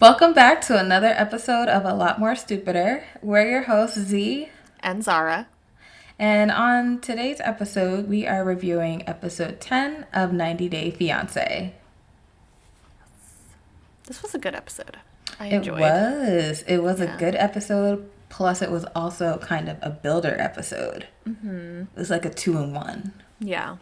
Welcome 0.00 0.32
back 0.32 0.60
to 0.62 0.78
another 0.78 1.08
episode 1.08 1.68
of 1.68 1.84
A 1.84 1.92
Lot 1.94 2.20
More 2.20 2.36
Stupider. 2.36 3.04
We're 3.20 3.48
your 3.48 3.62
hosts, 3.62 3.98
Z. 3.98 4.48
And 4.80 5.02
Zara. 5.02 5.48
And 6.18 6.50
on 6.50 7.00
today's 7.00 7.40
episode, 7.40 8.08
we 8.08 8.26
are 8.26 8.44
reviewing 8.44 9.06
episode 9.08 9.60
10 9.60 10.06
of 10.12 10.32
90 10.32 10.68
Day 10.68 10.92
Fiancé. 10.98 11.72
This 14.06 14.22
was 14.22 14.34
a 14.34 14.38
good 14.38 14.54
episode. 14.54 14.98
I 15.40 15.46
enjoyed 15.48 15.78
It 15.78 15.80
was. 15.80 16.64
It 16.66 16.78
was 16.78 17.00
Yeah. 17.00 17.14
a 17.14 17.18
good 17.18 17.34
episode. 17.34 18.08
Plus, 18.28 18.62
it 18.62 18.70
was 18.70 18.84
also 18.94 19.38
kind 19.38 19.68
of 19.68 19.78
a 19.82 19.90
builder 19.90 20.36
episode. 20.38 21.08
Mm-hmm. 21.26 21.82
It 21.82 21.96
was 21.96 22.10
like 22.10 22.24
a 22.24 22.30
two 22.30 22.58
in 22.58 22.72
one. 22.74 23.12
Yeah. 23.40 23.76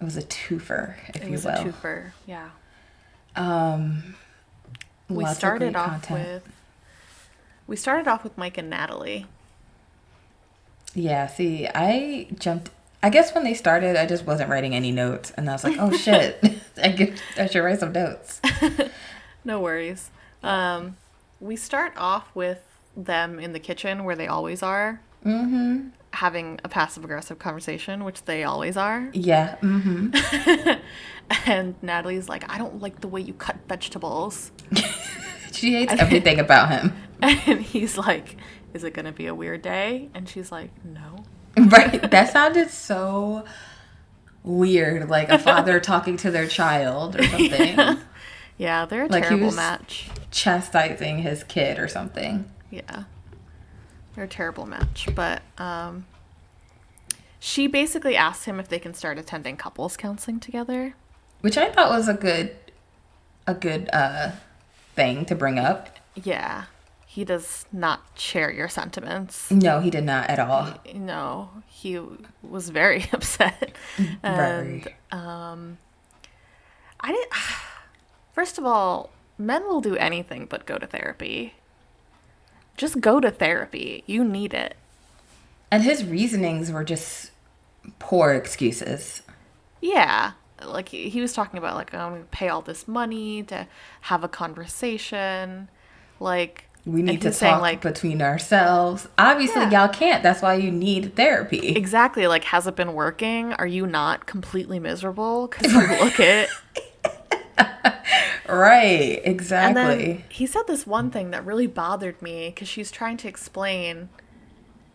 It 0.00 0.04
was 0.04 0.16
a 0.16 0.22
twofer, 0.22 0.94
if 1.08 1.16
It 1.16 1.24
you 1.24 1.32
was 1.32 1.44
will. 1.44 1.52
a 1.52 1.56
twofer. 1.64 2.12
Yeah. 2.26 2.50
Um, 3.36 4.14
We 5.08 5.24
lots 5.24 5.38
started 5.38 5.74
off 5.76 6.02
content. 6.02 6.42
with 6.44 6.52
we 7.66 7.76
started 7.76 8.08
off 8.08 8.24
with 8.24 8.36
Mike 8.38 8.58
and 8.58 8.70
Natalie. 8.70 9.26
Yeah, 10.94 11.26
see, 11.26 11.68
I 11.74 12.28
jumped. 12.38 12.70
I 13.02 13.10
guess 13.10 13.32
when 13.34 13.44
they 13.44 13.54
started, 13.54 13.94
I 13.96 14.06
just 14.06 14.26
wasn't 14.26 14.50
writing 14.50 14.74
any 14.74 14.90
notes, 14.90 15.30
and 15.36 15.48
I 15.48 15.52
was 15.52 15.64
like, 15.64 15.76
"Oh 15.78 15.92
shit, 15.96 16.38
I 16.82 17.14
I 17.36 17.46
should 17.46 17.60
write 17.60 17.80
some 17.80 17.92
notes." 17.92 18.40
No 19.44 19.60
worries. 19.60 20.10
Um, 20.42 20.96
we 21.40 21.56
start 21.56 21.94
off 21.96 22.28
with 22.34 22.58
them 22.96 23.38
in 23.38 23.52
the 23.54 23.60
kitchen 23.60 24.04
where 24.04 24.16
they 24.16 24.26
always 24.26 24.62
are, 24.62 25.00
Mm-hmm. 25.24 25.88
Having 26.12 26.58
a 26.64 26.68
passive 26.68 27.04
aggressive 27.04 27.38
conversation, 27.38 28.04
which 28.04 28.24
they 28.24 28.44
always 28.44 28.76
are. 28.76 29.10
Yeah. 29.12 29.56
Mm-hmm. 29.62 30.80
And 31.46 31.74
Natalie's 31.82 32.28
like, 32.28 32.50
I 32.50 32.56
don't 32.58 32.80
like 32.80 33.00
the 33.02 33.08
way 33.08 33.20
you 33.20 33.34
cut 33.34 33.56
vegetables. 33.68 34.50
She 35.50 35.72
hates 35.72 35.92
everything 35.94 36.38
about 36.38 36.70
him. 36.70 36.92
And 37.22 37.60
he's 37.60 37.98
like, 37.98 38.36
Is 38.74 38.84
it 38.84 38.94
gonna 38.94 39.10
be 39.12 39.26
a 39.26 39.34
weird 39.34 39.62
day? 39.62 40.08
And 40.14 40.28
she's 40.28 40.52
like, 40.52 40.70
No. 40.84 41.24
Right? 41.56 42.08
That 42.10 42.30
sounded 42.32 42.70
so 42.70 43.44
weird, 44.44 45.08
like 45.08 45.30
a 45.30 45.38
father 45.38 45.80
talking 45.80 46.16
to 46.18 46.30
their 46.30 46.46
child 46.46 47.18
or 47.18 47.24
something, 47.24 47.98
Yeah, 48.56 48.84
they're 48.86 49.04
a 49.04 49.08
Like 49.08 49.26
terrible 49.26 49.50
match. 49.52 50.08
chastising 50.30 51.18
his 51.18 51.42
kid 51.44 51.78
or 51.80 51.88
something. 51.88 52.48
Yeah. 52.70 53.04
They're 54.18 54.24
a 54.24 54.28
terrible 54.28 54.66
match. 54.66 55.08
But 55.14 55.42
um 55.58 56.04
she 57.38 57.68
basically 57.68 58.16
asks 58.16 58.46
him 58.46 58.58
if 58.58 58.66
they 58.68 58.80
can 58.80 58.92
start 58.92 59.16
attending 59.16 59.56
couples 59.56 59.96
counseling 59.96 60.40
together. 60.40 60.96
Which 61.40 61.56
I 61.56 61.70
thought 61.70 61.88
was 61.90 62.08
a 62.08 62.14
good, 62.14 62.56
a 63.46 63.54
good 63.54 63.88
uh, 63.92 64.32
thing 64.96 65.24
to 65.26 65.36
bring 65.36 65.56
up. 65.56 65.96
Yeah. 66.16 66.64
He 67.06 67.24
does 67.24 67.66
not 67.72 68.00
share 68.16 68.50
your 68.50 68.68
sentiments. 68.68 69.52
No, 69.52 69.78
he 69.78 69.88
did 69.88 70.02
not 70.02 70.28
at 70.28 70.40
all. 70.40 70.74
No, 70.92 71.50
he 71.68 72.00
was 72.42 72.70
very 72.70 73.06
upset. 73.12 73.70
Very. 73.96 74.82
And 74.82 74.88
um 75.12 75.78
I 76.98 77.12
didn't 77.12 77.30
First 78.32 78.58
of 78.58 78.64
all, 78.64 79.10
men 79.38 79.62
will 79.68 79.80
do 79.80 79.94
anything 79.94 80.46
but 80.46 80.66
go 80.66 80.76
to 80.76 80.88
therapy. 80.88 81.54
Just 82.78 83.00
go 83.02 83.20
to 83.20 83.30
therapy. 83.30 84.04
You 84.06 84.24
need 84.24 84.54
it. 84.54 84.74
And 85.70 85.82
his 85.82 86.02
reasonings 86.04 86.72
were 86.72 86.84
just 86.84 87.32
poor 87.98 88.32
excuses. 88.32 89.20
Yeah. 89.82 90.32
Like 90.64 90.88
he 90.88 91.20
was 91.20 91.32
talking 91.34 91.58
about 91.58 91.76
like 91.76 91.92
I'm 91.94 92.12
gonna 92.12 92.24
pay 92.30 92.48
all 92.48 92.62
this 92.62 92.88
money 92.88 93.42
to 93.44 93.66
have 94.02 94.24
a 94.24 94.28
conversation. 94.28 95.68
Like 96.20 96.64
We 96.86 97.02
need 97.02 97.20
to 97.22 97.28
he's 97.28 97.36
saying, 97.36 97.52
talk 97.54 97.62
like 97.62 97.80
between 97.82 98.22
ourselves. 98.22 99.06
Obviously, 99.18 99.60
Yeah. 99.62 99.86
y'all 99.86 99.92
can't. 99.92 100.22
That's 100.22 100.40
why 100.42 100.54
you 100.54 100.70
need 100.70 101.14
therapy. 101.16 101.68
exactly 101.76 102.26
like 102.26 102.44
has 102.44 102.66
it 102.66 102.74
been 102.76 102.94
working? 102.94 103.52
Are 103.54 103.66
you 103.66 103.86
not 103.86 104.26
completely 104.26 104.78
miserable? 104.78 105.48
Because 105.48 105.72
you 105.72 105.80
look 106.04 106.18
it. 106.20 106.48
Right, 108.48 109.20
exactly. 109.24 110.24
he 110.28 110.46
said 110.46 110.62
this 110.66 110.86
one 110.86 111.10
thing 111.10 111.30
that 111.30 111.44
really 111.44 111.66
bothered 111.66 112.20
me 112.22 112.48
because 112.48 112.68
she's 112.68 112.90
trying 112.90 113.16
to 113.18 113.28
explain. 113.28 114.08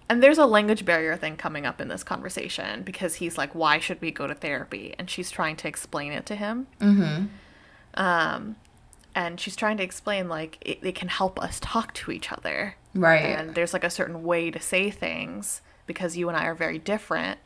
And 0.09 0.22
there's 0.22 0.38
a 0.38 0.46
language 0.46 0.86
barrier 0.86 1.16
thing 1.16 1.38
coming 1.38 1.66
up 1.66 1.80
in 1.80 1.88
this 1.88 2.03
conversation 2.03 2.84
because 2.84 3.16
he's 3.16 3.38
like, 3.38 3.56
"Why 3.56 3.80
should 3.80 4.02
we 4.02 4.12
go 4.12 4.28
to 4.28 4.36
therapy?" 4.36 4.94
And 5.00 5.09
she's 5.09 5.31
trying 5.31 5.56
to 5.58 5.68
explain 5.68 6.12
it 6.12 6.25
to 6.28 6.36
him. 6.36 6.68
Mm-hmm. 6.80 7.25
Um, 7.96 8.56
and 9.16 9.40
she's 9.40 9.56
trying 9.56 9.78
to 9.78 9.84
explain 9.84 10.28
like 10.28 10.58
it, 10.62 10.80
it 10.81 10.96
can 10.96 11.08
help 11.08 11.42
us 11.42 11.59
talk 11.59 11.94
to 11.96 12.12
each 12.12 12.31
other. 12.31 12.75
right. 12.94 13.38
And 13.38 13.56
there's 13.56 13.74
like 13.74 13.84
a 13.84 13.90
certain 13.90 14.24
way 14.24 14.52
to 14.52 14.59
say 14.59 14.90
things 14.90 15.62
because 15.86 16.18
you 16.18 16.28
and 16.30 16.38
I 16.38 16.46
are 16.46 16.56
very 16.56 16.80
different. 16.80 17.40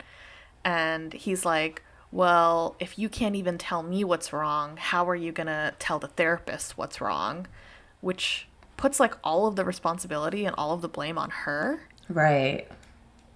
And 0.64 1.14
he's 1.14 1.46
like, 1.46 1.84
Well, 2.12 2.76
if 2.80 2.98
you 2.98 3.10
can't 3.10 3.36
even 3.36 3.58
tell 3.58 3.84
me 3.84 4.04
what's 4.04 4.32
wrong, 4.32 4.78
how 4.78 5.08
are 5.10 5.16
you 5.16 5.32
going 5.32 5.48
to 5.48 5.74
tell 5.80 6.00
the 6.00 6.08
therapist 6.08 6.78
what's 6.78 7.02
wrong? 7.02 7.48
Which 8.02 8.48
puts 8.78 9.00
like 9.00 9.16
all 9.24 9.48
of 9.48 9.56
the 9.56 9.66
responsibility 9.66 10.46
and 10.46 10.56
all 10.58 10.72
of 10.72 10.82
the 10.82 10.88
blame 10.88 11.18
on 11.18 11.30
her, 11.32 11.82
right. 12.08 12.68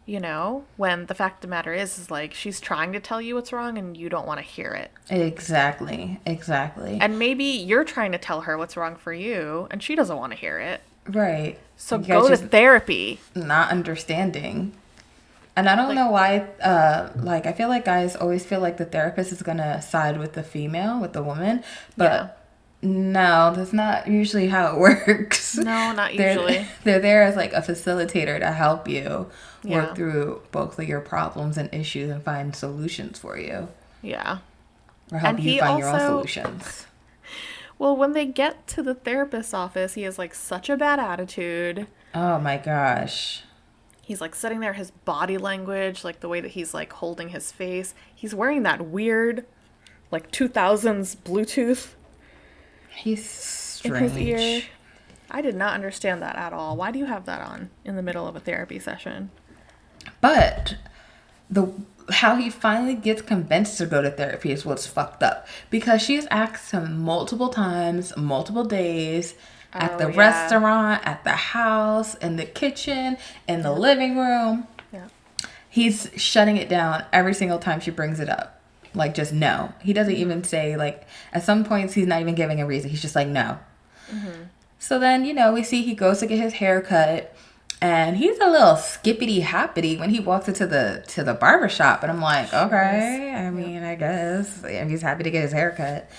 you 0.05 0.19
know? 0.19 0.65
When 0.77 1.07
the 1.07 1.15
fact 1.15 1.37
of 1.37 1.41
the 1.41 1.47
matter 1.47 1.73
is, 1.73 1.97
is 1.99 2.09
like 2.11 2.33
she's 2.33 2.59
trying 2.61 2.93
to 2.93 2.99
tell 2.99 3.21
you 3.21 3.35
what's 3.35 3.51
wrong 3.51 3.77
and 3.77 3.97
you 3.97 4.07
don't 4.07 4.27
want 4.27 4.39
to 4.39 4.45
hear 4.45 4.71
it. 4.71 4.91
Exactly. 5.09 6.19
Exactly. 6.25 6.97
And 7.01 7.17
maybe 7.19 7.43
you're 7.43 7.83
trying 7.83 8.11
to 8.13 8.17
tell 8.17 8.41
her 8.41 8.57
what's 8.57 8.77
wrong 8.77 8.95
for 8.95 9.11
you 9.13 9.67
and 9.71 9.81
she 9.83 9.95
doesn't 9.95 10.17
want 10.17 10.31
to 10.31 10.37
hear 10.37 10.59
it. 10.59 10.81
right. 11.07 11.57
So 11.75 11.97
You 11.97 12.05
go 12.05 12.29
to 12.29 12.37
therapy. 12.37 13.19
not 13.35 13.71
understanding. 13.71 14.73
And 15.55 15.67
I 15.67 15.75
don't 15.75 15.95
know 15.95 16.09
why, 16.11 16.47
uh, 16.63 17.09
like, 17.17 17.45
I 17.45 17.51
feel 17.51 17.67
like 17.67 17.83
guys 17.85 18.15
always 18.15 18.45
feel 18.45 18.61
like 18.61 18.77
the 18.77 18.85
therapist 18.85 19.31
is 19.33 19.41
gonna 19.41 19.81
side 19.81 20.17
with 20.17 20.33
the 20.33 20.43
female, 20.43 20.99
with 21.01 21.11
the 21.13 21.21
woman, 21.21 21.63
but 21.97 22.37
no, 22.81 23.53
that's 23.55 23.73
not 23.73 24.07
usually 24.07 24.47
how 24.47 24.73
it 24.73 24.79
works. 25.07 25.57
No, 25.57 25.91
not 25.91 26.15
They're- 26.15 26.29
usually. 26.33 26.65
They're 26.85 26.99
there 26.99 27.23
as 27.23 27.35
like 27.35 27.51
a 27.53 27.61
facilitator 27.61 28.39
to 28.39 28.51
help 28.51 28.87
you 28.87 29.27
Yeah. 29.63 29.75
work 29.87 29.95
through 29.95 30.41
both 30.51 30.79
of 30.79 30.87
your 30.87 31.01
problems 31.01 31.57
and 31.57 31.71
issues 31.73 32.09
and 32.09 32.23
find 32.23 32.55
solutions 32.55 33.19
for 33.19 33.37
you, 33.37 33.67
Yeah. 34.01 34.37
or 35.11 35.19
help 35.19 35.35
And 35.35 35.43
you 35.43 35.59
find 35.59 35.79
your 35.79 35.89
own 35.89 35.93
also- 35.95 36.07
solutions. 36.19 36.85
Well, 37.77 37.97
when 37.97 38.13
they 38.13 38.25
get 38.25 38.67
to 38.67 38.83
the 38.83 38.93
therapist's 38.93 39.55
office, 39.55 39.95
he 39.95 40.03
has 40.03 40.19
like 40.19 40.35
such 40.35 40.69
a 40.69 40.77
bad 40.77 40.99
attitude. 40.99 41.87
Oh 42.13 42.37
my 42.37 42.57
gosh. 42.57 43.41
He's 44.01 44.19
like 44.19 44.35
sitting 44.35 44.59
there, 44.59 44.73
his 44.73 44.91
body 44.91 45.37
language, 45.37 46.03
like 46.03 46.19
the 46.19 46.27
way 46.27 46.41
that 46.41 46.51
he's 46.51 46.73
like 46.73 46.91
holding 46.93 47.29
his 47.29 47.51
face. 47.51 47.93
He's 48.13 48.33
wearing 48.35 48.63
that 48.63 48.85
weird, 48.85 49.45
like 50.11 50.31
2000s 50.31 51.15
Bluetooth 51.17 51.89
He's 52.89 53.29
strange. 53.29 53.95
in 53.95 54.03
his 54.03 54.17
ear. 54.17 54.63
I 55.29 55.41
did 55.41 55.55
not 55.55 55.73
understand 55.73 56.21
that 56.21 56.35
at 56.35 56.51
all. 56.51 56.75
Why 56.75 56.91
do 56.91 56.99
you 56.99 57.05
have 57.05 57.25
that 57.25 57.41
on 57.41 57.69
in 57.85 57.95
the 57.95 58.01
middle 58.01 58.27
of 58.27 58.35
a 58.35 58.39
therapy 58.39 58.79
session? 58.79 59.31
But 60.19 60.75
the 61.49 61.71
how 62.09 62.35
he 62.35 62.49
finally 62.49 62.95
gets 62.95 63.21
convinced 63.21 63.77
to 63.77 63.85
go 63.85 64.01
to 64.01 64.09
therapy 64.11 64.51
is 64.51 64.65
what's 64.65 64.87
fucked 64.87 65.23
up 65.23 65.47
because 65.69 66.01
she's 66.01 66.25
asked 66.27 66.71
him 66.71 66.99
multiple 66.99 67.49
times, 67.49 68.11
multiple 68.17 68.65
days 68.65 69.35
at 69.73 69.93
Oh, 69.93 69.97
the 69.97 70.11
yeah. 70.11 70.17
restaurant, 70.19 71.01
at 71.05 71.23
the 71.23 71.31
house, 71.31 72.15
in 72.15 72.35
the 72.35 72.45
kitchen, 72.45 73.17
in 73.47 73.61
the 73.61 73.71
living 73.71 74.17
room. 74.17 74.67
Yeah. 74.91 75.07
He's 75.69 76.09
shutting 76.17 76.57
it 76.57 76.69
down 76.69 77.05
every 77.13 77.33
single 77.33 77.59
time 77.59 77.79
she 77.79 77.91
brings 77.91 78.19
it 78.19 78.29
up. 78.29 78.61
Like 78.93 79.13
just 79.13 79.33
no. 79.33 79.73
He 79.81 79.93
doesn't 79.93 80.13
mm-hmm. 80.13 80.21
even 80.21 80.43
say 80.43 80.75
like 80.75 81.07
at 81.31 81.43
some 81.43 81.63
points 81.63 81.93
he's 81.93 82.07
not 82.07 82.21
even 82.21 82.35
giving 82.35 82.59
a 82.59 82.65
reason. 82.65 82.89
He's 82.89 83.01
just 83.01 83.15
like 83.15 83.27
no. 83.27 83.57
Mm-hmm. 84.09 84.43
So 84.79 84.99
then, 84.99 85.25
you 85.25 85.33
know, 85.33 85.53
we 85.53 85.63
see 85.63 85.83
he 85.83 85.93
goes 85.93 86.19
to 86.19 86.25
get 86.25 86.39
his 86.39 86.53
hair 86.53 86.81
cut 86.81 87.33
and 87.81 88.17
he's 88.17 88.37
a 88.39 88.49
little 88.49 88.75
skippity 88.75 89.41
hoppity 89.41 89.97
when 89.97 90.09
he 90.11 90.19
walks 90.19 90.47
into 90.47 90.67
the 90.67 91.03
to 91.09 91.23
the 91.23 91.33
barber 91.33 91.69
shop 91.69 92.03
and 92.03 92.11
I'm 92.11 92.21
like, 92.21 92.53
okay, 92.53 93.33
I 93.35 93.49
mean, 93.49 93.83
I 93.83 93.95
guess 93.95 94.63
he's 94.65 95.01
happy 95.01 95.23
to 95.23 95.31
get 95.31 95.41
his 95.43 95.51
hair 95.51 95.71
cut. 95.71 96.09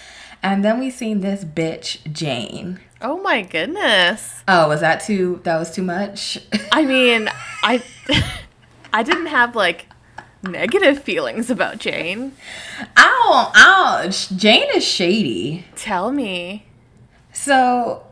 And 0.43 0.64
then 0.64 0.81
we 0.81 0.90
seen 0.90 1.20
this 1.20 1.44
bitch 1.44 2.12
Jane. 2.12 2.81
Oh 3.02 3.20
my 3.20 3.43
goodness. 3.43 4.43
Oh, 4.46 4.69
was 4.69 4.81
that 4.81 5.02
too 5.02 5.40
that 5.44 5.58
was 5.58 5.75
too 5.75 5.82
much? 5.82 6.38
I 6.70 6.84
mean, 6.84 7.28
I 7.62 7.82
I 8.93 9.02
didn't 9.02 9.26
have 9.26 9.56
like 9.56 9.87
negative 10.43 11.02
feelings 11.02 11.50
about 11.50 11.78
Jane. 11.78 12.32
Ow, 12.96 13.52
ouch. 13.54 14.31
Jane 14.31 14.69
is 14.75 14.84
shady. 14.84 15.66
Tell 15.76 16.12
me. 16.12 16.66
So, 17.32 18.04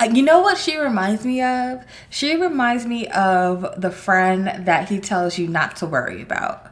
uh, 0.00 0.08
you 0.12 0.22
know 0.22 0.40
what 0.40 0.58
she 0.58 0.76
reminds 0.76 1.24
me 1.24 1.42
of? 1.42 1.84
She 2.10 2.36
reminds 2.36 2.86
me 2.86 3.06
of 3.08 3.80
the 3.80 3.90
friend 3.90 4.66
that 4.66 4.88
he 4.88 5.00
tells 5.00 5.38
you 5.38 5.48
not 5.48 5.76
to 5.76 5.86
worry 5.86 6.22
about. 6.22 6.68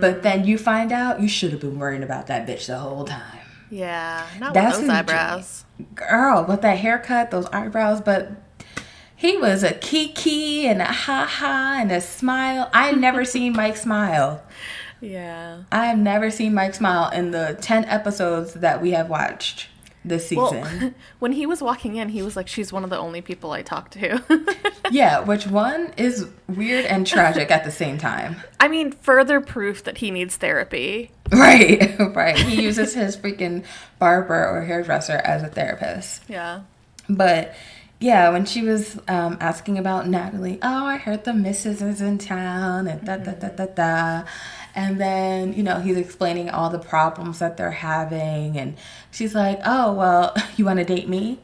But 0.00 0.22
then 0.22 0.46
you 0.46 0.58
find 0.58 0.92
out 0.92 1.20
you 1.20 1.26
should 1.26 1.50
have 1.50 1.60
been 1.60 1.76
worrying 1.80 2.04
about 2.04 2.28
that 2.28 2.46
bitch 2.46 2.68
the 2.68 2.78
whole 2.78 3.04
time. 3.04 3.35
Yeah, 3.70 4.26
not 4.38 4.54
That's 4.54 4.78
with 4.78 4.86
those 4.86 4.96
eyebrows. 4.96 5.64
Girl, 5.94 6.44
with 6.48 6.62
that 6.62 6.78
haircut, 6.78 7.30
those 7.30 7.46
eyebrows, 7.46 8.00
but 8.00 8.32
he 9.14 9.36
was 9.36 9.62
a 9.62 9.74
kiki 9.74 10.66
and 10.66 10.80
a 10.80 10.86
ha 10.86 11.26
ha 11.26 11.78
and 11.80 11.90
a 11.90 12.00
smile. 12.00 12.70
I 12.72 12.92
never 12.92 13.24
seen 13.34 13.54
Mike 13.54 13.76
smile. 13.76 14.42
Yeah. 15.00 15.64
I 15.72 15.86
have 15.86 15.98
never 15.98 16.30
seen 16.30 16.54
Mike 16.54 16.74
smile 16.74 17.10
in 17.10 17.30
the 17.30 17.58
10 17.60 17.84
episodes 17.86 18.54
that 18.54 18.80
we 18.80 18.92
have 18.92 19.10
watched 19.10 19.68
this 20.06 20.28
season. 20.28 20.60
Well, 20.60 20.94
when 21.18 21.32
he 21.32 21.46
was 21.46 21.60
walking 21.60 21.96
in, 21.96 22.10
he 22.10 22.22
was 22.22 22.36
like, 22.36 22.48
"She's 22.48 22.72
one 22.72 22.84
of 22.84 22.90
the 22.90 22.98
only 22.98 23.20
people 23.20 23.50
I 23.50 23.62
talk 23.62 23.90
to." 23.90 24.22
yeah, 24.90 25.20
which 25.20 25.46
one 25.46 25.92
is 25.96 26.28
weird 26.48 26.86
and 26.86 27.06
tragic 27.06 27.50
at 27.50 27.64
the 27.64 27.72
same 27.72 27.98
time. 27.98 28.36
I 28.60 28.68
mean, 28.68 28.92
further 28.92 29.40
proof 29.40 29.82
that 29.84 29.98
he 29.98 30.10
needs 30.10 30.36
therapy. 30.36 31.10
Right, 31.32 31.98
right. 31.98 32.38
He 32.38 32.62
uses 32.62 32.94
his 32.94 33.16
freaking 33.16 33.64
barber 33.98 34.46
or 34.46 34.62
hairdresser 34.62 35.20
as 35.24 35.42
a 35.42 35.48
therapist. 35.48 36.22
Yeah. 36.28 36.60
But 37.08 37.54
yeah, 37.98 38.28
when 38.28 38.44
she 38.44 38.62
was 38.62 38.98
um, 39.08 39.38
asking 39.40 39.78
about 39.78 40.06
Natalie, 40.06 40.58
oh, 40.62 40.86
I 40.86 40.98
heard 40.98 41.24
the 41.24 41.32
missus 41.32 41.80
is 41.82 42.00
in 42.00 42.18
town 42.18 42.86
and 42.86 43.04
da 43.04 43.16
da 43.16 43.32
da 43.32 43.48
da 43.48 43.66
da. 43.66 44.28
And 44.74 45.00
then, 45.00 45.54
you 45.54 45.62
know, 45.62 45.80
he's 45.80 45.96
explaining 45.96 46.50
all 46.50 46.68
the 46.68 46.78
problems 46.78 47.38
that 47.38 47.56
they're 47.56 47.70
having. 47.70 48.58
And 48.58 48.76
she's 49.10 49.34
like, 49.34 49.60
oh, 49.64 49.94
well, 49.94 50.36
you 50.56 50.66
want 50.66 50.78
to 50.78 50.84
date 50.84 51.08
me? 51.08 51.40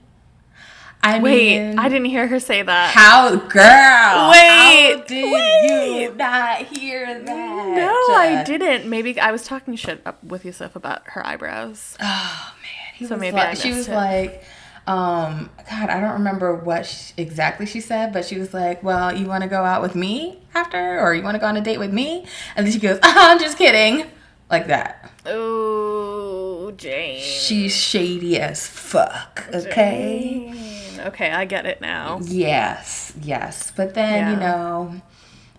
I 1.05 1.19
Wait, 1.19 1.59
mean, 1.59 1.79
I 1.81 1.89
didn't 1.89 2.05
hear 2.05 2.29
her 2.29 2.39
say 2.39 2.63
that. 2.63 2.95
How, 2.95 3.35
girl? 3.35 4.31
Wait, 4.31 4.95
how 4.97 5.05
did 5.05 5.33
wait. 5.33 6.05
you 6.05 6.15
not 6.15 6.63
hear 6.67 7.19
that? 7.25 7.52
No, 7.77 7.93
I 8.15 8.43
didn't. 8.45 8.89
Maybe 8.89 9.19
I 9.21 9.31
was 9.33 9.45
talking 9.45 9.75
shit 9.77 10.01
up 10.07 10.23
with 10.25 10.45
Yusuf 10.45 10.77
about 10.77 11.03
her 11.07 11.27
eyebrows. 11.27 11.97
Oh 12.01 12.55
man, 12.63 12.95
he 12.97 13.07
So 13.07 13.15
was 13.15 13.21
maybe 13.21 13.37
like, 13.37 13.49
I 13.49 13.55
she 13.55 13.73
was 13.73 13.89
it. 13.89 13.95
like, 13.95 14.45
um, 14.87 15.51
God, 15.71 15.91
I 15.91 16.01
don't 16.01 16.15
remember 16.15 16.55
what 16.57 16.87
sh 16.87 17.13
exactly 17.17 17.67
she 17.67 17.81
said, 17.81 18.13
but 18.13 18.25
she 18.25 18.39
was 18.39 18.53
like, 18.53 18.83
"Well, 18.83 19.17
you 19.17 19.27
want 19.27 19.43
to 19.43 19.49
go 19.49 19.63
out 19.65 19.81
with 19.83 19.95
me 19.95 20.43
after, 20.55 21.01
or 21.01 21.15
you 21.15 21.23
want 21.23 21.35
to 21.37 21.39
go 21.41 21.47
on 21.47 21.57
a 21.57 21.61
date 21.61 21.79
with 21.79 21.93
me?" 21.93 22.27
And 22.57 22.67
then 22.67 22.73
she 22.73 22.81
goes, 22.81 22.99
oh, 23.03 23.15
"I'm 23.31 23.39
just 23.39 23.57
kidding," 23.59 24.11
like 24.51 24.67
that. 24.67 25.11
Oh, 25.25 26.73
Jane. 26.77 27.23
She's 27.23 27.75
shady 27.77 28.41
as 28.41 28.67
fuck. 28.67 29.47
Okay. 29.55 30.51
Jane. 30.53 31.01
Okay, 31.07 31.31
I 31.31 31.45
get 31.45 31.67
it 31.67 31.81
now. 31.81 32.21
Yes, 32.23 33.13
yes. 33.21 33.73
But 33.75 33.95
then, 33.95 34.31
you 34.33 34.37
know, 34.37 35.01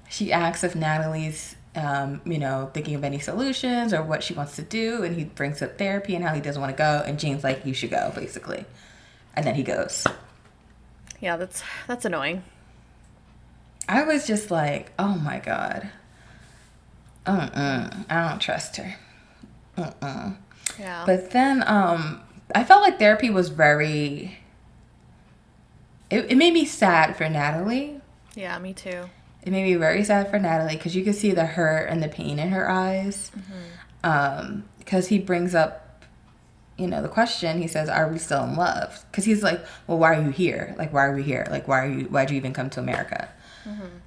she 0.10 0.32
asks 0.32 0.64
if 0.64 0.76
Natalie's, 0.76 1.56
um, 1.76 2.22
you 2.26 2.38
know, 2.38 2.70
thinking 2.74 2.96
of 2.96 3.04
any 3.04 3.20
solutions 3.20 3.94
or 3.94 4.04
what 4.04 4.24
she 4.24 4.34
wants 4.34 4.56
to 4.58 4.62
do. 4.62 5.04
And 5.04 5.16
he 5.16 5.26
brings 5.26 5.62
up 5.62 5.78
therapy 5.78 6.16
and 6.16 6.24
how 6.24 6.34
he 6.34 6.42
doesn't 6.42 6.62
want 6.62 6.76
to 6.76 6.78
go. 6.78 7.04
And 7.06 7.20
Jane's 7.20 7.44
like, 7.44 7.66
you 7.66 7.74
should 7.74 7.90
go, 7.90 8.12
basically. 8.16 8.66
And 9.36 9.46
then 9.46 9.56
he 9.56 9.64
goes. 9.64 10.06
Yeah, 11.20 11.38
that's 11.38 11.64
that's 11.88 12.06
annoying. 12.06 12.44
I 13.88 14.04
was 14.04 14.28
just 14.28 14.52
like, 14.52 14.92
oh 15.00 15.16
my 15.16 15.40
God. 15.40 15.90
Mm-mm. 17.26 18.06
I 18.10 18.30
don't 18.30 18.40
trust 18.40 18.78
her. 18.78 18.96
Mm-mm. 19.78 20.38
Yeah. 20.80 21.04
But 21.06 21.32
then 21.32 21.64
um, 21.68 22.22
I 22.54 22.64
felt 22.64 22.82
like 22.82 23.00
therapy 23.00 23.30
was 23.30 23.50
very. 23.50 24.40
It, 26.10 26.32
it 26.32 26.36
made 26.36 26.54
me 26.54 26.66
sad 26.66 27.16
for 27.18 27.28
Natalie. 27.28 28.00
yeah, 28.36 28.60
me 28.60 28.74
too. 28.74 29.10
It 29.46 29.52
made 29.52 29.64
me 29.64 29.76
very 29.76 30.04
sad 30.04 30.30
for 30.30 30.40
Natalie 30.40 30.78
because 30.78 30.96
you 30.96 31.04
could 31.04 31.16
see 31.16 31.32
the 31.32 31.46
hurt 31.46 31.90
and 31.90 32.02
the 32.02 32.08
pain 32.08 32.40
in 32.40 32.50
her 32.50 32.70
eyes. 32.70 33.32
Um, 34.04 34.64
because 34.80 35.08
he 35.08 35.20
brings 35.20 35.54
up, 35.56 36.04
you 36.78 36.88
know, 36.88 37.02
the 37.02 37.10
question. 37.10 37.62
He 37.62 37.68
says, 37.68 37.88
"Are 37.90 38.08
we 38.08 38.18
still 38.18 38.44
in 38.44 38.56
love?" 38.56 39.06
Because 39.12 39.26
he's 39.26 39.44
like, 39.44 39.64
"Well, 39.88 39.98
why 39.98 40.16
are 40.16 40.22
you 40.22 40.30
here? 40.30 40.76
Like, 40.78 40.92
why 40.92 41.06
are 41.06 41.16
we 41.16 41.24
here? 41.24 41.48
Like, 41.50 41.68
why 41.68 41.86
are 41.86 41.90
you? 41.90 42.06
Why'd 42.06 42.32
you 42.32 42.38
even 42.38 42.54
come 42.54 42.70
to 42.72 42.80
America?" 42.80 43.30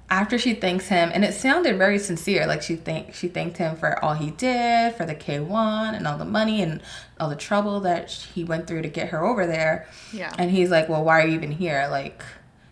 After 0.09 0.37
she 0.37 0.53
thanks 0.53 0.87
him, 0.87 1.09
and 1.13 1.25
it 1.25 1.33
sounded 1.33 1.77
very 1.77 1.97
sincere. 1.97 2.45
Like 2.45 2.61
she 2.61 2.75
thank 2.75 3.13
she 3.15 3.27
thanked 3.27 3.57
him 3.57 3.75
for 3.75 4.03
all 4.05 4.13
he 4.13 4.29
did, 4.31 4.93
for 4.95 5.05
the 5.05 5.15
K 5.15 5.39
one 5.39 5.95
and 5.95 6.07
all 6.07 6.17
the 6.17 6.25
money 6.25 6.61
and 6.61 6.81
all 7.19 7.27
the 7.27 7.35
trouble 7.35 7.79
that 7.81 8.11
he 8.11 8.43
went 8.43 8.67
through 8.67 8.83
to 8.83 8.87
get 8.87 9.09
her 9.09 9.25
over 9.25 9.47
there. 9.47 9.87
Yeah. 10.13 10.31
And 10.37 10.51
he's 10.51 10.69
like, 10.69 10.87
"Well, 10.89 11.03
why 11.03 11.21
are 11.21 11.27
you 11.27 11.33
even 11.33 11.51
here?" 11.51 11.87
Like, 11.89 12.23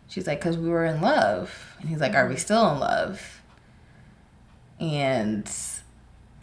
she's 0.07 0.27
like, 0.27 0.39
"Cause 0.39 0.57
we 0.57 0.69
were 0.69 0.85
in 0.85 1.01
love." 1.01 1.75
And 1.85 1.89
he's 1.91 2.01
like, 2.01 2.15
"Are 2.15 2.27
we 2.27 2.35
still 2.35 2.67
in 2.71 2.79
love?" 2.79 3.41
And 4.79 5.49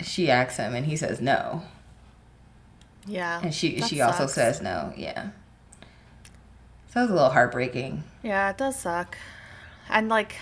she 0.01 0.31
asks 0.31 0.57
him, 0.57 0.75
and 0.75 0.87
he 0.87 0.97
says 0.97 1.21
no. 1.21 1.63
yeah. 3.07 3.41
And 3.43 3.53
she 3.55 3.81
she 3.83 4.01
also 4.01 4.27
says 4.27 4.63
no. 4.63 4.93
Yeah. 4.97 5.31
So 6.89 7.01
it 7.01 7.03
was 7.05 7.11
a 7.11 7.15
little 7.15 7.31
heartbreaking. 7.31 8.05
Yeah, 8.23 8.51
it 8.51 8.59
does 8.59 8.79
suck. 8.79 9.17
And 9.89 10.09
like 10.09 10.37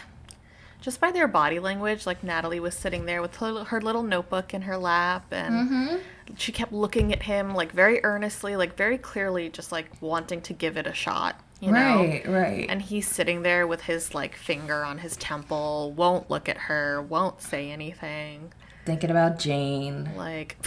just 0.81 1.00
by 1.00 1.11
their 1.12 1.29
body 1.29 1.58
language, 1.58 2.06
like 2.06 2.23
Natalie 2.25 2.61
was 2.61 2.75
sitting 2.75 3.06
there 3.06 3.20
with 3.23 3.37
her, 3.37 3.64
her 3.64 3.81
little 3.81 4.02
notebook 4.02 4.52
in 4.55 4.62
her 4.62 4.76
lap 4.79 5.26
and 5.32 5.69
Mm-hmm. 5.70 5.97
she 6.37 6.52
kept 6.52 6.73
looking 6.73 7.12
at 7.12 7.25
him 7.25 7.55
like 7.55 7.73
very 7.73 8.02
earnestly, 8.05 8.56
like 8.56 8.76
very 8.76 8.99
clearly 8.99 9.49
just 9.49 9.73
like 9.73 9.91
wanting 10.00 10.41
to 10.43 10.52
give 10.52 10.76
it 10.76 10.87
a 10.87 10.93
shot, 10.94 11.38
you 11.61 11.71
know. 11.71 11.97
Right, 11.99 12.27
right. 12.27 12.67
And 12.69 12.83
he's 12.83 13.07
sitting 13.09 13.43
there 13.43 13.67
with 13.67 13.83
his 13.83 14.15
like 14.15 14.35
finger 14.37 14.85
on 14.85 14.99
his 14.99 15.17
temple, 15.17 15.93
won't 15.97 16.31
look 16.31 16.49
at 16.49 16.57
her, 16.57 17.01
won't 17.03 17.41
say 17.43 17.71
anything. 17.71 18.53
Thinking 18.87 19.11
about 19.11 19.39
Jane. 19.39 20.11
Like 20.17 20.57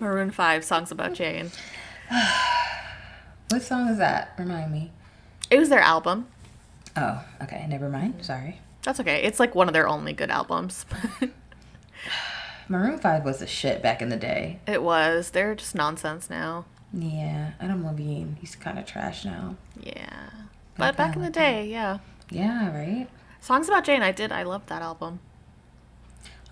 Maroon 0.00 0.30
5 0.30 0.64
songs 0.64 0.90
about 0.90 1.14
Jane. 1.14 1.50
What 3.50 3.62
song 3.62 3.88
is 3.88 3.98
that? 3.98 4.32
Remind 4.38 4.70
me. 4.70 4.92
It 5.50 5.58
was 5.58 5.70
their 5.70 5.80
album. 5.80 6.28
Oh, 6.96 7.24
okay. 7.42 7.66
Never 7.68 7.88
mind. 7.88 8.24
Sorry. 8.24 8.60
That's 8.82 9.00
okay. 9.00 9.24
It's 9.24 9.40
like 9.40 9.56
one 9.56 9.66
of 9.66 9.72
their 9.74 9.88
only 9.88 10.12
good 10.12 10.30
albums. 10.30 10.86
Maroon 12.68 12.98
5 13.00 13.24
was 13.24 13.42
a 13.42 13.48
shit 13.48 13.82
back 13.82 14.00
in 14.00 14.08
the 14.08 14.16
day. 14.16 14.60
it 14.68 14.84
was. 14.84 15.30
They're 15.30 15.56
just 15.56 15.74
nonsense 15.74 16.30
now. 16.30 16.64
Yeah, 16.92 17.52
Adam 17.60 17.86
Levine. 17.86 18.36
He's 18.40 18.56
kind 18.56 18.78
of 18.78 18.86
trash 18.86 19.24
now. 19.24 19.56
Yeah. 19.80 20.30
I 20.32 20.46
But 20.76 20.96
back 20.96 21.14
in 21.14 21.20
the 21.22 21.26
like 21.26 21.34
day, 21.34 21.68
yeah. 21.68 21.98
Yeah, 22.30 22.74
right? 22.76 23.06
Songs 23.40 23.68
about 23.68 23.84
Jane, 23.84 24.02
I 24.02 24.10
did. 24.12 24.32
I 24.32 24.42
loved 24.42 24.68
that 24.68 24.82
album. 24.82 25.20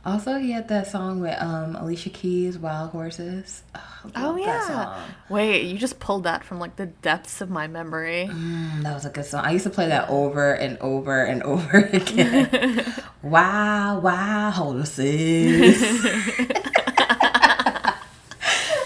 Also, 0.05 0.39
he 0.39 0.53
had 0.53 0.69
that 0.69 0.87
song 0.87 1.21
with 1.21 1.37
um, 1.43 1.75
Alicia 1.77 2.11
Keys, 2.11 2.57
Wild 2.57 2.91
Horses. 2.91 3.63
Oh, 3.75 3.81
Oh, 4.15 4.37
yeah. 4.37 5.05
Wait, 5.29 5.65
you 5.65 5.77
just 5.77 5.99
pulled 5.99 6.23
that 6.25 6.45
from 6.45 6.61
like 6.61 6.77
the 6.77 6.87
depths 6.87 7.41
of 7.41 7.51
my 7.51 7.67
memory. 7.67 8.29
Mm, 8.31 8.83
that 8.85 8.95
was 8.95 9.05
a 9.05 9.11
good 9.11 9.25
song. 9.27 9.45
I 9.45 9.51
used 9.51 9.65
to 9.65 9.71
play 9.71 9.89
that 9.89 10.09
over 10.09 10.53
and 10.55 10.79
over 10.79 11.25
and 11.25 11.43
over 11.43 11.79
again. 11.93 12.95
wow, 13.23 13.99
wow, 14.01 14.51
horses. 14.53 15.83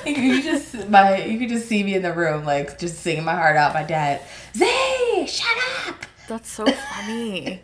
you 0.07 0.43
just 0.43 0.75
my 0.93 1.25
you 1.25 1.39
could 1.39 1.49
just 1.49 1.67
see 1.67 1.83
me 1.83 1.95
in 1.95 2.03
the 2.03 2.13
room 2.13 2.45
like 2.45 2.79
just 2.79 3.01
singing 3.01 3.25
my 3.25 3.35
heart 3.35 3.57
out. 3.57 3.75
My 3.75 3.83
dad, 3.83 4.21
Zay, 4.57 5.27
shut 5.27 5.57
up. 5.89 6.07
That's 6.29 6.51
so 6.51 6.67
funny. 6.67 7.63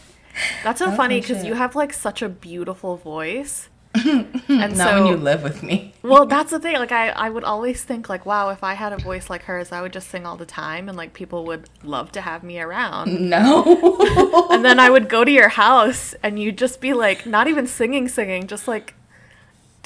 That's 0.62 0.80
so 0.80 0.90
funny 0.90 1.20
because 1.20 1.44
you 1.44 1.54
have 1.54 1.74
like 1.74 1.92
such 1.94 2.20
a 2.20 2.28
beautiful 2.28 2.96
voice. 2.98 3.68
and 3.94 4.76
Not 4.76 4.76
so, 4.76 4.94
when 5.02 5.06
you 5.06 5.16
live 5.16 5.42
with 5.42 5.62
me. 5.62 5.94
well, 6.02 6.26
that's 6.26 6.50
the 6.50 6.60
thing. 6.60 6.76
Like, 6.76 6.92
I, 6.92 7.08
I 7.08 7.30
would 7.30 7.44
always 7.44 7.82
think, 7.82 8.10
like, 8.10 8.26
wow, 8.26 8.50
if 8.50 8.62
I 8.62 8.74
had 8.74 8.92
a 8.92 8.98
voice 8.98 9.30
like 9.30 9.44
hers, 9.44 9.72
I 9.72 9.80
would 9.80 9.94
just 9.94 10.10
sing 10.10 10.26
all 10.26 10.36
the 10.36 10.44
time 10.44 10.90
and 10.90 10.98
like 10.98 11.14
people 11.14 11.46
would 11.46 11.70
love 11.82 12.12
to 12.12 12.20
have 12.20 12.42
me 12.42 12.60
around. 12.60 13.30
No. 13.30 13.64
and 14.50 14.62
then 14.62 14.78
I 14.78 14.90
would 14.90 15.08
go 15.08 15.24
to 15.24 15.30
your 15.30 15.48
house 15.48 16.14
and 16.22 16.38
you'd 16.38 16.58
just 16.58 16.82
be 16.82 16.92
like, 16.92 17.24
not 17.24 17.48
even 17.48 17.66
singing, 17.66 18.06
singing, 18.06 18.46
just 18.48 18.68
like 18.68 18.92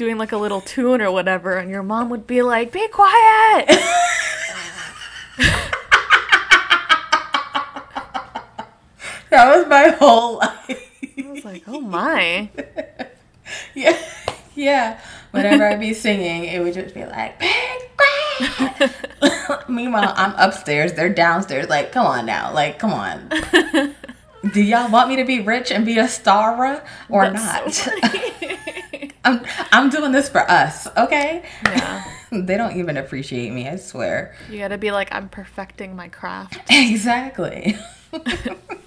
doing 0.00 0.16
like 0.16 0.32
a 0.32 0.36
little 0.38 0.62
tune 0.62 1.02
or 1.02 1.12
whatever. 1.12 1.58
And 1.58 1.68
your 1.70 1.82
mom 1.82 2.08
would 2.08 2.26
be 2.26 2.40
like, 2.40 2.72
be 2.72 2.88
quiet. 2.88 3.68
that 9.28 9.54
was 9.54 9.66
my 9.68 9.88
whole 9.98 10.38
life. 10.38 10.90
I 11.18 11.30
was 11.30 11.44
like, 11.44 11.64
oh 11.66 11.80
my. 11.82 12.48
Yeah, 13.74 13.98
yeah. 14.54 15.00
Whenever 15.32 15.66
I'd 15.66 15.80
be 15.80 15.92
singing, 15.92 16.44
it 16.44 16.62
would 16.62 16.72
just 16.72 16.94
be 16.94 17.04
like, 17.04 17.40
"Be 17.40 17.52
quiet." 18.38 19.68
Meanwhile, 19.68 20.12
I'm 20.16 20.34
upstairs, 20.36 20.92
they're 20.92 21.12
downstairs. 21.12 21.68
Like, 21.68 21.90
come 21.90 22.06
on 22.06 22.26
now. 22.26 22.54
Like, 22.54 22.78
come 22.78 22.92
on. 22.92 23.28
Do 24.52 24.62
y'all 24.62 24.90
want 24.90 25.08
me 25.10 25.16
to 25.16 25.24
be 25.24 25.40
rich 25.40 25.70
and 25.70 25.84
be 25.84 25.98
a 25.98 26.08
star 26.08 26.82
or 27.10 27.30
That's 27.30 27.74
so 27.74 27.90
not? 27.90 28.00
funny. 28.00 29.12
I'm 29.24 29.44
I'm 29.70 29.90
doing 29.90 30.12
this 30.12 30.28
for 30.30 30.40
us, 30.50 30.86
okay? 30.96 31.44
yeah. 31.66 32.04
they 32.32 32.56
don't 32.56 32.74
even 32.76 32.96
appreciate 32.96 33.52
me, 33.52 33.68
I 33.68 33.76
swear. 33.76 34.34
You 34.48 34.58
gotta 34.58 34.78
be 34.78 34.90
like, 34.92 35.12
I'm 35.14 35.28
perfecting 35.28 35.94
my 35.94 36.08
craft. 36.08 36.58
Exactly. 36.70 37.76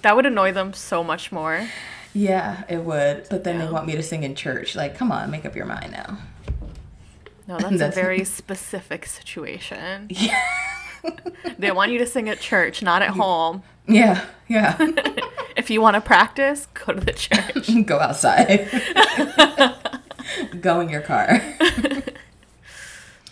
That 0.02 0.16
would 0.16 0.26
annoy 0.26 0.52
them 0.52 0.72
so 0.74 1.02
much 1.04 1.30
more. 1.32 1.66
yeah, 2.12 2.64
it 2.68 2.78
would. 2.78 3.26
But 3.30 3.44
then 3.44 3.58
Yeah. 3.60 3.66
they 3.66 3.72
want 3.72 3.86
me 3.86 3.94
to 3.94 4.02
sing 4.02 4.22
in 4.24 4.34
church. 4.34 4.74
Like, 4.74 4.96
come 4.98 5.12
on, 5.12 5.30
make 5.30 5.46
up 5.46 5.54
your 5.56 5.66
mind 5.66 5.92
now. 5.92 6.18
No, 7.46 7.58
that's, 7.58 7.78
That's- 7.78 7.92
a 7.96 8.00
very 8.00 8.24
specific 8.24 9.06
situation. 9.06 10.08
Yeah. 10.10 10.42
They 11.58 11.70
want 11.70 11.92
you 11.92 11.98
to 11.98 12.06
sing 12.06 12.28
at 12.30 12.40
church, 12.40 12.82
not 12.82 13.02
at 13.02 13.10
home. 13.10 13.62
Yeah. 13.86 14.24
Yeah. 14.48 14.76
If 15.56 15.70
you 15.70 15.80
want 15.80 15.94
to 15.94 16.00
practice, 16.00 16.66
go 16.74 16.92
to 16.94 17.00
the 17.00 17.12
church. 17.12 17.70
Go 17.86 18.00
outside. 18.00 18.68
Go 20.60 20.80
in 20.80 20.88
your 20.88 21.00
car. 21.00 21.40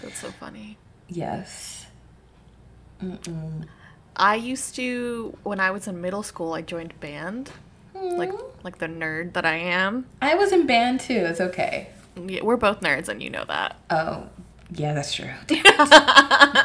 That's 0.00 0.18
so 0.18 0.30
funny. 0.30 0.78
Yes. 1.08 1.86
Mm-mm. 3.02 3.66
I 4.14 4.36
used 4.36 4.76
to 4.76 5.36
when 5.42 5.58
I 5.58 5.72
was 5.72 5.88
in 5.88 6.00
middle 6.00 6.22
school, 6.22 6.52
I 6.54 6.62
joined 6.62 6.98
band. 7.00 7.50
Like 7.94 8.32
like 8.62 8.78
the 8.78 8.86
nerd 8.86 9.32
that 9.32 9.44
I 9.44 9.56
am. 9.56 10.06
I 10.20 10.34
was 10.36 10.52
in 10.52 10.66
band 10.66 11.00
too. 11.00 11.26
It's 11.26 11.40
okay. 11.40 11.88
Yeah, 12.16 12.44
we're 12.44 12.56
both 12.56 12.80
nerds 12.80 13.08
and 13.08 13.22
you 13.22 13.30
know 13.30 13.44
that. 13.46 13.76
Oh, 13.90 14.28
yeah, 14.74 14.94
that's 14.94 15.12
true. 15.14 15.28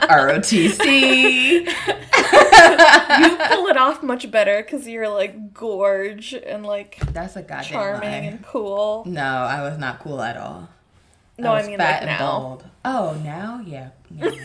ROTC. 0.07 1.65
you 1.65 3.37
pull 3.47 3.67
it 3.67 3.77
off 3.77 4.01
much 4.03 4.29
better 4.31 4.61
because 4.63 4.87
you're 4.87 5.09
like 5.09 5.53
gorge 5.53 6.33
and 6.33 6.65
like 6.65 6.99
That's 7.13 7.35
a 7.35 7.41
goddamn 7.41 7.63
charming 7.63 8.09
lie. 8.09 8.15
and 8.15 8.43
cool. 8.43 9.03
No, 9.05 9.21
I 9.23 9.61
was 9.63 9.77
not 9.77 9.99
cool 9.99 10.21
at 10.21 10.37
all. 10.37 10.69
No, 11.37 11.53
I 11.53 11.57
was 11.59 11.67
mean 11.67 11.77
fat 11.77 12.01
like 12.01 12.09
and 12.09 12.19
now. 12.19 12.19
bald. 12.19 12.65
Oh, 12.83 13.17
now, 13.23 13.61
yeah. 13.65 13.89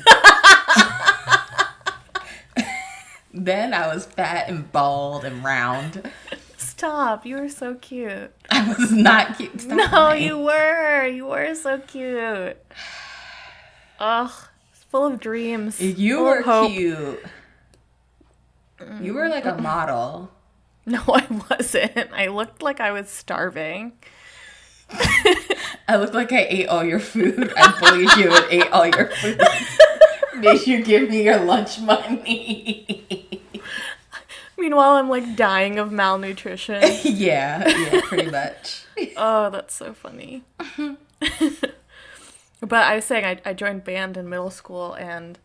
Then 3.34 3.72
I 3.72 3.92
was 3.92 4.04
fat 4.04 4.48
and 4.50 4.70
bald 4.72 5.24
and 5.24 5.42
round. 5.42 6.02
Stop! 6.58 7.24
You 7.24 7.36
were 7.36 7.48
so 7.48 7.74
cute. 7.76 8.30
I 8.50 8.68
was 8.76 8.92
not 8.92 9.38
cute. 9.38 9.58
Stop 9.58 9.76
no, 9.78 9.84
lying. 9.90 10.22
you 10.24 10.38
were. 10.38 11.06
You 11.06 11.26
were 11.26 11.54
so 11.54 11.78
cute. 11.78 12.58
Ugh, 14.02 14.32
it's 14.72 14.82
full 14.82 15.06
of 15.06 15.20
dreams. 15.20 15.80
You 15.80 16.16
full 16.16 16.24
were 16.24 16.68
cute. 16.68 17.24
You 19.00 19.14
were 19.14 19.28
like 19.28 19.44
a 19.46 19.52
mm. 19.52 19.62
model. 19.62 20.30
No, 20.84 21.00
I 21.06 21.24
wasn't. 21.48 22.10
I 22.12 22.26
looked 22.26 22.60
like 22.60 22.80
I 22.80 22.90
was 22.90 23.08
starving. 23.08 23.92
I 24.90 25.94
looked 25.94 26.12
like 26.12 26.32
I 26.32 26.44
ate 26.50 26.66
all 26.66 26.82
your 26.82 26.98
food. 26.98 27.52
I 27.56 27.78
bullied 27.78 28.16
you 28.16 28.34
and 28.34 28.44
ate 28.50 28.72
all 28.72 28.86
your 28.86 29.06
food. 29.06 29.40
Made 30.38 30.66
you 30.66 30.82
give 30.82 31.08
me 31.08 31.22
your 31.22 31.38
lunch 31.38 31.78
money. 31.78 33.40
Meanwhile, 34.58 34.94
I'm 34.94 35.08
like 35.08 35.36
dying 35.36 35.78
of 35.78 35.92
malnutrition. 35.92 36.82
yeah, 37.04 37.68
yeah, 37.68 38.00
pretty 38.06 38.28
much. 38.28 38.82
oh, 39.16 39.50
that's 39.50 39.76
so 39.76 39.94
funny. 39.94 40.42
But 42.62 42.84
I 42.84 42.96
was 42.96 43.04
saying 43.04 43.24
I, 43.24 43.40
I 43.44 43.52
joined 43.52 43.84
band 43.84 44.16
in 44.16 44.28
middle 44.28 44.50
school 44.50 44.94
and 44.94 45.38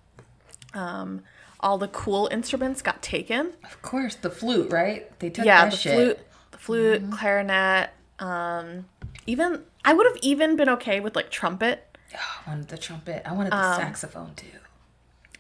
um, 0.73 1.23
all 1.59 1.77
the 1.77 1.87
cool 1.87 2.27
instruments 2.31 2.81
got 2.81 3.01
taken. 3.01 3.53
Of 3.63 3.81
course, 3.81 4.15
the 4.15 4.29
flute, 4.29 4.71
right? 4.71 5.17
They 5.19 5.29
took 5.29 5.45
yeah, 5.45 5.65
the 5.69 5.75
shit. 5.75 5.93
flute, 5.93 6.19
the 6.51 6.57
flute, 6.57 7.11
clarinet. 7.11 7.89
Um, 8.19 8.85
even 9.25 9.63
I 9.85 9.93
would 9.93 10.05
have 10.07 10.17
even 10.21 10.55
been 10.55 10.69
okay 10.69 10.99
with 10.99 11.15
like 11.15 11.29
trumpet, 11.29 11.83
Oh, 12.15 12.41
I 12.45 12.49
wanted 12.49 12.69
the 12.69 12.77
trumpet. 12.77 13.21
I 13.25 13.33
wanted 13.33 13.51
the 13.51 13.57
Um, 13.57 13.75
saxophone 13.75 14.33
too. 14.35 14.47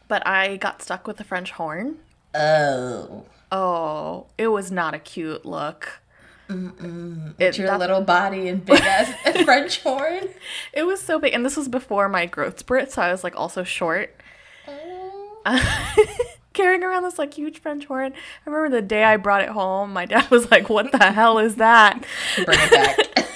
but 0.07 0.25
I 0.27 0.57
got 0.57 0.81
stuck 0.81 1.07
with 1.07 1.17
the 1.17 1.23
French 1.23 1.51
horn. 1.51 1.97
Oh, 2.35 3.25
Oh, 3.51 4.27
it 4.37 4.47
was 4.47 4.71
not 4.71 4.93
a 4.93 4.99
cute 4.99 5.45
look. 5.45 5.99
It, 6.49 7.35
it's 7.39 7.57
your 7.57 7.77
little 7.77 8.01
body 8.01 8.47
and 8.47 8.63
big 8.65 8.79
ass 8.81 9.13
French 9.43 9.81
horn. 9.81 10.29
it 10.73 10.83
was 10.83 11.01
so 11.01 11.19
big, 11.19 11.33
and 11.33 11.45
this 11.45 11.57
was 11.57 11.67
before 11.67 12.07
my 12.09 12.25
growth 12.25 12.59
spurt, 12.59 12.91
so 12.91 13.01
I 13.01 13.11
was 13.11 13.23
like 13.23 13.35
also 13.35 13.63
short. 13.63 14.15
Oh. 14.67 15.37
carrying 16.53 16.83
around 16.83 17.03
this 17.03 17.19
like 17.19 17.33
huge 17.35 17.59
French 17.59 17.85
horn. 17.85 18.13
I 18.13 18.49
remember 18.49 18.75
the 18.75 18.81
day 18.81 19.03
I 19.03 19.17
brought 19.17 19.43
it 19.43 19.49
home, 19.49 19.93
my 19.93 20.05
dad 20.05 20.29
was 20.31 20.49
like, 20.49 20.69
"What 20.69 20.91
the 20.91 21.11
hell 21.11 21.37
is 21.37 21.55
that?" 21.55 22.03
Bring 22.35 22.59
it 22.59 22.71
back. 22.71 23.27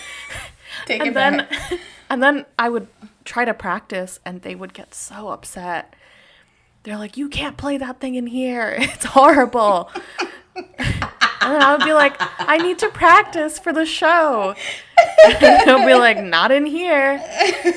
Take 0.85 1.05
it 1.05 1.13
then 1.13 1.37
back. 1.37 1.79
and 2.09 2.23
then 2.23 2.45
I 2.57 2.69
would 2.69 2.87
try 3.23 3.45
to 3.45 3.53
practice 3.53 4.19
and 4.25 4.41
they 4.41 4.55
would 4.55 4.73
get 4.73 4.93
so 4.95 5.29
upset. 5.29 5.95
They're 6.83 6.97
like, 6.97 7.15
"You 7.15 7.29
can't 7.29 7.57
play 7.57 7.77
that 7.77 7.99
thing 7.99 8.15
in 8.15 8.27
here. 8.27 8.75
It's 8.79 9.05
horrible." 9.05 9.91
And 11.41 11.53
then 11.53 11.61
I 11.61 11.75
would 11.75 11.83
be 11.85 11.93
like, 11.93 12.15
"I 12.39 12.57
need 12.57 12.79
to 12.79 12.89
practice 12.89 13.59
for 13.59 13.73
the 13.73 13.85
show." 13.85 14.55
And 15.25 15.67
they'll 15.67 15.85
be 15.85 15.93
like, 15.95 16.17
"Not 16.23 16.51
in 16.51 16.65
here." 16.65 17.21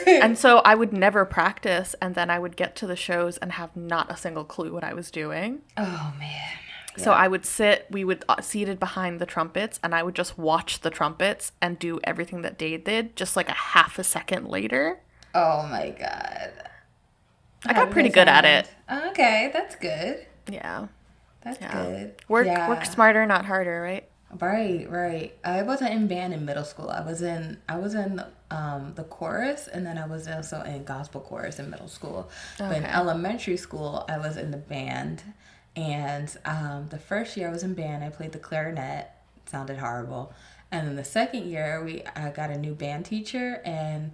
And 0.06 0.38
so 0.38 0.58
I 0.58 0.74
would 0.74 0.92
never 0.92 1.24
practice 1.24 1.94
and 2.00 2.14
then 2.14 2.30
I 2.30 2.38
would 2.38 2.56
get 2.56 2.76
to 2.76 2.86
the 2.86 2.96
shows 2.96 3.38
and 3.38 3.52
have 3.52 3.74
not 3.76 4.10
a 4.10 4.16
single 4.16 4.44
clue 4.44 4.72
what 4.72 4.84
I 4.84 4.94
was 4.94 5.10
doing. 5.10 5.62
Oh 5.76 6.14
man. 6.18 6.58
So 6.96 7.10
I 7.10 7.26
would 7.26 7.44
sit, 7.44 7.86
we 7.90 8.04
would 8.04 8.24
uh, 8.28 8.40
seated 8.40 8.78
behind 8.78 9.20
the 9.20 9.26
trumpets, 9.26 9.80
and 9.82 9.94
I 9.96 10.04
would 10.04 10.14
just 10.14 10.38
watch 10.38 10.80
the 10.80 10.90
trumpets 10.90 11.50
and 11.60 11.76
do 11.76 11.98
everything 12.04 12.42
that 12.42 12.56
Dade 12.56 12.84
did, 12.84 13.16
just 13.16 13.34
like 13.34 13.48
a 13.48 13.52
half 13.52 13.98
a 13.98 14.04
second 14.04 14.46
later. 14.46 15.00
Oh 15.34 15.66
my 15.66 15.90
god. 15.90 16.52
I 17.66 17.72
got 17.72 17.90
pretty 17.90 18.10
good 18.10 18.28
at 18.28 18.44
it. 18.44 18.70
Okay, 19.08 19.50
that's 19.52 19.74
good. 19.74 20.26
Yeah, 20.48 20.86
That's 21.44 21.60
yeah. 21.60 21.84
good. 21.84 22.14
Work, 22.28 22.46
Yeah. 22.46 22.68
work 22.68 22.84
smarter, 22.84 23.26
not 23.26 23.44
harder, 23.44 23.80
right? 23.82 24.08
Right, 24.40 24.90
right. 24.90 25.36
I 25.44 25.62
wasn't 25.62 25.92
in 25.94 26.08
band 26.08 26.34
in 26.34 26.44
middle 26.44 26.64
school. 26.64 26.90
I 26.90 27.02
was 27.02 27.22
in 27.22 27.58
I 27.68 27.78
was 27.78 27.94
in 27.94 28.20
um, 28.50 28.92
the 28.96 29.04
chorus, 29.04 29.68
and 29.68 29.86
then 29.86 29.96
I 29.96 30.06
was 30.06 30.26
also 30.26 30.62
in 30.62 30.84
gospel 30.84 31.20
chorus 31.20 31.58
in 31.58 31.70
middle 31.70 31.88
school. 31.88 32.28
But 32.58 32.76
in 32.76 32.84
elementary 32.84 33.56
school, 33.56 34.04
I 34.08 34.18
was 34.18 34.36
in 34.36 34.50
the 34.50 34.56
band, 34.56 35.22
and 35.76 36.36
um, 36.44 36.88
the 36.90 36.98
first 36.98 37.36
year 37.36 37.48
I 37.48 37.52
was 37.52 37.62
in 37.62 37.74
band, 37.74 38.02
I 38.02 38.08
played 38.08 38.32
the 38.32 38.38
clarinet. 38.38 39.10
It 39.36 39.50
sounded 39.50 39.78
horrible, 39.78 40.32
and 40.72 40.88
then 40.88 40.96
the 40.96 41.04
second 41.04 41.46
year 41.46 41.84
we 41.84 42.02
I 42.16 42.30
got 42.30 42.50
a 42.50 42.58
new 42.58 42.74
band 42.74 43.04
teacher, 43.04 43.60
and 43.64 44.12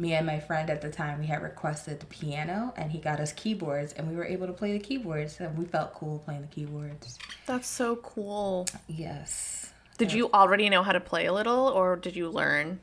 me 0.00 0.14
and 0.14 0.26
my 0.26 0.40
friend 0.40 0.70
at 0.70 0.80
the 0.80 0.88
time 0.88 1.20
we 1.20 1.26
had 1.26 1.42
requested 1.42 2.00
the 2.00 2.06
piano, 2.06 2.72
and 2.76 2.90
he 2.90 2.98
got 2.98 3.20
us 3.20 3.32
keyboards, 3.32 3.92
and 3.92 4.08
we 4.08 4.16
were 4.16 4.24
able 4.24 4.46
to 4.46 4.52
play 4.52 4.72
the 4.72 4.78
keyboards, 4.78 5.38
and 5.38 5.56
we 5.58 5.66
felt 5.66 5.92
cool 5.92 6.20
playing 6.20 6.40
the 6.40 6.46
keyboards. 6.46 7.18
That's 7.44 7.68
so 7.68 7.96
cool. 7.96 8.66
Yes. 8.88 9.72
Did 9.98 10.14
you 10.14 10.30
already 10.32 10.70
know 10.70 10.82
how 10.82 10.92
to 10.92 11.00
play 11.00 11.26
a 11.26 11.32
little, 11.34 11.68
or 11.68 11.96
did 11.96 12.16
you 12.16 12.30
learn? 12.30 12.80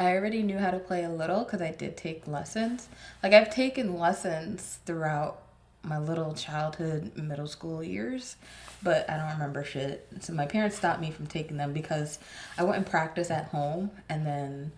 I 0.00 0.16
already 0.16 0.42
knew 0.42 0.58
how 0.58 0.72
to 0.72 0.80
play 0.80 1.04
a 1.04 1.10
little 1.10 1.44
because 1.44 1.62
I 1.62 1.70
did 1.70 1.96
take 1.96 2.26
lessons. 2.26 2.88
Like 3.22 3.32
I've 3.32 3.54
taken 3.54 3.96
lessons 3.96 4.80
throughout 4.84 5.42
my 5.82 5.98
little 5.98 6.34
childhood, 6.34 7.16
middle 7.16 7.46
school 7.46 7.84
years, 7.84 8.34
but 8.82 9.08
I 9.08 9.16
don't 9.16 9.30
remember 9.32 9.62
shit. 9.62 10.08
So 10.20 10.32
my 10.32 10.46
parents 10.46 10.76
stopped 10.76 11.00
me 11.00 11.12
from 11.12 11.28
taking 11.28 11.56
them 11.56 11.72
because 11.72 12.18
I 12.58 12.64
went 12.64 12.78
and 12.78 12.86
practice 12.86 13.30
at 13.30 13.46
home, 13.46 13.92
and 14.08 14.26
then 14.26 14.72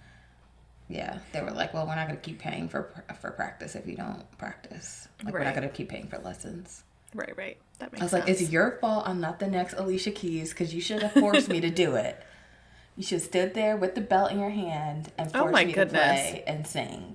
yeah, 0.90 1.18
they 1.32 1.40
were 1.40 1.52
like, 1.52 1.72
"Well, 1.72 1.86
we're 1.86 1.94
not 1.94 2.08
gonna 2.08 2.18
keep 2.20 2.38
paying 2.40 2.68
for 2.68 2.90
for 3.20 3.30
practice 3.30 3.74
if 3.76 3.86
you 3.86 3.96
don't 3.96 4.24
practice. 4.38 5.08
Like 5.24 5.32
we're 5.32 5.44
not 5.44 5.54
gonna 5.54 5.68
keep 5.68 5.88
paying 5.88 6.08
for 6.08 6.18
lessons." 6.18 6.82
Right, 7.14 7.36
right. 7.36 7.56
That 7.78 7.92
makes 7.92 8.00
sense. 8.00 8.02
I 8.02 8.04
was 8.04 8.10
sense. 8.26 8.28
like, 8.40 8.42
"It's 8.42 8.50
your 8.52 8.72
fault. 8.80 9.04
I'm 9.08 9.20
not 9.20 9.38
the 9.38 9.46
next 9.48 9.74
Alicia 9.74 10.10
Keys 10.10 10.50
because 10.50 10.74
you 10.74 10.80
should 10.80 11.02
have 11.02 11.12
forced 11.12 11.48
me 11.48 11.60
to 11.60 11.70
do 11.70 11.94
it. 12.06 12.22
You 12.96 13.02
should 13.04 13.20
have 13.20 13.28
stood 13.28 13.54
there 13.54 13.76
with 13.76 13.94
the 13.94 14.00
belt 14.00 14.30
in 14.32 14.38
your 14.40 14.50
hand 14.50 15.10
and 15.16 15.30
Oh 15.34 15.40
forced 15.40 15.52
my 15.52 15.64
me 15.64 15.72
goodness. 15.72 16.20
to 16.26 16.30
play 16.32 16.44
and 16.46 16.66
sing." 16.66 17.14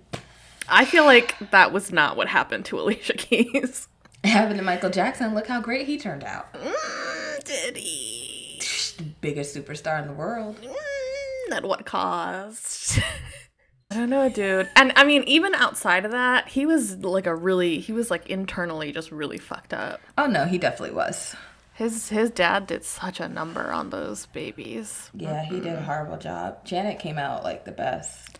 I 0.67 0.83
feel 0.85 1.05
like 1.05 1.35
that 1.51 1.71
was 1.71 1.91
not 1.91 2.17
what 2.17 2.27
happened 2.27 2.65
to 2.65 2.79
Alicia 2.79 3.13
Keys. 3.17 3.87
It 4.23 4.29
happened 4.29 4.57
to 4.57 4.63
Michael 4.65 4.89
Jackson. 4.89 5.35
Look 5.35 5.45
how 5.45 5.61
great 5.61 5.85
he 5.85 5.99
turned 5.99 6.23
out. 6.23 6.51
Mm, 6.53 7.43
did 7.43 7.77
he? 7.77 8.59
The 8.97 9.03
biggest 9.21 9.55
superstar 9.55 10.01
in 10.01 10.07
the 10.07 10.13
world. 10.13 10.57
Mm, 10.61 11.55
at 11.55 11.63
what 11.65 11.85
cost? 11.85 12.99
I 13.91 13.95
don't 13.95 14.09
know, 14.09 14.29
dude. 14.29 14.69
And 14.75 14.91
I 14.95 15.03
mean, 15.03 15.23
even 15.27 15.53
outside 15.53 16.05
of 16.05 16.11
that, 16.11 16.47
he 16.47 16.65
was 16.65 16.97
like 16.97 17.27
a 17.27 17.35
really, 17.35 17.79
he 17.79 17.93
was 17.93 18.09
like 18.09 18.27
internally 18.29 18.91
just 18.91 19.11
really 19.11 19.37
fucked 19.37 19.73
up. 19.73 20.01
Oh 20.17 20.25
no, 20.25 20.45
he 20.45 20.57
definitely 20.57 20.95
was. 20.95 21.35
His 21.73 22.09
his 22.09 22.29
dad 22.29 22.67
did 22.67 22.85
such 22.85 23.19
a 23.19 23.27
number 23.27 23.71
on 23.71 23.89
those 23.89 24.27
babies. 24.27 25.09
Yeah, 25.13 25.43
he 25.43 25.59
did 25.59 25.73
a 25.73 25.81
horrible 25.81 26.17
job. 26.17 26.65
Janet 26.65 26.99
came 26.99 27.17
out 27.17 27.43
like 27.43 27.65
the 27.65 27.73
best. 27.73 28.39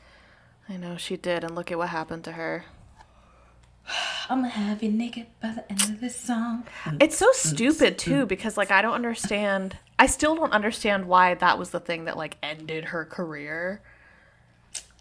I 0.70 0.78
know 0.78 0.98
she 0.98 1.18
did, 1.18 1.44
and 1.44 1.54
look 1.54 1.72
at 1.72 1.78
what 1.78 1.90
happened 1.90 2.24
to 2.24 2.32
her. 2.32 2.64
I'm 4.30 4.40
gonna 4.40 4.50
have 4.50 4.82
you 4.82 4.90
naked 4.90 5.28
by 5.42 5.52
the 5.52 5.70
end 5.70 5.82
of 5.82 6.00
this 6.00 6.20
song. 6.20 6.64
Mm, 6.86 7.04
it's 7.04 7.18
so 7.18 7.30
mm, 7.30 7.34
stupid 7.34 7.96
mm, 7.96 7.98
too 7.98 8.26
because 8.26 8.56
like 8.58 8.72
I 8.72 8.82
don't 8.82 8.94
understand. 8.94 9.78
I 10.00 10.08
still 10.08 10.36
don't 10.36 10.54
understand 10.54 11.06
why 11.06 11.36
that 11.36 11.60
was 11.60 11.70
the 11.72 11.80
thing 11.80 12.06
that 12.06 12.18
like 12.18 12.38
ended 12.42 12.86
her 12.86 13.06
career. 13.06 13.82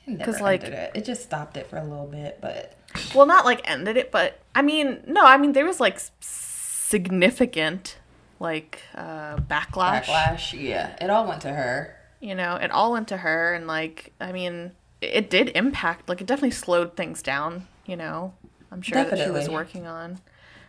It 0.06 0.18
never 0.18 0.32
'Cause, 0.32 0.40
like- 0.40 0.62
it. 0.64 0.90
It 0.94 1.04
just 1.04 1.22
stopped 1.22 1.56
it 1.56 1.66
for 1.66 1.76
a 1.78 1.84
little 1.84 2.06
bit, 2.06 2.38
but 2.40 2.74
Well, 3.14 3.26
not 3.26 3.44
like 3.44 3.68
ended 3.68 3.96
it, 3.96 4.10
but 4.12 4.38
I 4.54 4.62
mean, 4.62 5.02
no, 5.06 5.24
I 5.24 5.36
mean 5.36 5.52
there 5.52 5.64
was 5.64 5.80
like 5.80 5.98
significant 6.20 7.96
like 8.40 8.82
uh 8.94 9.36
backlash. 9.36 10.04
backlash. 10.04 10.60
Yeah, 10.60 10.94
it 11.00 11.10
all 11.10 11.26
went 11.26 11.40
to 11.42 11.48
her. 11.52 11.96
You 12.20 12.34
know, 12.34 12.56
it 12.56 12.70
all 12.70 12.92
went 12.92 13.08
to 13.08 13.18
her 13.18 13.54
and 13.54 13.66
like 13.66 14.12
I 14.20 14.32
mean, 14.32 14.72
it 15.00 15.30
did 15.30 15.50
impact. 15.54 16.08
Like 16.08 16.20
it 16.20 16.26
definitely 16.26 16.50
slowed 16.52 16.96
things 16.96 17.22
down. 17.22 17.66
You 17.86 17.96
know, 17.96 18.34
I'm 18.70 18.82
sure 18.82 19.04
that 19.04 19.18
she 19.18 19.30
was 19.30 19.48
working 19.48 19.86
on. 19.86 20.20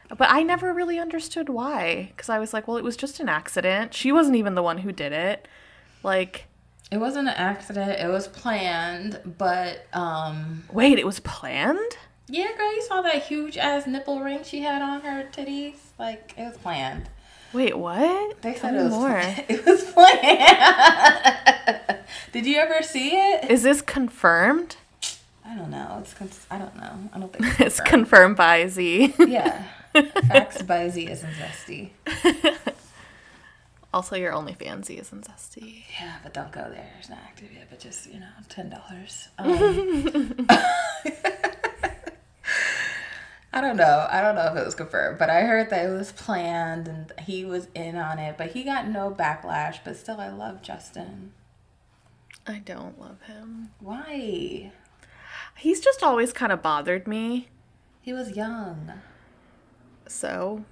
But 0.09 0.29
I 0.29 0.43
never 0.43 0.71
really 0.73 0.99
understood 0.99 1.49
why, 1.49 2.11
because 2.11 2.29
I 2.29 2.37
was 2.37 2.53
like, 2.53 2.67
well, 2.67 2.77
it 2.77 2.83
was 2.83 2.95
just 2.95 3.19
an 3.19 3.27
accident. 3.27 3.93
She 3.95 4.11
wasn't 4.11 4.35
even 4.35 4.53
the 4.53 4.61
one 4.61 4.79
who 4.79 4.91
did 4.91 5.11
it. 5.11 5.47
Like, 6.03 6.45
It 6.91 6.97
wasn't 6.97 7.27
an 7.27 7.33
accident. 7.35 7.99
It 7.99 8.07
was 8.09 8.27
planned, 8.27 9.19
but 9.37 9.85
um, 9.93 10.63
wait, 10.71 10.97
it 10.99 11.05
was 11.05 11.19
planned. 11.19 11.97
yeah, 12.27 12.49
girl, 12.57 12.73
you 12.75 12.81
saw 12.83 13.01
that 13.01 13.23
huge 13.23 13.57
ass 13.57 13.87
nipple 13.87 14.19
ring 14.21 14.43
she 14.43 14.61
had 14.61 14.81
on 14.81 15.01
her 15.01 15.27
titties. 15.31 15.75
Like 15.99 16.33
it 16.37 16.43
was 16.43 16.57
planned. 16.57 17.09
Wait, 17.53 17.77
what? 17.77 18.41
They 18.41 18.55
said 18.55 18.75
it 18.75 18.83
was 18.83 18.91
more. 18.91 19.19
It 19.49 19.65
was 19.65 19.83
planned. 19.93 21.99
Did 22.33 22.45
you 22.45 22.57
ever 22.57 22.81
see 22.83 23.11
it? 23.15 23.49
Is 23.49 23.63
this 23.63 23.81
confirmed? 23.81 24.75
I 25.47 25.55
don't 25.55 25.69
know. 25.71 25.97
It's 26.01 26.13
cons- 26.13 26.45
I 26.51 26.57
don't 26.57 26.75
know. 26.75 26.91
I 27.13 27.19
don't 27.19 27.31
think 27.31 27.45
it's, 27.45 27.59
It's 27.61 27.79
confirmed. 27.79 28.35
confirmed 28.35 28.37
by 28.37 28.67
Z. 28.67 29.13
Yeah. 29.19 29.63
Facts 30.27 30.61
by 30.63 30.89
Z 30.89 31.07
isn't 31.09 31.31
zesty. 31.33 31.91
Also, 33.95 34.17
your 34.17 34.33
OnlyFans 34.33 34.85
Z 34.85 34.95
isn't 34.95 35.25
zesty. 35.25 35.83
Yeah, 35.97 36.17
but 36.21 36.33
don't 36.33 36.51
go 36.51 36.69
there. 36.69 36.91
It's 36.99 37.07
not 37.09 37.19
active 37.23 37.49
yet, 37.53 37.67
but 37.69 37.79
just, 37.79 38.07
you 38.11 38.19
know, 38.19 38.27
ten 38.49 38.69
dollars. 38.69 39.29
Um, 39.37 40.47
I 43.53 43.61
don't 43.61 43.77
know. 43.77 44.05
I 44.11 44.19
don't 44.19 44.35
know 44.35 44.47
if 44.51 44.57
it 44.57 44.65
was 44.65 44.75
confirmed, 44.75 45.17
but 45.17 45.29
I 45.29 45.43
heard 45.43 45.69
that 45.69 45.85
it 45.85 45.89
was 45.89 46.11
planned 46.11 46.89
and 46.89 47.13
he 47.25 47.45
was 47.45 47.69
in 47.73 47.95
on 47.95 48.19
it, 48.19 48.37
but 48.37 48.51
he 48.51 48.65
got 48.65 48.85
no 48.89 49.09
backlash. 49.17 49.79
But 49.85 49.95
still, 49.95 50.19
I 50.19 50.27
love 50.27 50.61
Justin. 50.61 51.31
I 52.45 52.59
don't 52.59 52.99
love 52.99 53.21
him. 53.21 53.69
Why? 53.79 54.73
He's 55.55 55.79
just 55.79 56.03
always 56.03 56.33
kind 56.33 56.51
of 56.51 56.61
bothered 56.61 57.07
me. 57.07 57.47
He 58.01 58.11
was 58.11 58.35
young. 58.35 58.91
So 60.07 60.65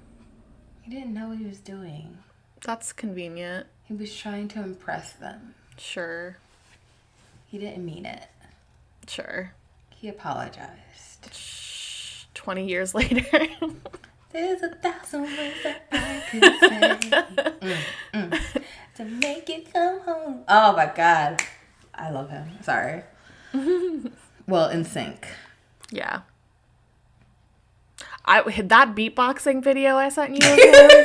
He 0.82 0.92
didn't 0.92 1.14
know 1.14 1.30
what 1.30 1.38
he 1.38 1.46
was 1.46 1.60
doing. 1.60 2.18
That's 2.64 2.94
convenient. 2.94 3.68
He 3.86 3.94
was 3.94 4.16
trying 4.16 4.48
to 4.50 4.60
impress 4.64 5.14
them. 5.14 5.54
Sure. 5.78 6.38
He 7.48 7.58
didn't 7.58 7.86
mean 7.86 8.06
it. 8.06 8.28
Sure. 9.08 9.52
He 9.90 10.08
apologized. 10.08 10.70
20 12.34 12.66
years 12.68 12.96
later. 12.96 13.26
There's 14.32 14.64
a 14.64 14.70
thousand 14.76 15.24
ways 15.24 15.54
that 15.64 15.84
I 15.92 16.24
could 16.32 16.44
say 16.44 17.10
Mm, 17.64 17.78
mm, 18.14 18.64
to 18.96 19.06
make 19.06 19.48
you 19.48 19.64
come 19.72 20.00
home. 20.02 20.44
Oh 20.48 20.74
my 20.76 20.92
god, 20.94 21.42
I 21.94 22.10
love 22.10 22.30
him. 22.30 22.50
Sorry. 22.62 23.04
well, 24.48 24.70
NSYNC. 24.70 25.24
yeah. 25.92 26.22
I 28.26 28.42
that 28.62 28.96
beatboxing 28.96 29.64
video 29.64 29.96
I 29.98 30.10
sent 30.10 30.32
you 30.32 31.04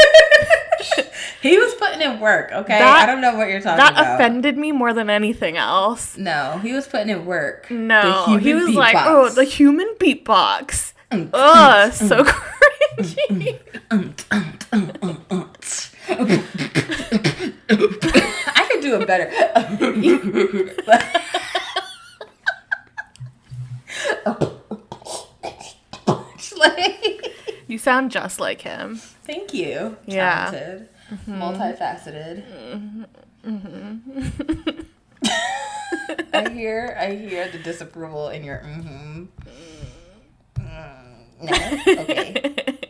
He 1.40 1.56
was 1.56 1.72
putting 1.74 2.00
in 2.02 2.18
work. 2.20 2.50
Okay, 2.52 2.78
That- 2.78 3.02
I 3.02 3.06
don't 3.10 3.20
know 3.20 3.36
what 3.36 3.48
you're 3.48 3.60
talking 3.60 3.76
that 3.78 3.92
about. 3.92 4.02
That 4.04 4.14
offended 4.16 4.56
me 4.58 4.72
more 4.72 4.92
than 4.92 5.08
anything 5.08 5.56
else. 5.56 6.16
no, 6.18 6.58
he 6.62 6.72
was 6.72 6.86
putting 6.88 7.10
in 7.10 7.24
work. 7.26 7.70
No, 7.70 8.36
he 8.38 8.54
was 8.54 8.74
like. 8.74 8.96
"Oh, 8.98 9.28
the 9.28 9.44
human 9.44 9.94
beatbox." 10.00 10.92
Mm, 11.12 11.30
Ugh, 11.32 11.92
so 11.92 12.24
cringy. 12.24 13.58
I 18.56 18.68
could 18.70 18.80
do 18.82 19.00
it 19.00 19.06
better. 19.06 19.30
You 27.66 27.76
sound 27.78 28.10
just 28.10 28.40
like 28.40 28.62
him. 28.62 28.96
Thank 28.96 29.52
you. 29.52 29.96
Yeah. 30.06 30.50
Talented. 30.50 30.88
Multifaceted. 31.26 32.44
I 36.34 36.50
hear 36.50 36.96
I 37.00 37.14
hear 37.14 37.48
the 37.48 37.58
disapproval 37.58 38.28
in 38.28 38.44
your 38.44 38.58
mm-hmm. 38.58 39.24
Mm, 40.58 41.42
no? 41.42 42.02
Okay. 42.02 42.34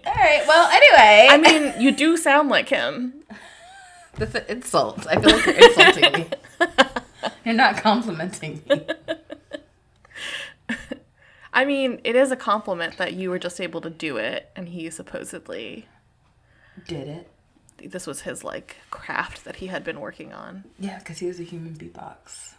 All 0.07 0.14
right. 0.14 0.44
Well, 0.46 0.68
anyway. 0.70 1.28
I 1.31 1.37
mean, 1.38 1.74
you 1.81 1.92
do 1.92 2.16
sound 2.16 2.48
like 2.48 2.68
him. 2.68 3.14
That's 4.16 4.35
an 4.35 4.44
insult. 4.48 5.07
I 5.07 5.20
feel 5.20 5.31
like 5.31 5.46
you're 5.46 5.68
insulting 5.68 6.12
me. 6.12 6.28
You're 7.44 7.54
not 7.54 7.76
complimenting 7.76 8.62
me. 8.68 8.87
I 11.52 11.64
mean, 11.64 12.00
it 12.04 12.14
is 12.16 12.31
a 12.31 12.37
compliment 12.37 12.98
that 12.98 13.14
you 13.14 13.31
were 13.31 13.38
just 13.38 13.61
able 13.61 13.81
to 13.81 13.90
do 13.90 14.16
it, 14.16 14.50
and 14.54 14.68
he 14.68 14.90
supposedly 14.90 15.87
Did 16.87 17.09
it? 17.09 17.31
This 17.84 18.06
was 18.06 18.22
his 18.22 18.44
like 18.44 18.76
craft 18.90 19.44
that 19.44 19.56
he 19.56 19.66
had 19.68 19.84
been 19.84 20.00
working 20.00 20.32
on. 20.32 20.64
Yeah, 20.78 20.98
because 20.98 21.18
he 21.18 21.26
was 21.26 21.38
a 21.40 21.44
human 21.44 21.74
beatbox. 21.74 22.52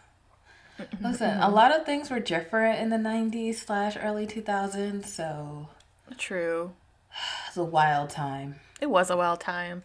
Listen, 1.00 1.38
a 1.40 1.50
lot 1.50 1.78
of 1.78 1.84
things 1.84 2.10
were 2.10 2.20
different 2.20 2.80
in 2.80 2.88
the 2.90 2.96
90s 2.96 3.56
slash 3.56 3.96
early 4.00 4.26
2000s, 4.26 5.04
so 5.06 5.68
True. 6.16 6.72
it 7.10 7.48
was 7.48 7.56
a 7.58 7.64
wild 7.64 8.08
time. 8.10 8.56
It 8.80 8.88
was 8.88 9.10
a 9.10 9.16
wild 9.16 9.40
time. 9.40 9.82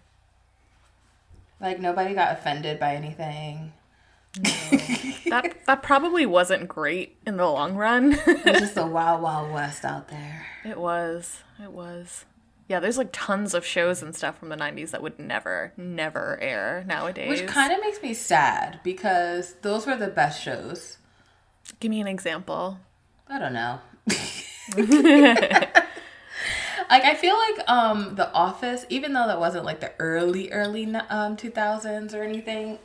Like, 1.60 1.80
nobody 1.80 2.13
got 2.13 2.32
offended 2.34 2.80
by 2.80 2.95
anything. 2.95 3.74
That 5.30 5.56
that 5.65 5.82
probably 5.82 6.26
wasn't 6.26 6.67
great 6.67 7.17
in 7.26 7.38
the 7.38 7.45
long 7.45 7.76
run. 7.76 8.13
It 8.13 8.45
was 8.45 8.60
just 8.60 8.78
a 8.78 8.86
wild, 8.86 9.21
wild 9.21 9.52
west 9.52 9.84
out 9.86 10.10
there. 10.10 10.45
it 10.63 10.78
was. 10.78 11.39
It 11.62 11.71
was. 11.71 12.26
Yeah, 12.67 12.80
there's 12.80 12.97
like 12.97 13.10
tons 13.12 13.54
of 13.54 13.63
shows 13.63 14.01
and 14.01 14.15
stuff 14.15 14.39
from 14.39 14.49
the 14.49 14.56
90s 14.56 14.91
that 14.91 15.04
would 15.04 15.19
never, 15.19 15.71
never 15.78 16.39
air 16.41 16.84
nowadays. 16.88 17.30
Which 17.30 17.47
kind 17.47 17.71
of 17.71 17.80
makes 17.80 18.01
me 18.01 18.13
sad 18.13 18.80
because 18.84 19.54
those 19.62 19.86
were 19.86 19.95
the 19.95 20.08
best 20.08 20.41
shows. 20.41 20.97
Give 21.80 21.91
me 21.91 22.01
an 22.01 22.08
example. 22.08 22.80
I 23.28 23.38
don't 23.38 23.54
know. 23.54 23.80
like 26.89 27.04
I 27.04 27.15
feel 27.15 27.36
like 27.36 27.69
um 27.69 28.15
The 28.15 28.32
Office, 28.32 28.86
even 28.89 29.13
though 29.13 29.28
that 29.28 29.39
wasn't 29.39 29.65
like 29.65 29.80
the 29.80 29.91
early 29.99 30.51
early 30.51 30.86
um 30.95 31.38
2000s 31.38 32.13
or 32.13 32.23
anything, 32.23 32.80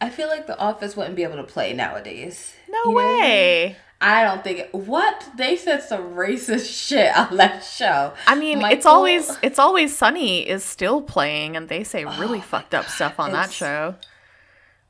I 0.00 0.08
feel 0.08 0.28
like 0.28 0.46
The 0.46 0.58
Office 0.58 0.96
wouldn't 0.96 1.16
be 1.16 1.22
able 1.22 1.36
to 1.36 1.44
play 1.44 1.72
nowadays. 1.72 2.54
No 2.68 2.78
know 2.84 2.98
I 2.98 3.20
mean? 3.68 3.76
I 4.02 4.24
don't 4.24 4.42
think 4.42 4.58
it, 4.58 4.74
what 4.74 5.28
they 5.36 5.56
said 5.56 5.82
some 5.82 6.14
racist 6.14 6.68
shit 6.88 7.16
on 7.16 7.36
that 7.36 7.62
show. 7.62 8.12
I 8.26 8.34
mean, 8.34 8.60
it's 8.62 8.84
always 8.84 9.30
it's 9.42 9.58
always 9.60 9.96
sunny 9.96 10.46
is 10.48 10.64
still 10.64 11.00
playing 11.00 11.56
and 11.56 11.68
they 11.68 11.84
say 11.84 12.04
oh 12.04 12.18
really 12.20 12.40
fucked 12.40 12.74
up 12.74 12.86
stuff 12.88 13.20
on 13.20 13.30
that 13.32 13.52
show. 13.52 13.94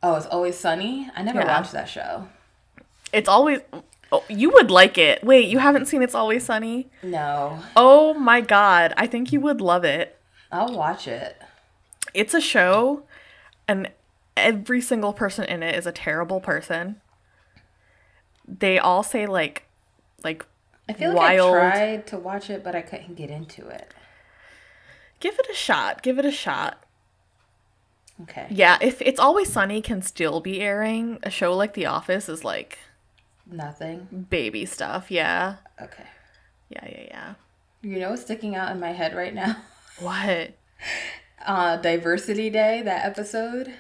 Oh, 0.03 0.17
it's 0.17 0.27
always 0.27 0.59
sunny. 0.59 1.11
I 1.15 1.23
never 1.23 1.41
Yeah. 1.41 1.59
watched 1.61 1.73
that 1.73 1.89
show. 1.89 2.27
It's 3.13 3.29
always 3.29 3.61
oh, 4.11 4.25
you 4.29 4.51
would 4.51 4.71
like 4.71 4.97
it. 4.97 5.23
Wait, 5.23 5.49
you 5.49 5.59
haven't 5.59 5.87
seen 5.87 6.03
It's 6.03 6.15
Always 6.15 6.45
Sunny? 6.45 6.89
No, 7.03 7.61
Oh 7.77 8.15
my 8.15 8.41
god, 8.41 8.95
I 8.97 9.07
think 9.07 9.31
you 9.33 9.41
would 9.41 9.61
love 9.61 9.85
it. 9.85 10.19
I'll 10.51 10.75
watch 10.75 11.07
it. 11.07 11.41
It's 12.15 12.33
a 12.35 12.41
show 12.41 13.05
and 13.69 13.91
every 14.37 14.81
single 14.81 15.13
person 15.13 15.45
in 15.45 15.63
it 15.63 15.75
is 15.75 15.87
a 15.87 15.93
terrible 15.93 16.41
person. 16.41 17.01
They 18.47 18.79
all 18.79 19.03
say 19.03 19.27
like 19.27 19.65
like 20.25 20.45
I 20.89 20.93
feel 20.95 21.15
Wild. 21.15 21.53
like 21.53 21.65
I 21.75 21.77
tried 21.77 22.07
to 22.09 22.19
watch 22.19 22.51
it, 22.51 22.63
but 22.65 22.75
I 22.75 22.83
couldn't 22.83 23.15
get 23.15 23.31
into 23.31 23.69
it. 23.69 23.95
give 25.21 25.39
it 25.39 25.47
a 25.51 25.55
shot. 25.55 26.03
Give 26.03 26.19
it 26.19 26.25
a 26.25 26.33
shot. 26.33 26.83
Okay. 28.23 28.47
Yeah, 28.51 28.79
if 28.81 29.01
It's 29.03 29.19
Always 29.19 29.51
Sunny 29.53 29.81
can 29.81 30.03
still 30.03 30.41
be 30.41 30.61
airing, 30.61 31.19
a 31.23 31.31
show 31.31 31.55
like 31.57 31.75
The 31.75 31.87
Office 31.87 32.29
is 32.29 32.45
like 32.45 32.79
Nothing. 33.47 34.27
baby 34.31 34.65
stuff. 34.67 35.11
Yeah. 35.11 35.57
Okay. 35.81 36.05
Yeah, 36.69 36.85
yeah, 36.89 37.05
yeah. 37.09 37.35
You 37.83 37.99
know 37.99 38.11
what's 38.11 38.23
sticking 38.23 38.55
out 38.55 38.71
in 38.71 38.79
my 38.81 38.93
head 38.93 39.15
right 39.15 39.35
now? 39.35 39.57
What? 39.99 40.53
Uh 41.45 41.77
Diversity 41.77 42.51
Day, 42.51 42.83
that 42.83 43.05
episode. 43.05 43.75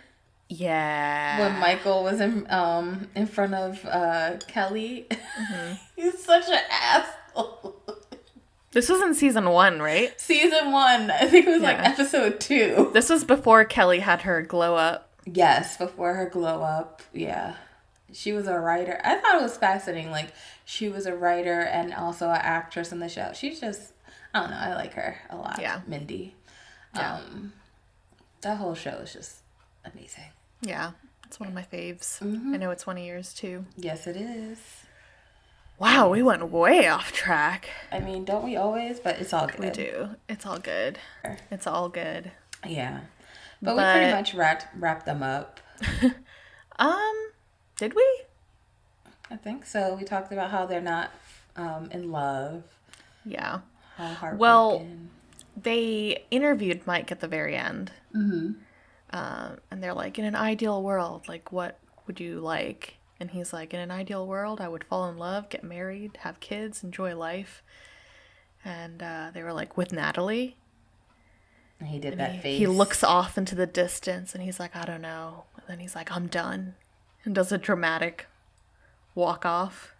Yeah. 0.53 1.41
When 1.41 1.59
Michael 1.61 2.03
was 2.05 2.21
in 2.21 2.47
um 2.51 3.09
in 3.15 3.27
front 3.27 3.55
of 3.55 3.85
uh 3.87 4.37
Kelly. 4.49 5.07
Mm-hmm. 5.11 5.75
He's 5.97 6.23
such 6.23 6.49
an 6.49 6.61
asshole. 6.71 7.77
This 8.73 8.89
was 8.89 9.03
in 9.03 9.15
season 9.15 9.49
one, 9.51 9.81
right? 9.81 10.19
Season 10.21 10.73
one. 10.73 11.11
I 11.11 11.27
think 11.27 11.47
it 11.47 11.51
was 11.51 11.63
like 11.63 11.79
episode 11.79 12.41
two. 12.41 12.91
This 12.93 13.09
was 13.09 13.25
before 13.25 13.65
Kelly 13.65 14.01
had 14.01 14.23
her 14.23 14.43
glow 14.43 14.77
up. 14.77 15.11
Yes, 15.25 15.77
before 15.77 16.15
her 16.15 16.29
glow 16.29 16.63
up. 16.63 17.03
Yeah. 17.13 17.55
She 18.13 18.33
was 18.33 18.47
a 18.47 18.59
writer. 18.59 19.01
I 19.05 19.17
thought 19.17 19.37
it 19.37 19.43
was 19.43 19.57
fascinating. 19.57 20.11
Like 20.11 20.33
she 20.65 20.89
was 20.89 21.07
a 21.07 21.15
writer 21.15 21.61
and 21.61 21.95
also 21.95 22.29
an 22.29 22.41
actress 22.43 22.93
in 22.93 22.99
the 22.99 23.09
show. 23.09 23.33
She's 23.35 23.61
just 23.61 23.93
I 24.35 24.41
don't 24.41 24.51
know, 24.51 24.57
I 24.57 24.75
like 24.75 24.95
her 24.95 25.17
a 25.31 25.37
lot. 25.37 25.59
Yeah. 25.61 25.81
Mindy. 25.87 26.35
Yeah. 26.95 27.15
Um 27.17 27.53
that 28.43 28.59
whole 28.59 28.75
show 28.75 28.97
is 28.97 29.13
just 29.15 29.37
amazing. 29.85 30.25
Yeah. 30.63 30.93
It's 31.27 31.39
one 31.41 31.49
of 31.49 31.55
my 31.55 31.63
faves. 31.63 32.19
Mm-hmm. 32.21 32.55
I 32.55 32.57
know 32.59 32.71
it's 32.71 32.87
one 32.87 32.99
of 32.99 33.05
yours 33.05 33.33
too. 33.35 33.65
Yes 33.77 34.07
it 34.07 34.17
is. 34.17 34.59
Wow, 35.79 36.11
we 36.11 36.23
went 36.23 36.49
way 36.51 36.87
off 36.87 37.11
track. 37.13 37.69
I 37.91 37.99
mean, 37.99 38.25
don't 38.25 38.45
we 38.45 38.57
always? 38.57 39.01
But 39.01 39.19
it's 39.19 39.33
all 39.33 39.47
good. 39.49 39.59
We 39.59 39.71
do. 39.71 40.11
It's 40.29 40.47
all 40.47 40.59
good. 40.59 40.99
It's 41.51 41.67
all 41.67 41.89
good. 41.89 42.31
Yeah. 42.67 43.01
But, 43.61 43.77
we 43.77 43.83
pretty 43.83 44.13
much 44.13 44.35
wrapped 44.35 44.67
wrapped 44.77 45.07
them 45.07 45.23
up. 45.23 45.61
Um, 46.79 47.31
did 47.77 47.95
we? 47.95 48.23
I 49.31 49.37
think 49.37 49.67
so. 49.67 49.95
We 49.95 50.05
talked 50.05 50.33
about 50.33 50.51
how 50.51 50.67
they're 50.67 50.81
not 50.81 51.11
um, 51.55 51.89
in 51.93 52.11
love. 52.11 52.65
Yeah. 53.25 53.61
How 53.97 54.07
heartbroken. 54.09 54.39
Well- 54.39 54.87
They 55.61 56.25
interviewed 56.31 56.87
Mike 56.87 57.13
at 57.13 57.21
the 57.21 57.29
very 57.29 57.55
end. 57.57 57.93
Mm-hmm. 58.17 58.53
Um, 59.13 59.59
and 59.71 59.83
they're 59.83 59.95
like, 59.95 60.19
in 60.19 60.25
an 60.25 60.35
ideal 60.35 60.83
world, 60.83 61.29
like, 61.29 61.53
what 61.53 61.79
would 62.07 62.19
you 62.19 62.41
like? 62.41 62.97
And 63.21 63.31
he's 63.31 63.53
like, 63.53 63.75
in 63.75 63.81
an 63.81 63.91
ideal 63.91 64.27
world, 64.27 64.61
I 64.61 64.69
would 64.69 64.85
fall 64.85 65.09
in 65.09 65.17
love, 65.17 65.49
get 65.49 65.63
married, 65.63 66.19
have 66.21 66.41
kids, 66.41 66.83
enjoy 66.83 67.15
life. 67.15 67.63
And 68.65 69.03
uh, 69.03 69.31
they 69.33 69.43
were 69.43 69.53
like, 69.53 69.77
with 69.77 69.93
Natalie. 69.93 70.57
He 71.85 71.99
did 71.99 72.17
that 72.19 72.33
he, 72.33 72.41
face. 72.41 72.59
he 72.59 72.67
looks 72.67 73.03
off 73.03 73.37
into 73.37 73.57
the 73.57 73.67
distance 73.67 74.35
and 74.35 74.43
he's 74.43 74.61
like, 74.61 74.77
I 74.77 74.85
don't 74.85 75.03
know. 75.03 75.45
And 75.57 75.65
then 75.69 75.79
he's 75.81 75.97
like, 75.97 76.13
I'm 76.15 76.29
done. 76.29 76.75
And 77.25 77.35
does 77.35 77.51
a 77.51 77.59
dramatic 77.59 78.27
walk 79.15 79.45
off. 79.45 79.95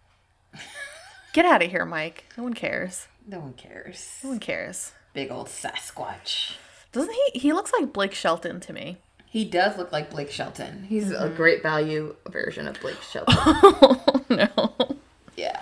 Get 1.33 1.45
out 1.45 1.63
of 1.63 1.69
here, 1.69 1.85
Mike. 1.85 2.25
No 2.37 2.43
one 2.43 2.53
cares. 2.53 3.07
No 3.27 3.39
one 3.39 3.53
cares. 3.53 4.19
No 4.23 4.29
one 4.29 4.39
cares. 4.39 4.93
Big 5.13 5.31
old 5.31 5.47
Sasquatch. 5.47 6.55
Doesn't 6.93 7.13
he? 7.33 7.39
He 7.39 7.53
looks 7.53 7.73
like 7.77 7.91
Blake 7.91 8.13
Shelton 8.13 8.59
to 8.61 8.71
me. 8.73 8.97
He 9.25 9.43
does 9.45 9.77
look 9.77 9.91
like 9.91 10.11
Blake 10.11 10.31
Shelton. 10.31 10.85
He's 10.87 11.11
a 11.11 11.15
Mm-hmm. 11.15 11.35
great 11.35 11.63
value 11.63 12.15
version 12.29 12.67
of 12.67 12.79
Blake 12.79 13.01
Shelton. 13.11 13.35
oh, 13.37 14.23
no. 14.29 14.95
yeah. 15.35 15.61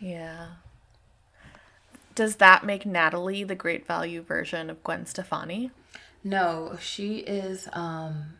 Yeah. 0.00 0.46
Does 2.14 2.36
that 2.36 2.64
make 2.64 2.84
Natalie 2.86 3.44
the 3.44 3.54
great 3.54 3.86
value 3.86 4.22
version 4.22 4.70
of 4.70 4.82
Gwen 4.82 5.06
Stefani? 5.06 5.70
No, 6.24 6.76
she 6.80 7.18
is 7.18 7.68
um 7.74 8.34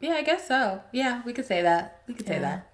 Yeah, 0.00 0.12
I 0.14 0.22
guess 0.22 0.46
so. 0.48 0.82
Yeah, 0.92 1.20
we 1.26 1.32
could 1.32 1.44
say 1.46 1.60
that. 1.62 2.02
We 2.06 2.14
could 2.14 2.26
say 2.26 2.38
that. 2.38 2.70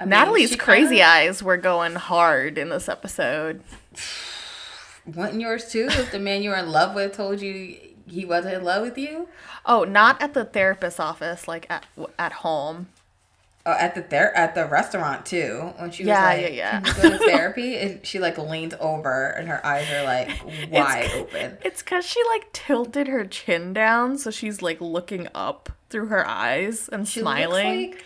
I 0.00 0.04
Natalie's 0.06 0.50
she 0.50 0.56
crazy 0.56 0.96
kinda- 0.96 1.06
eyes 1.08 1.42
were 1.42 1.56
going 1.56 1.94
hard 1.94 2.58
in 2.58 2.68
this 2.70 2.88
episode. 2.88 3.62
Wasn't 5.06 5.40
yours 5.40 5.70
too? 5.70 5.86
If 5.90 6.12
the 6.12 6.18
man 6.18 6.42
you 6.42 6.50
were 6.50 6.56
in 6.56 6.70
love 6.70 6.94
with 6.94 7.12
told 7.16 7.40
you 7.40 7.76
he 8.06 8.24
wasn't 8.24 8.54
in 8.54 8.64
love 8.64 8.82
with 8.82 8.96
you? 8.98 9.28
Oh, 9.66 9.84
not 9.84 10.20
at 10.22 10.34
the 10.34 10.44
therapist's 10.44 11.00
office, 11.00 11.46
like 11.48 11.66
at 11.70 11.86
at 12.18 12.32
home. 12.32 12.88
Oh, 13.64 13.72
at 13.78 13.94
the 13.94 14.02
ther- 14.02 14.32
at 14.34 14.56
the 14.56 14.66
restaurant 14.66 15.24
too. 15.24 15.72
When 15.78 15.90
she 15.92 16.02
was 16.02 16.08
Yeah, 16.08 16.24
like, 16.24 16.40
yeah, 16.42 16.48
yeah. 16.48 16.80
"Can 16.80 16.96
you 16.96 17.02
go 17.02 17.18
to 17.18 17.24
therapy?" 17.30 17.76
and 17.76 18.04
she 18.04 18.18
like 18.18 18.36
leans 18.38 18.74
over, 18.80 19.28
and 19.30 19.48
her 19.48 19.64
eyes 19.64 19.88
are 19.92 20.02
like 20.04 20.30
wide 20.70 21.10
open. 21.14 21.58
It's 21.62 21.80
because 21.82 22.04
she 22.04 22.20
like 22.32 22.52
tilted 22.52 23.06
her 23.08 23.24
chin 23.24 23.72
down, 23.72 24.18
so 24.18 24.30
she's 24.32 24.62
like 24.62 24.80
looking 24.80 25.28
up 25.34 25.70
through 25.90 26.06
her 26.06 26.26
eyes 26.26 26.88
and 26.88 27.06
She 27.08 27.20
smiling. 27.20 27.90
Looks 27.90 28.02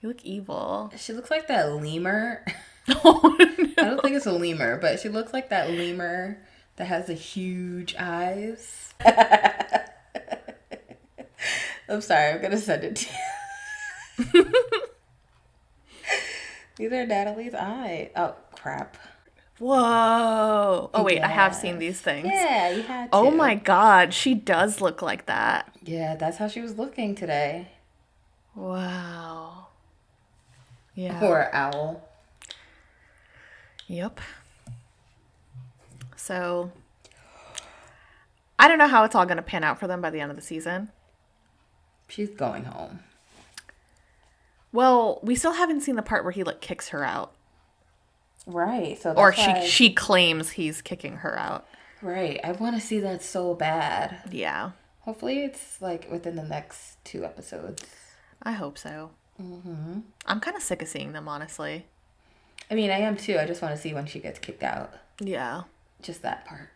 you 0.00 0.08
look 0.08 0.22
evil. 0.24 0.92
she 0.96 1.12
looks 1.14 1.30
like 1.30 1.48
that 1.48 1.72
lemur. 1.72 2.44
Oh, 2.90 3.36
I 3.40 3.44
don't 3.76 4.02
think 4.02 4.16
it's 4.16 4.26
a 4.26 4.32
lemur, 4.32 4.78
but 4.78 5.00
she 5.00 5.08
looks 5.08 5.32
like 5.32 5.50
that 5.50 5.70
lemur 5.70 6.38
that 6.76 6.86
has 6.86 7.06
the 7.06 7.14
huge 7.14 7.94
eyes. 7.98 8.92
I'm 11.88 12.00
sorry, 12.00 12.32
I'm 12.32 12.42
gonna 12.42 12.58
send 12.58 12.84
it 12.84 12.96
to 12.96 13.08
you. 14.34 14.52
These 16.76 16.92
are 16.92 17.06
Natalie's 17.06 17.54
eyes. 17.54 18.10
Oh 18.14 18.34
crap. 18.52 18.96
Whoa. 19.58 20.90
Oh 20.94 21.02
wait, 21.02 21.20
I 21.20 21.28
have 21.28 21.54
seen 21.54 21.78
these 21.78 22.00
things. 22.00 22.28
Yeah, 22.32 22.70
you 22.70 22.82
had 22.82 23.08
oh 23.12 23.24
to. 23.24 23.28
Oh 23.28 23.32
my 23.32 23.56
god, 23.56 24.14
she 24.14 24.34
does 24.34 24.80
look 24.80 25.02
like 25.02 25.26
that. 25.26 25.74
Yeah, 25.82 26.14
that's 26.14 26.36
how 26.36 26.46
she 26.46 26.60
was 26.60 26.78
looking 26.78 27.16
today. 27.16 27.72
Wow. 28.54 29.66
Yeah. 30.94 31.18
Poor 31.18 31.50
owl. 31.52 32.07
Yep. 33.88 34.20
So 36.16 36.70
I 38.58 38.68
don't 38.68 38.78
know 38.78 38.88
how 38.88 39.04
it's 39.04 39.14
all 39.14 39.26
going 39.26 39.36
to 39.36 39.42
pan 39.42 39.64
out 39.64 39.78
for 39.80 39.86
them 39.86 40.00
by 40.00 40.10
the 40.10 40.20
end 40.20 40.30
of 40.30 40.36
the 40.36 40.42
season. 40.42 40.90
She's 42.08 42.30
going 42.30 42.64
home. 42.64 43.00
Well, 44.72 45.18
we 45.22 45.34
still 45.34 45.54
haven't 45.54 45.80
seen 45.80 45.96
the 45.96 46.02
part 46.02 46.22
where 46.24 46.32
he 46.32 46.44
like 46.44 46.60
kicks 46.60 46.88
her 46.90 47.04
out 47.04 47.32
Right. 48.46 49.00
So 49.00 49.12
or 49.12 49.32
she 49.32 49.46
why- 49.46 49.66
she 49.66 49.92
claims 49.92 50.50
he's 50.52 50.80
kicking 50.80 51.16
her 51.16 51.38
out. 51.38 51.66
Right. 52.00 52.40
I 52.42 52.52
want 52.52 52.76
to 52.76 52.80
see 52.80 52.98
that 53.00 53.22
so 53.22 53.54
bad. 53.54 54.20
Yeah. 54.30 54.70
Hopefully, 55.00 55.40
it's 55.40 55.80
like 55.82 56.10
within 56.10 56.36
the 56.36 56.44
next 56.44 57.02
two 57.04 57.24
episodes. 57.24 57.84
I 58.42 58.52
hope 58.52 58.78
so. 58.78 59.10
Mm-hmm. 59.40 60.00
I'm 60.26 60.40
kind 60.40 60.56
of 60.56 60.62
sick 60.62 60.80
of 60.80 60.88
seeing 60.88 61.12
them, 61.12 61.28
honestly. 61.28 61.86
I 62.70 62.74
mean, 62.74 62.90
I 62.90 62.98
am 62.98 63.16
too. 63.16 63.38
I 63.38 63.46
just 63.46 63.62
want 63.62 63.74
to 63.74 63.80
see 63.80 63.94
when 63.94 64.06
she 64.06 64.18
gets 64.20 64.38
kicked 64.38 64.62
out. 64.62 64.92
Yeah. 65.20 65.62
Just 66.02 66.22
that 66.22 66.44
part. 66.44 66.68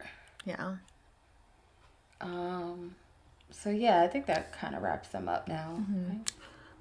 Yeah. 0.44 0.76
Um. 2.20 2.94
So 3.50 3.70
yeah, 3.70 4.02
I 4.02 4.08
think 4.08 4.26
that 4.26 4.52
kind 4.52 4.74
of 4.74 4.82
wraps 4.82 5.08
them 5.08 5.28
up 5.28 5.46
now. 5.48 5.84
right? 6.08 6.32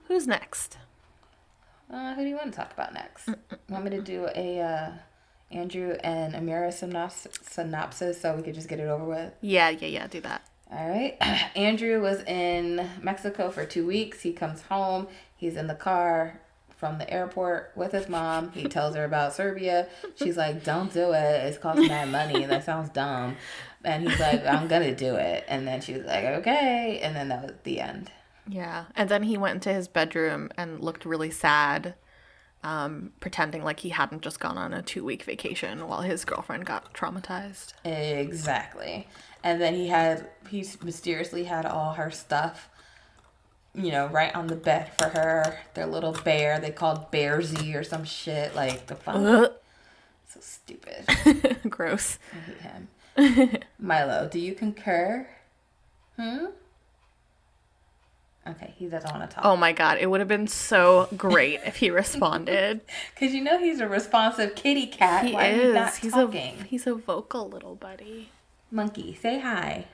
Who's 0.08 0.28
next? 0.28 0.78
Uh, 1.92 2.14
who 2.16 2.22
do 2.24 2.30
you 2.30 2.36
want 2.36 2.54
to 2.54 2.58
talk 2.58 2.72
about 2.72 2.94
next? 2.94 3.28
Want 3.70 3.84
me 3.84 3.90
to 3.92 4.02
do 4.02 4.30
a 4.34 4.62
uh, 4.62 4.92
Andrew 5.52 5.98
and 6.04 6.34
Amira 6.34 6.70
synops- 6.70 7.28
synopsis 7.44 8.22
so 8.22 8.34
we 8.36 8.44
could 8.44 8.56
just 8.56 8.70
get 8.70 8.80
it 8.80 8.88
over 8.88 9.04
with? 9.04 9.34
Yeah, 9.42 9.70
yeah, 9.70 9.88
yeah, 9.88 10.08
do 10.08 10.22
that. 10.22 10.44
All 10.72 10.88
right. 10.90 11.18
Andrew 11.56 12.02
was 12.02 12.22
in 12.24 12.90
Mexico 13.02 13.52
for 13.52 13.66
two 13.66 13.86
weeks. 13.86 14.22
He 14.22 14.32
comes 14.32 14.62
home. 14.64 15.08
He's 15.36 15.58
in 15.58 15.68
the 15.68 15.76
car 15.76 16.40
from 16.82 16.98
the 16.98 17.08
airport 17.14 17.72
with 17.76 17.92
his 17.92 18.10
mom. 18.10 18.52
He 18.54 18.64
tells 18.64 18.96
her 18.96 19.06
about 19.06 19.36
Serbia. 19.36 19.88
She's 20.16 20.36
like, 20.36 20.64
"Don't 20.64 20.92
do 20.92 21.14
it. 21.14 21.46
It's 21.46 21.60
costing 21.60 21.90
that 21.90 22.08
money. 22.08 22.44
That 22.48 22.66
sounds 22.66 22.90
dumb." 22.90 23.38
And 23.84 24.10
he's 24.10 24.20
like, 24.20 24.44
"I'm 24.48 24.68
gonna 24.68 24.96
do 24.96 25.14
it." 25.16 25.46
And 25.48 25.68
then 25.68 25.80
she 25.80 25.94
was 25.94 26.06
like, 26.06 26.26
"Okay." 26.26 27.00
And 27.04 27.16
then 27.16 27.28
that 27.28 27.44
was 27.44 27.54
the 27.64 27.80
end. 27.80 28.12
Yeah. 28.48 28.86
And 28.96 29.10
then 29.10 29.22
he 29.22 29.38
went 29.38 29.54
into 29.54 29.72
his 29.72 29.88
bedroom 29.88 30.50
and 30.58 30.84
looked 30.84 31.06
really 31.06 31.30
sad, 31.30 31.94
um, 32.64 33.12
pretending 33.20 33.64
like 33.64 33.82
he 33.82 33.90
hadn't 33.90 34.24
just 34.24 34.40
gone 34.40 34.58
on 34.58 34.74
a 34.74 34.82
two 34.82 35.06
week 35.06 35.22
vacation 35.22 35.88
while 35.88 36.02
his 36.02 36.26
girlfriend 36.26 36.66
got 36.66 36.96
traumatized. 36.96 37.74
Exactly. 37.86 39.08
And 39.44 39.62
then 39.62 39.76
he 39.76 39.88
had 39.88 40.28
he 40.50 40.66
mysteriously 40.84 41.44
had 41.44 41.68
all 41.68 41.94
her 41.94 42.10
stuff, 42.10 42.71
you 43.74 43.92
know, 43.92 44.08
right 44.08 44.34
on 44.36 44.48
the 44.48 44.56
bed 44.56 44.92
for 44.98 45.10
her. 45.10 45.60
Their 45.74 45.86
little 45.86 46.14
bear 46.14 46.60
they 46.60 46.72
called 46.72 47.12
Bearsy 47.12 47.76
or 47.76 47.84
some 47.84 48.04
shit 48.04 48.56
like 48.56 48.88
the 48.88 48.96
fun. 48.96 49.26
Ugh. 49.26 49.52
So 50.30 50.40
stupid. 50.42 51.60
Gross. 51.70 52.18
I 52.34 52.40
hate 52.40 52.62
him. 52.62 53.58
Milo, 53.80 54.28
do 54.30 54.40
you 54.40 54.54
concur? 54.56 55.28
Hmm? 56.18 56.46
Okay, 58.48 58.74
he 58.78 58.88
doesn't 58.88 59.12
want 59.14 59.30
to 59.30 59.36
talk. 59.36 59.46
Oh 59.46 59.56
my 59.56 59.72
god, 59.72 60.00
it 60.00 60.10
would 60.10 60.20
have 60.20 60.28
been 60.28 60.48
so 60.48 61.08
great 61.16 61.60
if 61.66 61.76
he 61.78 61.90
responded. 61.92 62.82
Because 63.14 63.36
you 63.36 63.42
know 63.44 63.60
he's 63.60 63.80
a 63.80 63.88
responsive 63.88 64.56
kitty 64.56 64.88
cat. 64.88 65.26
he 65.26 65.34
Why 65.34 65.48
is. 65.48 65.60
Are 65.60 65.68
you 65.68 65.74
not 65.74 65.96
he's 65.98 66.14
talking? 66.14 66.56
a 66.60 66.64
he's 66.64 66.88
a 66.88 66.96
vocal 66.96 67.48
little 67.48 67.76
buddy. 67.76 68.30
Monkey, 68.72 69.14
say 69.14 69.40
hi. 69.40 69.86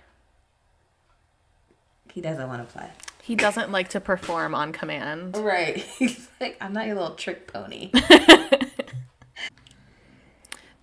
He 2.14 2.22
doesn't 2.22 2.48
want 2.48 2.66
to 2.68 2.74
play. 2.74 2.90
He 3.28 3.36
doesn't 3.36 3.74
like 3.74 3.90
to 3.90 4.00
perform 4.00 4.56
on 4.56 4.72
command. 4.72 5.36
Right. 5.48 5.78
He's 5.78 6.30
like, 6.40 6.56
I'm 6.62 6.72
not 6.72 6.86
your 6.86 6.96
little 6.96 7.16
trick 7.16 7.52
pony. 7.52 7.92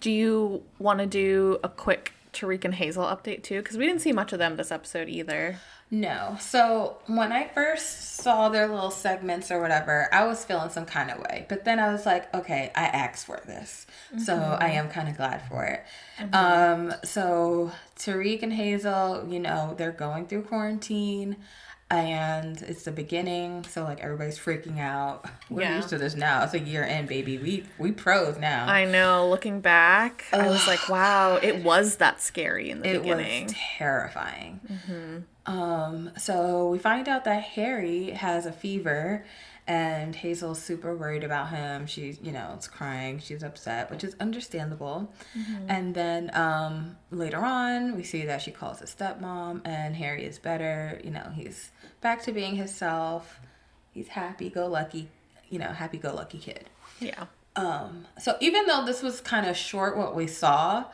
Do 0.02 0.10
you 0.10 0.62
want 0.78 0.98
to 0.98 1.06
do 1.06 1.58
a 1.64 1.70
quick 1.70 2.12
Tarik 2.34 2.66
and 2.66 2.74
Hazel 2.74 3.04
update 3.04 3.44
too? 3.44 3.62
Because 3.62 3.78
we 3.78 3.86
didn't 3.86 4.02
see 4.02 4.12
much 4.12 4.34
of 4.34 4.38
them 4.38 4.56
this 4.56 4.70
episode 4.70 5.08
either. 5.08 5.58
No. 5.90 6.36
So 6.38 6.98
when 7.06 7.32
I 7.32 7.48
first 7.48 8.16
saw 8.16 8.50
their 8.50 8.68
little 8.68 8.90
segments 8.90 9.50
or 9.50 9.62
whatever, 9.62 10.10
I 10.12 10.26
was 10.26 10.44
feeling 10.44 10.68
some 10.68 10.84
kind 10.84 11.10
of 11.10 11.20
way. 11.20 11.46
But 11.48 11.64
then 11.64 11.78
I 11.78 11.92
was 11.92 12.04
like, 12.04 12.32
okay, 12.34 12.70
I 12.74 12.84
asked 12.84 13.24
for 13.24 13.40
this. 13.46 13.86
So 14.22 14.58
I 14.60 14.68
am 14.68 14.90
kind 14.90 15.08
of 15.08 15.16
glad 15.16 15.40
for 15.48 15.64
it. 15.64 15.82
Um, 16.34 16.92
so 17.04 17.72
Tarik 17.96 18.42
and 18.42 18.52
Hazel, 18.52 19.26
you 19.28 19.40
know, 19.40 19.74
they're 19.78 19.92
going 19.92 20.26
through 20.26 20.42
quarantine 20.42 21.36
and 21.90 22.60
it's 22.62 22.84
the 22.84 22.90
beginning. 22.92 23.64
So 23.64 23.84
like 23.84 24.00
everybody's 24.00 24.38
freaking 24.38 24.78
out. 24.80 25.26
We're 25.50 25.62
Yeah. 25.62 25.76
used 25.76 25.90
to 25.90 25.98
this 25.98 26.14
now. 26.14 26.42
It's 26.44 26.54
a 26.54 26.58
year 26.58 26.82
in, 26.82 27.06
baby. 27.06 27.38
We 27.38 27.64
we 27.78 27.92
pros 27.92 28.38
now. 28.38 28.66
I 28.66 28.84
know. 28.84 29.28
Looking 29.28 29.60
back, 29.60 30.24
I 30.32 30.48
was 30.48 30.66
like, 30.66 30.88
wow, 30.88 31.36
it 31.42 31.62
was 31.62 31.96
that 31.96 32.20
scary 32.20 32.70
in 32.70 32.78
the 32.80 32.84
beginning. 32.98 33.08
it 33.10 33.16
beginning. 33.16 33.44
was 33.44 33.54
terrifying. 33.78 35.24
Um, 35.46 36.10
so 36.16 36.68
we 36.70 36.78
find 36.78 37.06
out 37.08 37.24
that 37.24 37.42
Harry 37.42 38.10
has 38.10 38.46
a 38.46 38.52
fever 38.52 39.24
and 39.66 40.14
Hazel's 40.14 40.60
super 40.60 40.94
worried 40.94 41.24
about 41.24 41.48
him. 41.48 41.86
She's, 41.86 42.20
you 42.20 42.32
know, 42.32 42.52
it's 42.54 42.68
crying. 42.68 43.18
She's 43.18 43.42
upset, 43.42 43.90
which 43.90 44.04
is 44.04 44.14
understandable. 44.20 45.10
Mm-hmm. 45.36 45.70
And 45.70 45.94
then 45.94 46.30
um, 46.34 46.96
later 47.10 47.38
on, 47.38 47.96
we 47.96 48.02
see 48.02 48.26
that 48.26 48.42
she 48.42 48.50
calls 48.50 48.80
his 48.80 48.94
stepmom, 48.94 49.62
and 49.64 49.96
Harry 49.96 50.24
is 50.24 50.38
better. 50.38 51.00
You 51.02 51.10
know, 51.10 51.30
he's 51.34 51.70
back 52.02 52.22
to 52.24 52.32
being 52.32 52.56
himself. 52.56 53.40
He's 53.92 54.08
happy 54.08 54.50
go 54.50 54.66
lucky, 54.66 55.08
you 55.48 55.58
know, 55.58 55.68
happy 55.68 55.98
go 55.98 56.14
lucky 56.14 56.38
kid. 56.38 56.68
Yeah. 57.00 57.24
Um, 57.56 58.06
so 58.20 58.36
even 58.40 58.66
though 58.66 58.84
this 58.84 59.02
was 59.02 59.20
kind 59.20 59.46
of 59.46 59.56
short, 59.56 59.96
what 59.96 60.14
we 60.14 60.26
saw, 60.26 60.84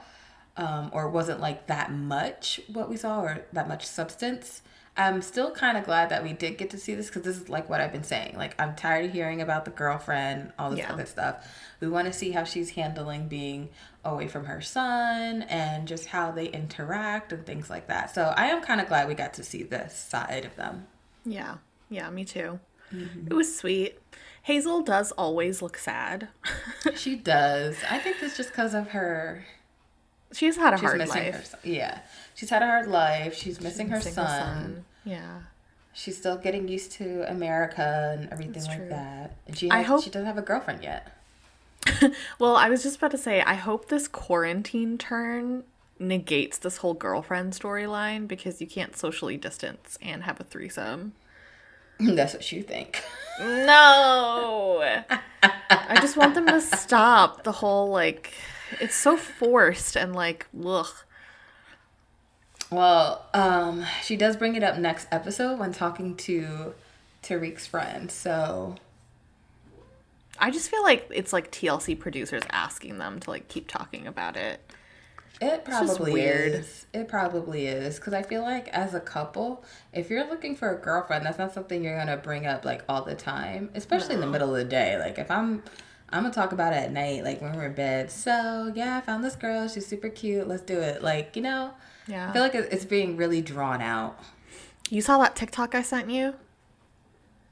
um, 0.57 0.91
or 0.93 1.09
wasn't 1.09 1.41
like 1.41 1.67
that 1.67 1.91
much 1.91 2.61
what 2.73 2.89
we 2.89 2.97
saw, 2.97 3.21
or 3.23 3.47
that 3.53 3.67
much 3.67 3.87
substance, 3.87 4.63
I'm 4.97 5.23
still 5.23 5.51
kind 5.51 5.79
of 5.79 5.85
glad 5.85 6.09
that 6.11 6.23
we 6.23 6.33
did 6.33 6.59
get 6.59 6.71
to 6.71 6.79
see 6.79 6.95
this 6.95 7.07
because 7.07 7.23
this 7.23 7.39
is 7.39 7.49
like 7.49 7.71
what 7.71 7.81
I've 7.81 7.93
been 7.93 8.05
saying. 8.05 8.37
Like, 8.37 8.61
I'm 8.61 8.75
tired 8.75 9.07
of 9.07 9.13
hearing 9.13 9.41
about 9.41 9.65
the 9.65 9.71
girlfriend, 9.71 10.53
all 10.59 10.71
this 10.71 10.81
yeah. 10.81 10.93
other 10.93 11.07
stuff. 11.07 11.47
We 11.81 11.89
want 11.89 12.07
to 12.07 12.13
see 12.13 12.33
how 12.33 12.45
she's 12.45 12.71
handling 12.71 13.29
being 13.29 13.71
away 14.05 14.29
from 14.29 14.47
her 14.47 14.61
son 14.61 15.43
and 15.43 15.87
just 15.89 16.07
how 16.07 16.33
they 16.33 16.47
interact 16.47 17.33
and 17.33 17.47
things 17.47 17.71
like 17.71 17.87
that. 17.89 18.15
So, 18.15 18.35
I 18.37 18.47
am 18.47 18.63
kind 18.63 18.81
of 18.81 18.89
glad 18.89 19.09
we 19.09 19.15
got 19.15 19.35
to 19.35 19.45
see 19.45 19.63
this 19.63 19.97
side 19.97 20.45
of 20.45 20.57
them. 20.57 20.87
Yeah. 21.25 21.57
Yeah, 21.89 22.11
me 22.11 22.25
too. 22.25 22.61
Mm-hmm. 22.93 23.29
It 23.29 23.35
was 23.35 23.57
sweet. 23.57 23.99
Hazel 24.43 24.83
does 24.83 25.13
always 25.13 25.63
look 25.63 25.77
sad. 25.77 26.29
she 26.97 27.15
does. 27.15 27.77
I 27.89 27.99
think 27.99 28.17
it's 28.23 28.37
just 28.37 28.51
because 28.51 28.75
of 28.75 28.89
her. 28.89 29.45
She's 30.33 30.57
had 30.57 30.75
a 30.75 30.77
she's 30.77 30.87
hard 30.87 31.09
life. 31.09 31.53
Her, 31.53 31.59
yeah, 31.65 32.01
she's 32.35 32.51
had 32.51 32.63
a 32.63 32.67
hard 32.67 32.89
life. 32.89 33.35
She's, 33.35 33.43
she's 33.43 33.61
missing, 33.61 33.89
her, 33.89 34.01
son. 34.01 34.13
her, 34.15 34.31
son. 34.31 34.85
Yeah. 35.05 35.41
She's 35.93 36.17
still 36.17 36.37
getting 36.37 36.69
used 36.69 36.93
to 36.93 37.29
America 37.31 38.17
and 38.19 38.33
everything 38.33 38.53
That's 38.53 38.69
like 38.69 38.79
true. 38.79 38.89
that. 38.91 39.37
And 39.47 39.59
she 39.59 39.69
has, 39.69 39.77
I 39.77 39.83
hope 39.83 40.05
she 40.05 40.11
doesn't 40.11 40.27
have 40.27 40.39
a 40.39 40.43
girlfriend 40.43 40.83
yet. 40.85 41.13
well, 42.39 42.57
I 42.57 42.69
was 42.69 42.83
just 42.83 42.97
about 42.97 43.11
to 43.11 43.19
say, 43.19 43.41
I 43.43 43.55
hope 43.55 43.89
this 43.89 44.07
quarantine 44.07 44.99
turn 44.99 45.65
negates 45.99 46.59
this 46.59 46.79
whole 46.79 46.95
girlfriend 46.95 47.53
storyline 47.53 48.27
because 48.29 48.61
you 48.61 48.67
can't 48.67 48.97
socially 48.97 49.37
distance 49.37 49.99
and 50.01 50.25
have 50.25 50.41
a 50.41 50.45
threesome. 50.45 51.13
That's 52.01 52.35
what 52.35 52.51
you 52.53 52.63
think. 52.63 53.03
No. 53.41 55.03
I 55.43 55.99
just 56.01 56.17
want 56.17 56.35
them 56.35 56.47
to 56.47 56.61
stop 56.61 57.45
the 57.45 57.53
whole 57.53 57.91
like 57.91 58.33
it's 58.81 58.95
so 58.95 59.17
forced 59.17 59.97
and 59.97 60.15
like 60.15 60.47
ugh. 60.65 60.93
Well, 62.71 63.27
um, 63.35 63.85
she 64.03 64.17
does 64.17 64.37
bring 64.37 64.55
it 64.55 64.63
up 64.63 64.79
next 64.79 65.09
episode 65.11 65.59
when 65.59 65.73
talking 65.73 66.17
to 66.19 66.75
Tarik's 67.23 67.67
friend. 67.67 68.11
So 68.11 68.77
I 70.39 70.51
just 70.51 70.71
feel 70.71 70.83
like 70.83 71.09
it's 71.13 71.33
like 71.33 71.51
TLC 71.51 71.99
producers 71.99 72.43
asking 72.51 72.99
them 72.99 73.21
to 73.21 73.31
like 73.31 73.49
keep 73.49 73.69
talking 73.69 74.07
about 74.07 74.37
it. 74.37 74.61
It 75.41 75.65
probably 75.65 76.21
is. 76.21 76.87
It 76.93 77.09
probably 77.09 77.67
is 77.67 77.97
because 77.97 78.13
I 78.13 78.23
feel 78.23 78.43
like 78.43 78.69
as 78.69 78.93
a 78.93 79.01
couple, 79.01 79.65
if 79.93 80.11
you're 80.11 80.29
looking 80.29 80.55
for 80.55 80.75
a 80.75 80.79
girlfriend, 80.79 81.25
that's 81.25 81.39
not 81.39 81.55
something 81.55 81.83
you're 81.83 81.97
gonna 81.97 82.19
bring 82.19 82.47
up 82.47 82.65
like 82.65 82.85
all 82.89 83.03
the 83.03 83.15
time, 83.15 83.71
especially 83.75 84.17
no. 84.17 84.17
in 84.17 84.21
the 84.21 84.27
middle 84.27 84.55
of 84.55 84.57
the 84.57 84.65
day. 84.65 84.99
Like 84.99 85.19
if 85.19 85.31
I'm, 85.31 85.63
I'm 86.13 86.23
gonna 86.23 86.35
talk 86.35 86.53
about 86.53 86.73
it 86.73 86.77
at 86.77 86.93
night, 86.93 87.25
like 87.25 87.41
when 87.41 87.55
we're 87.55 87.67
in 87.67 87.75
bed. 87.75 88.11
So 88.11 88.73
yeah, 88.75 88.97
I 88.97 89.01
found 89.01 89.25
this 89.25 89.37
girl. 89.37 89.69
She's 89.69 89.87
super 89.87 90.09
cute. 90.09 90.49
Let's 90.49 90.63
do 90.63 90.79
it. 90.79 91.03
Like 91.03 91.37
you 91.37 91.43
know, 91.43 91.73
yeah. 92.07 92.31
I 92.31 92.33
feel 92.33 92.43
like 92.43 92.55
it's 92.55 92.85
being 92.85 93.17
really 93.17 93.43
drawn 93.43 93.81
out. 93.81 94.19
You 94.89 95.01
saw 95.03 95.19
that 95.19 95.37
TikTok 95.37 95.75
I 95.75 95.83
sent 95.83 96.11
you? 96.11 96.35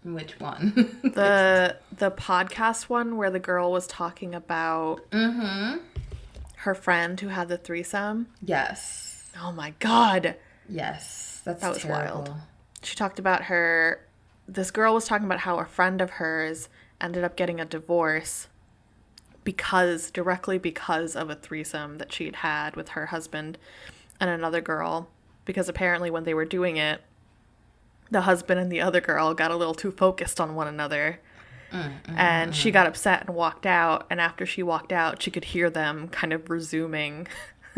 Which 0.05 0.39
one? 0.41 0.73
the 1.03 1.77
the 1.97 2.11
podcast 2.11 2.85
one 2.85 3.17
where 3.17 3.31
the 3.31 3.41
girl 3.41 3.71
was 3.71 3.87
talking 3.87 4.35
about 4.35 5.09
mm-hmm 5.11 5.79
her 6.59 6.75
friend 6.75 7.19
who 7.21 7.29
had 7.29 7.49
the 7.49 7.57
threesome? 7.57 8.27
Yes. 8.43 9.31
Oh 9.41 9.53
my 9.53 9.75
god. 9.79 10.37
Yes, 10.69 11.41
that's 11.45 11.61
that 11.63 11.69
was 11.69 11.83
terrible. 11.83 12.23
wild. 12.23 12.35
She 12.83 12.97
talked 12.97 13.19
about 13.19 13.45
her. 13.45 14.05
This 14.47 14.71
girl 14.71 14.95
was 14.95 15.07
talking 15.07 15.27
about 15.27 15.41
how 15.41 15.59
a 15.59 15.65
friend 15.65 16.01
of 16.01 16.11
hers 16.11 16.69
ended 17.01 17.25
up 17.25 17.37
getting 17.37 17.61
a 17.61 17.65
divorce 17.65 18.49
because 19.45 20.11
directly 20.11 20.59
because 20.59 21.17
of 21.17 21.31
a 21.31 21.35
threesome 21.35 21.99
that 21.99 22.13
she'd 22.13 22.37
had 22.37 22.77
with 22.77 22.91
her 22.91 23.07
husband 23.07 23.59
and 24.21 24.29
another 24.31 24.61
girl. 24.61 25.09
Because 25.45 25.69
apparently, 25.69 26.11
when 26.11 26.25
they 26.25 26.35
were 26.35 26.45
doing 26.45 26.77
it, 26.77 27.01
the 28.11 28.23
husband 28.23 28.61
and 28.61 28.71
the 28.71 28.81
other 28.81 29.01
girl 29.01 29.33
got 29.33 29.51
a 29.51 29.57
little 29.57 29.75
too 29.75 29.91
focused 29.91 30.41
on 30.41 30.55
one 30.55 30.69
another 30.69 31.21
Mm, 31.73 31.93
and 32.17 32.55
she 32.55 32.71
got 32.71 32.87
upset 32.87 33.27
and 33.27 33.35
walked 33.35 33.67
out. 33.67 34.07
And 34.11 34.21
after 34.21 34.47
she 34.47 34.63
walked 34.63 34.93
out, 34.93 35.23
she 35.23 35.31
could 35.31 35.45
hear 35.45 35.71
them 35.71 36.09
kind 36.09 36.33
of 36.33 36.49
resuming. 36.51 37.29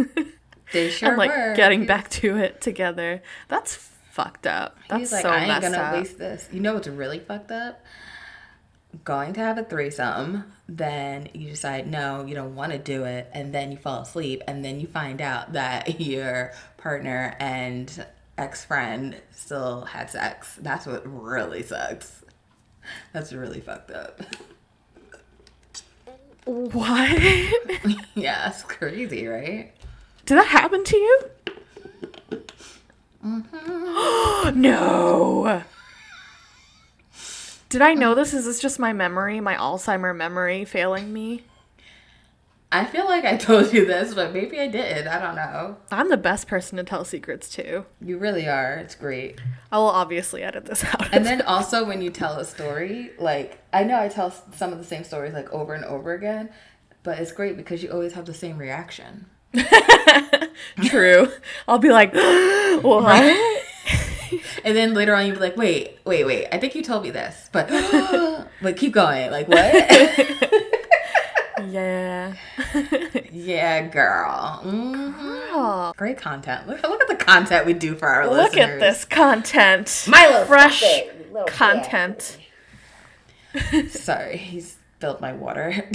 they 0.73 0.91
sure 0.91 1.11
and 1.11 1.19
like 1.19 1.31
were. 1.31 1.55
getting 1.57 1.87
back 1.87 2.09
to 2.11 2.37
it 2.37 2.61
together. 2.61 3.23
That's 3.49 3.75
fucked 4.11 4.47
up. 4.47 4.79
That's 4.89 5.01
He's 5.01 5.13
like, 5.13 5.23
so 5.23 5.31
I 5.31 5.45
ain't 5.45 5.63
gonna 5.63 5.77
up. 5.79 5.95
waste 5.95 6.19
this. 6.19 6.49
You 6.53 6.61
know 6.61 6.75
what's 6.75 6.89
really 6.89 7.19
fucked 7.19 7.51
up? 7.51 7.85
Going 9.05 9.33
to 9.35 9.41
have 9.41 9.57
a 9.57 9.65
threesome, 9.65 10.53
then 10.69 11.29
you 11.33 11.51
decide 11.51 11.87
no, 11.89 12.25
you 12.25 12.35
don't 12.35 12.57
want 12.57 12.73
to 12.73 12.79
do 12.79 13.05
it, 13.05 13.31
and 13.33 13.55
then 13.55 13.71
you 13.71 13.79
fall 13.79 14.03
asleep, 14.03 14.43
and 14.49 14.65
then 14.65 14.81
you 14.81 14.87
find 14.87 15.21
out 15.21 15.53
that 15.53 16.01
your 16.01 16.53
partner 16.77 17.37
and 17.39 18.05
ex 18.37 18.65
friend 18.65 19.17
still 19.33 19.83
had 19.85 20.11
sex. 20.11 20.59
That's 20.61 20.87
what 20.87 21.03
really 21.07 21.63
sucks. 21.63 22.25
That's 23.13 23.33
really 23.33 23.61
fucked 23.61 23.91
up. 23.91 24.21
What? 26.45 27.11
yeah, 28.15 28.49
it's 28.49 28.63
crazy, 28.63 29.27
right? 29.27 29.73
Did 30.27 30.39
that 30.39 30.47
happen 30.47 30.83
to 30.85 30.97
you? 30.97 31.21
Mm-hmm. 33.25 34.61
no. 34.61 35.63
Did 37.71 37.83
I 37.83 37.95
know 37.95 38.13
uh-huh. 38.13 38.17
this? 38.17 38.35
Is 38.35 38.45
this 38.45 38.61
just 38.61 38.81
my 38.81 38.93
memory, 38.93 39.41
my 39.41 39.55
Alzheimer 39.55 40.15
memory 40.15 40.65
failing 40.65 41.13
me? 41.13 41.45
I 42.73 42.85
feel 42.85 43.05
like 43.05 43.25
I 43.25 43.37
told 43.39 43.73
you 43.73 43.87
this, 43.87 44.13
but 44.13 44.33
maybe 44.33 44.59
I 44.59 44.67
did. 44.67 45.07
I 45.07 45.21
don't 45.21 45.37
know. 45.37 45.77
I'm 45.93 46.09
the 46.09 46.17
best 46.17 46.49
person 46.49 46.77
to 46.79 46.85
tell 46.85 47.05
secrets 47.05 47.49
to. 47.51 47.87
You 48.01 48.19
really 48.19 48.49
are. 48.49 48.75
It's 48.75 48.97
great. 48.97 49.41
I 49.71 49.79
will 49.79 49.87
obviously 49.87 50.43
edit 50.43 50.67
this 50.67 50.85
out. 50.95 51.15
And 51.15 51.25
then 51.25 51.43
also 51.43 51.85
when 51.85 52.03
you 52.03 52.11
tell 52.11 52.35
a 52.41 52.45
story, 52.45 53.13
like 53.21 53.63
I 53.73 53.85
know 53.85 54.01
I 54.01 54.09
tell 54.09 54.33
some 54.33 54.73
of 54.73 54.79
the 54.79 54.85
same 54.85 55.05
stories 55.05 55.33
like 55.33 55.51
over 55.53 55.73
and 55.73 55.85
over 55.85 56.13
again, 56.13 56.51
but 57.05 57.21
it's 57.21 57.31
great 57.31 57.57
because 57.57 57.85
you 57.85 57.91
always 57.91 58.15
have 58.15 58.27
the 58.27 58.35
same 58.35 58.59
reaction. 58.59 59.27
True. 60.85 61.29
I'll 61.69 61.79
be 61.79 61.91
like, 61.91 62.13
what? 62.83 63.63
and 64.65 64.77
then 64.77 64.95
later 64.95 65.15
on 65.15 65.27
you'd 65.27 65.35
be 65.35 65.41
like, 65.41 65.57
wait, 65.57 65.99
wait, 66.05 66.25
wait. 66.25 66.47
I 66.53 66.59
think 66.59 66.75
you 66.75 66.83
told 66.83 67.03
me 67.03 67.11
this, 67.11 67.49
but 67.53 67.69
but 68.63 68.77
keep 68.77 68.93
going. 68.93 69.31
Like 69.31 69.49
what? 69.49 70.67
Yeah. 71.69 72.37
yeah, 73.31 73.87
girl. 73.89 74.63
Mm-hmm. 74.65 75.53
girl. 75.53 75.95
Great 75.95 76.17
content. 76.17 76.67
Look, 76.67 76.83
look 76.83 77.03
at 77.03 77.09
the 77.09 77.23
content 77.23 77.67
we 77.67 77.75
do 77.75 77.95
for 77.95 78.09
our 78.09 78.27
look 78.27 78.55
listeners. 78.55 78.55
Look 78.55 78.71
at 78.71 78.81
this 78.81 79.05
content. 79.05 80.07
Milo, 80.09 80.47
fresh 80.47 80.83
content. 81.49 82.39
Sorry, 83.91 84.39
he's 84.39 84.79
spilled 84.97 85.21
my 85.21 85.35
water. 85.35 85.87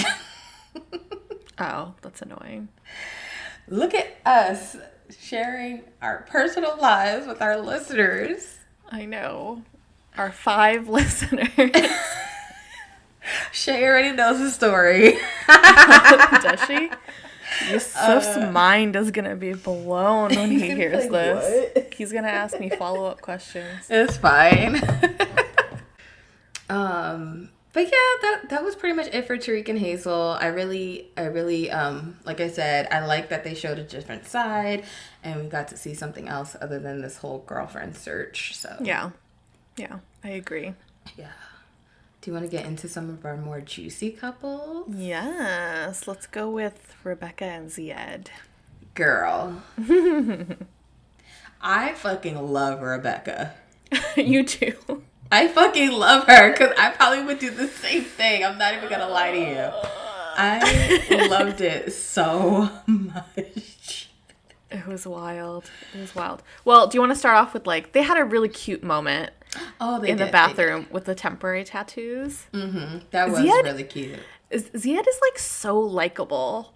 oh, 1.57 1.95
that's 2.01 2.21
annoying. 2.21 2.67
Look 3.67 3.95
at 3.95 4.17
us 4.23 4.77
sharing 5.19 5.83
our 6.01 6.25
personal 6.29 6.77
lives 6.77 7.27
with 7.27 7.41
our 7.41 7.57
listeners. 7.57 8.57
I 8.89 9.05
know. 9.05 9.63
Our 10.17 10.31
five 10.31 10.87
listeners. 10.89 11.49
Shay 13.51 13.83
already 13.85 14.11
knows 14.11 14.39
the 14.39 14.51
story. 14.51 15.17
Does 15.47 16.59
she? 16.67 16.89
Yusuf's 17.71 18.37
uh, 18.37 18.51
mind 18.51 18.95
is 18.95 19.11
gonna 19.11 19.35
be 19.35 19.53
blown 19.53 20.29
when 20.35 20.51
he 20.51 20.59
hears 20.59 21.09
this. 21.09 21.73
What? 21.75 21.93
He's 21.93 22.11
gonna 22.11 22.27
ask 22.27 22.59
me 22.59 22.69
follow 22.69 23.05
up 23.05 23.21
questions. 23.21 23.87
It's 23.89 24.17
fine. 24.17 24.81
um, 26.69 27.49
but 27.75 27.83
yeah, 27.83 27.91
that 28.21 28.43
that 28.51 28.63
was 28.63 28.73
pretty 28.73 28.95
much 28.95 29.07
it 29.07 29.27
for 29.27 29.37
Tarik 29.37 29.67
and 29.67 29.77
Hazel. 29.77 30.37
I 30.39 30.47
really, 30.47 31.09
I 31.17 31.23
really, 31.23 31.69
um, 31.69 32.17
like 32.23 32.39
I 32.39 32.47
said, 32.47 32.87
I 32.89 33.05
like 33.05 33.27
that 33.29 33.43
they 33.43 33.53
showed 33.53 33.77
a 33.77 33.83
different 33.83 34.25
side, 34.25 34.85
and 35.21 35.43
we 35.43 35.49
got 35.49 35.67
to 35.67 35.77
see 35.77 35.93
something 35.93 36.29
else 36.29 36.55
other 36.61 36.79
than 36.79 37.01
this 37.01 37.17
whole 37.17 37.39
girlfriend 37.39 37.97
search. 37.97 38.55
So 38.55 38.77
yeah, 38.81 39.09
yeah, 39.75 39.99
I 40.23 40.29
agree. 40.29 40.73
Yeah. 41.17 41.33
Do 42.21 42.31
you 42.31 42.33
want 42.33 42.49
to 42.49 42.57
get 42.57 42.65
into 42.65 42.87
some 42.87 43.09
of 43.09 43.25
our 43.25 43.35
more 43.35 43.59
juicy 43.59 44.11
couples? 44.11 44.87
Yes, 44.95 46.07
let's 46.07 46.27
go 46.27 46.49
with 46.49 46.95
Rebecca 47.03 47.43
and 47.43 47.69
Zied. 47.69 48.27
Girl. 48.93 49.61
I 51.61 51.93
fucking 51.93 52.41
love 52.41 52.81
Rebecca. 52.81 53.53
you 54.15 54.45
too. 54.45 55.03
I 55.31 55.47
fucking 55.47 55.91
love 55.91 56.27
her 56.27 56.51
because 56.51 56.73
I 56.77 56.91
probably 56.91 57.23
would 57.23 57.39
do 57.39 57.49
the 57.51 57.67
same 57.67 58.03
thing. 58.03 58.43
I'm 58.45 58.57
not 58.57 58.73
even 58.75 58.89
gonna 58.89 59.07
lie 59.09 59.31
to 59.31 59.39
you. 59.39 59.69
I 60.37 61.27
loved 61.29 61.61
it 61.61 61.91
so 61.93 62.69
much. 62.87 64.09
It 64.71 64.85
was 64.87 65.07
wild. 65.07 65.69
It 65.93 65.99
was 66.01 66.15
wild. 66.15 66.43
Well, 66.65 66.87
do 66.87 66.95
you 66.97 67.01
want 67.01 67.11
to 67.11 67.17
start 67.17 67.37
off 67.37 67.53
with 67.53 67.65
like 67.65 67.93
they 67.93 68.01
had 68.03 68.17
a 68.17 68.23
really 68.25 68.49
cute 68.49 68.83
moment 68.83 69.31
Oh, 69.79 70.01
they 70.01 70.09
in 70.09 70.17
the 70.17 70.25
did, 70.25 70.27
they 70.27 70.31
bathroom 70.33 70.87
with 70.91 71.05
the 71.05 71.15
temporary 71.15 71.63
tattoos. 71.63 72.47
Mm-hmm. 72.53 72.99
That 73.11 73.29
was 73.29 73.39
Ziad- 73.39 73.63
really 73.63 73.83
cute. 73.85 74.19
Ziad 74.51 75.07
is 75.07 75.19
like 75.21 75.39
so 75.39 75.79
likable. 75.79 76.73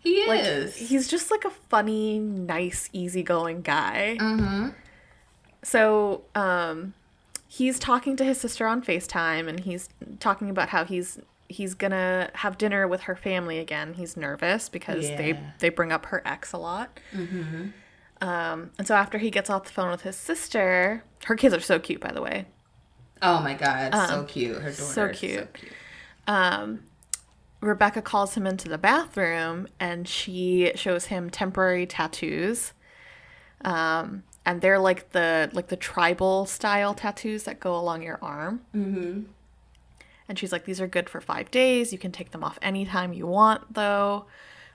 He 0.00 0.26
Like 0.28 0.44
is. 0.44 0.76
he's 0.76 1.08
just 1.08 1.30
like 1.30 1.44
a 1.46 1.50
funny, 1.50 2.18
nice, 2.18 2.88
easygoing 2.92 3.62
guy. 3.62 4.16
mm-hmm. 4.20 4.68
So, 5.62 6.22
um, 6.34 6.92
he's 7.48 7.78
talking 7.78 8.14
to 8.16 8.24
his 8.24 8.38
sister 8.38 8.66
on 8.66 8.82
FaceTime 8.82 9.48
and 9.48 9.60
he's 9.60 9.88
talking 10.20 10.50
about 10.50 10.68
how 10.68 10.84
he's 10.84 11.18
he's 11.48 11.72
gonna 11.72 12.30
have 12.34 12.58
dinner 12.58 12.86
with 12.86 13.02
her 13.02 13.16
family 13.16 13.58
again. 13.58 13.94
He's 13.94 14.16
nervous 14.18 14.68
because 14.68 15.08
they 15.08 15.30
Yeah. 15.30 15.50
they 15.58 15.70
bring 15.70 15.90
up 15.90 16.06
her 16.06 16.22
ex 16.26 16.52
a 16.52 16.58
lot. 16.58 17.00
Mm-hmm. 17.12 17.68
Um, 18.20 18.70
and 18.78 18.86
so 18.86 18.94
after 18.94 19.16
he 19.18 19.30
gets 19.30 19.48
off 19.48 19.64
the 19.64 19.70
phone 19.72 19.90
with 19.90 20.02
his 20.02 20.16
sister, 20.16 21.02
her 21.24 21.36
kids 21.36 21.54
are 21.54 21.60
so 21.60 21.78
cute, 21.78 22.00
by 22.00 22.12
the 22.12 22.20
way. 22.20 22.46
Oh 23.22 23.40
my 23.40 23.54
god, 23.54 23.94
so 24.08 24.24
cute. 24.24 24.56
Her 24.56 24.70
daughter 24.70 24.72
so 24.72 25.04
is 25.06 25.18
cute. 25.18 25.38
So 25.40 25.46
cute. 25.54 25.72
Um, 26.26 26.80
Rebecca 27.60 28.02
calls 28.02 28.34
him 28.34 28.46
into 28.46 28.68
the 28.68 28.78
bathroom 28.78 29.68
and 29.80 30.06
she 30.06 30.70
shows 30.74 31.06
him 31.06 31.30
temporary 31.30 31.86
tattoos. 31.86 32.72
Um, 33.64 34.22
and 34.48 34.62
they're 34.62 34.78
like 34.78 35.10
the 35.12 35.50
like 35.52 35.68
the 35.68 35.76
tribal 35.76 36.46
style 36.46 36.94
tattoos 36.94 37.44
that 37.44 37.60
go 37.60 37.76
along 37.76 38.02
your 38.02 38.18
arm. 38.22 38.62
Mm-hmm. 38.74 39.24
And 40.28 40.38
she's 40.38 40.52
like, 40.52 40.64
"These 40.64 40.80
are 40.80 40.86
good 40.86 41.08
for 41.10 41.20
five 41.20 41.50
days. 41.50 41.92
You 41.92 41.98
can 41.98 42.12
take 42.12 42.30
them 42.30 42.42
off 42.42 42.58
anytime 42.62 43.12
you 43.12 43.26
want, 43.26 43.74
though. 43.74 44.24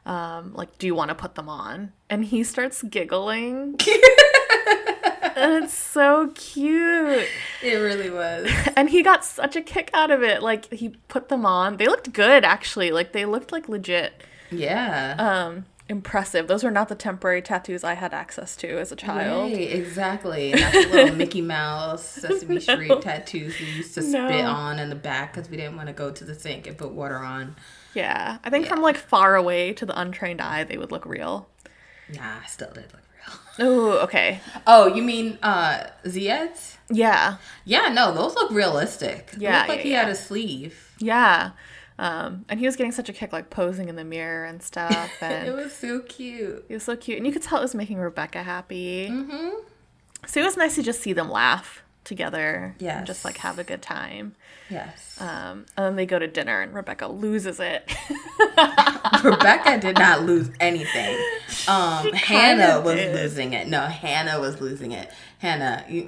Um, 0.06 0.54
like, 0.54 0.78
do 0.78 0.86
you 0.88 0.94
want 0.96 1.10
to 1.10 1.16
put 1.16 1.34
them 1.36 1.50
on?" 1.50 1.92
And 2.10 2.24
he 2.26 2.44
starts 2.44 2.84
giggling, 2.84 3.76
and 5.36 5.64
it's 5.64 5.74
so 5.74 6.32
cute. 6.36 7.28
It 7.64 7.76
really 7.76 8.10
was. 8.12 8.50
And 8.76 8.90
he 8.90 9.04
got 9.04 9.24
such 9.24 9.56
a 9.56 9.62
kick 9.62 9.90
out 9.94 10.12
of 10.12 10.24
it. 10.24 10.42
Like 10.44 10.72
he 10.74 10.90
put 11.08 11.30
them 11.30 11.46
on. 11.46 11.78
They 11.78 11.88
looked 11.88 12.12
good 12.14 12.44
actually. 12.44 12.92
Like 12.92 13.12
they 13.14 13.26
looked 13.26 13.52
like 13.52 13.70
legit 13.70 14.24
Yeah. 14.52 15.16
um 15.20 15.66
impressive. 15.94 16.48
Those 16.48 16.64
were 16.64 16.72
not 16.72 16.90
the 16.90 16.96
temporary 16.96 17.42
tattoos 17.42 17.84
I 17.84 17.94
had 17.94 18.14
access 18.14 18.56
to 18.58 18.80
as 18.80 18.92
a 18.92 18.96
child. 18.98 19.54
Right, 19.54 19.72
exactly. 19.72 20.52
That's 20.52 20.88
the 20.88 20.92
little 20.92 21.16
Mickey 21.16 21.40
Mouse, 21.42 22.04
Sesame 22.06 22.60
Street 22.68 23.02
tattoos 23.02 23.58
we 23.60 23.68
used 23.68 23.94
to 23.94 24.02
No. 24.02 24.28
spit 24.28 24.44
on 24.44 24.80
in 24.80 24.90
the 24.90 24.96
back 24.96 25.34
because 25.34 25.50
we 25.50 25.56
didn't 25.56 25.78
want 25.78 25.88
to 25.88 25.94
go 25.94 26.12
to 26.12 26.24
the 26.24 26.36
sink 26.36 26.68
and 26.68 26.78
put 26.78 26.92
water 26.92 27.18
on. 27.18 27.56
Yeah. 27.94 28.40
I 28.44 28.50
think 28.50 28.66
from 28.68 28.82
like 28.82 28.98
far 28.98 29.36
away 29.36 29.72
to 29.74 29.86
the 29.86 29.98
untrained 29.98 30.42
eye 30.42 30.64
they 30.66 30.78
would 30.78 30.92
look 30.92 31.06
real. 31.06 31.48
Nah, 32.14 32.42
still 32.48 32.72
did 32.74 32.92
look 32.92 33.02
real. 33.58 33.70
Oh, 33.70 33.92
okay. 34.00 34.40
Oh, 34.68 34.88
you 34.88 35.04
mean 35.04 35.38
uh 35.44 35.88
Ziad's? 36.08 36.78
Yeah. 36.90 37.38
Yeah, 37.66 37.90
no, 37.90 38.14
those 38.14 38.34
look 38.36 38.52
realistic. 38.52 39.32
Yeah, 39.38 39.58
looked 39.60 39.70
like 39.70 39.78
yeah, 39.80 39.84
he 39.84 39.92
yeah. 39.92 40.00
had 40.02 40.10
a 40.10 40.16
sleeve. 40.16 40.92
Yeah. 41.00 41.52
Um 42.00 42.46
and 42.50 42.60
he 42.60 42.66
was 42.66 42.76
getting 42.76 42.92
such 42.92 43.10
a 43.10 43.14
kick 43.14 43.32
like 43.34 43.50
posing 43.50 43.88
in 43.90 43.96
the 43.96 44.04
mirror 44.04 44.46
and 44.46 44.62
stuff 44.64 45.10
And 45.22 45.48
It 45.48 45.54
was 45.54 45.74
so 45.74 46.00
cute. 46.00 46.66
he 46.68 46.74
was 46.74 46.84
so 46.84 46.96
cute 46.96 47.18
and 47.18 47.26
you 47.28 47.34
could 47.34 47.42
tell 47.44 47.60
it 47.60 47.62
was 47.62 47.76
making 47.76 47.98
Rebecca 47.98 48.44
happy. 48.44 49.08
Mm-hmm. 49.10 49.50
So 50.26 50.40
it 50.40 50.44
was 50.44 50.58
nice 50.58 50.76
to 50.76 50.84
just 50.84 51.02
see 51.02 51.14
them 51.14 51.30
laugh 51.30 51.84
together 52.04 52.76
and 52.98 53.08
just 53.08 53.24
like 53.26 53.38
have 53.38 53.60
a 53.60 53.64
good 53.64 53.82
time. 53.82 54.36
Yes. 54.70 55.22
Um, 55.22 55.66
and 55.78 55.86
then 55.86 55.96
they 55.96 56.06
go 56.06 56.20
to 56.20 56.28
dinner, 56.28 56.62
and 56.62 56.74
Rebecca 56.74 57.08
loses 57.08 57.60
it. 57.60 57.92
Rebecca 59.24 59.80
did 59.80 59.98
not 59.98 60.24
lose 60.24 60.50
anything. 60.60 61.18
Um, 61.68 62.12
Hannah 62.14 62.82
was 62.82 62.96
did. 62.96 63.16
losing 63.16 63.54
it. 63.54 63.68
No, 63.68 63.82
Hannah 63.82 64.40
was 64.40 64.60
losing 64.62 64.92
it. 64.92 65.12
Hannah, 65.40 65.86
you, 65.88 66.08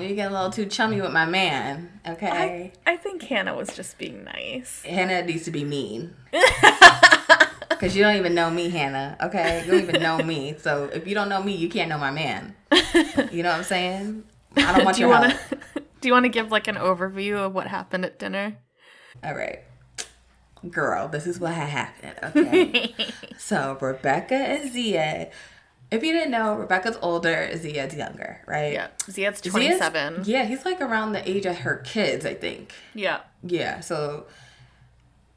you 0.00 0.14
get 0.14 0.30
a 0.30 0.34
little 0.34 0.50
too 0.50 0.66
chummy 0.66 1.00
with 1.00 1.12
my 1.12 1.26
man. 1.26 2.00
Okay. 2.06 2.72
I, 2.86 2.92
I 2.92 2.96
think 2.96 3.22
Hannah 3.22 3.54
was 3.54 3.74
just 3.74 3.98
being 3.98 4.24
nice. 4.24 4.82
Hannah 4.84 5.22
needs 5.24 5.44
to 5.44 5.50
be 5.50 5.64
mean. 5.64 6.14
Because 7.68 7.94
you 7.94 8.02
don't 8.02 8.16
even 8.16 8.34
know 8.34 8.48
me, 8.50 8.70
Hannah. 8.70 9.18
Okay? 9.20 9.62
You 9.66 9.72
don't 9.72 9.82
even 9.82 10.00
know 10.00 10.16
me. 10.18 10.54
So 10.58 10.84
if 10.94 11.06
you 11.06 11.14
don't 11.14 11.28
know 11.28 11.42
me, 11.42 11.54
you 11.54 11.68
can't 11.68 11.90
know 11.90 11.98
my 11.98 12.10
man. 12.10 12.54
You 13.30 13.42
know 13.42 13.50
what 13.50 13.58
I'm 13.58 13.64
saying? 13.64 14.24
I 14.56 14.74
don't 14.74 14.84
want 14.86 14.96
do 14.96 15.02
you 15.02 15.08
your 15.08 15.18
want 15.18 15.32
help. 15.32 15.84
To? 15.96 16.00
Do 16.00 16.08
you 16.08 16.12
want 16.12 16.24
to 16.24 16.28
give 16.30 16.50
like 16.50 16.68
an 16.68 16.76
overview 16.76 17.36
of 17.36 17.54
what 17.54 17.66
happened 17.66 18.04
at 18.04 18.18
dinner? 18.18 18.58
All 19.24 19.34
right. 19.34 19.60
Girl, 20.70 21.08
this 21.08 21.26
is 21.26 21.38
what 21.38 21.54
happened. 21.54 22.14
Okay. 22.36 22.94
so 23.38 23.76
Rebecca 23.80 24.34
and 24.34 24.72
Zia. 24.72 25.30
If 25.90 26.02
you 26.02 26.12
didn't 26.12 26.32
know, 26.32 26.54
Rebecca's 26.56 26.98
older, 27.00 27.48
Ziad's 27.56 27.94
younger, 27.94 28.40
right? 28.46 28.72
Yeah, 28.72 28.88
Ziad's 29.08 29.40
Ziad's- 29.40 29.42
twenty-seven. 29.42 30.22
Yeah, 30.24 30.44
he's 30.44 30.64
like 30.64 30.80
around 30.80 31.12
the 31.12 31.28
age 31.30 31.46
of 31.46 31.58
her 31.58 31.76
kids, 31.76 32.26
I 32.26 32.34
think. 32.34 32.72
Yeah, 32.94 33.20
Yeah, 33.44 33.78
so 33.80 34.26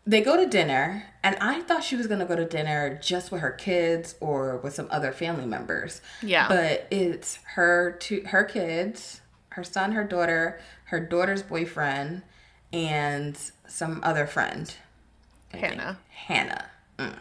they 0.07 0.21
go 0.21 0.35
to 0.37 0.47
dinner, 0.47 1.03
and 1.23 1.35
I 1.39 1.61
thought 1.61 1.83
she 1.83 1.95
was 1.95 2.07
gonna 2.07 2.25
go 2.25 2.35
to 2.35 2.45
dinner 2.45 2.99
just 2.99 3.31
with 3.31 3.41
her 3.41 3.51
kids 3.51 4.15
or 4.19 4.57
with 4.57 4.73
some 4.73 4.87
other 4.89 5.11
family 5.11 5.45
members. 5.45 6.01
Yeah. 6.23 6.47
But 6.47 6.87
it's 6.89 7.35
her 7.53 7.91
two 7.99 8.23
her 8.29 8.43
kids, 8.43 9.18
her 9.49 9.63
son, 9.63 9.93
her 9.93 10.03
daughter, 10.03 10.59
her 10.85 10.99
daughter's 10.99 11.43
boyfriend, 11.43 12.23
and 12.71 13.37
some 13.67 13.99
other 14.03 14.27
friend. 14.27 14.73
Hannah. 15.53 15.99
Hannah. 16.09 16.65
Mm. 16.97 17.15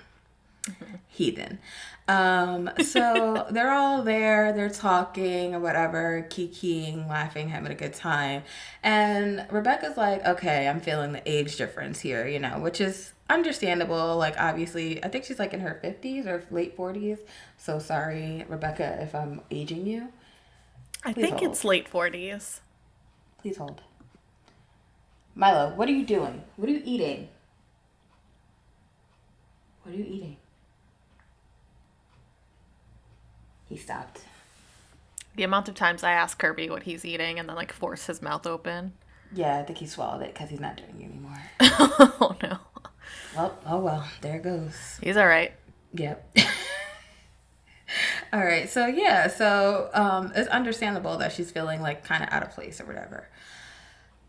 Heathen. 1.09 1.59
Um, 2.07 2.71
so 2.83 3.47
they're 3.51 3.73
all 3.73 4.03
there, 4.03 4.53
they're 4.53 4.71
talking 4.71 5.55
or 5.55 5.61
whatever, 5.61 6.27
kikiing, 6.31 7.09
laughing, 7.09 7.49
having 7.49 7.71
a 7.71 7.75
good 7.75 7.95
time. 7.95 8.43
And 8.83 9.47
Rebecca's 9.51 9.97
like, 9.97 10.25
okay, 10.27 10.69
I'm 10.69 10.81
feeling 10.81 11.13
the 11.13 11.23
age 11.31 11.57
difference 11.57 12.01
here, 12.01 12.27
you 12.27 12.39
know, 12.39 12.59
which 12.59 12.81
is 12.81 13.13
understandable. 13.29 14.17
Like, 14.17 14.39
obviously, 14.39 15.03
I 15.05 15.09
think 15.09 15.25
she's 15.25 15.39
like 15.39 15.53
in 15.53 15.61
her 15.61 15.79
50s 15.83 16.27
or 16.27 16.43
late 16.51 16.77
40s. 16.77 17.19
So 17.59 17.79
sorry, 17.79 18.45
Rebecca, 18.49 18.99
if 19.03 19.15
I'm 19.15 19.43
aging 19.51 19.87
you. 19.87 20.09
I 21.05 21.13
Please 21.13 21.23
think 21.23 21.39
hold. 21.39 21.51
it's 21.51 21.65
late 21.65 21.89
forties. 21.89 22.61
Please 23.41 23.57
hold. 23.57 23.83
Milo, 25.35 25.73
what 25.75 25.89
are 25.89 25.93
you 25.93 26.05
doing? 26.05 26.43
What 26.57 26.69
are 26.69 26.73
you 26.73 26.83
eating? 26.85 27.29
What 29.83 29.95
are 29.95 29.99
you 29.99 30.05
eating? 30.05 30.37
He 33.69 33.77
stopped. 33.77 34.23
The 35.37 35.45
amount 35.45 35.69
of 35.69 35.75
times 35.77 36.03
I 36.03 36.13
ask 36.13 36.39
Kirby 36.39 36.69
what 36.69 36.83
he's 36.83 37.05
eating 37.05 37.39
and 37.39 37.49
then 37.49 37.55
like 37.57 37.73
force 37.73 38.07
his 38.07 38.21
mouth 38.21 38.47
open. 38.47 38.95
Yeah, 39.33 39.59
I 39.59 39.63
think 39.63 39.79
he 39.79 39.87
swallowed 39.87 40.23
it 40.23 40.33
because 40.35 40.51
he's 40.51 40.59
not 40.61 40.77
doing 40.79 41.01
it 41.01 41.05
anymore. 41.05 41.41
oh 41.61 42.37
no, 42.43 42.59
well, 43.37 43.59
oh 43.67 43.79
well, 43.79 44.09
there 44.23 44.37
it 44.37 44.43
goes. 44.43 44.75
he's 45.03 45.17
all 45.17 45.27
right. 45.27 45.53
Yep. 45.95 46.37
All 48.33 48.45
right, 48.45 48.69
so 48.69 48.87
yeah, 48.87 49.29
so 49.29 49.91
um, 49.95 50.33
it's 50.35 50.49
understandable 50.49 51.19
that 51.19 51.33
she's 51.33 51.51
feeling 51.51 51.81
like 51.81 52.05
kind 52.05 52.23
of 52.23 52.29
out 52.31 52.43
of 52.43 52.51
place 52.51 52.81
or 52.81 52.85
whatever. 52.85 53.29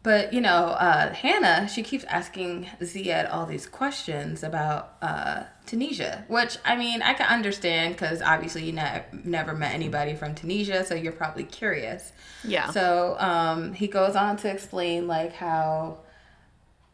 But 0.01 0.31
you 0.31 0.39
know, 0.39 0.67
uh, 0.67 1.13
Hannah, 1.13 1.67
she 1.67 1.83
keeps 1.83 2.05
asking 2.05 2.69
Ziad 2.79 3.31
all 3.33 3.45
these 3.45 3.65
questions 3.65 4.43
about 4.43 4.95
uh, 5.01 5.43
Tunisia, 5.65 6.23
which 6.29 6.57
I 6.63 6.77
mean, 6.77 7.01
I 7.01 7.13
can 7.13 7.27
understand 7.27 7.95
because 7.95 8.21
obviously 8.21 8.63
you 8.63 8.71
ne- 8.71 9.03
never 9.25 9.53
met 9.53 9.73
anybody 9.73 10.15
from 10.15 10.35
Tunisia, 10.35 10.85
so 10.85 10.95
you're 10.95 11.11
probably 11.11 11.43
curious. 11.43 12.13
Yeah. 12.45 12.71
So 12.71 13.17
um, 13.19 13.73
he 13.73 13.87
goes 13.87 14.15
on 14.15 14.37
to 14.37 14.49
explain 14.49 15.07
like 15.07 15.33
how 15.33 15.97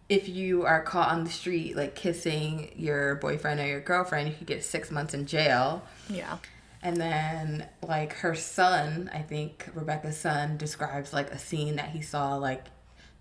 if 0.10 0.28
you 0.28 0.66
are 0.66 0.82
caught 0.82 1.10
on 1.10 1.24
the 1.24 1.30
street 1.30 1.76
like 1.76 1.96
kissing 1.96 2.72
your 2.76 3.16
boyfriend 3.16 3.60
or 3.60 3.68
your 3.68 3.82
girlfriend, 3.82 4.30
you 4.30 4.36
could 4.36 4.48
get 4.48 4.64
six 4.64 4.90
months 4.90 5.14
in 5.14 5.28
jail. 5.28 5.84
yeah. 6.10 6.38
And 6.86 6.98
then 6.98 7.68
like 7.82 8.14
her 8.18 8.36
son, 8.36 9.10
I 9.12 9.24
think 9.24 9.68
Rebecca's 9.74 10.18
son 10.18 10.56
describes 10.56 11.14
like 11.14 11.32
a 11.32 11.40
scene 11.40 11.78
that 11.78 11.90
he 11.90 12.02
saw 12.04 12.36
like 12.36 12.68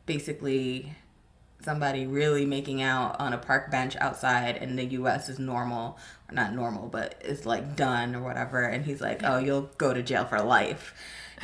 basically 0.04 0.94
somebody 1.62 2.06
really 2.06 2.44
making 2.44 2.82
out 2.82 3.18
on 3.18 3.32
a 3.32 3.38
park 3.38 3.70
bench 3.70 3.96
outside 3.96 4.58
in 4.58 4.76
the 4.76 4.84
US 4.98 5.30
is 5.30 5.38
normal. 5.38 5.98
Or 6.28 6.34
not 6.34 6.52
normal, 6.52 6.88
but 6.88 7.14
it's 7.24 7.46
like 7.46 7.74
done 7.74 8.14
or 8.14 8.22
whatever. 8.22 8.64
And 8.64 8.84
he's 8.84 9.00
like, 9.00 9.22
"Oh, 9.24 9.38
you'll 9.38 9.70
go 9.78 9.94
to 9.94 10.02
jail 10.02 10.26
for 10.26 10.42
life." 10.42 10.92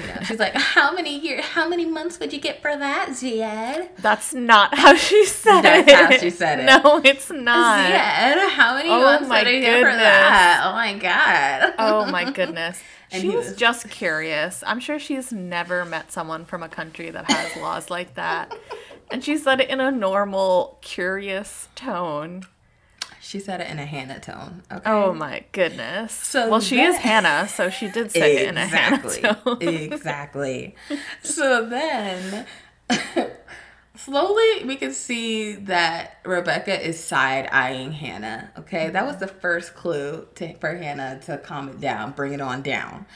You 0.00 0.06
know, 0.06 0.20
she's 0.24 0.38
like, 0.38 0.54
"How 0.54 0.92
many 0.92 1.18
year? 1.18 1.42
How 1.42 1.68
many 1.68 1.84
months 1.84 2.18
would 2.20 2.32
you 2.32 2.40
get 2.40 2.60
for 2.62 2.76
that, 2.76 3.10
Ziad?" 3.10 3.96
That's 3.98 4.32
not 4.34 4.74
how 4.76 4.94
she 4.94 5.24
said 5.26 5.62
That's 5.62 5.82
it. 5.82 5.86
That's 5.92 6.14
how 6.14 6.18
she 6.20 6.30
said 6.30 6.60
it. 6.60 6.64
No, 6.84 7.00
it's 7.04 7.30
not. 7.30 7.90
Ziad, 7.90 8.48
how 8.50 8.74
many 8.74 8.88
Oh 8.90 9.02
months 9.02 9.28
would 9.28 9.46
you 9.46 9.60
get 9.60 9.80
for 9.80 9.92
that? 9.96 10.62
Oh 10.64 10.72
my 10.72 10.94
god. 10.98 11.74
Oh 11.78 12.10
my 12.10 12.30
goodness. 12.38 12.80
And 13.12 13.22
she 13.22 13.28
was 13.28 13.48
was- 13.48 13.56
just 13.56 13.90
curious. 13.90 14.62
I'm 14.66 14.80
sure 14.80 14.98
she's 14.98 15.32
never 15.32 15.84
met 15.84 16.12
someone 16.12 16.44
from 16.44 16.62
a 16.62 16.68
country 16.68 17.10
that 17.10 17.30
has 17.30 17.56
laws 17.56 17.90
like 17.90 18.14
that. 18.14 18.54
And 19.12 19.24
she 19.24 19.36
said 19.38 19.60
it 19.60 19.68
in 19.68 19.80
a 19.80 19.90
normal, 19.90 20.78
curious 20.82 21.68
tone. 21.74 22.44
She 23.30 23.38
said 23.38 23.60
it 23.60 23.70
in 23.70 23.78
a 23.78 23.86
Hannah 23.86 24.18
tone. 24.18 24.64
Okay. 24.72 24.90
Oh 24.90 25.14
my 25.14 25.44
goodness. 25.52 26.12
So 26.12 26.50
well, 26.50 26.58
she 26.58 26.80
is 26.80 26.96
Hannah, 26.96 27.46
so 27.46 27.70
she 27.70 27.88
did 27.88 28.10
say 28.10 28.38
it 28.38 28.48
in 28.48 28.58
a 28.58 28.64
exactly. 28.64 29.20
Hannah 29.20 29.40
tone. 29.44 29.58
exactly. 29.60 30.74
So 31.22 31.64
then, 31.64 32.44
slowly 33.94 34.64
we 34.64 34.74
can 34.74 34.92
see 34.92 35.52
that 35.52 36.18
Rebecca 36.24 36.84
is 36.84 36.98
side 36.98 37.48
eyeing 37.52 37.92
Hannah. 37.92 38.50
Okay, 38.58 38.90
that 38.90 39.06
was 39.06 39.18
the 39.18 39.28
first 39.28 39.76
clue 39.76 40.26
to, 40.34 40.54
for 40.54 40.74
Hannah 40.74 41.20
to 41.26 41.38
calm 41.38 41.68
it 41.68 41.80
down, 41.80 42.10
bring 42.10 42.32
it 42.32 42.40
on 42.40 42.62
down. 42.62 43.06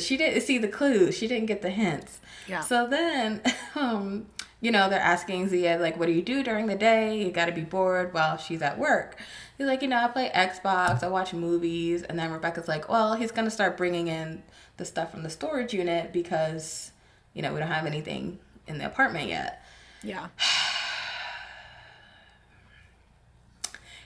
She 0.00 0.18
didn't 0.18 0.42
see 0.42 0.58
the 0.58 0.68
clues. 0.68 1.16
She 1.16 1.26
didn't 1.26 1.46
get 1.46 1.62
the 1.62 1.70
hints. 1.70 2.20
Yeah. 2.46 2.60
So 2.60 2.86
then, 2.86 3.40
um, 3.74 4.26
you 4.62 4.70
know, 4.70 4.88
they're 4.88 5.00
asking 5.00 5.48
Zia 5.48 5.76
like, 5.78 5.98
"What 5.98 6.06
do 6.06 6.12
you 6.12 6.22
do 6.22 6.44
during 6.44 6.68
the 6.68 6.76
day? 6.76 7.20
You 7.20 7.32
got 7.32 7.46
to 7.46 7.52
be 7.52 7.62
bored 7.62 8.14
while 8.14 8.36
she's 8.38 8.62
at 8.62 8.78
work." 8.78 9.18
He's 9.58 9.66
like, 9.66 9.82
"You 9.82 9.88
know, 9.88 9.98
I 9.98 10.06
play 10.08 10.30
Xbox. 10.32 11.02
I 11.02 11.08
watch 11.08 11.34
movies." 11.34 12.04
And 12.04 12.16
then 12.16 12.30
Rebecca's 12.30 12.68
like, 12.68 12.88
"Well, 12.88 13.14
he's 13.16 13.32
gonna 13.32 13.50
start 13.50 13.76
bringing 13.76 14.06
in 14.06 14.44
the 14.76 14.84
stuff 14.84 15.10
from 15.10 15.24
the 15.24 15.30
storage 15.30 15.74
unit 15.74 16.12
because, 16.12 16.92
you 17.34 17.42
know, 17.42 17.52
we 17.52 17.58
don't 17.58 17.72
have 17.72 17.86
anything 17.86 18.38
in 18.68 18.78
the 18.78 18.86
apartment 18.86 19.28
yet." 19.28 19.64
Yeah. 20.02 20.28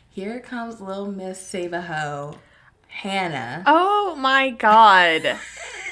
Here 0.08 0.40
comes 0.40 0.80
little 0.80 1.12
Miss 1.12 1.38
Save 1.38 1.74
a 1.74 1.82
Ho, 1.82 2.38
Hannah. 2.88 3.62
Oh 3.66 4.16
my 4.16 4.48
god. 4.48 5.38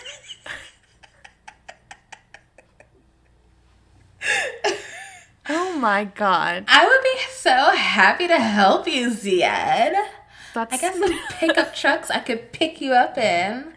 oh 5.48 5.76
my 5.78 6.04
god. 6.04 6.64
I 6.68 6.86
would 6.86 7.02
be 7.02 7.20
so 7.32 7.70
happy 7.70 8.28
to 8.28 8.38
help 8.38 8.86
you, 8.88 9.10
Ziad. 9.10 9.94
That's 10.54 10.72
I 10.72 10.80
got 10.80 10.94
some 10.94 11.18
pickup 11.30 11.74
trucks 11.74 12.10
I 12.10 12.20
could 12.20 12.52
pick 12.52 12.80
you 12.80 12.92
up 12.92 13.18
in, 13.18 13.72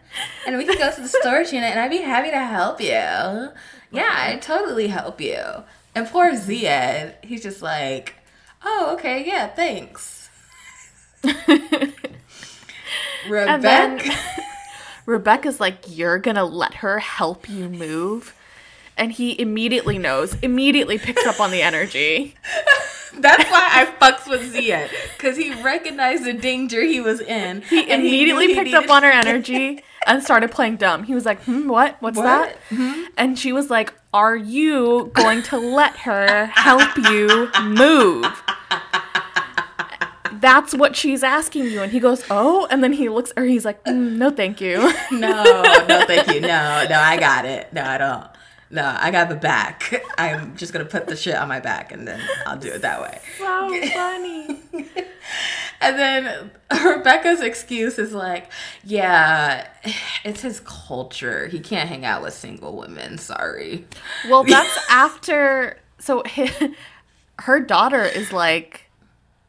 and 0.46 0.56
we 0.56 0.64
could 0.64 0.78
go 0.78 0.92
to 0.92 1.00
the 1.00 1.08
storage 1.08 1.52
unit, 1.52 1.70
and 1.70 1.80
I'd 1.80 1.90
be 1.90 1.98
happy 1.98 2.30
to 2.30 2.38
help 2.38 2.80
you. 2.80 3.50
Yeah, 3.90 4.10
I'd 4.10 4.42
totally 4.42 4.88
help 4.88 5.20
you. 5.20 5.42
And 5.94 6.06
poor 6.06 6.30
mm-hmm. 6.30 6.50
Ziad, 6.50 7.24
he's 7.24 7.42
just 7.42 7.62
like, 7.62 8.14
oh, 8.62 8.94
okay, 8.94 9.26
yeah, 9.26 9.48
thanks. 9.48 10.28
Rebecca. 13.28 13.62
then 13.62 14.00
Rebecca's 15.06 15.58
like, 15.58 15.84
You're 15.88 16.18
gonna 16.18 16.44
let 16.44 16.74
her 16.74 16.98
help 16.98 17.48
you 17.48 17.68
move? 17.68 18.34
And 18.98 19.12
he 19.12 19.40
immediately 19.40 19.96
knows, 19.96 20.34
immediately 20.42 20.98
picks 20.98 21.24
up 21.24 21.38
on 21.40 21.50
the 21.52 21.62
energy. 21.62 22.34
That's 23.18 23.50
why 23.50 23.68
I 23.72 23.86
fucks 24.00 24.28
with 24.28 24.54
Ziad, 24.54 24.90
because 25.16 25.36
he 25.36 25.52
recognized 25.62 26.24
the 26.24 26.32
danger 26.34 26.82
he 26.82 27.00
was 27.00 27.20
in. 27.20 27.62
He 27.62 27.90
immediately 27.90 28.48
he 28.48 28.54
picked 28.54 28.74
up 28.74 28.90
on 28.90 29.02
her 29.02 29.10
energy 29.10 29.82
and 30.06 30.22
started 30.22 30.50
playing 30.52 30.76
dumb. 30.76 31.02
He 31.04 31.14
was 31.14 31.24
like, 31.24 31.42
hmm, 31.44 31.68
what? 31.68 31.96
What's 32.00 32.16
What? 32.16 32.24
that? 32.70 33.10
And 33.16 33.36
she 33.38 33.52
was 33.52 33.70
like, 33.70 33.92
Are 34.12 34.36
you 34.36 35.10
going 35.14 35.42
to 35.44 35.58
let 35.58 35.96
her 35.98 36.46
help 36.46 36.96
you 36.96 37.50
move? 37.62 38.26
That's 40.32 40.74
what 40.74 40.94
she's 40.94 41.22
asking 41.24 41.64
you. 41.64 41.82
And 41.82 41.90
he 41.90 41.98
goes, 42.00 42.22
Oh, 42.30 42.66
and 42.70 42.84
then 42.84 42.92
he 42.92 43.08
looks, 43.08 43.32
or 43.36 43.44
he's 43.44 43.64
like, 43.64 43.82
"Mm, 43.84 44.16
No, 44.16 44.30
thank 44.30 44.60
you. 44.60 44.92
No, 45.10 45.42
no, 45.88 46.04
thank 46.06 46.28
you. 46.32 46.40
No, 46.40 46.86
no, 46.88 46.98
I 47.00 47.16
got 47.18 47.44
it. 47.44 47.72
No, 47.72 47.82
I 47.82 47.98
don't. 47.98 48.26
No, 48.70 48.96
I 48.98 49.10
got 49.10 49.28
the 49.28 49.36
back. 49.36 50.02
I'm 50.18 50.56
just 50.56 50.72
gonna 50.72 50.84
put 50.84 51.06
the 51.06 51.16
shit 51.16 51.34
on 51.34 51.48
my 51.48 51.60
back 51.60 51.92
and 51.92 52.06
then 52.06 52.20
I'll 52.46 52.58
do 52.58 52.68
it 52.68 52.82
that 52.82 53.00
way. 53.00 53.20
so 53.38 53.80
funny. 53.94 54.60
And 55.80 55.96
then 55.96 56.50
Rebecca's 56.84 57.40
excuse 57.40 58.00
is 58.00 58.12
like, 58.12 58.50
yeah, 58.82 59.68
it's 60.24 60.40
his 60.40 60.60
culture. 60.60 61.46
He 61.46 61.60
can't 61.60 61.88
hang 61.88 62.04
out 62.04 62.20
with 62.20 62.34
single 62.34 62.76
women. 62.76 63.16
Sorry. 63.16 63.86
Well, 64.28 64.42
that's 64.42 64.76
after. 64.90 65.78
So 66.00 66.22
hi 66.26 66.74
her 67.40 67.60
daughter 67.60 68.02
is 68.02 68.32
like, 68.32 68.90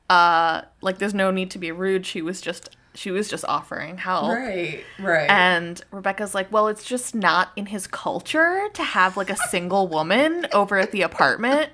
uh, 0.09 0.61
like 0.82 0.99
there's 0.99 1.13
no 1.13 1.32
need 1.32 1.51
to 1.51 1.59
be 1.59 1.72
rude. 1.72 2.05
She 2.05 2.22
was 2.22 2.41
just 2.41 2.70
she 3.00 3.12
was 3.12 3.30
just 3.30 3.45
offering 3.45 3.97
help. 3.97 4.34
Right, 4.34 4.84
right. 5.00 5.30
And 5.30 5.82
Rebecca's 5.89 6.36
like, 6.36 6.52
well, 6.52 6.68
it's 6.68 6.84
just 6.84 7.16
not 7.16 7.54
in 7.56 7.68
his 7.68 7.88
culture 7.88 8.68
to 8.74 8.84
have 8.84 9.16
like 9.16 9.30
a 9.30 9.38
single 9.38 9.88
woman 9.88 10.47
over 10.52 10.78
at 10.78 10.91
the 10.91 11.04
apartment. 11.04 11.70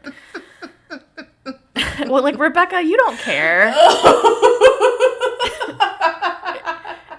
well, 2.05 2.21
like 2.21 2.37
Rebecca, 2.37 2.83
you 2.83 2.95
don't 2.97 3.17
care. 3.17 3.69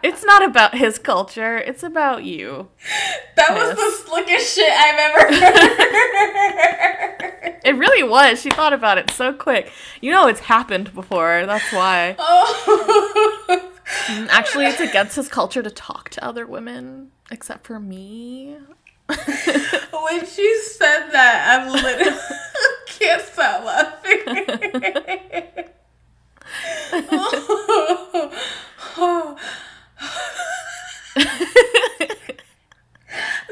it's 0.04 0.24
not 0.24 0.44
about 0.44 0.76
his 0.76 1.00
culture. 1.00 1.58
It's 1.58 1.82
about 1.82 2.22
you. 2.22 2.68
that 3.34 3.54
was 3.54 3.76
the 3.76 3.90
slickest 4.08 4.54
shit 4.54 4.72
I've 4.72 4.98
ever 5.00 5.34
heard. 5.34 5.66
It 7.64 7.74
really 7.74 8.04
was. 8.04 8.40
She 8.40 8.50
thought 8.50 8.72
about 8.72 8.98
it 8.98 9.10
so 9.10 9.32
quick. 9.32 9.72
You 10.00 10.12
know, 10.12 10.28
it's 10.28 10.38
happened 10.38 10.94
before. 10.94 11.44
That's 11.44 11.72
why. 11.72 12.14
oh. 12.20 13.72
Actually, 14.08 14.66
it's 14.66 14.80
against 14.80 15.16
his 15.16 15.28
culture 15.28 15.62
to 15.62 15.70
talk 15.70 16.10
to 16.10 16.24
other 16.24 16.46
women, 16.46 17.12
except 17.30 17.66
for 17.66 17.78
me. 17.78 18.56
when 19.08 20.26
she 20.26 20.60
said 20.62 21.10
that, 21.10 21.60
I'm 21.60 21.72
literally 21.72 22.18
can't 22.86 23.22
stop 23.22 23.64
laughing. 23.64 24.22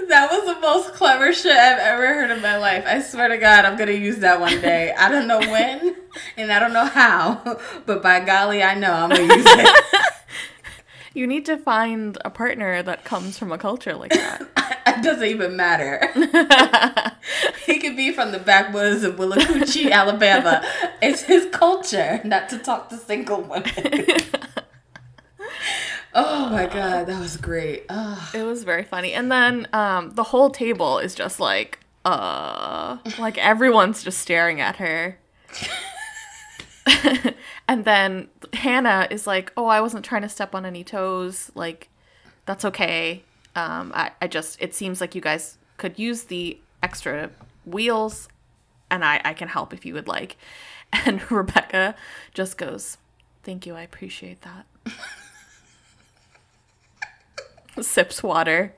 that 0.09 0.31
was 0.31 0.55
the 0.55 0.61
most 0.61 0.93
clever 0.95 1.33
shit 1.33 1.53
I've 1.53 1.79
ever 1.79 2.07
heard 2.15 2.31
in 2.31 2.41
my 2.43 2.57
life. 2.57 2.85
I 2.87 3.01
swear 3.03 3.29
to 3.29 3.39
God, 3.39 3.65
I'm 3.65 3.77
gonna 3.77 3.93
use 3.93 4.19
that 4.19 4.41
one 4.41 4.61
day. 4.61 4.93
I 4.93 5.11
don't 5.11 5.27
know 5.27 5.39
when, 5.39 5.97
and 6.37 6.53
I 6.53 6.59
don't 6.59 6.73
know 6.73 6.87
how, 6.87 7.59
but 7.87 8.03
by 8.03 8.21
golly, 8.21 8.63
I 8.63 8.75
know 8.75 8.93
I'm 8.93 9.11
gonna 9.11 9.23
use 9.23 9.47
it. 9.47 9.85
You 11.17 11.29
need 11.29 11.47
to 11.47 11.57
find 11.57 12.19
a 12.25 12.31
partner 12.31 12.83
that 12.83 13.05
comes 13.05 13.39
from 13.39 13.53
a 13.53 13.59
culture 13.59 13.95
like 13.95 14.11
that. 14.11 14.49
It 14.87 15.03
doesn't 15.03 15.25
even 15.25 15.57
matter. 15.57 16.09
he 17.67 17.79
could 17.79 17.97
be 17.97 18.13
from 18.13 18.31
the 18.33 18.39
backwoods 18.39 19.03
of 19.03 19.17
Willacoochee, 19.17 19.91
Alabama. 19.91 20.65
It's 21.03 21.23
his 21.23 21.47
culture 21.53 22.21
not 22.25 22.49
to 22.51 22.59
talk 22.59 22.91
to 22.91 22.97
single 22.97 23.43
women. 23.43 24.07
Oh 26.15 26.49
my 26.51 26.67
god, 26.67 27.07
that 27.07 27.21
was 27.21 27.37
great. 27.37 27.85
Oh. 27.89 28.31
It 28.35 28.43
was 28.43 28.65
very 28.65 28.85
funny. 28.85 29.13
And 29.13 29.31
then 29.31 29.69
um, 29.73 30.11
the 30.11 30.25
whole 30.25 30.51
table 30.51 30.99
is 30.99 31.15
just 31.15 31.41
like, 31.41 31.81
uh, 32.05 32.99
like 33.19 33.39
everyone's 33.39 34.03
just 34.03 34.19
staring 34.19 34.61
at 34.61 34.77
her. 34.77 35.19
and 37.69 37.85
then 37.85 38.29
Hannah 38.53 39.09
is 39.11 39.27
like, 39.27 39.53
oh, 39.57 39.67
I 39.67 39.81
wasn't 39.81 40.05
trying 40.05 40.23
to 40.23 40.29
step 40.29 40.55
on 40.55 40.65
any 40.65 40.85
toes. 40.85 41.51
Like, 41.55 41.89
that's 42.47 42.65
okay. 42.65 43.23
Um, 43.57 43.93
I, 43.95 44.11
I 44.21 44.29
just, 44.29 44.61
it 44.61 44.75
seems 44.75 45.01
like 45.01 45.15
you 45.15 45.21
guys 45.21 45.59
could 45.77 45.99
use 45.99 46.25
the 46.25 46.59
extra 46.83 47.31
wheels 47.65 48.29
and 48.91 49.05
I, 49.05 49.21
I 49.25 49.33
can 49.33 49.49
help 49.49 49.73
if 49.73 49.85
you 49.85 49.95
would 49.95 50.09
like. 50.09 50.37
And 51.07 51.29
Rebecca 51.29 51.97
just 52.35 52.57
goes, 52.57 52.99
thank 53.43 53.67
you. 53.67 53.75
I 53.75 53.83
appreciate 53.83 54.43
that. 54.43 54.67
Sips 57.81 58.23
water. 58.23 58.75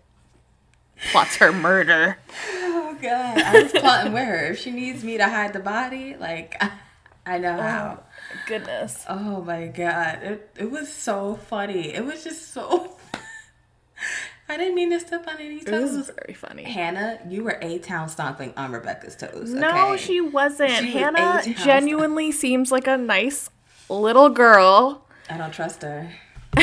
Plots 1.10 1.36
her 1.36 1.52
murder. 1.52 2.18
Oh 2.54 2.96
god, 3.00 3.38
I 3.38 3.62
was 3.62 3.72
plotting 3.72 4.12
with 4.12 4.24
her. 4.24 4.52
If 4.52 4.60
she 4.60 4.70
needs 4.70 5.04
me 5.04 5.18
to 5.18 5.28
hide 5.28 5.52
the 5.52 5.60
body, 5.60 6.16
like 6.18 6.60
I, 7.26 7.38
know 7.38 7.56
oh, 7.58 7.62
how. 7.62 8.02
Goodness. 8.46 9.04
Oh 9.08 9.42
my 9.42 9.66
god, 9.66 10.20
it 10.22 10.50
it 10.56 10.70
was 10.70 10.90
so 10.90 11.34
funny. 11.34 11.94
It 11.94 12.04
was 12.04 12.24
just 12.24 12.52
so. 12.52 12.96
I 14.48 14.56
didn't 14.56 14.76
mean 14.76 14.90
to 14.90 15.00
step 15.00 15.26
on 15.26 15.38
any 15.38 15.60
toes. 15.60 15.94
It 15.94 15.98
was 15.98 16.10
very 16.10 16.34
funny. 16.34 16.62
Hannah, 16.62 17.18
you 17.28 17.42
were 17.42 17.58
a 17.60 17.78
town 17.78 18.08
stomping 18.08 18.54
on 18.56 18.70
Rebecca's 18.70 19.16
toes. 19.16 19.52
No, 19.52 19.96
she 19.96 20.20
wasn't. 20.20 20.70
She 20.70 20.92
Hannah 20.92 21.42
genuinely 21.64 22.30
seems 22.30 22.70
like 22.70 22.86
a 22.86 22.96
nice 22.96 23.50
little 23.88 24.28
girl. 24.28 25.04
I 25.28 25.36
don't 25.36 25.52
trust 25.52 25.82
her. 25.82 26.12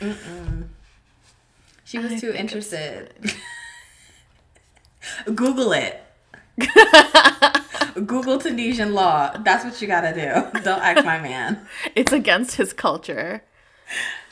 Mm-mm. 0.00 0.65
She 1.86 1.98
was 1.98 2.12
I 2.14 2.18
too 2.18 2.32
interested. 2.32 3.14
Google 5.24 5.72
it. 5.72 6.02
Google 7.94 8.38
Tunisian 8.38 8.92
law. 8.92 9.36
That's 9.38 9.64
what 9.64 9.80
you 9.80 9.86
gotta 9.86 10.12
do. 10.12 10.60
Don't 10.62 10.82
act 10.82 11.04
my 11.04 11.20
man. 11.20 11.64
It's 11.94 12.10
against 12.12 12.56
his 12.56 12.72
culture. 12.72 13.44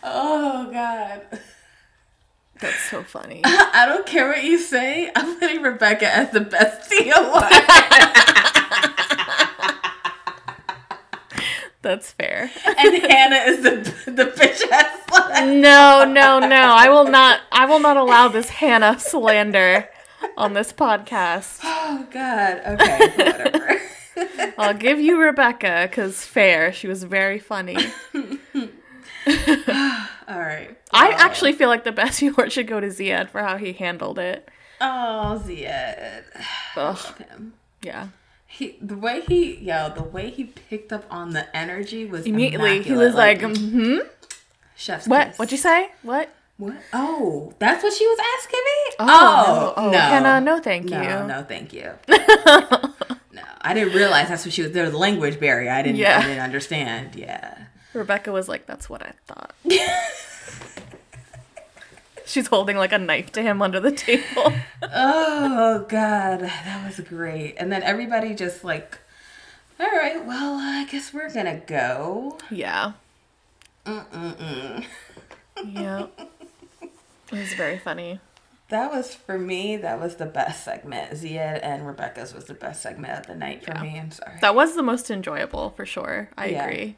Oh 0.02 0.68
God. 0.72 1.22
That's 2.58 2.90
so 2.90 3.04
funny. 3.04 3.42
I 3.44 3.86
don't 3.86 4.04
care 4.04 4.26
what 4.28 4.42
you 4.42 4.58
say. 4.58 5.12
I'm 5.14 5.38
putting 5.38 5.62
Rebecca 5.62 6.12
as 6.12 6.30
the 6.32 6.40
best 6.40 6.92
alive. 6.92 7.52
That's 11.82 12.10
fair. 12.10 12.50
and 12.66 12.94
Hannah 12.96 13.36
is 13.46 13.62
the 13.62 14.10
the 14.10 14.24
bitch 14.24 14.68
ass. 14.72 15.03
No, 15.30 16.04
no, 16.04 16.38
no. 16.38 16.74
I 16.76 16.88
will 16.88 17.04
not 17.08 17.40
I 17.52 17.66
will 17.66 17.80
not 17.80 17.96
allow 17.96 18.28
this 18.28 18.48
Hannah 18.48 18.98
slander 18.98 19.88
on 20.36 20.54
this 20.54 20.72
podcast. 20.72 21.60
Oh 21.86 22.06
God. 22.10 22.62
Okay. 22.66 22.98
Whatever. 23.08 23.80
I'll 24.58 24.74
give 24.74 24.98
you 24.98 25.20
Rebecca 25.20 25.88
cuz 25.92 26.24
fair. 26.24 26.72
She 26.72 26.88
was 26.88 27.04
very 27.04 27.38
funny. 27.38 27.76
All 29.26 30.40
right. 30.40 30.76
I 30.92 31.10
actually 31.10 31.52
feel 31.52 31.68
like 31.68 31.84
the 31.84 31.92
best 31.92 32.22
award 32.22 32.52
should 32.52 32.66
go 32.66 32.80
to 32.80 32.88
Ziad 32.88 33.28
for 33.30 33.42
how 33.42 33.56
he 33.56 33.72
handled 33.72 34.18
it. 34.18 34.48
Oh, 34.80 35.42
Ziad. 35.44 36.24
Ugh. 36.76 36.96
Love 36.96 37.18
him. 37.18 37.54
Yeah. 37.82 38.08
He 38.46 38.78
the 38.80 38.96
way 38.96 39.20
he 39.22 39.56
yo 39.56 39.92
the 39.94 40.02
way 40.04 40.30
he 40.30 40.44
picked 40.44 40.92
up 40.92 41.04
on 41.10 41.30
the 41.30 41.54
energy 41.56 42.04
was 42.04 42.24
Immediately 42.24 42.82
he 42.82 42.92
was 42.92 43.14
like, 43.14 43.40
"Hmm? 43.40 43.98
Chef's 44.76 45.06
What? 45.08 45.28
kiss. 45.28 45.38
What'd 45.38 45.52
you 45.52 45.58
say? 45.58 45.90
What?" 46.02 46.28
What? 46.56 46.76
Oh, 46.92 47.52
that's 47.58 47.82
what 47.82 47.92
she 47.92 48.06
was 48.06 48.18
asking 48.38 48.60
me. 48.60 48.94
Oh, 49.00 49.74
oh 49.76 49.90
no. 49.90 49.98
Oh, 49.98 50.00
Hannah, 50.00 50.40
no 50.40 50.60
thank 50.60 50.84
no, 50.84 51.02
you. 51.02 51.26
no, 51.26 51.42
thank 51.42 51.72
you. 51.72 51.90
no, 52.08 53.42
I 53.60 53.74
didn't 53.74 53.92
realize 53.92 54.28
that's 54.28 54.44
what 54.44 54.54
she 54.54 54.62
was. 54.62 54.70
There 54.70 54.84
was 54.84 54.94
a 54.94 54.98
language 54.98 55.40
barrier. 55.40 55.72
I 55.72 55.82
didn't. 55.82 55.96
Yeah. 55.98 56.20
I 56.20 56.22
didn't 56.28 56.38
understand. 56.44 57.16
Yeah. 57.16 57.58
Rebecca 57.92 58.30
was 58.30 58.48
like, 58.48 58.66
"That's 58.66 58.88
what 58.88 59.02
I 59.02 59.14
thought." 59.26 59.52
She's 62.26 62.46
holding 62.46 62.76
like 62.76 62.92
a 62.92 62.98
knife 62.98 63.32
to 63.32 63.42
him 63.42 63.60
under 63.60 63.80
the 63.80 63.92
table. 63.92 64.52
Oh 64.82 65.84
God, 65.88 66.40
that 66.40 66.84
was 66.86 67.00
great. 67.06 67.54
And 67.58 67.70
then 67.70 67.82
everybody 67.82 68.34
just 68.34 68.64
like, 68.64 68.98
all 69.78 69.86
right, 69.90 70.24
well, 70.24 70.54
I 70.54 70.86
guess 70.90 71.12
we're 71.12 71.32
gonna 71.32 71.60
go. 71.66 72.38
yeah. 72.50 72.92
Mm-mm-mm. 73.84 74.84
Yeah. 75.66 76.06
It 76.82 76.90
was 77.32 77.52
very 77.54 77.78
funny. 77.78 78.20
That 78.68 78.90
was 78.92 79.14
for 79.14 79.38
me. 79.38 79.76
That 79.76 80.00
was 80.00 80.16
the 80.16 80.26
best 80.26 80.64
segment. 80.64 81.12
Ziad 81.12 81.60
and 81.62 81.86
Rebecca's 81.86 82.32
was 82.34 82.46
the 82.46 82.54
best 82.54 82.82
segment 82.82 83.18
of 83.18 83.26
the 83.26 83.34
night 83.34 83.64
for 83.64 83.72
Yeah. 83.72 83.82
me. 83.82 83.98
I'm 83.98 84.10
sorry. 84.10 84.38
That 84.40 84.54
was 84.54 84.74
the 84.74 84.82
most 84.82 85.10
enjoyable 85.10 85.70
for 85.70 85.84
sure. 85.86 86.30
I 86.36 86.46
Yeah. 86.46 86.64
agree. 86.64 86.96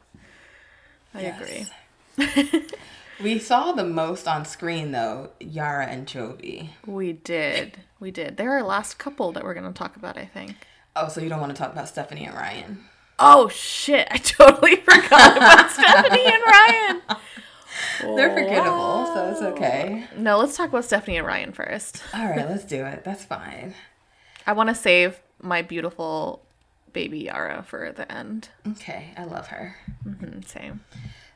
I 1.13 1.21
Yes. 1.21 1.69
agree. 2.17 2.63
We 3.19 3.39
saw 3.39 3.71
the 3.71 3.83
most 3.83 4.27
on 4.27 4.45
screen 4.45 4.91
though, 4.91 5.31
Yara 5.39 5.87
and 5.87 6.05
Jovi. 6.05 6.69
We 6.85 7.13
did. 7.13 7.79
We 7.99 8.11
did. 8.11 8.37
They're 8.37 8.51
our 8.51 8.61
last 8.61 8.99
couple 8.99 9.31
that 9.31 9.43
we're 9.43 9.55
going 9.55 9.65
to 9.65 9.75
talk 9.77 9.95
about, 9.95 10.17
I 10.19 10.25
think. 10.25 10.55
Oh, 10.95 11.07
so 11.07 11.19
you 11.21 11.27
don't 11.27 11.39
want 11.41 11.55
to 11.55 11.59
talk 11.59 11.71
about 11.71 11.87
Stephanie 11.87 12.25
and 12.27 12.35
Ryan? 12.35 12.85
Oh 13.19 13.47
shit, 13.49 14.07
I 14.11 14.17
totally 14.17 14.75
forgot 14.77 15.37
about 15.37 15.71
Stephanie 15.71 16.25
and 16.25 16.43
Ryan. 16.45 17.01
They're 18.15 18.29
forgettable, 18.33 19.05
so 19.13 19.29
it's 19.31 19.41
okay. 19.41 20.05
No, 20.15 20.37
let's 20.37 20.55
talk 20.55 20.69
about 20.69 20.85
Stephanie 20.85 21.17
and 21.17 21.25
Ryan 21.25 21.51
first. 21.51 22.01
All 22.13 22.25
right, 22.29 22.47
let's 22.47 22.63
do 22.63 22.85
it. 22.85 23.03
That's 23.03 23.25
fine. 23.25 23.73
I 24.45 24.53
want 24.53 24.69
to 24.69 24.75
save 24.75 25.19
my 25.41 25.61
beautiful 25.63 26.43
baby 26.93 27.19
Yara 27.21 27.63
for 27.67 27.91
the 27.91 28.11
end. 28.11 28.49
Okay, 28.67 29.09
I 29.17 29.23
love 29.25 29.47
her. 29.47 29.75
Mm, 30.07 30.47
Same. 30.47 30.81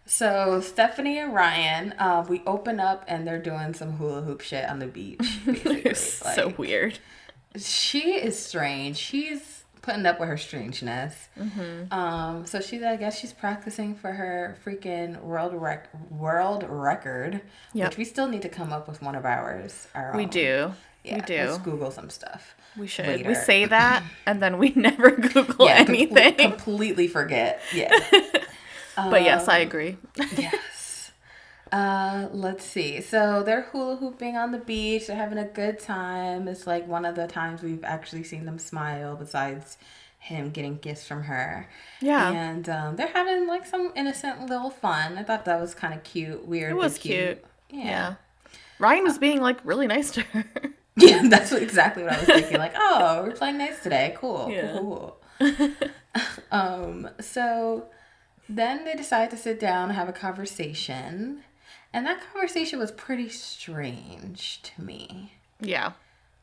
So 0.05 0.61
Stephanie 0.61 1.17
and 1.19 1.33
Ryan, 1.33 1.93
uh, 1.97 2.25
we 2.27 2.41
open 2.45 2.79
up 2.79 3.05
and 3.07 3.25
they're 3.27 3.41
doing 3.41 3.73
some 3.73 3.93
hula 3.93 4.21
hoop 4.21 4.41
shit 4.41 4.67
on 4.69 4.79
the 4.79 4.87
beach. 4.87 5.19
Basically. 5.45 5.81
It's 5.81 6.01
so 6.35 6.47
Like, 6.47 6.57
weird. 6.59 6.99
She 7.57 8.13
is 8.15 8.37
strange. 8.37 8.97
She's 8.97 9.60
putting 9.81 10.05
up 10.05 10.19
with 10.19 10.29
her 10.29 10.37
strangeness. 10.37 11.29
Mm-hmm. 11.39 11.91
Um, 11.93 12.45
so 12.45 12.59
she's, 12.61 12.83
I 12.83 12.95
guess, 12.97 13.17
she's 13.19 13.33
practicing 13.33 13.95
for 13.95 14.11
her 14.11 14.57
freaking 14.65 15.19
world 15.21 15.53
rec- 15.55 15.89
world 16.11 16.65
record, 16.67 17.41
Yep. 17.73 17.89
which 17.89 17.97
we 17.97 18.03
still 18.05 18.27
need 18.27 18.41
to 18.43 18.49
come 18.49 18.71
up 18.71 18.87
with 18.87 19.01
one 19.01 19.15
of 19.15 19.25
ours. 19.25 19.87
Our 19.95 20.15
We 20.15 20.23
own. 20.23 20.29
do. 20.29 20.73
Yeah, 21.03 21.15
we 21.15 21.21
do. 21.21 21.35
Let's 21.37 21.57
Google 21.59 21.89
some 21.89 22.09
stuff. 22.11 22.55
We 22.77 22.85
should. 22.87 23.07
later. 23.07 23.27
We 23.29 23.35
say 23.35 23.65
that 23.65 24.03
and 24.27 24.41
then 24.41 24.57
we 24.59 24.69
never 24.75 25.11
Google 25.11 25.65
Yeah, 25.65 25.83
com- 25.83 25.95
anything. 25.95 26.35
completely 26.37 27.07
forget. 27.07 27.59
Yeah. 27.73 27.89
but 28.95 29.23
yes, 29.23 29.47
I 29.47 29.59
agree. 29.59 29.97
yes. 30.37 30.55
Uh, 31.71 32.27
let's 32.33 32.65
see. 32.65 33.01
So 33.01 33.43
they're 33.43 33.63
hula 33.63 33.95
hooping 33.95 34.35
on 34.35 34.51
the 34.51 34.57
beach. 34.57 35.07
They're 35.07 35.15
having 35.15 35.37
a 35.37 35.45
good 35.45 35.79
time. 35.79 36.47
It's 36.47 36.67
like 36.67 36.87
one 36.87 37.05
of 37.05 37.15
the 37.15 37.27
times 37.27 37.63
we've 37.63 37.83
actually 37.83 38.23
seen 38.23 38.45
them 38.45 38.59
smile, 38.59 39.15
besides 39.15 39.77
him 40.19 40.51
getting 40.51 40.77
gifts 40.77 41.07
from 41.07 41.23
her. 41.23 41.69
Yeah. 42.01 42.29
And 42.29 42.67
um, 42.69 42.95
they're 42.95 43.07
having 43.07 43.47
like 43.47 43.65
some 43.65 43.91
innocent 43.95 44.47
little 44.47 44.69
fun. 44.69 45.17
I 45.17 45.23
thought 45.23 45.45
that 45.45 45.59
was 45.59 45.73
kind 45.73 45.93
of 45.93 46.03
cute, 46.03 46.45
weird. 46.45 46.71
It 46.71 46.75
was 46.75 46.97
cute. 46.97 47.43
Yeah. 47.69 47.83
Yeah. 47.83 48.15
Ryan 48.77 49.03
was 49.03 49.17
being 49.17 49.41
like 49.41 49.57
really 49.63 49.87
nice 49.87 50.11
to 50.11 50.21
her. 50.21 50.45
Yeah, 50.97 51.21
that's 51.29 51.53
exactly 51.53 52.03
what 52.03 52.11
I 52.11 52.17
was 52.17 52.25
thinking. 52.25 52.57
Like, 52.57 52.73
oh, 52.75 53.23
we're 53.23 53.31
playing 53.31 53.57
nice 53.57 53.81
today. 53.81 54.13
Cool. 54.17 54.49
Yeah. 54.51 54.73
Cool. 54.73 55.17
cool. 55.39 55.71
um, 56.51 57.09
so 57.21 57.85
then 58.49 58.83
they 58.83 58.93
decide 58.93 59.31
to 59.31 59.37
sit 59.37 59.57
down 59.57 59.89
and 59.89 59.93
have 59.93 60.09
a 60.09 60.13
conversation. 60.13 61.43
And 61.93 62.05
that 62.05 62.21
conversation 62.31 62.79
was 62.79 62.91
pretty 62.91 63.29
strange 63.29 64.61
to 64.63 64.81
me. 64.81 65.33
yeah. 65.59 65.93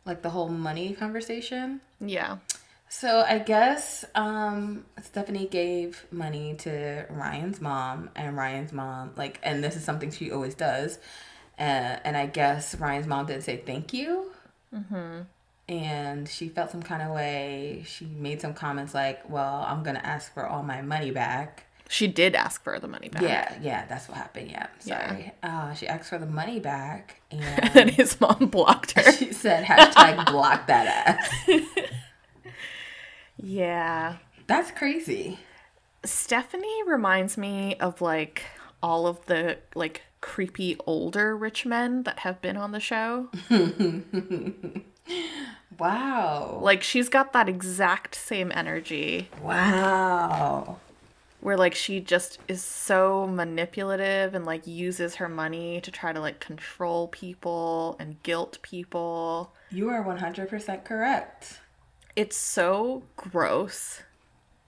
Like 0.05 0.23
the 0.23 0.31
whole 0.31 0.49
money 0.49 0.95
conversation. 0.95 1.81
Yeah. 2.01 2.39
So 2.89 3.25
I 3.29 3.39
guess 3.39 4.05
um, 4.15 4.87
Stephanie 5.03 5.47
gave 5.47 6.07
money 6.11 6.55
to 6.61 7.05
Ryan's 7.11 7.61
mom, 7.61 8.09
and 8.17 8.35
Ryan's 8.35 8.73
mom, 8.73 9.13
like, 9.17 9.39
and 9.43 9.63
this 9.63 9.77
is 9.77 9.85
something 9.85 10.11
she 10.11 10.31
always 10.31 10.55
does. 10.55 10.99
Uh, 11.59 11.99
and 12.05 12.17
I 12.17 12.27
guess 12.27 12.75
Ryan's 12.77 13.07
mom 13.07 13.27
didn't 13.27 13.43
say 13.43 13.59
thank 13.59 13.93
you. 13.93 14.31
Mm-hmm. 14.75 15.23
And 15.69 16.29
she 16.29 16.49
felt 16.49 16.71
some 16.71 16.83
kind 16.83 17.03
of 17.03 17.11
way. 17.15 17.85
She 17.87 18.07
made 18.07 18.41
some 18.41 18.55
comments 18.55 18.95
like, 18.95 19.29
well, 19.29 19.67
I'm 19.69 19.83
going 19.83 19.97
to 19.97 20.07
ask 20.07 20.33
for 20.33 20.47
all 20.47 20.63
my 20.63 20.81
money 20.81 21.11
back. 21.11 21.65
She 21.91 22.07
did 22.07 22.35
ask 22.35 22.63
for 22.63 22.79
the 22.79 22.87
money 22.87 23.09
back. 23.09 23.23
Yeah, 23.23 23.59
yeah, 23.63 23.87
that's 23.87 24.09
what 24.09 24.19
happened. 24.19 24.51
Yeah, 24.51 24.67
Yeah. 24.85 25.09
sorry. 25.09 25.33
Uh, 25.43 25.73
she 25.75 25.89
asked 25.89 26.11
for 26.11 26.19
the 26.19 26.27
money 26.27 26.61
back, 26.61 27.23
And 27.31 27.43
and 27.63 27.73
then 27.75 27.89
his 27.89 28.21
mom 28.21 28.47
blocked 28.51 28.93
her. 28.93 29.11
she 29.13 29.33
said, 29.33 29.65
hashtag 29.65 30.27
block 30.31 30.67
that 30.67 30.87
ass. 31.49 31.61
Yeah. 33.37 34.17
That's 34.47 34.71
crazy. 34.71 35.39
Stephanie 36.05 36.83
reminds 36.87 37.37
me 37.39 37.75
of 37.77 38.01
like 38.01 38.45
all 38.83 39.07
of 39.07 39.25
the 39.27 39.59
like 39.75 40.03
creepy 40.21 40.77
older 40.87 41.37
rich 41.37 41.65
men 41.65 42.03
that 42.05 42.21
have 42.21 42.41
been 42.43 42.57
on 42.57 42.73
the 42.73 42.81
show. 42.81 43.29
Wow. 45.79 46.59
Like 46.61 46.83
she's 46.83 47.09
got 47.09 47.33
that 47.35 47.49
exact 47.49 48.15
same 48.17 48.51
energy 48.53 49.29
Wow. 49.43 50.79
Where 51.41 51.57
like 51.57 51.75
she 51.75 52.01
just 52.01 52.39
is 52.49 52.63
so 52.63 53.27
manipulative 53.27 54.35
and 54.35 54.45
like 54.45 54.67
uses 54.67 55.17
her 55.17 55.29
money 55.29 55.81
to 55.81 55.91
try 55.91 56.13
to 56.13 56.21
like 56.21 56.41
control 56.41 57.09
people 57.09 57.97
and 58.01 58.23
guilt 58.23 58.59
people. 58.63 59.53
You 59.71 59.89
are 59.91 60.05
100% 60.05 60.85
correct. 60.85 61.61
It's 62.17 62.37
so 62.37 63.05
gross. 63.17 64.03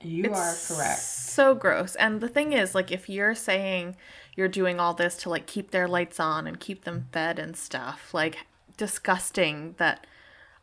You 0.02 0.24
It's 0.24 0.72
are 0.72 0.76
correct. 0.76 1.00
So 1.00 1.54
gross. 1.54 1.94
And 1.96 2.20
the 2.20 2.28
thing 2.28 2.52
is, 2.52 2.74
like, 2.74 2.90
if 2.90 3.08
you're 3.08 3.34
saying 3.34 3.96
you're 4.36 4.48
doing 4.48 4.80
all 4.80 4.94
this 4.94 5.16
to 5.18 5.30
like 5.30 5.46
keep 5.46 5.70
their 5.70 5.88
lights 5.88 6.18
on 6.20 6.46
and 6.46 6.60
keep 6.60 6.84
them 6.84 7.08
fed 7.12 7.38
and 7.38 7.56
stuff, 7.56 8.14
like 8.14 8.38
disgusting 8.76 9.74
that 9.78 10.06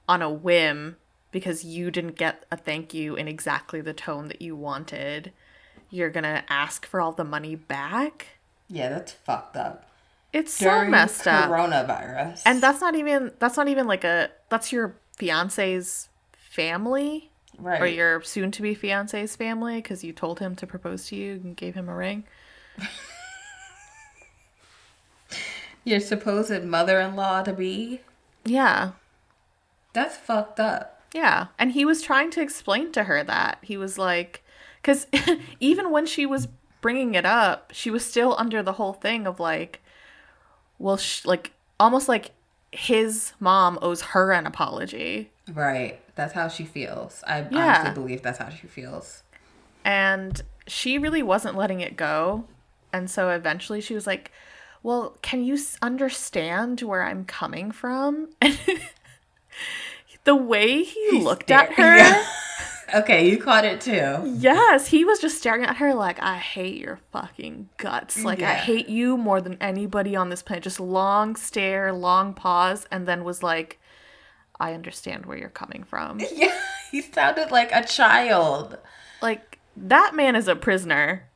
on 0.07 0.21
a 0.21 0.29
whim 0.29 0.95
because 1.31 1.63
you 1.63 1.91
didn't 1.91 2.15
get 2.15 2.45
a 2.49 2.57
thank 2.57 2.93
you 2.93 3.15
in 3.15 3.27
exactly 3.27 3.81
the 3.81 3.93
tone 3.93 4.27
that 4.29 4.41
you 4.41 4.55
wanted, 4.55 5.31
you're 5.89 6.09
gonna 6.09 6.43
ask 6.49 6.85
for 6.85 7.01
all 7.01 7.11
the 7.11 7.23
money 7.23 7.55
back. 7.55 8.27
Yeah, 8.69 8.89
that's 8.89 9.11
fucked 9.11 9.55
up. 9.55 9.89
It's 10.33 10.53
so 10.53 10.69
During 10.69 10.91
messed 10.91 11.27
up. 11.27 11.49
coronavirus. 11.49 12.41
And 12.45 12.61
that's 12.61 12.81
not 12.81 12.95
even 12.95 13.31
that's 13.39 13.57
not 13.57 13.67
even 13.67 13.87
like 13.87 14.03
a 14.03 14.29
that's 14.49 14.71
your 14.71 14.95
fiance's 15.17 16.09
family 16.37 17.31
right. 17.57 17.81
or 17.81 17.87
your 17.87 18.21
soon 18.21 18.51
to 18.51 18.61
be 18.61 18.73
fiance's 18.73 19.35
family 19.35 19.77
because 19.77 20.03
you 20.03 20.13
told 20.13 20.39
him 20.39 20.55
to 20.57 20.67
propose 20.67 21.07
to 21.07 21.15
you 21.15 21.33
and 21.43 21.55
gave 21.55 21.75
him 21.75 21.89
a 21.89 21.95
ring. 21.95 22.25
your 25.83 25.99
supposed 25.99 26.63
mother-in-law 26.63 27.43
to 27.43 27.53
be. 27.53 28.01
Yeah. 28.45 28.91
That's 29.93 30.17
fucked 30.17 30.59
up. 30.59 31.01
Yeah. 31.13 31.47
And 31.57 31.71
he 31.71 31.85
was 31.85 32.01
trying 32.01 32.31
to 32.31 32.41
explain 32.41 32.91
to 32.91 33.05
her 33.05 33.23
that. 33.23 33.59
He 33.61 33.77
was 33.77 33.97
like, 33.97 34.43
because 34.87 35.05
even 35.59 35.91
when 35.91 36.05
she 36.05 36.25
was 36.25 36.47
bringing 36.79 37.13
it 37.15 37.25
up, 37.25 37.71
she 37.73 37.91
was 37.91 38.05
still 38.05 38.35
under 38.37 38.63
the 38.63 38.73
whole 38.73 38.93
thing 38.93 39.27
of 39.27 39.39
like, 39.39 39.81
well, 40.79 40.95
sh- 40.95 41.25
like, 41.25 41.51
almost 41.79 42.07
like 42.07 42.31
his 42.71 43.33
mom 43.39 43.77
owes 43.81 44.01
her 44.01 44.31
an 44.31 44.45
apology. 44.45 45.29
Right. 45.53 45.99
That's 46.15 46.33
how 46.33 46.47
she 46.47 46.63
feels. 46.63 47.21
I 47.27 47.45
Yeah. 47.51 47.79
honestly 47.79 47.93
believe 47.93 48.21
that's 48.21 48.39
how 48.39 48.49
she 48.49 48.67
feels. 48.67 49.23
And 49.83 50.41
she 50.67 50.97
really 50.97 51.23
wasn't 51.23 51.55
letting 51.57 51.81
it 51.81 51.97
go. 51.97 52.45
And 52.93 53.09
so 53.09 53.29
eventually 53.29 53.81
she 53.81 53.93
was 53.93 54.07
like, 54.07 54.31
well, 54.83 55.17
can 55.21 55.43
you 55.43 55.55
s- 55.55 55.77
understand 55.81 56.81
where 56.81 57.03
I'm 57.03 57.25
coming 57.25 57.71
from? 57.71 58.29
the 60.23 60.35
way 60.35 60.83
he 60.83 61.11
looked 61.21 61.51
at 61.51 61.73
her. 61.73 61.95
Yeah. 61.97 62.25
Okay, 62.93 63.29
you 63.29 63.37
caught 63.37 63.65
it 63.65 63.81
too. 63.81 64.35
Yes, 64.39 64.87
he 64.87 65.03
was 65.05 65.19
just 65.19 65.37
staring 65.37 65.63
at 65.63 65.77
her 65.77 65.93
like, 65.93 66.21
I 66.21 66.37
hate 66.37 66.77
your 66.77 66.99
fucking 67.11 67.69
guts. 67.77 68.23
Like, 68.23 68.41
I 68.41 68.53
hate 68.55 68.89
you 68.89 69.17
more 69.17 69.41
than 69.41 69.57
anybody 69.61 70.15
on 70.15 70.29
this 70.29 70.41
planet. 70.41 70.63
Just 70.63 70.79
long 70.79 71.35
stare, 71.35 71.91
long 71.93 72.33
pause, 72.33 72.85
and 72.91 73.07
then 73.07 73.23
was 73.23 73.43
like, 73.43 73.79
I 74.59 74.73
understand 74.73 75.25
where 75.25 75.37
you're 75.37 75.49
coming 75.49 75.83
from. 75.83 76.19
Yeah, 76.33 76.57
he 76.91 77.01
sounded 77.01 77.51
like 77.51 77.71
a 77.71 77.83
child. 77.83 78.77
like, 79.21 79.59
that 79.75 80.15
man 80.15 80.35
is 80.35 80.47
a 80.47 80.55
prisoner. 80.55 81.27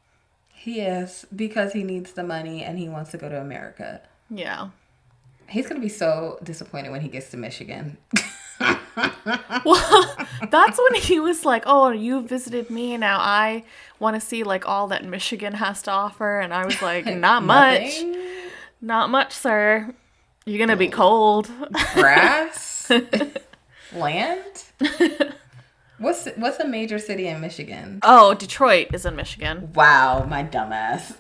He 0.54 0.80
is 0.82 1.26
because 1.36 1.74
he 1.74 1.84
needs 1.84 2.14
the 2.14 2.24
money 2.24 2.64
and 2.64 2.78
he 2.78 2.88
wants 2.90 3.12
to 3.12 3.18
go 3.18 3.30
to 3.30 3.40
America. 3.40 4.02
Yeah. 4.30 4.70
He's 5.48 5.68
gonna 5.68 5.82
be 5.82 5.90
so 5.90 6.40
disappointed 6.44 6.92
when 6.92 7.02
he 7.02 7.10
gets 7.10 7.30
to 7.32 7.38
Michigan. 7.38 7.98
Well, 9.66 10.16
that's 10.50 10.80
when 10.80 11.02
he 11.02 11.20
was 11.20 11.46
like, 11.46 11.64
"Oh, 11.66 11.90
you 11.90 12.22
visited 12.22 12.70
me. 12.70 12.98
Now 12.98 13.20
I 13.20 13.64
want 14.00 14.16
to 14.16 14.22
see 14.22 14.44
like 14.44 14.68
all 14.68 14.88
that 14.88 15.06
Michigan 15.06 15.54
has 15.54 15.82
to 15.84 15.92
offer." 15.92 16.40
And 16.40 16.54
I 16.54 16.66
was 16.66 16.82
like, 16.82 17.06
"Not 17.28 17.44
much, 17.44 18.02
not 18.82 19.10
much, 19.10 19.34
sir. 19.34 19.94
You're 20.46 20.60
gonna 20.60 20.78
be 20.78 20.88
cold." 20.88 21.50
Grass, 21.94 22.92
land. 23.94 24.64
What's 26.00 26.26
what's 26.36 26.60
a 26.60 26.68
major 26.68 26.98
city 26.98 27.28
in 27.28 27.42
Michigan? 27.42 28.00
Oh, 28.02 28.34
Detroit 28.34 28.88
is 28.94 29.06
in 29.06 29.16
Michigan. 29.16 29.72
Wow, 29.76 30.26
my 30.28 30.44
dumbass. 30.44 31.14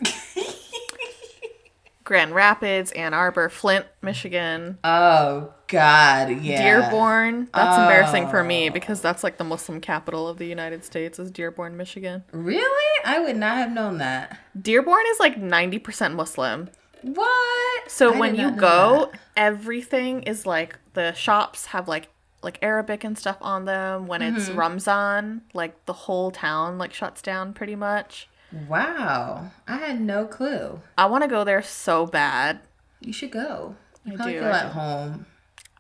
Grand 2.04 2.34
Rapids, 2.34 2.91
Ann 2.93 3.14
Arbor, 3.14 3.49
Flint, 3.49 3.86
Michigan, 4.02 4.78
oh 4.84 5.54
God, 5.68 6.41
yeah. 6.41 6.62
Dearborn. 6.82 7.47
That's 7.54 7.78
embarrassing 7.78 8.28
for 8.30 8.39
Oh. 8.41 8.43
me 8.43 8.70
because 8.70 9.02
that's 9.02 9.24
like 9.24 9.38
the 9.38 9.43
Muslim 9.43 9.80
capital 9.80 10.28
of 10.28 10.38
the 10.38 10.45
United 10.47 10.84
States 10.84 11.20
is 11.20 11.32
Dearborn, 11.32 11.78
Michigan. 11.78 12.24
Really? 12.32 12.99
I 13.06 13.20
would 13.20 13.38
not 13.38 13.58
have 13.58 13.72
known 13.72 13.99
that. 13.99 14.38
Dearborn 14.60 15.04
is 15.12 15.20
like 15.20 15.38
90% 15.38 16.14
Muslim. 16.16 16.70
What? 17.04 17.89
So 17.91 18.14
I 18.14 18.20
when 18.20 18.36
you 18.36 18.52
go, 18.52 19.10
that. 19.12 19.20
everything 19.36 20.24
is 20.24 20.45
like 20.45 20.78
the 20.93 21.14
shops 21.14 21.68
have 21.68 21.88
like 21.88 22.10
like 22.43 22.58
Arabic 22.64 23.04
and 23.04 23.18
stuff 23.18 23.38
on 23.41 23.66
them. 23.66 24.08
When 24.08 24.22
it's 24.24 24.49
Mm-hmm. 24.49 24.60
Ramzan, 24.60 25.41
like 25.54 25.86
the 25.86 25.93
whole 25.93 26.32
town 26.32 26.78
like 26.80 26.93
shuts 26.93 27.22
down 27.22 27.54
pretty 27.54 27.76
much. 27.76 28.28
Wow, 28.68 29.52
I 29.68 29.78
had 29.78 30.02
no 30.02 30.26
clue. 30.26 30.82
I 30.97 31.06
want 31.06 31.24
to 31.24 31.30
go 31.30 31.43
there 31.43 31.62
so 31.62 32.06
bad. 32.06 32.60
You 32.99 33.14
should 33.14 33.32
go. 33.32 33.76
You 34.06 34.14
I 34.14 34.16
probably 34.18 34.34
do, 34.34 34.39
feel 34.39 34.47
I 34.49 34.60
at 34.60 34.64
do. 34.68 34.70
home. 34.74 35.26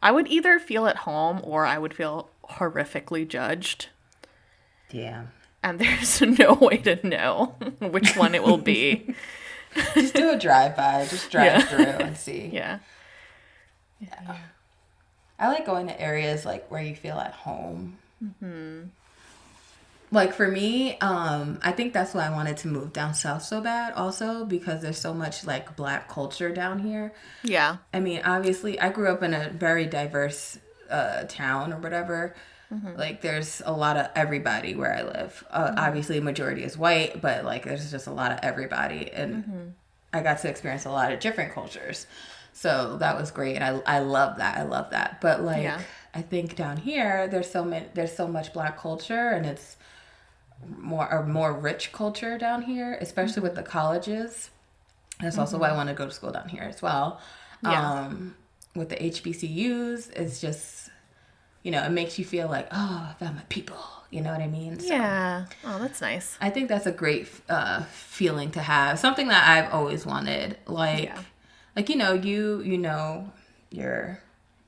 I 0.01 0.11
would 0.11 0.27
either 0.27 0.57
feel 0.59 0.87
at 0.87 0.97
home 0.97 1.41
or 1.43 1.65
I 1.65 1.77
would 1.77 1.93
feel 1.93 2.29
horrifically 2.49 3.27
judged. 3.27 3.89
Yeah. 4.89 5.25
And 5.63 5.79
there's 5.79 6.21
no 6.21 6.53
way 6.53 6.77
to 6.77 7.05
know 7.07 7.55
which 7.79 8.15
one 8.15 8.33
it 8.35 8.43
will 8.43 8.57
be. 8.57 9.13
Just 9.93 10.13
do 10.15 10.31
a 10.31 10.37
drive 10.39 10.75
by. 10.75 11.05
Just 11.09 11.29
drive 11.29 11.45
Yeah. 11.45 11.61
through 11.61 11.85
and 12.05 12.17
see. 12.17 12.47
yeah. 12.51 12.79
I 15.39 15.47
like 15.47 15.65
going 15.65 15.87
to 15.87 15.99
areas 16.01 16.45
like 16.45 16.69
where 16.69 16.81
you 16.81 16.95
feel 16.95 17.17
at 17.19 17.33
home. 17.33 17.97
Mm-hmm. 18.23 18.83
Like 20.11 20.33
for 20.33 20.47
me, 20.47 20.97
um, 20.99 21.59
I 21.63 21.71
think 21.71 21.93
that's 21.93 22.13
why 22.13 22.27
I 22.27 22.29
wanted 22.31 22.57
to 22.57 22.67
move 22.67 22.91
down 22.91 23.13
south 23.13 23.43
so 23.43 23.61
bad. 23.61 23.93
Also 23.93 24.43
because 24.45 24.81
there's 24.81 24.97
so 24.99 25.13
much 25.13 25.45
like 25.45 25.75
black 25.77 26.09
culture 26.09 26.51
down 26.53 26.79
here. 26.79 27.13
Yeah. 27.43 27.77
I 27.93 28.01
mean, 28.01 28.21
obviously, 28.25 28.79
I 28.79 28.89
grew 28.89 29.09
up 29.09 29.23
in 29.23 29.33
a 29.33 29.49
very 29.49 29.85
diverse 29.85 30.59
uh, 30.89 31.23
town 31.29 31.71
or 31.73 31.77
whatever. 31.77 32.35
Like, 32.95 33.19
there's 33.21 33.61
a 33.65 33.73
lot 33.73 33.97
of 33.97 34.07
everybody 34.15 34.75
where 34.75 34.95
I 34.95 35.01
live. 35.01 35.43
Uh, 35.51 35.73
Obviously, 35.75 36.21
majority 36.21 36.63
is 36.63 36.77
white, 36.77 37.21
but 37.21 37.43
like, 37.43 37.65
there's 37.65 37.91
just 37.91 38.07
a 38.07 38.11
lot 38.13 38.31
of 38.31 38.39
everybody, 38.43 39.11
and 39.11 39.73
I 40.13 40.21
got 40.21 40.39
to 40.39 40.49
experience 40.49 40.85
a 40.85 40.89
lot 40.89 41.11
of 41.11 41.19
different 41.19 41.53
cultures. 41.53 42.07
So 42.53 42.95
that 42.99 43.17
was 43.19 43.29
great, 43.29 43.57
and 43.57 43.63
I 43.85 43.97
I 43.97 43.99
love 43.99 44.37
that. 44.37 44.57
I 44.57 44.63
love 44.63 44.91
that. 44.91 45.19
But 45.19 45.41
like, 45.43 45.63
Yeah. 45.63 45.81
I 46.13 46.21
think 46.21 46.55
down 46.55 46.77
here, 46.77 47.27
there's 47.27 47.51
so 47.51 47.65
many, 47.65 47.87
there's 47.93 48.15
so 48.15 48.25
much 48.29 48.53
black 48.53 48.79
culture, 48.79 49.29
and 49.31 49.45
it's 49.45 49.75
more 50.77 51.07
a 51.07 51.25
more 51.25 51.53
rich 51.53 51.91
culture 51.91 52.37
down 52.37 52.61
here, 52.63 52.97
especially 53.01 53.41
with 53.41 53.55
the 53.55 53.63
colleges. 53.63 54.49
That's 55.19 55.37
also 55.37 55.57
why 55.57 55.69
I 55.69 55.73
want 55.75 55.89
to 55.89 55.95
go 55.95 56.05
to 56.05 56.11
school 56.11 56.31
down 56.31 56.49
here 56.49 56.63
as 56.63 56.81
well. 56.81 57.19
Yeah. 57.63 57.91
Um, 58.05 58.35
with 58.75 58.89
the 58.89 58.95
HBCUs, 58.95 60.11
it's 60.15 60.41
just, 60.41 60.89
you 61.63 61.71
know, 61.71 61.83
it 61.83 61.91
makes 61.91 62.17
you 62.17 62.25
feel 62.25 62.47
like, 62.47 62.67
oh, 62.71 63.09
I 63.11 63.13
found 63.23 63.35
my 63.35 63.43
people. 63.49 63.77
You 64.09 64.21
know 64.21 64.31
what 64.31 64.41
I 64.41 64.47
mean? 64.47 64.79
So 64.79 64.87
Yeah. 64.87 65.45
Oh, 65.63 65.77
that's 65.79 66.01
nice. 66.01 66.37
I 66.41 66.49
think 66.49 66.69
that's 66.69 66.85
a 66.87 66.91
great 66.91 67.27
uh, 67.49 67.83
feeling 67.83 68.51
to 68.51 68.61
have. 68.61 68.97
Something 68.99 69.27
that 69.27 69.47
I've 69.47 69.71
always 69.73 70.05
wanted. 70.05 70.57
Like, 70.65 71.03
Yeah. 71.05 71.19
like 71.75 71.87
you 71.89 71.95
know, 71.95 72.13
you 72.13 72.61
you 72.61 72.77
know 72.77 73.31
your 73.69 74.19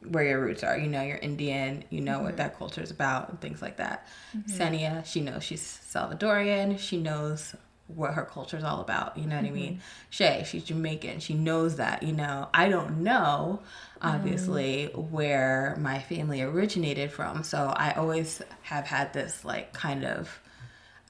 where 0.07 0.23
your 0.23 0.41
roots 0.41 0.63
are. 0.63 0.77
You 0.77 0.87
know 0.87 1.01
you're 1.01 1.17
Indian. 1.17 1.83
You 1.89 2.01
know 2.01 2.19
what 2.19 2.29
mm-hmm. 2.29 2.37
that 2.37 2.57
culture 2.57 2.81
is 2.81 2.91
about 2.91 3.29
and 3.29 3.39
things 3.41 3.61
like 3.61 3.77
that. 3.77 4.07
Mm-hmm. 4.35 4.61
Senia, 4.61 5.05
she 5.05 5.21
knows 5.21 5.43
she's 5.43 5.61
Salvadorian. 5.61 6.79
She 6.79 6.97
knows 6.97 7.55
what 7.87 8.13
her 8.13 8.23
culture 8.23 8.57
is 8.57 8.63
all 8.63 8.81
about. 8.81 9.17
You 9.17 9.25
know 9.25 9.35
what 9.35 9.45
I 9.45 9.47
mm-hmm. 9.47 9.55
mean? 9.55 9.81
Shay, 10.09 10.45
she's 10.47 10.63
Jamaican. 10.63 11.19
She 11.19 11.33
knows 11.33 11.75
that. 11.77 12.03
You 12.03 12.13
know, 12.13 12.49
I 12.53 12.69
don't 12.69 13.03
know 13.03 13.61
obviously 14.01 14.87
where 14.93 15.77
my 15.79 15.99
family 15.99 16.41
originated 16.41 17.11
from. 17.11 17.43
So 17.43 17.73
I 17.75 17.93
always 17.93 18.41
have 18.63 18.85
had 18.85 19.13
this 19.13 19.45
like 19.45 19.73
kind 19.73 20.03
of 20.03 20.39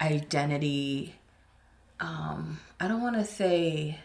identity 0.02 1.16
um 2.00 2.60
I 2.80 2.88
don't 2.88 3.02
want 3.02 3.16
to 3.16 3.26
say 3.26 4.00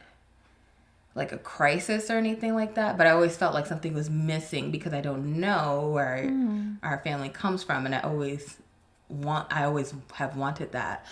like 1.19 1.33
a 1.33 1.39
crisis 1.39 2.11
or 2.11 2.17
anything 2.17 2.55
like 2.55 2.75
that, 2.77 2.97
but 2.97 3.07
I 3.07 3.11
always 3.11 3.37
felt 3.37 3.53
like 3.53 3.67
something 3.67 3.93
was 3.93 4.09
missing 4.09 4.71
because 4.71 4.93
I 4.95 5.01
don't 5.03 5.39
know 5.41 5.91
where 5.93 6.33
our 6.83 6.99
family 7.05 7.29
comes 7.29 7.63
from 7.63 7.85
and 7.87 7.95
I 7.95 8.01
always 8.01 8.57
want 9.11 9.53
I 9.55 9.65
always 9.65 9.93
have 10.15 10.37
wanted 10.37 10.73
that. 10.73 11.05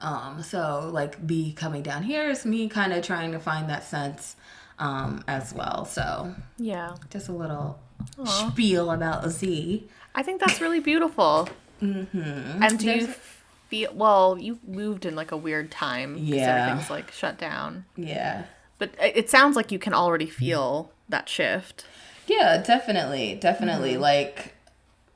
Um 0.00 0.42
so 0.42 0.90
like 0.92 1.26
be 1.26 1.52
coming 1.52 1.82
down 1.82 2.02
here 2.02 2.28
is 2.28 2.44
me 2.44 2.68
kind 2.68 2.92
of 2.92 3.04
trying 3.04 3.32
to 3.32 3.38
find 3.38 3.70
that 3.70 3.84
sense 3.84 4.36
um 4.78 5.22
as 5.28 5.54
well. 5.54 5.84
So 5.84 6.34
Yeah. 6.58 6.94
just 7.10 7.28
a 7.28 7.32
little 7.32 7.78
spiel 8.24 8.90
about 8.90 9.28
Z. 9.30 9.88
I 10.14 10.22
think 10.22 10.40
that's 10.40 10.60
really 10.60 10.80
beautiful. 10.80 11.48
Mm-hmm. 11.80 12.62
And 12.62 12.78
do 12.78 12.90
you 12.90 13.06
feel 13.68 13.92
well? 13.94 14.36
You 14.38 14.58
moved 14.66 15.04
in 15.06 15.14
like 15.14 15.30
a 15.32 15.36
weird 15.36 15.70
time 15.70 16.14
because 16.14 16.30
Yeah. 16.40 16.66
everything's 16.66 16.90
like 16.90 17.10
shut 17.12 17.38
down. 17.38 17.84
Yeah. 17.96 18.44
But 18.82 18.94
it 19.00 19.16
it 19.16 19.30
sounds 19.30 19.54
like 19.54 19.70
you 19.70 19.78
can 19.78 19.94
already 19.94 20.26
feel 20.26 20.90
that 21.08 21.28
shift. 21.28 21.84
Yeah, 22.26 22.60
definitely. 22.60 23.36
Definitely. 23.36 23.96
Like, 23.96 24.56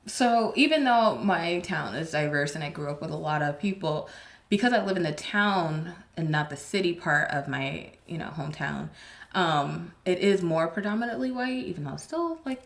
so 0.05 0.53
even 0.55 0.85
though 0.85 1.15
my 1.15 1.59
town 1.59 1.93
is 1.95 2.11
diverse 2.11 2.55
and 2.55 2.63
I 2.63 2.69
grew 2.69 2.89
up 2.89 3.01
with 3.01 3.11
a 3.11 3.17
lot 3.17 3.41
of 3.41 3.59
people, 3.59 4.07
because 4.47 4.71
I 4.71 4.81
live 4.85 4.95
in 4.95 5.03
the 5.03 5.11
town 5.11 5.95
and 6.15 6.29
not 6.29 6.49
the 6.49 6.55
city 6.55 6.93
part 6.93 7.29
of 7.31 7.49
my, 7.49 7.91
you 8.07 8.17
know, 8.17 8.29
hometown, 8.37 8.87
um, 9.35 9.91
it 10.05 10.19
is 10.19 10.41
more 10.41 10.69
predominantly 10.69 11.29
white, 11.29 11.65
even 11.65 11.83
though 11.83 11.95
it's 11.95 12.03
still 12.03 12.39
like 12.45 12.61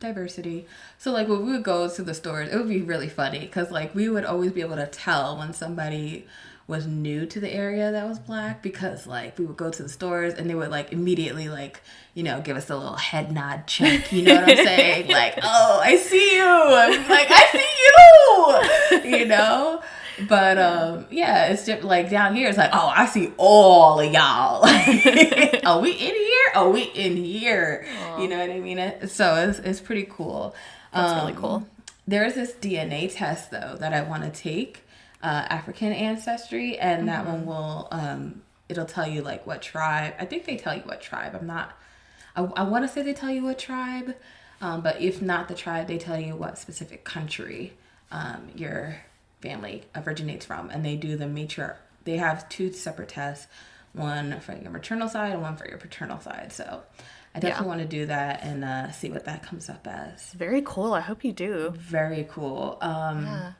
diversity. 0.00 0.66
So 0.96 1.12
like 1.12 1.28
when 1.28 1.44
we 1.44 1.52
would 1.52 1.62
go 1.62 1.90
to 1.90 2.02
the 2.02 2.14
stores, 2.14 2.48
it 2.48 2.56
would 2.56 2.70
be 2.70 2.80
really 2.80 3.10
funny 3.10 3.40
because 3.40 3.70
like 3.70 3.94
we 3.94 4.08
would 4.08 4.24
always 4.24 4.52
be 4.52 4.62
able 4.62 4.76
to 4.76 4.86
tell 4.86 5.36
when 5.36 5.52
somebody 5.52 6.26
was 6.68 6.86
new 6.86 7.24
to 7.26 7.40
the 7.40 7.52
area 7.52 7.90
that 7.90 8.06
was 8.06 8.18
black 8.18 8.62
because 8.62 9.06
like 9.06 9.36
we 9.38 9.44
would 9.46 9.56
go 9.56 9.70
to 9.70 9.82
the 9.82 9.88
stores 9.88 10.34
and 10.34 10.48
they 10.48 10.54
would 10.54 10.70
like 10.70 10.92
immediately 10.92 11.48
like 11.48 11.80
you 12.14 12.22
know 12.22 12.40
give 12.42 12.56
us 12.58 12.68
a 12.70 12.76
little 12.76 12.94
head 12.94 13.32
nod 13.32 13.66
check 13.66 14.12
you 14.12 14.22
know 14.22 14.34
what 14.34 14.50
i'm 14.50 14.56
saying? 14.56 15.08
Like 15.10 15.38
oh 15.42 15.80
i 15.82 15.96
see 15.96 16.36
you. 16.36 16.44
I'm 16.44 17.08
like 17.08 17.28
i 17.30 17.46
see 17.52 19.02
you! 19.02 19.18
You 19.18 19.24
know? 19.26 19.82
But 20.28 20.58
um 20.58 21.06
yeah 21.10 21.46
it's 21.46 21.64
just 21.64 21.82
like 21.84 22.10
down 22.10 22.34
here 22.36 22.48
it's 22.48 22.58
like 22.58 22.70
oh 22.72 22.92
i 22.94 23.06
see 23.06 23.32
all 23.38 24.00
of 24.00 24.12
y'all. 24.12 24.64
Are 25.66 25.80
we 25.80 25.92
in 25.92 26.14
here? 26.14 26.48
Are 26.54 26.68
we 26.70 26.82
in 26.82 27.16
here? 27.16 27.86
You 28.18 28.28
know 28.28 28.38
what 28.38 28.50
i 28.50 28.60
mean? 28.60 28.78
So 29.08 29.36
it's, 29.36 29.58
it's 29.60 29.80
pretty 29.80 30.06
cool. 30.10 30.54
That's 30.92 31.14
really 31.22 31.32
Um, 31.34 31.38
cool. 31.40 31.66
There 32.06 32.24
is 32.26 32.34
this 32.34 32.52
DNA 32.52 33.10
test 33.14 33.50
though 33.50 33.76
that 33.78 33.92
I 33.94 34.02
want 34.02 34.22
to 34.24 34.30
take, 34.30 34.84
uh, 35.22 35.26
African 35.48 35.92
ancestry, 35.92 36.78
and 36.78 37.08
that 37.08 37.26
one 37.26 37.44
will 37.46 37.88
um, 37.90 38.42
it'll 38.68 38.84
tell 38.86 39.06
you 39.08 39.22
like 39.22 39.46
what 39.46 39.62
tribe. 39.62 40.14
I 40.18 40.24
think 40.26 40.44
they 40.44 40.56
tell 40.56 40.74
you 40.74 40.82
what 40.82 41.00
tribe. 41.00 41.34
I'm 41.34 41.46
not. 41.46 41.76
I, 42.36 42.42
I 42.42 42.62
want 42.64 42.84
to 42.84 42.88
say 42.88 43.02
they 43.02 43.14
tell 43.14 43.30
you 43.30 43.42
what 43.42 43.58
tribe, 43.58 44.14
um, 44.60 44.80
but 44.82 45.00
if 45.00 45.20
not 45.22 45.48
the 45.48 45.54
tribe, 45.54 45.88
they 45.88 45.98
tell 45.98 46.18
you 46.20 46.36
what 46.36 46.58
specific 46.58 47.04
country 47.04 47.72
um, 48.12 48.48
your 48.54 48.96
family 49.40 49.84
originates 49.96 50.46
from, 50.46 50.70
and 50.70 50.84
they 50.84 50.96
do 50.96 51.16
the 51.16 51.26
matri. 51.26 51.66
They 52.04 52.16
have 52.18 52.48
two 52.48 52.72
separate 52.72 53.08
tests, 53.10 53.48
one 53.92 54.40
for 54.40 54.52
your 54.56 54.70
maternal 54.70 55.08
side 55.08 55.32
and 55.32 55.42
one 55.42 55.56
for 55.56 55.68
your 55.68 55.78
paternal 55.78 56.20
side. 56.20 56.52
So. 56.52 56.82
I 57.34 57.40
definitely 57.40 57.64
Yeah. 57.64 57.68
want 57.68 57.80
to 57.82 57.86
do 57.86 58.06
that 58.06 58.42
and 58.42 58.64
uh, 58.64 58.90
see 58.90 59.10
what 59.10 59.26
that 59.26 59.42
comes 59.42 59.68
up 59.68 59.86
as. 59.86 60.32
Very 60.32 60.62
cool. 60.64 60.94
I 60.94 61.00
hope 61.00 61.22
you 61.24 61.32
do. 61.32 61.74
Very 61.76 62.26
cool. 62.28 62.78
Um, 62.80 63.24
Yeah. 63.26 63.52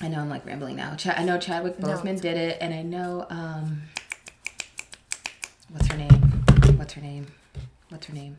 I 0.00 0.08
know 0.08 0.20
I'm 0.20 0.28
like 0.28 0.44
rambling 0.44 0.76
now. 0.76 0.94
Ch- 0.94 1.06
I 1.08 1.24
know 1.24 1.38
Chadwick 1.38 1.78
No, 1.80 1.88
Boseman 1.88 2.12
it's 2.14 2.20
did 2.20 2.36
it, 2.36 2.58
and 2.60 2.74
I 2.74 2.82
know 2.82 3.26
um, 3.30 3.82
what's 5.70 5.86
her 5.88 5.96
name? 5.96 6.44
What's 6.76 6.92
her 6.94 7.00
name? 7.00 7.26
What's 7.88 8.06
her 8.06 8.14
name? 8.14 8.38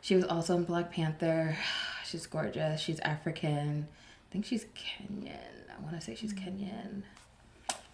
She 0.00 0.16
was 0.16 0.24
also 0.24 0.56
in 0.56 0.64
Black 0.64 0.90
Panther. 0.92 1.56
She's 2.04 2.26
gorgeous. 2.26 2.80
She's 2.80 3.00
African. 3.00 3.88
I 3.88 4.32
think 4.32 4.44
she's 4.44 4.66
Kenyan. 4.76 5.32
I 5.76 5.82
want 5.82 5.94
to 5.94 6.00
say 6.00 6.14
she's 6.14 6.32
Kenyan. 6.32 7.02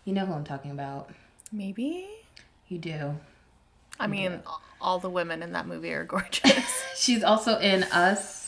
You 0.04 0.12
know 0.14 0.26
who 0.26 0.32
I'm 0.32 0.44
talking 0.44 0.70
about. 0.70 1.10
Maybe. 1.52 2.06
You 2.68 2.78
do. 2.78 3.16
I 3.98 4.06
mean, 4.06 4.40
all 4.80 4.98
the 4.98 5.10
women 5.10 5.42
in 5.42 5.52
that 5.52 5.66
movie 5.66 5.92
are 5.92 6.04
gorgeous. 6.04 6.82
She's 6.96 7.22
also 7.22 7.58
in 7.58 7.82
Us. 7.84 8.39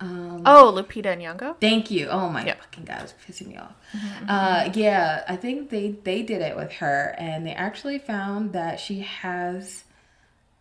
Um, 0.00 0.42
oh, 0.46 0.72
Lupita 0.74 1.14
Nyong'o. 1.16 1.56
Thank 1.60 1.90
you. 1.90 2.08
Oh 2.08 2.28
my 2.30 2.44
Yep. 2.46 2.60
fucking 2.60 2.84
god, 2.84 3.02
it's 3.02 3.14
pissing 3.26 3.48
me 3.48 3.56
off. 3.58 3.72
Uh, 4.28 4.70
yeah, 4.74 5.24
I 5.28 5.36
think 5.36 5.70
they 5.70 5.90
they 6.04 6.22
did 6.22 6.40
it 6.40 6.56
with 6.56 6.72
her, 6.74 7.14
and 7.18 7.46
they 7.46 7.52
actually 7.52 7.98
found 7.98 8.52
that 8.54 8.80
she 8.80 9.00
has 9.00 9.84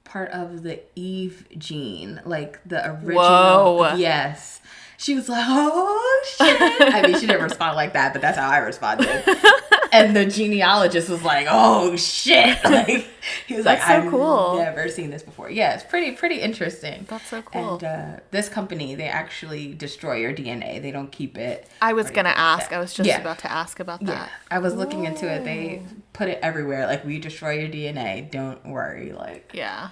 part 0.03 0.31
of 0.31 0.63
the 0.63 0.81
Eve 0.95 1.45
gene, 1.57 2.19
like 2.25 2.59
the 2.65 2.85
original. 2.91 3.77
Whoa. 3.77 3.95
Yes. 3.95 4.59
She 5.02 5.16
was 5.16 5.30
like, 5.30 5.45
"Oh 5.47 6.24
shit!" 6.28 6.58
I 6.93 7.02
mean, 7.02 7.16
she 7.18 7.26
didn't 7.26 7.41
respond 7.41 7.78
like 7.78 7.93
that, 7.93 8.12
but 8.12 8.22
that's 8.22 8.38
how 8.38 8.50
I 8.50 8.58
responded. 8.58 9.08
and 9.93 10.14
the 10.14 10.26
genealogist 10.26 11.08
was 11.08 11.24
like, 11.24 11.47
"Oh 11.50 11.95
shit!" 11.95 12.58
Like 12.66 13.08
he 13.47 13.56
was 13.56 13.64
That's 13.64 13.80
like, 13.88 14.02
so 14.02 14.06
"I've 14.06 14.12
cool. 14.12 14.58
never 14.58 14.89
seen 14.89 15.10
this 15.10 15.24
before." 15.24 15.50
Yeah, 15.50 15.74
it's 15.74 15.86
pretty 15.86 16.12
pretty 16.18 16.41
interesting. 16.41 17.06
That's 17.08 17.26
so 17.28 17.41
cool. 17.43 17.76
And 17.76 17.84
uh, 17.86 18.20
this 18.32 18.50
company, 18.50 18.93
they 18.95 19.08
actually 19.08 19.74
destroy 19.74 20.18
your 20.18 20.34
DNA. 20.34 20.82
They 20.82 20.91
don't 20.91 21.12
keep 21.14 21.38
it. 21.38 21.66
I 21.82 21.93
was 21.93 22.12
gonna 22.12 22.30
ask. 22.36 22.70
that. 22.70 22.76
I 22.76 22.80
was 22.82 22.93
just 22.93 23.08
Yeah. 23.08 23.22
about 23.22 23.39
to 23.39 23.50
ask 23.52 23.80
about 23.80 24.02
Yeah, 24.02 24.08
that. 24.16 24.32
I 24.52 24.60
was 24.60 24.76
looking 24.76 25.06
into 25.06 25.32
it. 25.32 25.45
They 25.45 25.82
put 26.12 26.28
it 26.28 26.39
everywhere. 26.41 26.86
Like 26.88 27.06
we 27.06 27.20
destroy 27.20 27.54
your 27.60 27.70
DNA. 27.70 28.30
Don't 28.30 28.66
worry. 28.66 29.14
Like 29.14 29.52
Yeah. 29.54 29.91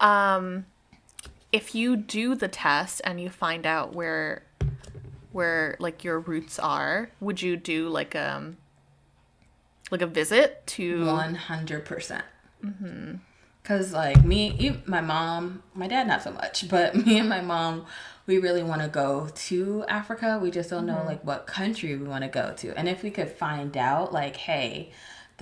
Um, 0.00 0.66
if 1.52 1.74
you 1.74 1.96
do 1.96 2.34
the 2.34 2.48
test 2.48 3.00
and 3.04 3.20
you 3.20 3.28
find 3.30 3.66
out 3.66 3.94
where, 3.94 4.42
where 5.32 5.76
like 5.78 6.02
your 6.02 6.18
roots 6.18 6.58
are, 6.58 7.10
would 7.20 7.42
you 7.42 7.56
do 7.56 7.88
like 7.88 8.16
um, 8.16 8.56
like 9.90 10.02
a 10.02 10.06
visit 10.06 10.66
to? 10.68 11.04
one 11.06 11.34
hundred 11.34 11.84
percent. 11.84 12.24
Cause 13.64 13.92
like 13.92 14.24
me, 14.24 14.80
my 14.86 15.00
mom, 15.00 15.62
my 15.74 15.86
dad 15.86 16.08
not 16.08 16.22
so 16.22 16.32
much, 16.32 16.68
but 16.70 16.96
me 16.96 17.18
and 17.18 17.28
my 17.28 17.40
mom, 17.40 17.86
we 18.26 18.38
really 18.38 18.62
want 18.62 18.82
to 18.82 18.88
go 18.88 19.28
to 19.34 19.84
Africa. 19.88 20.40
We 20.42 20.50
just 20.50 20.70
don't 20.70 20.86
know 20.86 21.02
like 21.06 21.22
what 21.24 21.46
country 21.46 21.94
we 21.96 22.08
want 22.08 22.24
to 22.24 22.28
go 22.28 22.54
to, 22.56 22.76
and 22.78 22.88
if 22.88 23.02
we 23.02 23.10
could 23.10 23.30
find 23.30 23.76
out 23.76 24.12
like, 24.12 24.36
hey, 24.36 24.90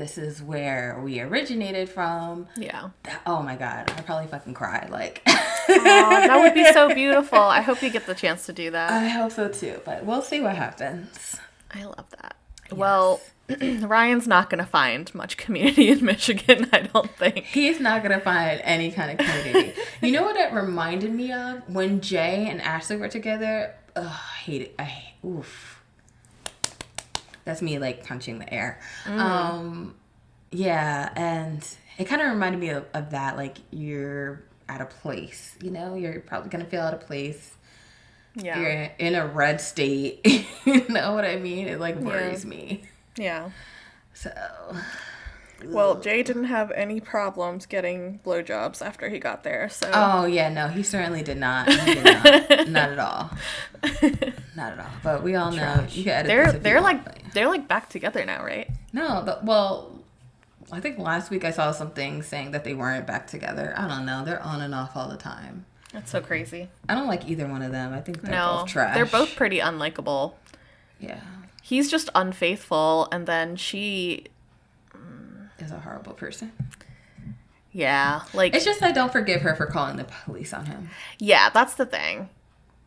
this 0.01 0.16
is 0.16 0.42
where 0.42 0.98
we 1.05 1.20
originated 1.20 1.86
from. 1.90 2.48
Yeah. 2.57 2.88
that- 3.03 3.20
oh 3.26 3.42
my 3.42 3.55
god, 3.55 3.92
I 3.96 4.01
probably 4.01 4.28
fucking 4.28 4.55
cry. 4.55 4.88
Like, 4.90 5.20
Aw, 5.26 5.34
that 5.68 6.38
would 6.40 6.55
be 6.55 6.64
so 6.72 6.92
beautiful. 6.94 7.38
I 7.38 7.61
hope 7.61 7.82
you 7.82 7.90
get 7.90 8.07
the 8.07 8.14
chance 8.14 8.46
to 8.46 8.55
do 8.55 8.70
that. 8.70 8.90
I 8.90 9.09
hope 9.09 9.30
so 9.32 9.48
too, 9.48 9.80
but 9.84 10.05
we'll 10.07 10.22
see 10.22 10.40
what 10.40 10.57
happens. 10.57 11.36
I 11.74 11.84
love 11.84 12.07
that. 12.20 12.34
Well, 12.72 13.20
Ryan's 13.61 14.26
not 14.26 14.48
gonna 14.48 14.64
find 14.64 15.14
much 15.14 15.36
community 15.36 15.90
in 15.90 16.03
Michigan. 16.05 16.68
I 16.72 16.80
don't 16.80 17.11
think. 17.16 17.44
He's 17.44 17.78
not 17.78 18.03
gonna 18.03 18.20
find 18.20 18.61
any 18.64 18.90
kind 18.92 19.20
of 19.20 19.26
community. 19.26 19.74
you 20.01 20.12
know 20.12 20.22
what 20.22 20.36
it 20.36 20.53
reminded 20.55 21.12
me 21.12 21.30
of 21.32 21.62
when 21.68 22.01
Jay 22.01 22.48
and 22.48 22.62
Ashley 22.62 22.96
were 22.96 23.09
together. 23.09 23.74
Ugh, 23.96 24.05
I 24.07 24.36
hate 24.44 24.62
it. 24.62 24.74
I 24.78 24.84
hate, 24.84 25.14
oof. 25.28 25.80
That's 27.51 27.62
me 27.62 27.80
like 27.80 28.07
punching 28.07 28.38
the 28.38 28.55
air. 28.55 28.78
Um, 29.07 29.96
yeah, 30.53 31.12
and 31.16 31.66
it 31.98 32.05
kind 32.05 32.22
of 32.22 32.30
reminded 32.30 32.61
me 32.61 32.68
of, 32.68 32.86
of 32.94 33.11
that. 33.11 33.36
Like 33.36 33.59
you're 33.72 34.44
at 34.68 34.80
a 34.80 34.86
place, 34.86 35.57
you 35.61 35.72
know, 35.72 35.96
you're 35.96 36.20
probably 36.20 36.48
gonna 36.48 36.64
feel 36.64 36.80
out 36.80 36.94
of 36.94 37.01
place. 37.01 37.57
Yeah. 38.36 38.61
You're 38.61 38.90
in 39.01 39.16
a 39.16 39.26
red 39.26 39.61
state. 39.61 40.24
you 40.64 40.86
know 40.88 41.12
what 41.12 41.24
I 41.24 41.38
mean? 41.38 41.66
It 41.66 41.80
like 41.80 41.96
worries 41.96 42.46
me. 42.46 42.84
Yeah. 43.16 43.51
So 44.14 44.30
Well, 45.65 46.01
Jay 46.01 46.23
didn't 46.23 46.45
have 46.45 46.71
any 46.73 47.01
problems 47.01 47.67
getting 47.67 48.21
blowjobs 48.25 48.85
after 48.85 49.09
he 49.09 49.19
got 49.19 49.43
there, 49.45 49.69
so 49.69 49.91
Oh 49.93 50.25
yeah, 50.27 50.49
no, 50.49 50.69
he 50.69 50.83
certainly 50.83 51.23
did 51.23 51.37
not. 51.39 51.69
Did 51.69 52.05
not. 52.05 52.25
not 52.69 52.91
at 52.91 52.99
all. 52.99 53.31
Not 54.57 54.73
at 54.73 54.79
all. 54.81 54.91
But 55.03 55.23
we 55.23 55.35
all 55.35 55.51
know 55.53 55.87
you 55.91 56.05
can 56.05 56.13
edit 56.13 56.27
they're 56.27 56.45
this 56.47 56.55
if 56.55 56.55
you 56.57 56.63
they're 56.63 56.83
want, 56.83 56.85
like 56.85 57.05
but- 57.05 57.33
they're 57.35 57.49
like 57.49 57.69
back 57.69 57.89
together 57.89 58.25
now, 58.25 58.45
right? 58.45 58.69
no, 58.93 59.23
but 59.25 59.45
well, 59.45 59.93
I 60.73 60.81
think 60.81 60.99
last 60.99 61.31
week 61.31 61.45
I 61.45 61.51
saw 61.51 61.71
something 61.73 62.23
saying 62.23 62.51
that 62.53 62.65
they 62.65 62.75
weren't 62.75 63.07
back 63.07 63.27
together. 63.27 63.75
I 63.77 63.87
don't 63.89 64.05
know. 64.07 64.25
They're 64.25 64.43
on 64.43 64.61
and 64.63 64.75
off 64.75 64.97
all 64.97 65.09
the 65.09 65.17
time. 65.17 65.65
That's 65.93 66.11
so 66.11 66.21
crazy. 66.21 66.69
I 66.89 66.95
don't 66.95 67.09
like 67.09 67.29
either 67.29 67.47
one 67.49 67.63
of 67.63 67.73
them. 67.73 67.93
I 67.93 68.01
think 68.01 68.21
they're 68.23 68.31
no, 68.31 68.59
both 68.61 68.69
trash. 68.69 68.95
they're 68.95 69.07
both 69.07 69.35
pretty 69.37 69.59
unlikable. 69.59 70.35
yeah. 71.01 71.21
He's 71.63 71.89
just 71.91 72.11
unfaithful, 72.17 73.07
and 73.13 73.27
then 73.27 73.55
she, 73.55 74.27
Is 75.61 75.71
a 75.73 75.79
horrible 75.79 76.13
person. 76.15 76.53
yeah, 77.73 78.23
like 78.35 78.55
It's 78.55 78.65
just 78.65 78.83
I 78.83 78.93
don't 78.93 79.13
forgive 79.13 79.43
her 79.43 79.55
for 79.55 79.67
calling 79.67 79.97
the 79.97 80.05
police 80.25 80.53
on 80.53 80.67
him. 80.67 80.91
yeah, 81.19 81.51
that's 81.51 81.75
the 81.75 81.87
thing. 81.87 82.29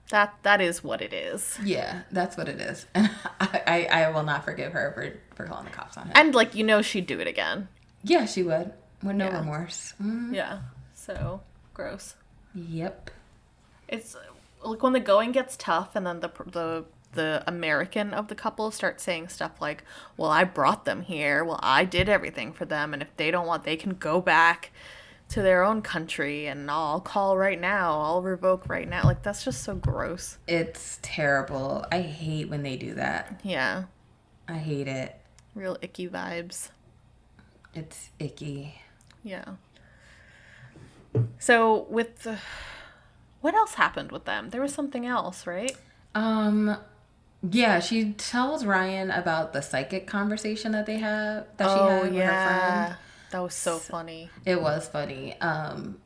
That 0.10 0.36
that 0.44 0.60
is 0.62 0.84
what 0.84 1.02
it 1.02 1.14
is. 1.14 1.58
Yeah, 1.64 2.02
that's 2.12 2.36
what 2.38 2.48
it 2.50 2.60
is. 2.60 2.86
And 2.96 3.10
I, 3.40 3.62
I, 3.92 4.04
I 4.04 4.10
will 4.12 4.24
not 4.24 4.44
forgive 4.44 4.74
her 4.74 4.92
for, 4.94 5.36
for 5.36 5.48
calling 5.50 5.66
the 5.66 5.72
cops 5.72 5.98
on 5.98 6.06
him. 6.08 6.12
And 6.16 6.36
like 6.36 6.54
you 6.56 6.64
know, 6.64 6.82
she'd 6.82 7.08
do 7.08 7.20
it 7.20 7.28
again. 7.28 7.68
yeah, 8.04 8.26
she 8.26 8.44
would. 8.44 8.74
With 9.02 9.16
no 9.16 9.26
Yeah. 9.26 9.40
remorse. 9.40 9.94
Mm, 10.02 10.34
Yeah. 10.34 10.60
So 10.94 11.42
gross. 11.74 12.16
Yep. 12.56 13.10
It's 13.88 14.16
like 14.64 14.82
when 14.84 14.94
the 14.94 15.00
going 15.00 15.32
gets 15.32 15.56
tough, 15.58 15.96
and 15.96 16.06
then 16.06 16.20
the 16.20 16.30
the 16.46 16.86
the 17.14 17.44
American 17.48 18.14
of 18.14 18.28
the 18.28 18.36
couple 18.36 18.70
starts 18.72 19.04
saying 19.04 19.30
stuff 19.30 19.60
like, 19.62 19.84
"Well, 20.18 20.30
I 20.30 20.44
brought 20.44 20.86
them 20.86 21.02
here. 21.04 21.44
Well, 21.44 21.60
I 21.62 21.86
did 21.86 22.10
everything 22.10 22.54
for 22.54 22.66
them, 22.66 22.94
and 22.94 23.02
if 23.02 23.16
they 23.18 23.32
don't 23.32 23.48
want, 23.48 23.64
they 23.64 23.76
can 23.78 23.94
go 23.96 24.22
back 24.22 24.72
to 25.30 25.42
their 25.42 25.64
own 25.64 25.82
country, 25.82 26.46
and 26.46 26.70
I'll 26.70 27.00
call 27.02 27.38
right 27.38 27.60
now. 27.60 28.00
I'll 28.02 28.22
revoke 28.22 28.68
right 28.70 28.88
now." 28.88 29.04
Like 29.04 29.24
that's 29.24 29.44
just 29.44 29.64
so 29.64 29.76
gross. 29.76 30.38
It's 30.48 31.00
terrible. 31.02 31.86
I 31.92 32.02
hate 32.02 32.50
when 32.50 32.64
they 32.64 32.78
do 32.78 32.94
that. 32.96 33.40
Yeah, 33.44 33.86
I 34.48 34.58
hate 34.58 34.88
it. 34.88 35.20
real 35.56 35.78
icky 35.82 36.08
vibes. 36.08 36.70
It's 37.76 38.10
icky. 38.20 38.82
Yeah. 39.24 39.56
So 41.40 41.86
with 41.90 42.24
the, 42.24 42.38
what 43.42 43.54
else 43.54 43.76
happened 43.76 44.12
with 44.12 44.26
them? 44.26 44.50
There 44.50 44.62
was 44.62 44.74
something 44.74 45.06
else, 45.06 45.46
right? 45.46 45.76
Um 46.16 46.78
yeah, 47.50 47.80
she 47.80 48.14
tells 48.14 48.66
Ryan 48.66 49.12
about 49.12 49.54
the 49.54 49.62
psychic 49.62 50.08
conversation 50.08 50.72
that 50.72 50.86
they 50.86 50.98
have 50.98 51.46
that 51.58 51.68
she 51.74 51.80
had 51.80 52.02
with 52.04 52.14
her 52.14 52.28
friend. 52.28 52.96
that 53.32 53.40
was 53.42 53.54
so 53.54 53.78
funny. 53.80 54.30
It 54.46 54.62
was 54.62 54.88
funny. 54.88 55.40
Um 55.42 55.98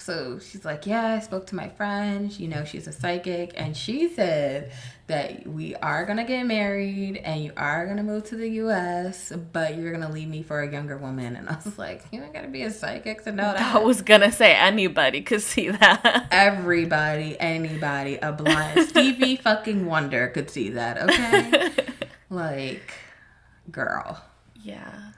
so 0.00 0.38
she's 0.38 0.64
like, 0.64 0.86
Yeah, 0.86 1.14
I 1.14 1.18
spoke 1.20 1.46
to 1.48 1.54
my 1.54 1.68
friend. 1.68 2.36
You 2.38 2.48
know, 2.48 2.64
she's 2.64 2.86
a 2.86 2.92
psychic. 2.92 3.52
And 3.56 3.76
she 3.76 4.08
said 4.08 4.72
that 5.06 5.46
we 5.46 5.74
are 5.76 6.04
going 6.04 6.18
to 6.18 6.24
get 6.24 6.44
married 6.44 7.16
and 7.16 7.42
you 7.42 7.52
are 7.56 7.86
going 7.86 7.96
to 7.96 8.02
move 8.02 8.24
to 8.24 8.36
the 8.36 8.48
US, 8.62 9.32
but 9.52 9.76
you're 9.76 9.90
going 9.90 10.06
to 10.06 10.12
leave 10.12 10.28
me 10.28 10.42
for 10.42 10.60
a 10.60 10.70
younger 10.70 10.98
woman. 10.98 11.34
And 11.36 11.48
I 11.48 11.56
was 11.64 11.78
like, 11.78 12.04
You 12.12 12.22
ain't 12.22 12.32
got 12.32 12.42
to 12.42 12.48
be 12.48 12.62
a 12.62 12.70
psychic 12.70 13.24
to 13.24 13.32
know 13.32 13.52
that. 13.54 13.74
I 13.74 13.78
was 13.78 14.02
gonna 14.02 14.32
say 14.32 14.54
anybody 14.54 15.22
could 15.22 15.42
see 15.42 15.70
that. 15.70 16.28
Everybody, 16.30 17.38
anybody, 17.40 18.16
a 18.16 18.32
blind 18.32 18.88
Stevie 18.88 19.36
fucking 19.36 19.86
Wonder 19.86 20.28
could 20.28 20.50
see 20.50 20.70
that, 20.70 21.02
okay? 21.02 21.70
like, 22.30 22.92
girl. 23.70 24.22
yeah. 24.62 25.12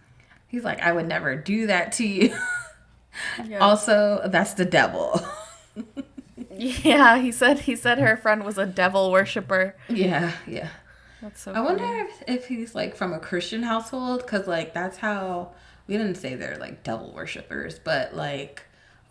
He's 0.48 0.64
like, 0.64 0.80
I 0.80 0.90
would 0.90 1.06
never 1.06 1.36
do 1.36 1.68
that 1.68 1.92
to 1.92 2.06
you. 2.06 2.36
Also, 3.60 4.20
that's 4.26 4.54
the 4.54 4.64
devil. 4.64 5.20
Yeah, 6.52 7.18
he 7.18 7.32
said 7.32 7.60
he 7.60 7.74
said 7.76 7.98
her 7.98 8.16
friend 8.16 8.44
was 8.44 8.58
a 8.58 8.66
devil 8.66 9.10
worshiper. 9.10 9.74
yeah, 9.88 10.32
yeah. 10.46 10.68
That's 11.22 11.40
so. 11.40 11.52
I 11.52 11.60
wonder 11.60 11.84
if, 11.84 12.22
if 12.26 12.46
he's 12.48 12.74
like 12.74 12.96
from 12.96 13.12
a 13.14 13.18
Christian 13.18 13.62
household 13.62 14.22
because 14.22 14.46
like 14.46 14.74
that's 14.74 14.98
how 14.98 15.52
we 15.86 15.96
didn't 15.96 16.16
say 16.16 16.34
they're 16.34 16.58
like 16.58 16.82
devil 16.82 17.12
worshippers, 17.14 17.78
but 17.78 18.14
like 18.14 18.62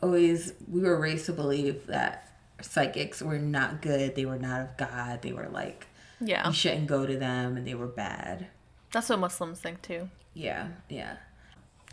always 0.04 0.54
we 0.68 0.82
were 0.82 1.00
raised 1.00 1.26
to 1.28 1.34
believe 1.34 1.88
that 1.88 2.28
psychics 2.62 3.22
were 3.22 3.40
not 3.40 3.82
good. 3.82 4.16
They 4.16 4.26
were 4.26 4.40
not 4.40 4.62
of 4.62 4.78
God. 4.78 5.22
They 5.24 5.34
were 5.34 5.50
like 5.50 5.88
Yeah, 6.20 6.46
you 6.48 6.54
shouldn't 6.54 6.88
go 6.88 7.06
to 7.08 7.18
them, 7.18 7.58
and 7.58 7.66
they 7.66 7.74
were 7.76 7.88
bad. 7.88 8.48
that's 8.92 9.10
what 9.10 9.20
Muslims 9.20 9.60
think 9.60 9.82
too. 9.82 10.10
Yeah, 10.36 10.68
yeah. 10.90 11.18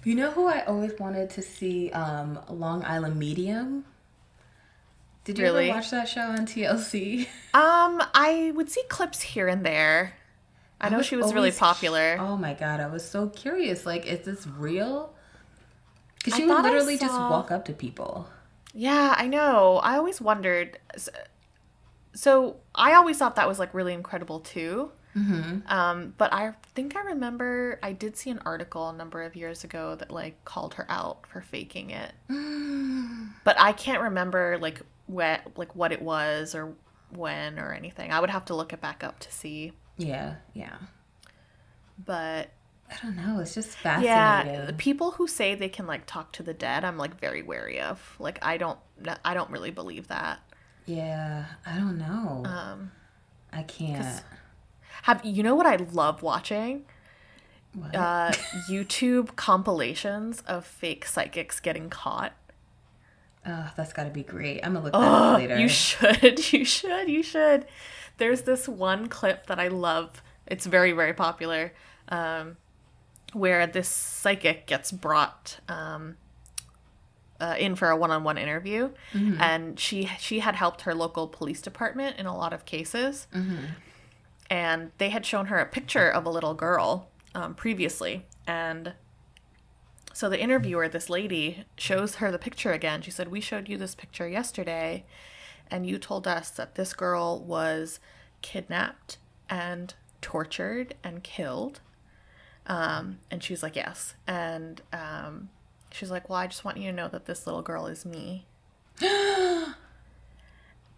You 0.07 0.15
know 0.15 0.31
who 0.31 0.47
I 0.47 0.61
always 0.65 0.97
wanted 1.01 1.31
to 1.31 1.43
see? 1.43 1.91
Um, 1.91 2.39
Long 2.49 2.85
Island 2.85 3.19
Medium. 3.19 3.85
Did 5.25 5.37
you 5.39 5.45
Really? 5.45 5.69
ever 5.69 5.79
watch 5.79 5.91
that 5.91 6.09
show 6.09 6.21
on 6.21 6.47
TLC? 6.47 7.27
Um, 7.55 8.01
I 8.15 8.53
would 8.55 8.71
see 8.71 8.83
clips 8.89 9.21
here 9.23 9.49
and 9.49 9.67
there. 9.67 10.13
I 10.81 10.91
know 10.91 10.99
was 10.99 11.07
she 11.07 11.17
was 11.17 11.35
really 11.35 11.51
popular. 11.51 12.19
Oh 12.21 12.37
my 12.37 12.55
god, 12.55 12.79
I 12.81 12.87
was 12.87 13.03
so 13.09 13.29
curious. 13.31 13.85
Like, 13.85 14.07
is 14.07 14.21
this 14.27 14.47
real? 14.47 15.13
Because 16.19 16.35
I 16.35 16.37
she 16.37 16.43
would 16.47 16.53
I 16.59 16.63
literally 16.63 16.99
just 16.99 17.19
walk 17.19 17.51
up 17.51 17.65
to 17.65 17.73
people. 17.73 18.29
Yeah, 18.75 19.15
I 19.17 19.27
know. 19.27 19.79
I 19.83 19.97
always 19.97 20.21
wondered. 20.21 20.79
s- 20.95 21.09
So 22.15 22.57
I 22.75 22.93
always 22.95 23.19
thought 23.19 23.37
that 23.37 23.49
was 23.49 23.59
like 23.59 23.75
really 23.75 23.95
incredible 23.95 24.41
too. 24.41 24.93
Mm-hmm. 25.17 25.67
Um, 25.73 26.14
but 26.19 26.33
I 26.33 26.53
think 26.75 26.95
I 26.95 27.01
remember 27.01 27.79
I 27.83 27.93
did 27.93 28.17
see 28.17 28.31
an 28.31 28.41
article 28.45 28.89
a 28.91 28.93
number 28.93 29.23
of 29.23 29.35
years 29.35 29.64
ago 29.64 29.95
that 29.95 30.11
like 30.11 30.45
called 30.45 30.75
her 30.75 30.87
out 30.91 31.27
for 31.27 31.41
faking 31.41 31.91
it. 31.91 32.12
But 33.45 33.61
I 33.61 33.71
can't 33.73 34.03
remember 34.03 34.59
like 34.61 34.81
what 35.07 35.41
like 35.57 35.77
what 35.77 35.93
it 35.93 36.03
was 36.03 36.55
or 36.55 36.75
when 37.11 37.61
or 37.61 37.73
anything. 37.73 38.11
I 38.11 38.19
would 38.19 38.31
have 38.31 38.45
to 38.47 38.55
look 38.55 38.73
it 38.73 38.81
back 38.81 39.05
up 39.05 39.21
to 39.21 39.33
see. 39.33 39.73
Yeah, 39.97 40.35
yeah. 40.53 40.77
But 42.05 42.51
I 42.91 42.97
don't 43.03 43.17
know. 43.17 43.39
It's 43.41 43.55
just 43.55 43.71
fascinating. 43.71 44.64
yeah, 44.64 44.71
people 44.79 45.12
who 45.12 45.29
say 45.29 45.55
they 45.55 45.69
can 45.69 45.87
like 45.87 46.07
talk 46.07 46.33
to 46.33 46.43
the 46.43 46.55
dead, 46.55 46.85
I'm 46.85 46.99
like 46.99 47.21
very 47.21 47.43
wary 47.43 47.81
of. 47.81 48.17
Like 48.19 48.45
I 48.45 48.57
don't 48.57 48.79
I 49.25 49.35
don't 49.35 49.51
really 49.51 49.71
believe 49.71 50.09
that. 50.09 50.41
Yeah, 50.87 51.45
I 51.64 51.77
don't 51.77 51.99
know. 51.99 52.43
Um 52.47 52.91
I 53.53 53.62
can't. 53.62 54.23
Have 55.07 55.25
you 55.25 55.43
know 55.43 55.55
what 55.55 55.67
I 55.67 55.77
love 55.77 56.21
watching? 56.23 56.85
Uh, 57.95 58.33
YouTube 58.71 59.37
compilations 59.37 60.41
of 60.49 60.65
fake 60.67 61.05
psychics 61.07 61.61
getting 61.61 61.89
caught. 61.91 62.33
oh, 63.47 63.71
that's 63.77 63.93
got 63.93 64.05
to 64.05 64.11
be 64.11 64.23
great. 64.25 64.61
I'm 64.65 64.73
gonna 64.75 64.85
look 64.85 64.93
that 64.95 64.99
Oh, 64.99 65.33
up 65.35 65.39
later. 65.39 65.59
you 65.59 65.69
should, 65.69 66.53
you 66.53 66.65
should, 66.65 67.09
you 67.09 67.23
should. 67.23 67.67
There's 68.19 68.43
this 68.43 68.67
one 68.69 69.09
clip 69.09 69.47
that 69.47 69.61
I 69.61 69.69
love. 69.69 70.23
It's 70.47 70.67
very, 70.67 70.93
very 70.93 71.13
popular, 71.13 71.73
um, 72.09 72.57
where 73.33 73.67
this 73.67 73.89
psychic 73.89 74.67
gets 74.67 74.91
brought 74.91 75.59
um, 75.69 76.17
uh, 77.41 77.55
in 77.59 77.75
for 77.77 77.91
a 77.91 77.97
one-on-one 77.97 78.39
interview, 78.39 78.91
and 79.13 79.79
she 79.79 80.11
she 80.19 80.41
had 80.41 80.57
helped 80.57 80.81
her 80.83 80.95
local 80.95 81.29
police 81.29 81.61
department 81.61 82.17
in 82.19 82.27
a 82.27 82.37
lot 82.37 82.53
of 82.53 82.65
cases, 82.65 83.27
and 84.51 84.93
they 84.99 85.11
had 85.11 85.27
shown 85.27 85.47
her 85.47 85.59
a 85.59 85.67
picture 85.67 86.09
of 86.09 86.25
a 86.25 86.31
little 86.31 86.55
girl 86.55 87.09
um, 87.35 87.55
previously, 87.55 88.27
and 88.47 88.95
so 90.13 90.29
the 90.29 90.41
interviewer, 90.41 90.89
this 90.89 91.11
lady, 91.11 91.65
shows 91.77 92.17
her 92.17 92.31
the 92.31 92.39
picture 92.39 92.73
again. 92.73 93.03
She 93.03 93.11
said, 93.11 93.29
"We 93.29 93.41
showed 93.41 93.69
you 93.69 93.77
this 93.77 93.95
picture 93.95 94.29
yesterday, 94.29 95.05
and 95.71 95.87
you 95.87 95.99
told 95.99 96.27
us 96.27 96.51
that 96.51 96.75
this 96.75 96.95
girl 96.95 97.41
was 97.41 98.01
kidnapped 98.41 99.19
and 99.51 99.95
tortured 100.21 100.95
and 101.05 101.23
killed." 101.23 101.81
Um, 102.67 103.19
and 103.31 103.43
she's 103.43 103.63
like, 103.63 103.77
"Yes." 103.77 104.15
And 104.27 104.81
um, 104.93 105.51
she's 105.93 106.11
like, 106.11 106.29
"Well, 106.29 106.39
I 106.39 106.47
just 106.47 106.65
want 106.65 106.79
you 106.79 106.91
to 106.91 106.97
know 106.97 107.09
that 107.09 107.27
this 107.27 107.47
little 107.47 107.63
girl 107.63 107.87
is 107.87 108.07
me." 108.07 108.47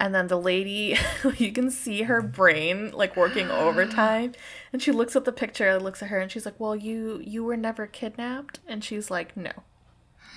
And 0.00 0.14
then 0.14 0.28
the 0.28 0.38
lady, 0.38 0.96
you 1.38 1.50
can 1.52 1.70
see 1.70 2.02
her 2.02 2.22
brain 2.22 2.92
like 2.92 3.16
working 3.16 3.50
overtime, 3.50 4.32
and 4.72 4.80
she 4.80 4.92
looks 4.92 5.16
at 5.16 5.24
the 5.24 5.32
picture, 5.32 5.68
and 5.68 5.82
looks 5.82 6.02
at 6.02 6.08
her, 6.08 6.18
and 6.18 6.30
she's 6.30 6.44
like, 6.46 6.58
"Well, 6.60 6.76
you 6.76 7.20
you 7.24 7.42
were 7.42 7.56
never 7.56 7.86
kidnapped," 7.86 8.60
and 8.68 8.84
she's 8.84 9.10
like, 9.10 9.36
"No." 9.36 9.50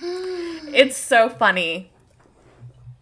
It's 0.74 0.96
so 0.96 1.28
funny. 1.28 1.90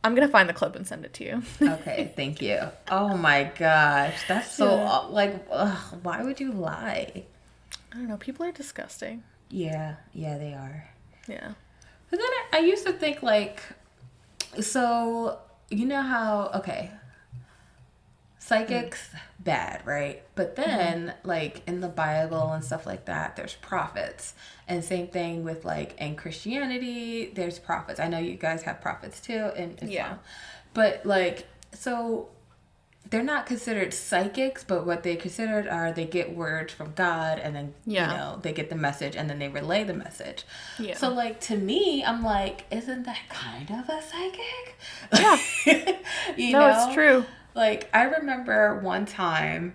I'm 0.02 0.14
gonna 0.14 0.28
find 0.28 0.48
the 0.48 0.52
clip 0.54 0.74
and 0.76 0.86
send 0.86 1.04
it 1.04 1.12
to 1.14 1.24
you. 1.24 1.42
okay, 1.62 2.12
thank 2.16 2.40
you. 2.42 2.58
Oh 2.90 3.16
my 3.16 3.44
gosh, 3.58 4.26
that's 4.28 4.52
so 4.52 4.76
Yeah. 4.76 4.98
like. 5.08 5.46
Ugh, 5.50 5.98
why 6.02 6.22
would 6.22 6.40
you 6.40 6.52
lie? 6.52 7.24
I 7.92 7.96
don't 7.96 8.08
know. 8.08 8.16
People 8.16 8.44
are 8.46 8.52
disgusting. 8.52 9.22
Yeah, 9.50 9.96
yeah, 10.12 10.36
they 10.38 10.52
are. 10.54 10.88
Yeah. 11.28 11.52
But 12.10 12.18
then 12.18 12.28
I, 12.28 12.58
I 12.58 12.58
used 12.60 12.86
to 12.86 12.92
think 12.92 13.22
like, 13.22 13.62
so 14.60 15.38
you 15.70 15.86
know 15.86 16.02
how 16.02 16.50
okay, 16.56 16.90
psychics 18.38 19.10
bad, 19.38 19.86
right? 19.86 20.22
But 20.34 20.56
mm-hmm. 20.56 20.70
then 20.70 21.14
like 21.24 21.62
in 21.66 21.80
the 21.80 21.88
Bible 21.88 22.52
and 22.52 22.64
stuff 22.64 22.86
like 22.86 23.06
that, 23.06 23.36
there's 23.36 23.54
prophets, 23.54 24.34
and 24.68 24.84
same 24.84 25.08
thing 25.08 25.44
with 25.44 25.64
like 25.64 25.96
in 25.98 26.16
Christianity, 26.16 27.30
there's 27.34 27.58
prophets. 27.58 28.00
I 28.00 28.08
know 28.08 28.18
you 28.18 28.34
guys 28.34 28.62
have 28.62 28.80
prophets 28.80 29.20
too, 29.20 29.50
and 29.56 29.78
Yeah. 29.82 30.16
but 30.74 31.06
like 31.06 31.46
so. 31.72 32.28
They're 33.10 33.24
not 33.24 33.44
considered 33.46 33.92
psychics, 33.92 34.62
but 34.62 34.86
what 34.86 35.02
they 35.02 35.16
considered 35.16 35.66
are 35.66 35.90
they 35.92 36.04
get 36.04 36.34
words 36.34 36.72
from 36.72 36.92
God 36.92 37.40
and 37.40 37.54
then 37.56 37.74
Yeah. 37.84 38.10
you 38.10 38.16
know 38.16 38.38
they 38.40 38.52
get 38.52 38.70
the 38.70 38.76
message 38.76 39.16
and 39.16 39.28
then 39.28 39.40
they 39.40 39.48
relay 39.48 39.82
the 39.84 39.94
message. 39.94 40.44
Yeah. 40.78 40.96
So 40.96 41.08
like 41.08 41.40
to 41.42 41.56
me, 41.56 42.04
I'm 42.04 42.22
like, 42.22 42.66
isn't 42.70 43.02
that 43.04 43.18
kind 43.28 43.68
of 43.70 43.88
a 43.88 44.00
psychic? 44.00 44.76
Yeah. 45.12 45.96
you 46.36 46.52
no, 46.52 46.60
know? 46.60 46.84
it's 46.86 46.94
true. 46.94 47.24
Like 47.54 47.90
I 47.92 48.04
remember 48.04 48.78
one 48.78 49.06
time 49.06 49.74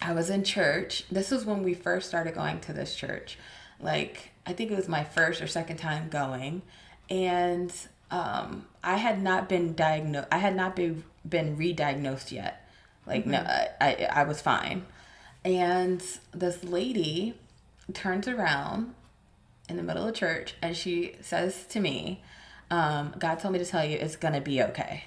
I 0.00 0.12
was 0.12 0.30
in 0.30 0.42
church. 0.42 1.04
This 1.10 1.30
was 1.30 1.44
when 1.44 1.62
we 1.62 1.74
first 1.74 2.08
started 2.08 2.34
going 2.34 2.60
to 2.60 2.72
this 2.72 2.94
church. 2.94 3.38
Like 3.78 4.32
I 4.46 4.52
think 4.54 4.70
it 4.70 4.76
was 4.76 4.88
my 4.88 5.04
first 5.04 5.42
or 5.42 5.46
second 5.46 5.76
time 5.76 6.08
going, 6.08 6.62
and 7.10 7.72
um, 8.10 8.66
I 8.82 8.96
had 8.96 9.22
not 9.22 9.48
been 9.48 9.74
diagnosed. 9.74 10.28
I 10.30 10.38
had 10.38 10.54
not 10.56 10.76
been 10.76 11.04
been 11.28 11.56
re-diagnosed 11.56 12.32
yet. 12.32 12.68
Like 13.06 13.26
no, 13.26 13.38
mm-hmm. 13.38 13.74
I, 13.80 14.08
I 14.20 14.24
was 14.24 14.40
fine. 14.40 14.86
And 15.44 16.02
this 16.32 16.64
lady 16.64 17.34
turns 17.92 18.26
around 18.26 18.94
in 19.68 19.76
the 19.76 19.82
middle 19.82 20.06
of 20.06 20.14
church 20.14 20.54
and 20.62 20.76
she 20.76 21.16
says 21.20 21.66
to 21.66 21.80
me, 21.80 22.22
um, 22.70 23.14
God 23.18 23.38
told 23.40 23.52
me 23.52 23.58
to 23.58 23.66
tell 23.66 23.84
you 23.84 23.96
it's 23.98 24.16
gonna 24.16 24.40
be 24.40 24.62
okay. 24.62 25.04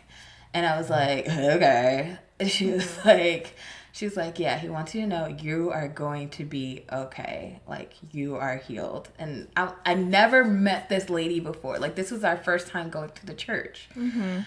And 0.54 0.66
I 0.66 0.78
was 0.78 0.90
like, 0.90 1.28
okay. 1.30 2.18
And 2.40 2.50
she 2.50 2.72
was 2.72 2.86
mm-hmm. 2.86 3.08
like, 3.08 3.56
she's 3.92 4.16
like, 4.16 4.38
yeah, 4.40 4.58
he 4.58 4.70
wants 4.70 4.94
you 4.94 5.02
to 5.02 5.08
know 5.08 5.28
you 5.28 5.72
are 5.72 5.88
going 5.88 6.30
to 6.32 6.46
be 6.46 6.86
okay. 6.92 7.60
Like 7.68 7.94
you 8.12 8.36
are 8.36 8.58
healed. 8.58 9.10
And 9.18 9.48
I, 9.56 9.74
I 9.86 9.96
never 9.96 10.46
met 10.46 10.90
this 10.90 11.10
lady 11.10 11.40
before. 11.40 11.80
Like 11.80 11.96
this 11.96 12.12
was 12.12 12.24
our 12.24 12.38
first 12.38 12.68
time 12.68 12.90
going 12.90 13.10
to 13.10 13.26
the 13.26 13.34
church. 13.34 13.90
Mm-hmm. 13.96 14.42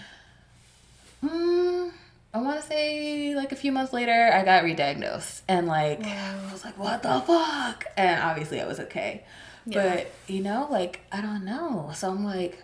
Mm, 1.23 1.91
I 2.33 2.37
want 2.41 2.61
to 2.61 2.67
say 2.67 3.35
like 3.35 3.51
a 3.51 3.55
few 3.55 3.71
months 3.71 3.93
later, 3.93 4.31
I 4.33 4.43
got 4.43 4.63
re-diagnosed, 4.63 5.43
and 5.47 5.67
like 5.67 6.03
I 6.03 6.51
was 6.51 6.65
like, 6.65 6.77
"What 6.77 7.03
the 7.03 7.21
fuck?" 7.21 7.85
And 7.97 8.21
obviously, 8.23 8.59
I 8.61 8.67
was 8.67 8.79
okay, 8.79 9.23
Yeah. 9.65 9.95
but 9.95 10.11
you 10.27 10.41
know, 10.41 10.67
like 10.71 11.01
I 11.11 11.21
don't 11.21 11.45
know. 11.45 11.91
So 11.93 12.09
I'm 12.09 12.23
like, 12.25 12.63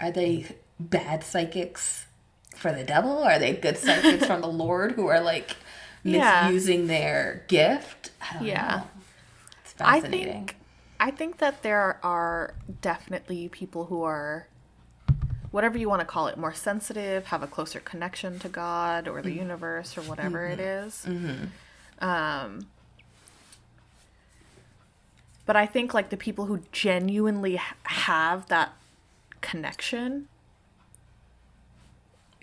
are 0.00 0.10
they 0.10 0.46
bad 0.78 1.24
psychics 1.24 2.06
for 2.56 2.72
the 2.72 2.84
devil? 2.84 3.22
Are 3.22 3.38
they 3.38 3.54
good 3.54 3.78
psychics 3.78 4.26
from 4.26 4.40
the 4.40 4.48
Lord 4.64 4.92
who 4.92 5.08
are 5.08 5.20
like 5.20 5.56
Yeah. 6.02 6.48
misusing 6.48 6.86
their 6.86 7.44
gift? 7.48 8.10
I 8.20 8.34
don't 8.34 8.46
Yeah. 8.46 8.76
know. 8.76 8.88
It's 9.62 9.74
I 9.80 10.00
fascinating. 10.00 10.32
think 10.32 10.56
I 11.00 11.10
think 11.10 11.38
that 11.38 11.62
there 11.62 11.98
are 12.04 12.54
definitely 12.82 13.48
people 13.48 13.86
who 13.86 14.02
are 14.02 14.46
whatever 15.50 15.76
you 15.78 15.88
want 15.88 16.00
to 16.00 16.06
call 16.06 16.28
it, 16.28 16.36
more 16.36 16.54
sensitive, 16.54 17.26
have 17.26 17.42
a 17.42 17.46
closer 17.46 17.80
connection 17.80 18.38
to 18.38 18.48
God 18.48 19.08
or 19.08 19.22
the 19.22 19.30
mm-hmm. 19.30 19.40
universe 19.40 19.98
or 19.98 20.02
whatever 20.02 20.46
it 20.46 20.58
mm-hmm. 20.58 20.86
is. 20.86 21.06
Mm-hmm. 21.06 22.04
Um 22.04 22.66
but 25.46 25.56
I 25.56 25.66
think 25.66 25.92
like 25.92 26.10
the 26.10 26.16
people 26.16 26.46
who 26.46 26.60
genuinely 26.70 27.54
h- 27.54 27.60
have 27.82 28.46
that 28.48 28.72
connection 29.40 30.28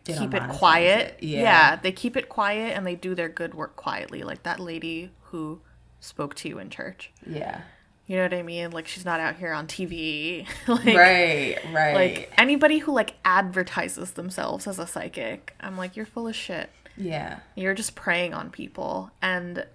They 0.03 0.17
keep 0.17 0.33
it 0.33 0.43
quiet. 0.49 1.15
it. 1.19 1.23
Yeah. 1.23 1.77
they 1.77 1.91
keep 1.93 2.17
it 2.17 2.27
quiet 2.27 2.75
and 2.75 2.85
they 2.85 2.95
do 2.95 3.15
their 3.15 3.29
good 3.29 3.53
work 3.53 3.75
quietly, 3.77 4.23
like 4.23 4.43
that 4.43 4.59
lady 4.59 5.11
who 5.25 5.61
spoke 5.99 6.35
to 6.35 6.49
you 6.49 6.59
in 6.59 6.69
church. 6.69 7.11
yeah, 7.25 7.61
You 8.07 8.15
know 8.15 8.23
what 8.23 8.33
I 8.33 8.41
mean? 8.41 8.71
Like 8.71 8.87
she's 8.87 9.03
not 9.05 9.19
out 9.19 9.35
here 9.35 9.51
on 9.51 9.67
TV. 9.67 10.47
like, 10.67 10.85
right, 10.85 11.57
right. 11.73 11.93
Like 11.93 12.33
anybody 12.37 12.77
who 12.79 12.93
like 12.93 13.15
advertises 13.25 14.11
themselves 14.11 14.65
as 14.65 14.79
a 14.79 14.87
psychic, 14.87 15.53
I'm 15.59 15.77
like, 15.77 15.95
you're 15.97 16.05
full 16.05 16.27
of 16.27 16.35
shit. 16.35 16.69
yeah. 16.95 17.39
You're 17.55 17.73
just 17.73 17.95
preying 17.95 18.33
on 18.33 18.49
people. 18.49 19.11
And 19.21 19.65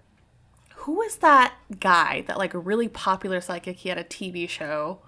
who 0.77 1.03
is 1.03 1.17
that 1.17 1.55
guy, 1.79 2.23
that 2.23 2.39
like 2.39 2.55
a 2.55 2.59
really 2.59 2.89
popular 2.89 3.41
psychic? 3.41 3.77
He 3.77 3.89
had 3.91 3.99
a 3.99 4.05
TV 4.05 4.49
show 4.49 4.99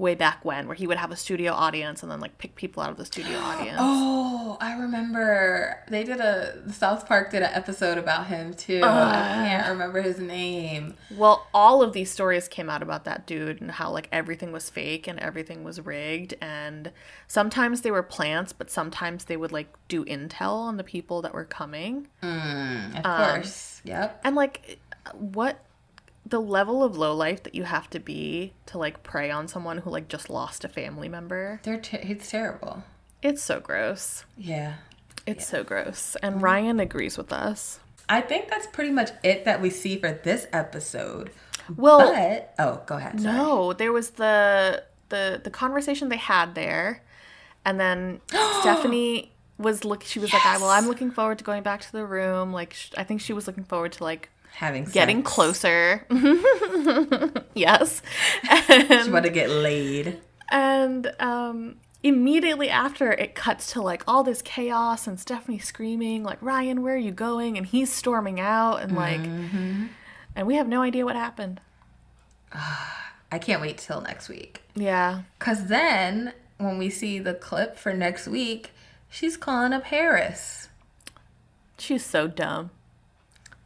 way 0.00 0.14
back 0.14 0.42
when 0.46 0.66
where 0.66 0.74
he 0.74 0.86
would 0.86 0.96
have 0.96 1.10
a 1.10 1.16
studio 1.16 1.52
audience 1.52 2.02
and 2.02 2.10
then 2.10 2.20
like 2.20 2.38
pick 2.38 2.54
people 2.54 2.82
out 2.82 2.90
of 2.90 2.96
the 2.96 3.04
studio 3.04 3.36
audience. 3.50 3.76
Oh, 3.78 4.56
I 4.60 4.72
remember 4.78 5.78
they 5.88 6.04
did 6.04 6.20
a 6.20 6.70
South 6.72 7.06
Park 7.06 7.30
did 7.30 7.42
an 7.42 7.50
episode 7.52 7.98
about 7.98 8.26
him 8.28 8.54
too. 8.54 8.80
I 8.82 9.46
can't 9.46 9.68
remember 9.68 10.00
his 10.00 10.18
name. 10.18 10.94
Well, 11.14 11.46
all 11.52 11.82
of 11.82 11.92
these 11.92 12.10
stories 12.10 12.48
came 12.48 12.70
out 12.70 12.82
about 12.82 13.04
that 13.04 13.26
dude 13.26 13.60
and 13.60 13.72
how 13.72 13.90
like 13.90 14.08
everything 14.10 14.52
was 14.52 14.70
fake 14.70 15.06
and 15.06 15.18
everything 15.20 15.64
was 15.64 15.80
rigged 15.84 16.34
and 16.40 16.92
sometimes 17.28 17.82
they 17.82 17.90
were 17.90 18.02
plants, 18.02 18.52
but 18.54 18.70
sometimes 18.70 19.26
they 19.26 19.36
would 19.36 19.52
like 19.52 19.68
do 19.88 20.04
intel 20.06 20.54
on 20.54 20.78
the 20.78 20.84
people 20.84 21.20
that 21.22 21.34
were 21.34 21.44
coming. 21.44 22.08
Of 22.22 22.28
Um, 22.30 23.02
course. 23.04 23.82
Yep. 23.84 24.20
And 24.24 24.34
like 24.34 24.78
what 25.12 25.62
the 26.24 26.40
level 26.40 26.82
of 26.84 26.96
low 26.96 27.14
life 27.14 27.42
that 27.44 27.54
you 27.54 27.64
have 27.64 27.88
to 27.90 27.98
be 27.98 28.52
to 28.66 28.78
like 28.78 29.02
prey 29.02 29.30
on 29.30 29.48
someone 29.48 29.78
who 29.78 29.90
like 29.90 30.08
just 30.08 30.30
lost 30.30 30.64
a 30.64 30.68
family 30.68 31.08
member. 31.08 31.60
They're 31.62 31.78
te- 31.80 31.96
it's 31.98 32.30
terrible. 32.30 32.84
It's 33.22 33.42
so 33.42 33.60
gross. 33.60 34.24
Yeah. 34.36 34.74
It's 35.26 35.46
so 35.46 35.62
gross. 35.64 36.16
And 36.22 36.36
mm-hmm. 36.36 36.44
Ryan 36.44 36.80
agrees 36.80 37.18
with 37.18 37.32
us. 37.32 37.80
I 38.08 38.20
think 38.20 38.48
that's 38.48 38.66
pretty 38.66 38.90
much 38.90 39.10
it 39.22 39.44
that 39.44 39.60
we 39.60 39.70
see 39.70 39.96
for 39.98 40.12
this 40.12 40.46
episode. 40.52 41.30
Well, 41.76 42.12
But 42.12 42.54
oh, 42.58 42.82
go 42.86 42.96
ahead. 42.96 43.20
Sorry. 43.20 43.36
no, 43.36 43.72
there 43.72 43.92
was 43.92 44.10
the 44.10 44.82
the 45.10 45.40
the 45.42 45.50
conversation 45.50 46.08
they 46.08 46.16
had 46.16 46.54
there, 46.56 47.02
and 47.64 47.78
then 47.78 48.20
Stephanie 48.60 49.32
was 49.58 49.84
look. 49.84 50.02
She 50.02 50.18
was 50.18 50.32
like, 50.32 50.44
I, 50.44 50.56
"Well, 50.58 50.70
I'm 50.70 50.88
looking 50.88 51.12
forward 51.12 51.38
to 51.38 51.44
going 51.44 51.62
back 51.62 51.82
to 51.82 51.92
the 51.92 52.04
room." 52.04 52.52
Like, 52.52 52.72
sh- 52.74 52.90
I 52.96 53.04
think 53.04 53.20
she 53.20 53.32
was 53.32 53.46
looking 53.46 53.62
forward 53.64 53.92
to 53.92 54.04
like 54.04 54.30
Having 54.54 54.84
getting 54.84 55.22
closer. 55.22 56.06
yes, 57.54 58.02
She 58.42 58.72
and, 58.72 59.08
about 59.08 59.22
to 59.24 59.30
get 59.30 59.48
laid. 59.50 60.18
and 60.50 61.10
um, 61.18 61.76
immediately 62.02 62.68
after, 62.68 63.12
it 63.12 63.34
cuts 63.34 63.72
to 63.72 63.80
like 63.82 64.02
all 64.06 64.22
this 64.22 64.42
chaos 64.42 65.06
and 65.06 65.18
Stephanie 65.18 65.58
screaming, 65.58 66.22
like, 66.24 66.38
"Ryan, 66.42 66.82
where 66.82 66.94
are 66.94 66.98
you 66.98 67.10
going?" 67.12 67.56
And 67.56 67.66
he's 67.66 67.90
storming 67.92 68.38
out, 68.38 68.82
and 68.82 68.94
like, 68.94 69.20
and 70.36 70.46
we 70.46 70.56
have 70.56 70.68
no 70.68 70.82
idea 70.82 71.04
what 71.06 71.16
happened. 71.16 71.60
I 73.32 73.38
can't 73.38 73.62
wait 73.62 73.78
till 73.78 74.00
next 74.00 74.28
week. 74.28 74.62
Yeah. 74.74 75.22
Cause 75.38 75.66
then 75.68 76.32
when 76.58 76.78
we 76.78 76.90
see 76.90 77.18
the 77.18 77.32
clip 77.34 77.76
for 77.76 77.94
next 77.94 78.26
week, 78.26 78.72
she's 79.08 79.36
calling 79.36 79.72
up 79.72 79.84
Harris. 79.84 80.68
She's 81.78 82.04
so 82.04 82.26
dumb. 82.26 82.70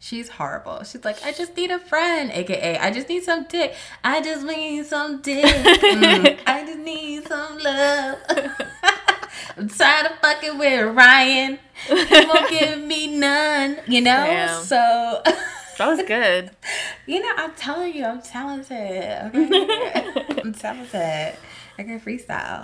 She's 0.05 0.29
horrible. 0.29 0.85
She's 0.85 1.03
like, 1.03 1.25
I 1.25 1.33
just 1.33 1.57
need 1.57 1.71
a 1.71 1.79
friend, 1.79 2.31
aka 2.31 2.77
I 2.77 2.91
just 2.91 3.09
need 3.09 3.25
some 3.25 3.45
dick. 3.45 3.75
I 4.05 4.21
just 4.21 4.45
need 4.45 4.85
some 4.85 5.23
dick. 5.23 5.47
Mm, 5.47 6.41
I 6.47 6.67
just 6.67 6.79
need 6.81 7.27
some 7.27 7.59
love. 7.59 8.19
I'm 9.57 9.71
tired 9.71 10.13
of 10.13 10.19
fucking 10.19 10.59
with 10.59 10.95
Ryan. 10.95 11.59
He 11.87 11.95
won't 11.95 12.51
give 12.51 12.83
me 12.83 13.17
none. 13.17 13.79
You 13.89 14.03
know? 14.03 14.27
Damn. 14.27 14.63
So 14.65 15.23
That 15.79 15.87
was 15.89 16.03
good. 16.03 16.51
You 17.07 17.23
know, 17.23 17.33
I'm 17.39 17.55
telling 17.55 17.95
you, 17.95 18.05
I'm 18.05 18.21
talented. 18.21 19.35
Okay? 19.35 20.39
I'm 20.45 20.53
talented. 20.53 21.39
I 21.79 21.83
can 21.83 21.99
freestyle. 21.99 22.63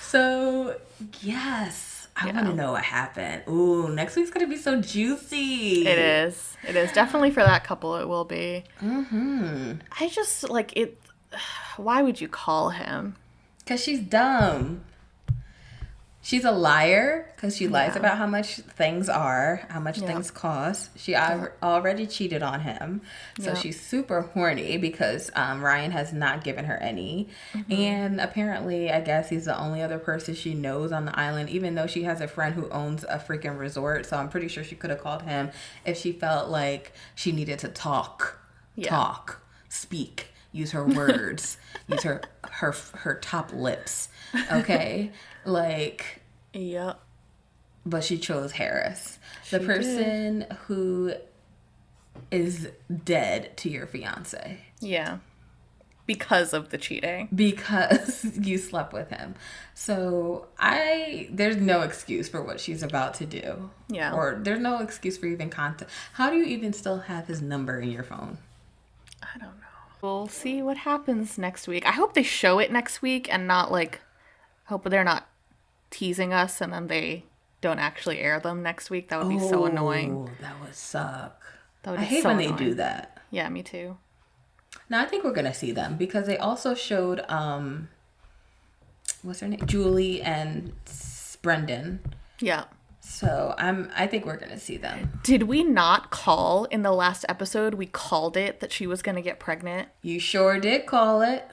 so, 0.00 0.76
yes, 1.22 1.89
I 2.20 2.32
want 2.32 2.46
to 2.46 2.54
know 2.54 2.72
what 2.72 2.82
happened. 2.82 3.42
Ooh, 3.48 3.88
next 3.88 4.16
week's 4.16 4.30
gonna 4.30 4.46
be 4.46 4.56
so 4.56 4.80
juicy. 4.80 5.86
It 5.86 5.98
is. 5.98 6.56
It 6.68 6.76
is 6.76 6.92
definitely 6.92 7.30
for 7.30 7.42
that 7.42 7.64
couple. 7.64 7.96
It 7.96 8.08
will 8.08 8.24
be. 8.24 8.64
Mm-hmm. 8.80 9.74
I 9.98 10.08
just 10.08 10.48
like 10.48 10.76
it. 10.76 11.00
Why 11.76 12.02
would 12.02 12.20
you 12.20 12.28
call 12.28 12.70
him? 12.70 13.16
Cause 13.66 13.82
she's 13.82 14.00
dumb. 14.00 14.82
She's 16.22 16.44
a 16.44 16.50
liar 16.50 17.32
because 17.34 17.56
she 17.56 17.66
lies 17.66 17.92
Yeah. 17.94 18.00
about 18.00 18.18
how 18.18 18.26
much 18.26 18.56
things 18.56 19.08
are, 19.08 19.62
how 19.70 19.80
much 19.80 20.00
things 20.00 20.30
cost. 20.30 20.90
She 20.98 21.14
al- 21.14 21.48
already 21.62 22.06
cheated 22.06 22.42
on 22.42 22.60
him, 22.60 23.00
so 23.40 23.54
she's 23.54 23.80
super 23.80 24.20
horny 24.20 24.76
because 24.76 25.30
um, 25.34 25.62
Ryan 25.62 25.92
has 25.92 26.12
not 26.12 26.44
given 26.44 26.66
her 26.66 26.76
any. 26.76 27.28
Mm-hmm. 27.54 27.72
And 27.72 28.20
apparently, 28.20 28.90
I 28.92 29.00
guess 29.00 29.30
he's 29.30 29.46
the 29.46 29.58
only 29.58 29.80
other 29.80 29.98
person 29.98 30.34
she 30.34 30.52
knows 30.52 30.92
on 30.92 31.06
the 31.06 31.18
island, 31.18 31.48
even 31.48 31.74
though 31.74 31.86
she 31.86 32.02
has 32.02 32.20
a 32.20 32.28
friend 32.28 32.54
who 32.54 32.68
owns 32.68 33.02
a 33.04 33.16
freaking 33.18 33.58
resort. 33.58 34.04
So 34.04 34.18
I'm 34.18 34.28
pretty 34.28 34.48
sure 34.48 34.62
she 34.62 34.74
could 34.76 34.90
have 34.90 35.00
called 35.00 35.22
him 35.22 35.50
if 35.86 35.96
she 35.96 36.12
felt 36.12 36.50
like 36.50 36.92
she 37.14 37.32
needed 37.32 37.58
to 37.60 37.68
talk, 37.68 38.38
Yeah. 38.76 38.90
talk, 38.90 39.40
speak, 39.70 40.28
use 40.52 40.72
her 40.72 40.84
words, 41.00 41.56
use 41.88 42.02
her 42.02 42.20
her 42.50 42.74
her 42.96 43.14
top 43.14 43.54
lips. 43.54 44.08
Okay, 44.52 45.10
like 45.44 46.20
Yep. 46.52 47.00
but 47.86 48.04
she 48.04 48.18
chose 48.18 48.52
Harris, 48.52 49.18
the 49.50 49.60
She 49.60 49.66
person 49.66 50.46
who 50.66 51.12
is 52.30 52.68
dead 53.04 53.56
to 53.58 53.68
your 53.70 53.86
fiance 53.86 54.58
Yeah. 54.80 55.18
Because 56.06 56.52
of 56.52 56.70
the 56.70 56.78
cheating. 56.78 57.28
because 57.32 58.24
you 58.36 58.58
slept 58.58 58.92
with 58.92 59.10
him. 59.10 59.36
So 59.74 60.48
I 60.58 61.28
there's 61.30 61.56
no 61.56 61.82
excuse 61.82 62.28
for 62.28 62.42
what 62.42 62.58
she's 62.58 62.82
about 62.82 63.14
to 63.14 63.26
do. 63.26 63.70
Yeah. 63.88 64.12
Or 64.14 64.38
there's 64.42 64.58
no 64.58 64.78
excuse 64.80 65.16
for 65.18 65.26
even 65.26 65.50
contact. 65.50 65.88
How 66.14 66.30
do 66.30 66.36
you 66.36 66.44
even 66.44 66.72
still 66.72 66.98
have 67.00 67.28
his 67.28 67.40
number 67.40 67.78
in 67.78 67.90
your 67.92 68.02
phone? 68.02 68.38
I 69.22 69.38
don't 69.38 69.48
know. 69.60 69.66
We'll 70.02 70.26
see 70.28 70.62
what 70.62 70.78
happens 70.78 71.38
next 71.38 71.68
week. 71.68 71.86
I 71.86 71.92
hope 71.92 72.14
they 72.14 72.22
show 72.24 72.58
it 72.58 72.72
next 72.72 73.02
week 73.02 73.32
and 73.32 73.46
not 73.46 73.70
like 73.70 74.00
hope 74.64 74.88
they're 74.90 75.04
not 75.04 75.28
teasing 75.90 76.32
us 76.32 76.60
and 76.60 76.72
then 76.72 76.86
they 76.86 77.24
don't 77.60 77.78
actually 77.78 78.20
air 78.20 78.40
them 78.40 78.62
next 78.62 78.90
week. 78.90 79.08
That 79.08 79.20
would 79.22 79.28
be 79.28 79.38
so 79.38 79.66
annoying. 79.66 80.28
Oh, 80.28 80.30
That 80.40 80.60
would 80.60 80.74
suck. 80.74 81.42
That 81.82 81.92
would 81.92 82.00
I 82.00 82.02
be 82.04 82.08
hate 82.08 82.22
so 82.22 82.28
when 82.28 82.38
they 82.38 82.52
do 82.52 82.74
that. 82.74 83.18
Yeah, 83.30 83.48
me 83.48 83.62
too. 83.62 83.96
Now 84.88 85.02
I 85.02 85.06
think 85.06 85.24
we're 85.24 85.32
gonna 85.32 85.54
see 85.54 85.72
them 85.72 85.96
because 85.96 86.26
they 86.26 86.38
also 86.38 86.74
showed 86.74 87.20
um 87.28 87.88
what's 89.22 89.40
her 89.40 89.48
name? 89.48 89.60
Julie 89.66 90.22
and 90.22 90.72
Brandon. 91.42 92.00
Yeah. 92.40 92.64
So 93.00 93.54
I'm 93.58 93.90
I 93.96 94.06
think 94.06 94.24
we're 94.26 94.36
gonna 94.36 94.58
see 94.58 94.76
them. 94.76 95.20
Did 95.22 95.44
we 95.44 95.64
not 95.64 96.10
call 96.10 96.64
in 96.66 96.82
the 96.82 96.92
last 96.92 97.24
episode? 97.28 97.74
We 97.74 97.86
called 97.86 98.36
it 98.36 98.60
that 98.60 98.72
she 98.72 98.86
was 98.86 99.02
going 99.02 99.16
to 99.16 99.22
get 99.22 99.40
pregnant. 99.40 99.88
You 100.02 100.20
sure 100.20 100.58
did 100.60 100.86
call 100.86 101.22
it. 101.22 101.48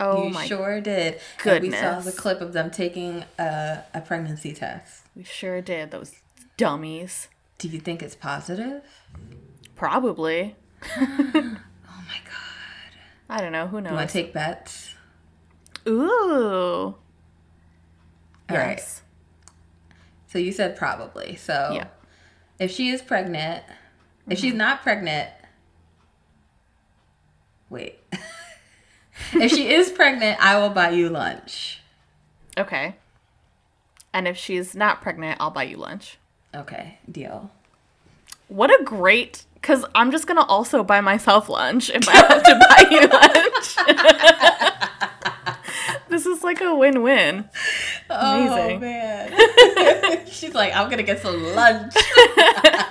Oh 0.00 0.24
you 0.24 0.30
my 0.30 0.46
sure 0.46 0.80
did. 0.80 1.20
And 1.44 1.62
we 1.62 1.70
saw 1.72 2.00
the 2.00 2.12
clip 2.12 2.40
of 2.40 2.52
them 2.52 2.70
taking 2.70 3.24
a, 3.38 3.82
a 3.94 4.00
pregnancy 4.00 4.52
test. 4.52 5.04
We 5.16 5.24
sure 5.24 5.60
did. 5.60 5.90
Those 5.90 6.14
dummies. 6.56 7.28
Do 7.58 7.68
you 7.68 7.80
think 7.80 8.02
it's 8.02 8.14
positive? 8.14 8.82
Probably. 9.74 10.56
Oh 11.90 12.02
my 12.06 12.18
god. 12.24 12.92
I 13.28 13.40
don't 13.40 13.52
know. 13.52 13.66
Who 13.66 13.80
knows? 13.80 13.90
You 13.90 13.96
wanna 13.96 14.08
take 14.08 14.32
bets? 14.32 14.94
Ooh. 15.86 16.94
All 18.50 18.56
right. 18.56 18.76
yes. 18.78 19.02
So 20.28 20.38
you 20.38 20.52
said 20.52 20.76
probably. 20.76 21.36
So 21.36 21.72
Yeah. 21.74 21.88
if 22.58 22.70
she 22.70 22.88
is 22.90 23.02
pregnant, 23.02 23.64
if 24.28 24.38
she's 24.38 24.54
not 24.54 24.82
pregnant, 24.82 25.30
wait. 27.68 27.97
if 29.34 29.50
she 29.50 29.68
is 29.72 29.90
pregnant, 29.90 30.38
I 30.40 30.58
will 30.58 30.70
buy 30.70 30.90
you 30.90 31.08
lunch. 31.08 31.80
Okay. 32.56 32.96
And 34.12 34.26
if 34.26 34.36
she's 34.36 34.74
not 34.74 35.00
pregnant, 35.02 35.38
I'll 35.40 35.50
buy 35.50 35.64
you 35.64 35.76
lunch. 35.76 36.18
Okay, 36.54 36.98
deal. 37.10 37.50
What 38.48 38.70
a 38.70 38.82
great. 38.84 39.44
Because 39.54 39.84
I'm 39.94 40.10
just 40.10 40.26
going 40.26 40.38
to 40.38 40.44
also 40.44 40.82
buy 40.82 41.00
myself 41.00 41.48
lunch 41.48 41.90
if 41.90 42.08
I 42.08 42.12
have 42.16 42.42
to 42.42 42.54
buy 42.68 42.84
you 42.90 43.06
lunch. 43.12 43.76
this 46.08 46.26
is 46.26 46.42
like 46.42 46.60
a 46.60 46.74
win 46.74 47.02
win. 47.02 47.48
Oh 48.08 48.46
Amazing. 48.56 48.80
man. 48.80 50.26
she's 50.26 50.54
like, 50.54 50.74
I'm 50.74 50.88
gonna 50.88 51.02
get 51.02 51.20
some 51.20 51.42
lunch. 51.54 51.92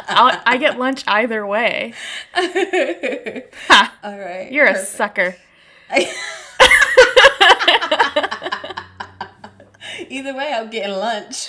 I'll, 0.10 0.40
I 0.46 0.58
get 0.60 0.78
lunch 0.78 1.04
either 1.08 1.46
way. 1.48 1.94
Ha! 2.36 3.98
All 4.04 4.20
right. 4.20 4.52
You're 4.52 4.68
a 4.68 4.78
sucker. 4.78 5.36
Either 10.10 10.36
way, 10.36 10.54
I'm 10.54 10.70
getting 10.70 10.96
lunch. 10.96 11.48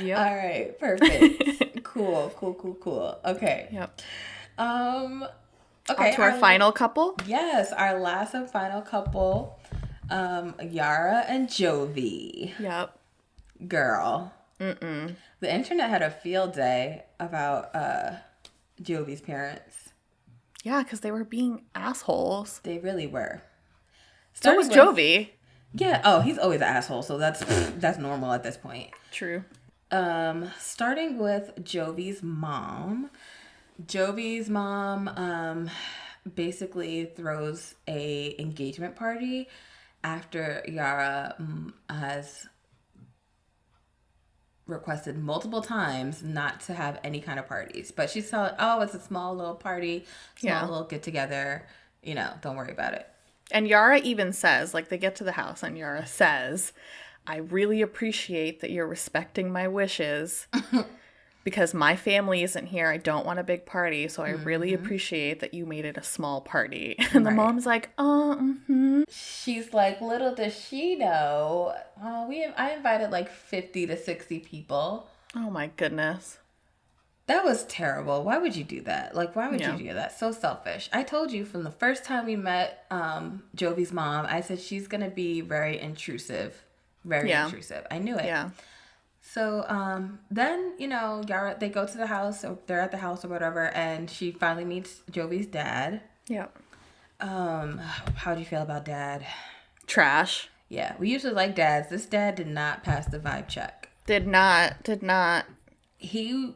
Yep. 0.00 0.18
All 0.18 0.36
right, 0.36 0.78
perfect. 0.78 1.82
cool, 1.84 2.32
cool, 2.36 2.54
cool, 2.54 2.74
cool. 2.74 3.18
Okay. 3.24 3.68
Yep. 3.72 4.00
Um, 4.58 5.26
Okay, 5.90 6.10
On 6.10 6.14
to 6.16 6.22
our, 6.22 6.30
our 6.30 6.38
final 6.38 6.70
couple. 6.70 7.16
Yes, 7.26 7.72
our 7.72 7.98
last 7.98 8.34
and 8.34 8.48
final 8.48 8.82
couple, 8.82 9.58
um, 10.10 10.54
Yara 10.62 11.24
and 11.26 11.48
Jovi. 11.48 12.52
Yep. 12.60 12.96
Girl. 13.66 14.32
Mm-mm. 14.60 15.16
The 15.40 15.52
internet 15.52 15.90
had 15.90 16.02
a 16.02 16.10
field 16.10 16.52
day 16.54 17.02
about 17.18 17.74
uh, 17.74 18.12
Jovi's 18.80 19.20
parents. 19.20 19.81
Yeah, 20.62 20.82
because 20.82 21.00
they 21.00 21.10
were 21.10 21.24
being 21.24 21.62
assholes. 21.74 22.60
They 22.62 22.78
really 22.78 23.06
were. 23.06 23.42
So 24.34 24.54
was 24.54 24.68
Jovi. 24.68 25.30
Yeah. 25.74 26.00
Oh, 26.04 26.20
he's 26.20 26.38
always 26.38 26.60
an 26.60 26.68
asshole, 26.68 27.02
so 27.02 27.18
that's 27.18 27.40
that's 27.78 27.98
normal 27.98 28.32
at 28.32 28.42
this 28.42 28.56
point. 28.56 28.90
True. 29.10 29.44
Um, 29.90 30.50
starting 30.58 31.18
with 31.18 31.52
Jovi's 31.62 32.22
mom. 32.22 33.10
Jovi's 33.84 34.48
mom 34.48 35.08
um 35.08 35.70
basically 36.34 37.06
throws 37.06 37.74
a 37.88 38.36
engagement 38.38 38.94
party 38.94 39.48
after 40.04 40.64
Yara 40.68 41.34
mm, 41.40 41.72
has 41.90 42.46
requested 44.66 45.18
multiple 45.18 45.62
times 45.62 46.22
not 46.22 46.60
to 46.60 46.74
have 46.74 47.00
any 47.02 47.20
kind 47.20 47.38
of 47.38 47.46
parties. 47.46 47.90
But 47.90 48.10
she's 48.10 48.30
telling, 48.30 48.54
oh, 48.58 48.80
it's 48.80 48.94
a 48.94 49.00
small 49.00 49.34
little 49.34 49.54
party, 49.54 50.06
small 50.36 50.52
yeah. 50.52 50.64
little 50.66 50.84
get 50.84 51.02
together. 51.02 51.66
You 52.02 52.14
know, 52.14 52.32
don't 52.40 52.56
worry 52.56 52.72
about 52.72 52.94
it. 52.94 53.08
And 53.50 53.68
Yara 53.68 53.98
even 53.98 54.32
says, 54.32 54.72
like, 54.72 54.88
they 54.88 54.98
get 54.98 55.16
to 55.16 55.24
the 55.24 55.32
house, 55.32 55.62
and 55.62 55.76
Yara 55.76 56.06
says, 56.06 56.72
I 57.26 57.36
really 57.36 57.82
appreciate 57.82 58.60
that 58.60 58.70
you're 58.70 58.86
respecting 58.86 59.52
my 59.52 59.68
wishes. 59.68 60.46
because 61.44 61.74
my 61.74 61.96
family 61.96 62.42
isn't 62.42 62.66
here. 62.66 62.88
I 62.88 62.96
don't 62.96 63.26
want 63.26 63.38
a 63.38 63.44
big 63.44 63.66
party, 63.66 64.08
so 64.08 64.22
I 64.22 64.30
mm-hmm. 64.30 64.44
really 64.44 64.74
appreciate 64.74 65.40
that 65.40 65.54
you 65.54 65.66
made 65.66 65.84
it 65.84 65.96
a 65.96 66.02
small 66.02 66.40
party. 66.40 66.96
And 67.12 67.26
right. 67.26 67.30
the 67.30 67.36
mom's 67.36 67.66
like, 67.66 67.90
"Oh, 67.98 68.38
mm-hmm. 68.40 69.02
she's 69.10 69.74
like, 69.74 70.00
little 70.00 70.34
does 70.34 70.58
she 70.58 70.94
know, 70.94 71.74
oh, 72.02 72.26
we 72.26 72.44
I 72.44 72.70
invited 72.70 73.10
like 73.10 73.28
fifty 73.28 73.86
to 73.86 73.96
sixty 73.96 74.38
people. 74.38 75.08
Oh 75.36 75.50
my 75.50 75.68
goodness." 75.76 76.38
That 77.26 77.44
was 77.44 77.64
terrible. 77.64 78.24
Why 78.24 78.38
would 78.38 78.56
you 78.56 78.64
do 78.64 78.80
that? 78.82 79.14
Like, 79.14 79.36
why 79.36 79.48
would 79.48 79.60
yeah. 79.60 79.76
you 79.76 79.88
do 79.88 79.94
that? 79.94 80.18
So 80.18 80.32
selfish. 80.32 80.90
I 80.92 81.02
told 81.04 81.30
you 81.30 81.44
from 81.44 81.62
the 81.62 81.70
first 81.70 82.04
time 82.04 82.26
we 82.26 82.34
met 82.34 82.84
um, 82.90 83.44
Jovi's 83.56 83.92
mom, 83.92 84.26
I 84.28 84.40
said 84.40 84.60
she's 84.60 84.88
going 84.88 85.02
to 85.02 85.10
be 85.10 85.40
very 85.40 85.78
intrusive. 85.78 86.64
Very 87.04 87.28
yeah. 87.28 87.44
intrusive. 87.44 87.86
I 87.90 87.98
knew 87.98 88.16
it. 88.16 88.24
Yeah. 88.24 88.50
So 89.32 89.64
um, 89.66 90.18
then, 90.30 90.74
you 90.78 90.86
know, 90.86 91.22
Yara, 91.26 91.56
they 91.58 91.70
go 91.70 91.86
to 91.86 91.96
the 91.96 92.06
house, 92.06 92.44
or 92.44 92.58
they're 92.66 92.82
at 92.82 92.90
the 92.90 92.98
house 92.98 93.24
or 93.24 93.28
whatever, 93.28 93.68
and 93.68 94.10
she 94.10 94.30
finally 94.30 94.66
meets 94.66 95.00
Jovi's 95.10 95.46
dad. 95.46 96.02
Yeah. 96.28 96.48
Um, 97.18 97.78
how 98.14 98.34
do 98.34 98.40
you 98.40 98.44
feel 98.46 98.60
about 98.60 98.84
dad? 98.84 99.24
Trash. 99.86 100.50
Yeah, 100.68 100.96
we 100.98 101.08
usually 101.08 101.32
like 101.32 101.54
dads. 101.54 101.88
This 101.88 102.04
dad 102.04 102.34
did 102.34 102.46
not 102.46 102.84
pass 102.84 103.06
the 103.06 103.18
vibe 103.18 103.48
check. 103.48 103.88
Did 104.04 104.26
not. 104.26 104.82
Did 104.82 105.02
not. 105.02 105.46
He, 105.96 106.54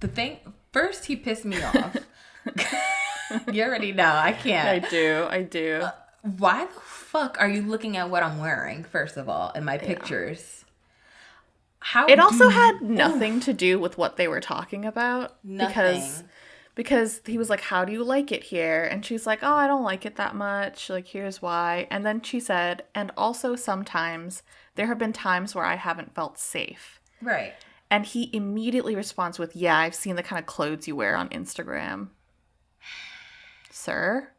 the 0.00 0.08
thing, 0.08 0.38
first 0.72 1.04
he 1.04 1.16
pissed 1.16 1.44
me 1.44 1.62
off. 1.62 1.98
you 3.52 3.62
already 3.62 3.92
know. 3.92 4.14
I 4.14 4.32
can't. 4.32 4.66
I 4.66 4.88
do. 4.88 5.26
I 5.28 5.42
do. 5.42 5.80
Uh, 5.82 5.90
why 6.22 6.64
the 6.64 6.80
fuck 6.80 7.36
are 7.38 7.48
you 7.48 7.60
looking 7.60 7.98
at 7.98 8.08
what 8.08 8.22
I'm 8.22 8.38
wearing, 8.38 8.84
first 8.84 9.18
of 9.18 9.28
all, 9.28 9.50
in 9.50 9.64
my 9.64 9.76
pictures? 9.76 10.64
How 11.80 12.06
it 12.06 12.18
also 12.18 12.48
had 12.48 12.80
nothing 12.82 13.40
to 13.40 13.52
do 13.52 13.78
with 13.78 13.96
what 13.98 14.16
they 14.16 14.28
were 14.28 14.40
talking 14.40 14.84
about 14.84 15.36
nothing. 15.44 15.68
because 15.68 16.24
because 16.74 17.20
he 17.24 17.38
was 17.38 17.48
like, 17.48 17.62
"How 17.62 17.84
do 17.84 17.92
you 17.92 18.04
like 18.04 18.30
it 18.32 18.44
here?" 18.44 18.84
And 18.84 19.04
she's 19.04 19.26
like, 19.26 19.40
"Oh, 19.42 19.54
I 19.54 19.66
don't 19.66 19.82
like 19.82 20.04
it 20.04 20.16
that 20.16 20.34
much. 20.34 20.90
Like, 20.90 21.06
here's 21.08 21.40
why." 21.40 21.86
And 21.90 22.04
then 22.04 22.20
she 22.22 22.38
said, 22.40 22.84
"And 22.94 23.10
also 23.16 23.56
sometimes 23.56 24.42
there 24.74 24.86
have 24.86 24.98
been 24.98 25.12
times 25.12 25.54
where 25.54 25.64
I 25.64 25.76
haven't 25.76 26.14
felt 26.14 26.38
safe." 26.38 27.00
Right. 27.22 27.54
And 27.90 28.04
he 28.04 28.30
immediately 28.32 28.94
responds 28.96 29.38
with, 29.38 29.56
"Yeah, 29.56 29.78
I've 29.78 29.94
seen 29.94 30.16
the 30.16 30.22
kind 30.22 30.38
of 30.38 30.46
clothes 30.46 30.86
you 30.86 30.96
wear 30.96 31.16
on 31.16 31.28
Instagram." 31.30 32.08
Sir, 33.70 34.32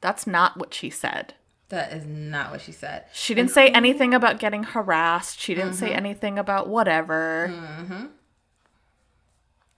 that's 0.00 0.26
not 0.26 0.56
what 0.56 0.74
she 0.74 0.90
said. 0.90 1.34
That 1.74 1.92
is 1.92 2.06
not 2.06 2.52
what 2.52 2.60
she 2.60 2.70
said. 2.70 3.06
She 3.12 3.34
didn't 3.34 3.50
say 3.50 3.66
anything 3.66 4.14
about 4.14 4.38
getting 4.38 4.62
harassed. 4.62 5.40
She 5.40 5.56
didn't 5.56 5.70
mm-hmm. 5.70 5.86
say 5.86 5.92
anything 5.92 6.38
about 6.38 6.68
whatever. 6.68 7.50
Mm-hmm. 7.50 8.06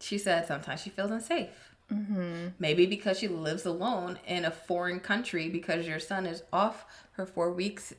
She 0.00 0.18
said 0.18 0.46
sometimes 0.46 0.82
she 0.82 0.90
feels 0.90 1.10
unsafe. 1.10 1.72
Mm-hmm. 1.90 2.48
Maybe 2.58 2.84
because 2.84 3.18
she 3.18 3.28
lives 3.28 3.64
alone 3.64 4.18
in 4.26 4.44
a 4.44 4.50
foreign 4.50 5.00
country 5.00 5.48
because 5.48 5.86
your 5.86 5.98
son 5.98 6.26
is 6.26 6.42
off 6.52 6.84
for 7.12 7.24
four 7.24 7.50
weeks 7.50 7.94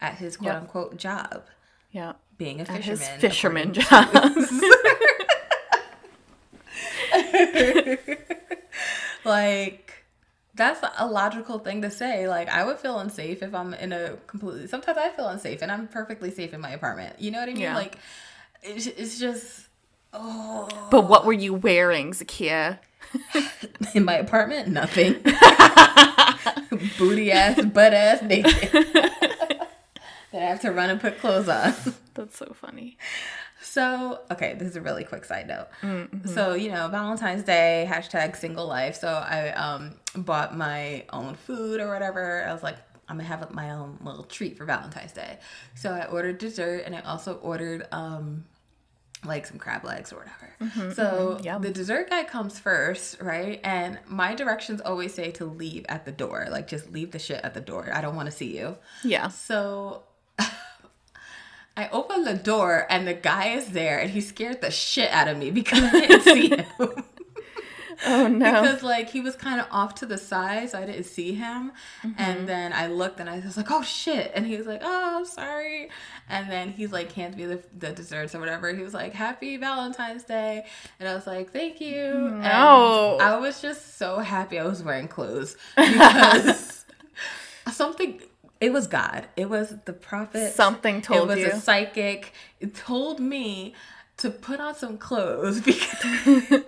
at 0.00 0.18
his 0.18 0.36
quote 0.36 0.52
yep. 0.52 0.62
unquote 0.62 0.96
job. 0.96 1.42
Yeah. 1.90 2.12
Being 2.38 2.60
a 2.60 2.64
fisherman. 2.64 2.84
His 2.84 3.08
fisherman 3.08 3.72
job. 3.72 4.08
like 9.24 9.91
that's 10.54 10.84
a 10.98 11.06
logical 11.06 11.58
thing 11.58 11.82
to 11.82 11.90
say. 11.90 12.28
Like 12.28 12.48
I 12.48 12.64
would 12.64 12.78
feel 12.78 12.98
unsafe 12.98 13.42
if 13.42 13.54
I'm 13.54 13.74
in 13.74 13.92
a 13.92 14.16
completely. 14.26 14.66
Sometimes 14.66 14.98
I 14.98 15.10
feel 15.10 15.28
unsafe, 15.28 15.62
and 15.62 15.72
I'm 15.72 15.88
perfectly 15.88 16.30
safe 16.30 16.52
in 16.52 16.60
my 16.60 16.70
apartment. 16.70 17.16
You 17.18 17.30
know 17.30 17.40
what 17.40 17.48
I 17.48 17.52
mean? 17.52 17.62
Yeah. 17.62 17.74
Like 17.74 17.98
it's, 18.62 18.86
it's 18.86 19.18
just. 19.18 19.68
Oh. 20.12 20.68
But 20.90 21.08
what 21.08 21.24
were 21.24 21.32
you 21.32 21.54
wearing, 21.54 22.12
Zakia? 22.12 22.78
in 23.94 24.04
my 24.04 24.14
apartment, 24.14 24.68
nothing. 24.68 25.14
Booty 26.98 27.32
ass, 27.32 27.64
butt 27.64 27.94
ass, 27.94 28.22
naked. 28.22 28.70
then 28.72 30.42
I 30.42 30.46
have 30.46 30.60
to 30.60 30.70
run 30.70 30.90
and 30.90 31.00
put 31.00 31.18
clothes 31.18 31.48
on. 31.48 31.74
That's 32.14 32.36
so 32.36 32.54
funny. 32.54 32.98
So, 33.62 34.20
okay, 34.30 34.54
this 34.54 34.68
is 34.68 34.76
a 34.76 34.80
really 34.80 35.04
quick 35.04 35.24
side 35.24 35.48
note. 35.48 35.68
Mm-hmm. 35.82 36.28
So, 36.28 36.54
you 36.54 36.70
know, 36.70 36.88
Valentine's 36.88 37.44
Day, 37.44 37.88
hashtag 37.88 38.36
single 38.36 38.66
life. 38.66 38.96
So 38.96 39.08
I 39.08 39.50
um 39.50 39.94
bought 40.14 40.56
my 40.56 41.04
own 41.10 41.34
food 41.34 41.80
or 41.80 41.88
whatever. 41.88 42.44
I 42.46 42.52
was 42.52 42.62
like, 42.62 42.76
I'm 43.08 43.16
gonna 43.16 43.28
have 43.28 43.50
my 43.52 43.70
own 43.70 43.98
little 44.02 44.24
treat 44.24 44.56
for 44.56 44.64
Valentine's 44.64 45.12
Day. 45.12 45.38
So 45.74 45.92
I 45.92 46.06
ordered 46.06 46.38
dessert 46.38 46.82
and 46.86 46.94
I 46.94 47.00
also 47.00 47.34
ordered 47.36 47.86
um 47.92 48.44
like 49.24 49.46
some 49.46 49.58
crab 49.58 49.84
legs 49.84 50.12
or 50.12 50.16
whatever. 50.16 50.56
Mm-hmm, 50.60 50.92
so 50.92 51.38
mm-hmm, 51.40 51.62
the 51.62 51.70
dessert 51.70 52.10
guy 52.10 52.24
comes 52.24 52.58
first, 52.58 53.20
right? 53.20 53.60
And 53.62 53.98
my 54.06 54.34
directions 54.34 54.80
always 54.80 55.14
say 55.14 55.30
to 55.32 55.44
leave 55.44 55.86
at 55.88 56.04
the 56.04 56.12
door. 56.12 56.48
Like 56.50 56.66
just 56.66 56.90
leave 56.90 57.12
the 57.12 57.18
shit 57.18 57.40
at 57.44 57.54
the 57.54 57.60
door. 57.60 57.90
I 57.92 58.00
don't 58.00 58.16
want 58.16 58.26
to 58.26 58.36
see 58.36 58.56
you. 58.56 58.76
Yeah. 59.04 59.28
So 59.28 60.02
I 61.76 61.88
opened 61.88 62.26
the 62.26 62.34
door 62.34 62.86
and 62.90 63.06
the 63.08 63.14
guy 63.14 63.48
is 63.48 63.68
there 63.68 63.98
and 63.98 64.10
he 64.10 64.20
scared 64.20 64.60
the 64.60 64.70
shit 64.70 65.10
out 65.10 65.28
of 65.28 65.38
me 65.38 65.50
because 65.50 65.82
I 65.82 66.00
didn't 66.00 66.22
see 66.22 66.48
him. 66.56 66.66
oh 68.06 68.28
no. 68.28 68.62
Because 68.62 68.82
like 68.82 69.08
he 69.08 69.20
was 69.20 69.36
kind 69.36 69.58
of 69.58 69.66
off 69.70 69.94
to 69.96 70.06
the 70.06 70.18
side, 70.18 70.68
so 70.70 70.78
I 70.78 70.84
didn't 70.84 71.04
see 71.04 71.32
him. 71.32 71.72
Mm-hmm. 72.02 72.10
And 72.18 72.46
then 72.46 72.74
I 72.74 72.88
looked 72.88 73.20
and 73.20 73.30
I 73.30 73.38
was 73.40 73.56
like, 73.56 73.70
oh 73.70 73.82
shit. 73.82 74.32
And 74.34 74.46
he 74.46 74.56
was 74.56 74.66
like, 74.66 74.82
oh, 74.84 75.18
I'm 75.18 75.24
sorry. 75.24 75.88
And 76.28 76.50
then 76.50 76.70
he's 76.72 76.92
like, 76.92 77.10
hands 77.12 77.36
me 77.36 77.46
the, 77.46 77.62
the 77.78 77.92
desserts 77.92 78.34
or 78.34 78.40
whatever. 78.40 78.74
He 78.74 78.82
was 78.82 78.92
like, 78.92 79.14
happy 79.14 79.56
Valentine's 79.56 80.24
Day. 80.24 80.66
And 81.00 81.08
I 81.08 81.14
was 81.14 81.26
like, 81.26 81.52
thank 81.52 81.80
you. 81.80 82.12
No. 82.12 83.14
And 83.14 83.22
I 83.22 83.38
was 83.38 83.62
just 83.62 83.96
so 83.96 84.18
happy 84.18 84.58
I 84.58 84.64
was 84.64 84.82
wearing 84.82 85.08
clothes 85.08 85.56
because 85.76 86.84
something 87.70 88.20
it 88.62 88.72
was 88.72 88.86
God. 88.86 89.26
It 89.36 89.50
was 89.50 89.74
the 89.86 89.92
prophet. 89.92 90.54
Something 90.54 91.02
told 91.02 91.30
you. 91.30 91.34
It 91.34 91.36
was 91.36 91.38
you. 91.38 91.58
a 91.58 91.60
psychic. 91.60 92.32
It 92.60 92.76
told 92.76 93.18
me 93.18 93.74
to 94.18 94.30
put 94.30 94.60
on 94.60 94.76
some 94.76 94.98
clothes 94.98 95.60
because 95.64 96.62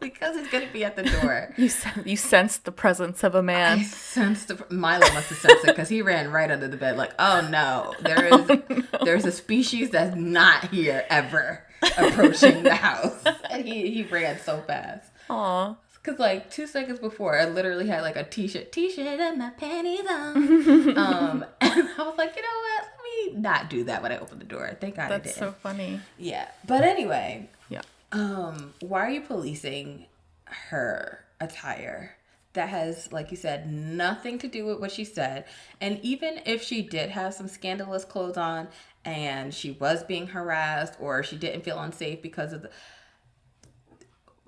because 0.00 0.36
he's 0.36 0.48
gonna 0.48 0.66
be 0.72 0.84
at 0.84 0.96
the 0.96 1.04
door. 1.04 1.54
You 1.56 1.70
you 2.04 2.16
sensed 2.16 2.64
the 2.64 2.72
presence 2.72 3.22
of 3.22 3.36
a 3.36 3.44
man. 3.44 3.78
I 3.78 3.82
sensed 3.84 4.48
the, 4.48 4.66
Milo 4.70 5.06
must 5.12 5.28
have 5.28 5.38
sensed 5.38 5.64
it 5.64 5.68
because 5.68 5.88
he 5.88 6.02
ran 6.02 6.32
right 6.32 6.50
under 6.50 6.66
the 6.66 6.76
bed 6.76 6.96
like, 6.96 7.12
oh 7.20 7.46
no, 7.48 7.94
there 8.00 8.28
oh, 8.32 8.42
is 8.42 8.50
oh, 8.50 8.62
no. 8.68 9.04
there's 9.04 9.24
a 9.24 9.32
species 9.32 9.90
that's 9.90 10.16
not 10.16 10.70
here 10.70 11.04
ever 11.08 11.62
approaching 11.96 12.64
the 12.64 12.74
house, 12.74 13.22
and 13.48 13.68
he 13.68 13.92
he 13.92 14.02
ran 14.02 14.40
so 14.40 14.62
fast. 14.62 15.12
Aw. 15.30 15.76
Cause 16.06 16.20
like 16.20 16.52
two 16.52 16.68
seconds 16.68 17.00
before, 17.00 17.36
I 17.36 17.46
literally 17.46 17.88
had 17.88 18.02
like 18.02 18.14
a 18.14 18.22
t-shirt, 18.22 18.70
t-shirt 18.70 19.18
and 19.18 19.38
my 19.40 19.50
panties 19.50 20.06
on. 20.08 20.96
um, 20.96 21.44
and 21.60 21.88
I 21.98 22.02
was 22.02 22.14
like, 22.16 22.36
you 22.36 22.42
know 22.42 22.48
what? 22.60 22.84
Let 22.84 23.34
me 23.34 23.40
not 23.40 23.68
do 23.68 23.82
that 23.84 24.04
when 24.04 24.12
I 24.12 24.18
open 24.18 24.38
the 24.38 24.44
door. 24.44 24.76
Thank 24.80 24.94
God 24.94 25.10
That's 25.10 25.12
I 25.12 25.16
did. 25.16 25.26
That's 25.26 25.38
so 25.38 25.50
funny. 25.50 26.00
Yeah, 26.16 26.46
but 26.64 26.84
anyway. 26.84 27.50
Yeah. 27.68 27.82
Um, 28.12 28.72
why 28.78 29.00
are 29.00 29.10
you 29.10 29.20
policing 29.20 30.06
her 30.44 31.24
attire? 31.40 32.14
That 32.52 32.68
has, 32.68 33.12
like 33.12 33.32
you 33.32 33.36
said, 33.36 33.68
nothing 33.68 34.38
to 34.38 34.46
do 34.46 34.64
with 34.64 34.78
what 34.78 34.92
she 34.92 35.04
said. 35.04 35.44
And 35.80 35.98
even 36.02 36.40
if 36.46 36.62
she 36.62 36.82
did 36.82 37.10
have 37.10 37.34
some 37.34 37.48
scandalous 37.48 38.04
clothes 38.04 38.36
on 38.36 38.68
and 39.04 39.52
she 39.52 39.72
was 39.72 40.04
being 40.04 40.28
harassed 40.28 40.94
or 41.00 41.24
she 41.24 41.36
didn't 41.36 41.64
feel 41.64 41.80
unsafe 41.80 42.22
because 42.22 42.52
of 42.52 42.62
the 42.62 42.70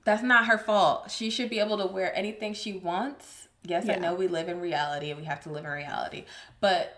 that's 0.09 0.23
not 0.23 0.47
her 0.47 0.57
fault. 0.57 1.11
She 1.11 1.29
should 1.29 1.51
be 1.51 1.59
able 1.59 1.77
to 1.79 1.87
wear 1.87 2.17
anything 2.17 2.55
she 2.55 2.73
wants 2.73 3.49
Yes, 3.65 3.89
I 3.89 3.97
know 3.97 4.15
we 4.15 4.29
live 4.29 4.49
in 4.49 4.61
reality 4.61 5.11
and 5.11 5.21
we 5.21 5.27
have 5.27 5.43
to 5.43 5.51
live 5.51 5.65
in 5.65 5.71
reality. 5.71 6.25
But 6.61 6.97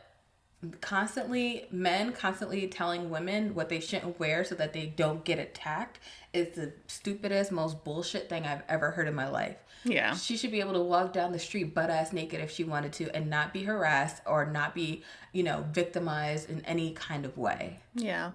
constantly 0.81 1.65
men 1.71 2.13
constantly 2.13 2.67
telling 2.69 3.11
women 3.11 3.55
what 3.55 3.69
they 3.71 3.81
shouldn't 3.81 4.21
wear 4.21 4.45
so 4.45 4.55
that 4.55 4.73
they 4.73 4.87
don't 4.87 5.25
get 5.25 5.39
attacked 5.39 5.99
is 6.33 6.55
the 6.55 6.73
stupidest, 6.87 7.51
most 7.51 7.83
bullshit 7.83 8.29
thing 8.29 8.45
I've 8.45 8.63
ever 8.69 8.91
heard 8.91 9.09
in 9.09 9.15
my 9.15 9.29
life. 9.29 9.57
Yeah. 9.85 10.15
She 10.15 10.37
should 10.37 10.51
be 10.51 10.61
able 10.61 10.75
to 10.75 10.83
walk 10.83 11.13
down 11.13 11.33
the 11.33 11.39
street 11.39 11.75
butt 11.75 11.91
ass 11.91 12.13
naked 12.13 12.41
if 12.41 12.51
she 12.51 12.63
wanted 12.63 12.93
to 12.95 13.11
and 13.17 13.31
not 13.31 13.53
be 13.53 13.65
harassed 13.65 14.23
or 14.27 14.45
not 14.47 14.75
be, 14.75 15.03
you 15.33 15.43
know, 15.43 15.65
victimized 15.73 16.51
in 16.51 16.65
any 16.67 16.93
kind 16.93 17.25
of 17.25 17.37
way. 17.39 17.81
Yeah. 17.95 18.33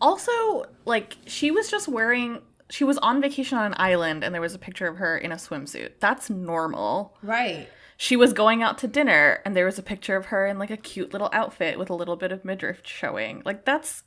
Also, 0.00 0.66
like 0.86 1.16
she 1.26 1.50
was 1.50 1.70
just 1.70 1.88
wearing 1.88 2.40
she 2.70 2.84
was 2.84 2.98
on 2.98 3.20
vacation 3.20 3.58
on 3.58 3.66
an 3.66 3.74
island 3.76 4.24
and 4.24 4.34
there 4.34 4.40
was 4.42 4.54
a 4.54 4.58
picture 4.58 4.86
of 4.86 4.96
her 4.96 5.16
in 5.18 5.32
a 5.32 5.36
swimsuit. 5.36 5.92
That's 6.00 6.30
normal. 6.30 7.16
Right. 7.22 7.68
She 7.96 8.16
was 8.16 8.32
going 8.32 8.62
out 8.62 8.78
to 8.78 8.88
dinner 8.88 9.40
and 9.44 9.54
there 9.54 9.66
was 9.66 9.78
a 9.78 9.82
picture 9.82 10.16
of 10.16 10.26
her 10.26 10.46
in 10.46 10.58
like 10.58 10.70
a 10.70 10.76
cute 10.76 11.12
little 11.12 11.30
outfit 11.32 11.78
with 11.78 11.90
a 11.90 11.94
little 11.94 12.16
bit 12.16 12.32
of 12.32 12.44
midriff 12.44 12.80
showing. 12.84 13.42
Like 13.44 13.64
that's 13.64 14.02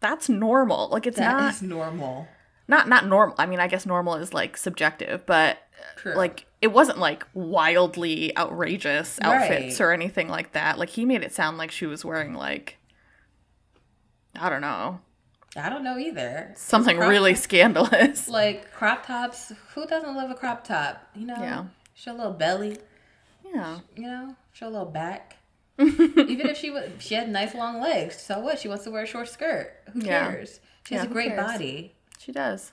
that's 0.00 0.28
normal. 0.28 0.88
Like 0.90 1.06
it's 1.06 1.18
That 1.18 1.54
is 1.54 1.62
not 1.62 1.68
normal. 1.68 2.28
not 2.66 2.88
not 2.88 3.06
normal. 3.06 3.34
I 3.38 3.46
mean, 3.46 3.60
I 3.60 3.68
guess 3.68 3.84
normal 3.86 4.14
is 4.16 4.32
like 4.34 4.56
subjective, 4.56 5.24
but 5.26 5.58
True. 5.96 6.14
like 6.14 6.46
it 6.62 6.68
wasn't 6.72 6.98
like 6.98 7.26
wildly 7.34 8.36
outrageous 8.36 9.18
outfits 9.22 9.78
Right. 9.78 9.86
or 9.86 9.92
anything 9.92 10.28
like 10.28 10.52
that. 10.52 10.78
Like 10.78 10.88
he 10.90 11.04
made 11.04 11.22
it 11.22 11.32
sound 11.32 11.58
like 11.58 11.70
she 11.70 11.86
was 11.86 12.04
wearing 12.04 12.34
like 12.34 12.78
I 14.38 14.48
don't 14.48 14.60
know, 14.62 15.00
I 15.56 15.68
don't 15.68 15.82
know 15.82 15.98
either. 15.98 16.52
something 16.56 16.98
really 16.98 17.32
top- 17.34 17.42
scandalous. 17.42 18.28
like 18.40 18.72
crop 18.72 19.06
tops. 19.06 19.52
Who 19.74 19.86
doesn't 19.86 20.14
love 20.14 20.30
a 20.30 20.34
crop 20.34 20.64
top? 20.64 21.02
You 21.14 21.26
know, 21.26 21.36
Yeah. 21.38 21.64
show 21.94 22.12
a 22.12 22.16
little 22.16 22.32
belly. 22.32 22.78
Yeah. 23.44 23.80
You 23.96 24.02
know, 24.02 24.36
show 24.52 24.68
a 24.68 24.70
little 24.70 24.86
back. 24.86 25.36
Even 25.78 26.48
if 26.48 26.56
she 26.58 26.70
would, 26.70 26.92
she 27.00 27.14
had 27.14 27.28
nice 27.30 27.54
long 27.54 27.80
legs. 27.80 28.20
So 28.20 28.38
what? 28.40 28.58
She 28.60 28.68
wants 28.68 28.84
to 28.84 28.90
wear 28.90 29.02
a 29.02 29.06
short 29.06 29.28
skirt. 29.28 29.72
Who 29.92 30.00
Yeah. 30.04 30.30
cares? 30.30 30.60
She 30.86 30.94
has 30.94 31.04
Yeah, 31.04 31.10
a 31.10 31.12
great 31.12 31.34
cares? 31.34 31.52
body. 31.52 31.94
She 32.18 32.32
does. 32.32 32.72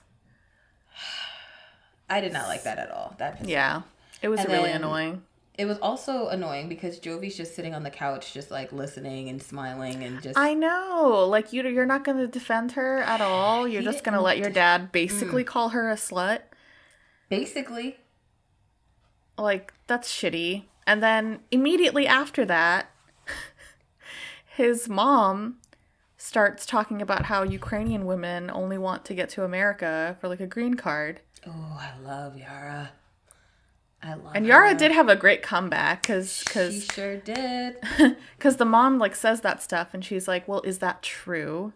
I 2.10 2.20
did 2.20 2.32
not 2.32 2.48
like 2.48 2.62
that 2.64 2.78
at 2.78 2.90
all. 2.90 3.14
That 3.18 3.44
Yeah. 3.48 3.82
It 4.22 4.28
was 4.28 4.40
And 4.40 4.48
really 4.50 4.68
then- 4.68 4.76
annoying. 4.82 5.22
It 5.58 5.66
was 5.66 5.78
also 5.80 6.28
annoying 6.28 6.68
because 6.68 7.00
Jovi's 7.00 7.36
just 7.36 7.56
sitting 7.56 7.74
on 7.74 7.82
the 7.82 7.90
couch, 7.90 8.32
just 8.32 8.48
like 8.48 8.72
listening 8.72 9.28
and 9.28 9.42
smiling 9.42 10.04
and 10.04 10.22
just. 10.22 10.38
I 10.38 10.54
know. 10.54 11.26
Like 11.28 11.52
you 11.52 11.66
you're 11.66 11.84
not 11.84 12.04
going 12.04 12.18
to 12.18 12.28
defend 12.28 12.72
her 12.72 12.98
at 13.00 13.20
all. 13.20 13.66
You're 13.66 13.82
just 13.82 14.04
going 14.04 14.14
to 14.14 14.20
let 14.20 14.38
your 14.38 14.50
dad 14.50 14.92
basically 14.92 15.42
mm. 15.42 15.48
call 15.48 15.70
her 15.70 15.90
a 15.90 15.96
slut. 15.96 16.42
basically, 17.28 17.96
Like 19.36 19.74
that's 19.88 20.08
shitty. 20.12 20.66
And 20.86 21.02
then 21.02 21.40
immediately 21.50 22.06
after 22.06 22.44
that, 22.44 22.90
his 24.46 24.88
mom 24.88 25.58
starts 26.16 26.66
talking 26.66 27.02
about 27.02 27.24
how 27.26 27.42
Ukrainian 27.42 28.06
women 28.06 28.48
only 28.48 28.78
want 28.78 29.04
to 29.06 29.14
get 29.14 29.28
to 29.30 29.42
America 29.42 30.16
for 30.20 30.28
like 30.28 30.40
a 30.40 30.46
green 30.46 30.74
card. 30.74 31.20
oh, 31.46 31.78
I 31.80 31.98
love 32.00 32.36
Yara. 32.36 32.92
I 34.02 34.14
love. 34.14 34.32
And 34.34 34.46
Yara 34.46 34.70
her. 34.70 34.74
did 34.74 34.92
have 34.92 35.08
a 35.08 35.16
great 35.16 35.42
comeback 35.42 36.04
cuz 36.04 36.42
because 36.44 36.74
She 36.74 36.80
sure 36.80 37.16
did. 37.16 37.76
cuz 38.38 38.56
the 38.56 38.64
mom 38.64 38.98
like 38.98 39.14
says 39.16 39.40
that 39.40 39.62
stuff 39.62 39.92
and 39.92 40.04
she's 40.04 40.28
like, 40.28 40.46
"Well, 40.46 40.62
is 40.62 40.78
that 40.78 41.02
true?" 41.02 41.72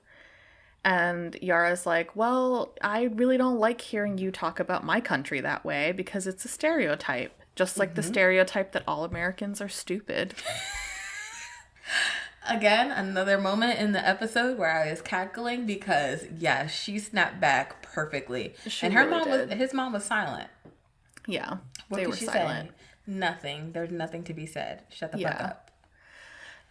And 0.84 1.36
Yara's 1.40 1.86
like, 1.86 2.14
"Well, 2.16 2.74
I 2.80 3.04
really 3.04 3.36
don't 3.36 3.58
like 3.58 3.80
hearing 3.80 4.18
you 4.18 4.30
talk 4.30 4.60
about 4.60 4.84
my 4.84 5.00
country 5.00 5.40
that 5.40 5.64
way 5.64 5.92
because 5.92 6.26
it's 6.26 6.44
a 6.44 6.48
stereotype, 6.48 7.40
just 7.54 7.78
like 7.78 7.94
the 7.94 8.02
mm-hmm. 8.02 8.12
stereotype 8.12 8.72
that 8.72 8.84
all 8.86 9.04
Americans 9.04 9.60
are 9.60 9.68
stupid." 9.68 10.34
Again, 12.48 12.90
another 12.90 13.38
moment 13.38 13.78
in 13.78 13.92
the 13.92 14.06
episode 14.06 14.58
where 14.58 14.70
I 14.70 14.90
was 14.90 15.00
cackling 15.00 15.64
because 15.64 16.26
yeah, 16.36 16.66
she 16.66 16.98
snapped 16.98 17.40
back 17.40 17.82
perfectly, 17.82 18.54
She 18.66 18.86
and 18.86 18.94
her 18.94 19.06
really 19.06 19.10
mom 19.10 19.30
was 19.30 19.52
his 19.52 19.72
mom 19.72 19.92
was 19.92 20.04
silent. 20.04 20.48
Yeah. 21.26 21.58
What 21.88 21.98
they 21.98 22.06
were 22.06 22.16
silent. 22.16 22.70
say? 22.70 22.74
Nothing. 23.06 23.72
There's 23.72 23.90
nothing 23.90 24.24
to 24.24 24.34
be 24.34 24.46
said. 24.46 24.82
Shut 24.90 25.12
the 25.12 25.18
fuck 25.18 25.40
up. 25.40 25.70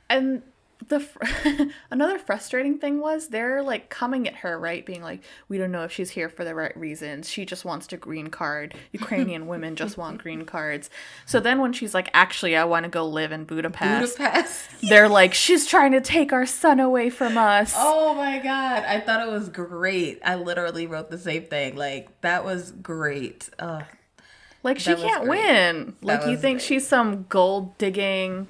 And 0.09 0.43
the 0.87 0.99
fr- 0.99 1.23
another 1.91 2.17
frustrating 2.17 2.79
thing 2.79 2.99
was 2.99 3.27
they're 3.27 3.61
like 3.61 3.89
coming 3.89 4.27
at 4.27 4.35
her, 4.35 4.57
right? 4.57 4.85
Being 4.85 5.03
like, 5.03 5.23
"We 5.47 5.57
don't 5.57 5.71
know 5.71 5.83
if 5.83 5.91
she's 5.91 6.09
here 6.11 6.29
for 6.29 6.43
the 6.43 6.55
right 6.55 6.75
reasons. 6.77 7.29
She 7.29 7.45
just 7.45 7.65
wants 7.65 7.91
a 7.93 7.97
green 7.97 8.27
card. 8.27 8.73
Ukrainian 8.91 9.47
women 9.47 9.75
just 9.75 9.97
want 9.97 10.17
green 10.23 10.45
cards." 10.45 10.89
So 11.25 11.39
then 11.39 11.61
when 11.61 11.73
she's 11.73 11.93
like, 11.93 12.09
"Actually, 12.13 12.55
I 12.55 12.63
want 12.65 12.83
to 12.85 12.89
go 12.89 13.05
live 13.07 13.31
in 13.31 13.45
Budapest." 13.45 14.17
Budapest. 14.17 14.69
They're 14.89 15.09
like, 15.09 15.33
"She's 15.33 15.67
trying 15.67 15.91
to 15.91 16.01
take 16.01 16.33
our 16.33 16.45
son 16.45 16.79
away 16.79 17.09
from 17.09 17.37
us." 17.37 17.73
Oh 17.77 18.15
my 18.15 18.39
god, 18.39 18.83
I 18.83 18.99
thought 18.99 19.25
it 19.27 19.31
was 19.31 19.49
great. 19.49 20.19
I 20.25 20.35
literally 20.35 20.87
wrote 20.87 21.11
the 21.11 21.19
same 21.19 21.43
thing. 21.43 21.75
Like 21.75 22.21
that 22.21 22.43
was 22.43 22.71
great. 22.71 23.49
Ugh. 23.59 23.83
Like 24.63 24.79
she 24.79 24.95
can't 24.95 25.25
great. 25.25 25.29
win. 25.29 25.95
Like 26.01 26.25
you 26.25 26.37
think 26.37 26.59
great. 26.59 26.65
she's 26.67 26.87
some 26.87 27.23
gold 27.29 27.77
digging 27.77 28.49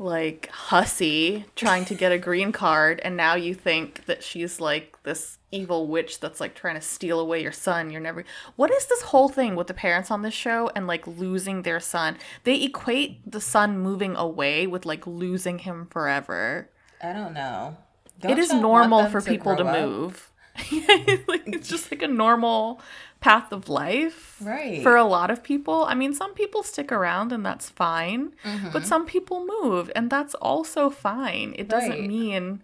like 0.00 0.48
hussy 0.50 1.44
trying 1.56 1.84
to 1.84 1.92
get 1.94 2.12
a 2.12 2.18
green 2.18 2.52
card 2.52 3.00
and 3.02 3.16
now 3.16 3.34
you 3.34 3.52
think 3.52 4.04
that 4.06 4.22
she's 4.22 4.60
like 4.60 4.96
this 5.02 5.38
evil 5.50 5.88
witch 5.88 6.20
that's 6.20 6.38
like 6.38 6.54
trying 6.54 6.76
to 6.76 6.80
steal 6.80 7.18
away 7.18 7.42
your 7.42 7.50
son 7.50 7.90
you're 7.90 8.00
never 8.00 8.24
what 8.54 8.70
is 8.70 8.86
this 8.86 9.02
whole 9.02 9.28
thing 9.28 9.56
with 9.56 9.66
the 9.66 9.74
parents 9.74 10.08
on 10.08 10.22
this 10.22 10.34
show 10.34 10.70
and 10.76 10.86
like 10.86 11.04
losing 11.08 11.62
their 11.62 11.80
son 11.80 12.16
they 12.44 12.62
equate 12.62 13.28
the 13.28 13.40
son 13.40 13.76
moving 13.76 14.14
away 14.14 14.68
with 14.68 14.86
like 14.86 15.04
losing 15.04 15.58
him 15.58 15.86
forever 15.90 16.70
I 17.02 17.12
don't 17.12 17.32
know. 17.34 17.76
it 18.22 18.28
Don't 18.28 18.38
is 18.38 18.52
normal 18.52 19.06
for 19.06 19.20
people 19.20 19.56
to 19.56 19.64
up? 19.64 19.80
move 19.80 20.30
like 20.72 21.42
it's 21.46 21.68
just 21.68 21.90
like 21.90 22.02
a 22.02 22.08
normal 22.08 22.80
path 23.20 23.52
of 23.52 23.68
life 23.68 24.36
Right. 24.40 24.82
for 24.82 24.94
a 24.96 25.04
lot 25.04 25.30
of 25.30 25.42
people 25.42 25.84
i 25.86 25.94
mean 25.94 26.12
some 26.14 26.34
people 26.34 26.62
stick 26.62 26.92
around 26.92 27.32
and 27.32 27.44
that's 27.44 27.68
fine 27.68 28.32
Mm-hmm. 28.44 28.70
but 28.72 28.86
some 28.86 29.06
people 29.06 29.44
move 29.44 29.90
and 29.96 30.08
that's 30.08 30.34
also 30.36 30.88
fine 30.90 31.54
it 31.58 31.68
doesn't 31.68 31.90
Right. 31.90 32.06
mean 32.06 32.62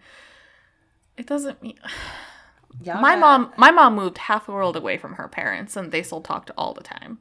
it 1.16 1.26
doesn't 1.26 1.62
mean 1.62 1.78
Y'all 2.82 3.00
my 3.00 3.14
mom 3.16 3.52
my 3.56 3.70
mom 3.70 3.94
moved 3.94 4.18
half 4.18 4.46
the 4.46 4.52
world 4.52 4.76
away 4.76 4.96
from 4.98 5.14
her 5.14 5.28
parents 5.28 5.76
and 5.76 5.90
they 5.92 6.02
still 6.02 6.20
talked 6.20 6.50
all 6.58 6.72
the 6.74 6.82
time 6.82 7.18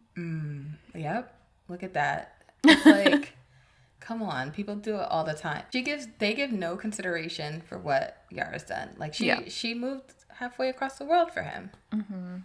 Yep. 0.95 1.39
Look 1.69 1.81
at 1.81 1.93
that. 1.95 2.43
It's 2.63 2.85
like, 2.85 3.33
come 3.99 4.21
on, 4.21 4.51
people 4.51 4.75
do 4.75 4.95
it 4.97 5.07
all 5.09 5.23
the 5.23 5.33
time. 5.33 5.63
She 5.71 5.81
gives 5.81 6.07
they 6.19 6.33
give 6.33 6.51
no 6.51 6.75
consideration 6.75 7.61
for 7.67 7.77
what 7.79 8.17
Yara's 8.29 8.63
done. 8.63 8.89
Like 8.97 9.13
she 9.15 9.25
Yeah. 9.27 9.41
she 9.47 9.73
moved 9.73 10.13
halfway 10.39 10.69
across 10.69 10.97
the 10.99 11.05
world 11.05 11.31
for 11.31 11.41
him. 11.41 11.71
Mm-hmm. 11.91 12.35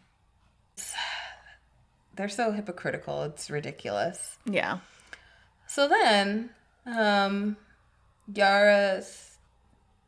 They're 2.14 2.28
so 2.28 2.52
hypocritical. 2.52 3.22
It's 3.22 3.50
ridiculous. 3.50 4.38
yeah 4.44 4.78
So 5.66 5.88
then, 5.88 6.50
um, 6.86 7.56
Yara's, 8.32 9.36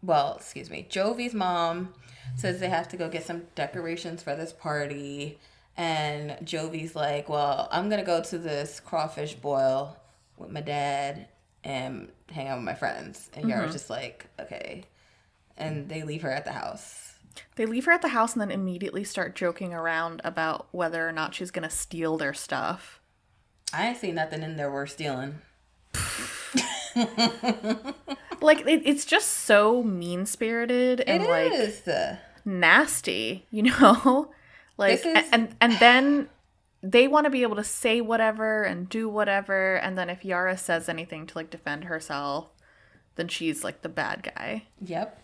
well, 0.03 0.35
excuse 0.37 0.71
me, 0.71 0.87
Jovi's 0.91 1.35
mom 1.35 1.95
says 2.37 2.61
they 2.61 2.69
have 2.69 2.89
to 2.89 2.97
go 2.97 3.09
get 3.09 3.25
some 3.25 3.43
decorations 3.55 4.23
for 4.23 4.35
this 4.35 4.53
party. 4.53 5.39
And 5.77 6.33
Jovi's 6.45 6.95
like, 6.97 7.29
well, 7.29 7.69
I'm 7.71 7.89
going 7.89 8.01
to 8.01 8.07
go 8.07 8.23
to 8.23 8.39
this 8.39 8.81
crawfish 8.81 9.35
boil 9.35 9.97
with 10.37 10.51
my 10.51 10.61
dad 10.61 11.29
and 11.65 12.11
hang 12.31 12.49
out 12.49 12.59
with 12.59 12.65
my 12.65 12.75
friends. 12.75 13.31
And 13.35 13.49
Yara's 13.49 13.73
just 13.73 13.91
like, 13.91 14.27
okay. 14.39 14.85
And 15.57 15.89
they 15.89 16.03
leave 16.03 16.23
her 16.23 16.31
at 16.31 16.45
the 16.45 16.53
house. 16.53 17.10
They 17.57 17.67
leave 17.67 17.85
her 17.85 17.93
at 17.93 18.03
the 18.03 18.09
house 18.09 18.33
and 18.33 18.41
then 18.41 18.51
immediately 18.51 19.05
start 19.05 19.35
joking 19.37 19.73
around 19.73 20.21
about 20.25 20.67
whether 20.73 21.09
or 21.09 21.13
not 21.13 21.35
she's 21.35 21.51
gonna 21.51 21.71
steal 21.71 22.17
their 22.17 22.35
stuff 22.35 23.01
I 23.73 23.89
ain't 23.89 23.99
seen 23.99 24.17
nothing 24.17 24.43
in 24.43 24.57
there 24.57 24.71
worth 24.71 24.91
stealing. 24.91 25.39
like 28.41 28.61
it, 28.67 28.83
it's 28.85 29.05
just 29.05 29.29
so 29.29 29.83
mean 29.83 30.27
spirited 30.27 31.01
and 31.03 31.23
It 31.23 31.29
like 31.29 31.53
is. 31.53 31.89
nasty, 32.45 33.47
you 33.51 33.63
know? 33.81 34.31
like 34.77 35.05
is- 35.07 35.29
and 35.33 35.55
and 35.61 35.73
then 35.75 36.29
they 36.83 37.07
want 37.07 37.25
to 37.27 37.31
be 37.31 37.43
able 37.43 37.57
to 37.57 37.65
say 37.65 38.01
whatever 38.01 38.63
and 38.65 38.89
do 38.89 39.09
whatever 39.09 39.77
and 39.77 39.97
then 39.99 40.09
if 40.11 40.25
Yara 40.25 40.57
says 40.57 40.89
anything 40.89 41.27
to 41.27 41.39
like 41.39 41.51
defend 41.51 41.85
herself, 41.85 42.49
then 43.17 43.29
she's 43.29 43.63
like 43.63 43.83
the 43.83 43.89
bad 43.89 44.23
guy. 44.35 44.65
Yep. 44.85 45.20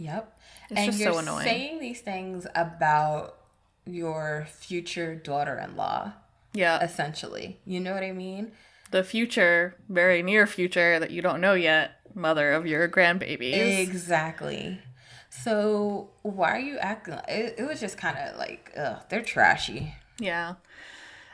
Yep. 0.00 0.38
It's 0.70 0.78
and 0.80 0.86
just 0.86 0.98
you're 0.98 1.12
so 1.12 1.18
annoying. 1.18 1.44
saying 1.44 1.80
these 1.80 2.00
things 2.00 2.46
about 2.54 3.36
your 3.84 4.46
future 4.50 5.14
daughter-in-law, 5.14 6.12
Yeah. 6.54 6.82
essentially. 6.82 7.60
You 7.64 7.80
know 7.80 7.92
what 7.94 8.02
I 8.02 8.12
mean? 8.12 8.52
The 8.90 9.04
future, 9.04 9.76
very 9.88 10.22
near 10.22 10.46
future 10.46 10.98
that 10.98 11.10
you 11.10 11.22
don't 11.22 11.40
know 11.40 11.54
yet, 11.54 12.00
mother 12.14 12.52
of 12.52 12.66
your 12.66 12.88
grandbabies. 12.88 13.78
Exactly. 13.78 14.80
So 15.28 16.10
why 16.22 16.56
are 16.56 16.58
you 16.58 16.78
acting? 16.78 17.14
It, 17.28 17.56
it 17.58 17.68
was 17.68 17.78
just 17.78 17.96
kind 17.96 18.16
of 18.18 18.36
like, 18.36 18.72
ugh, 18.76 19.02
they're 19.08 19.22
trashy. 19.22 19.94
Yeah. 20.18 20.54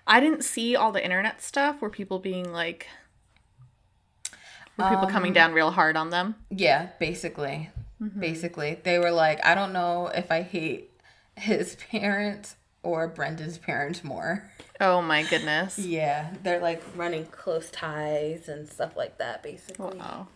I 0.06 0.20
didn't 0.20 0.44
see 0.44 0.76
all 0.76 0.92
the 0.92 1.02
internet 1.02 1.40
stuff 1.42 1.80
where 1.80 1.90
people 1.90 2.18
being 2.18 2.52
like, 2.52 2.86
were 4.76 4.88
people 4.90 5.06
coming 5.06 5.30
um, 5.30 5.34
down 5.34 5.52
real 5.52 5.70
hard 5.70 5.96
on 5.96 6.10
them. 6.10 6.34
Yeah, 6.50 6.90
basically. 7.00 7.70
Basically. 8.18 8.78
They 8.82 8.98
were 8.98 9.10
like, 9.10 9.44
I 9.44 9.54
don't 9.54 9.72
know 9.72 10.08
if 10.08 10.30
I 10.30 10.42
hate 10.42 10.90
his 11.36 11.76
parents 11.90 12.56
or 12.82 13.08
Brandon's 13.08 13.58
parents 13.58 14.04
more. 14.04 14.50
Oh 14.80 15.00
my 15.02 15.22
goodness. 15.24 15.78
Yeah, 15.78 16.34
they're 16.42 16.60
like 16.60 16.82
running 16.94 17.26
close 17.26 17.70
ties 17.70 18.48
and 18.48 18.68
stuff 18.68 18.96
like 18.96 19.18
that, 19.18 19.42
basically. 19.42 19.98
Wow. 19.98 20.28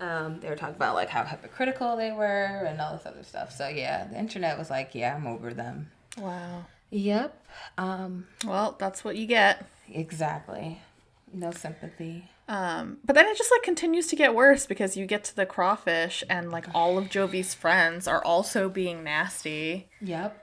Um, 0.00 0.40
they 0.40 0.48
were 0.48 0.56
talking 0.56 0.74
about 0.76 0.94
like 0.94 1.08
how 1.10 1.24
hypocritical 1.24 1.96
they 1.96 2.10
were 2.12 2.64
and 2.66 2.80
all 2.80 2.96
this 2.96 3.06
other 3.06 3.22
stuff. 3.22 3.52
So 3.52 3.68
yeah, 3.68 4.04
the 4.06 4.18
internet 4.18 4.58
was 4.58 4.70
like, 4.70 4.94
yeah, 4.94 5.14
I'm 5.14 5.26
over 5.26 5.52
them. 5.52 5.90
Wow. 6.18 6.64
Yep. 6.90 7.46
Um, 7.78 8.26
Well, 8.44 8.76
that's 8.78 9.04
what 9.04 9.16
you 9.16 9.26
get. 9.26 9.64
exactly. 9.88 10.80
No 11.32 11.50
sympathy. 11.50 12.28
Um, 12.48 12.98
but 13.04 13.14
then 13.14 13.26
it 13.26 13.36
just 13.38 13.50
like 13.50 13.62
continues 13.62 14.08
to 14.08 14.16
get 14.16 14.34
worse 14.34 14.66
because 14.66 14.96
you 14.96 15.06
get 15.06 15.24
to 15.24 15.36
the 15.36 15.46
crawfish 15.46 16.24
and 16.28 16.50
like 16.50 16.66
all 16.74 16.98
of 16.98 17.04
Jovi's 17.08 17.54
friends 17.54 18.06
are 18.08 18.22
also 18.24 18.68
being 18.68 19.04
nasty 19.04 19.88
Yep. 20.00 20.38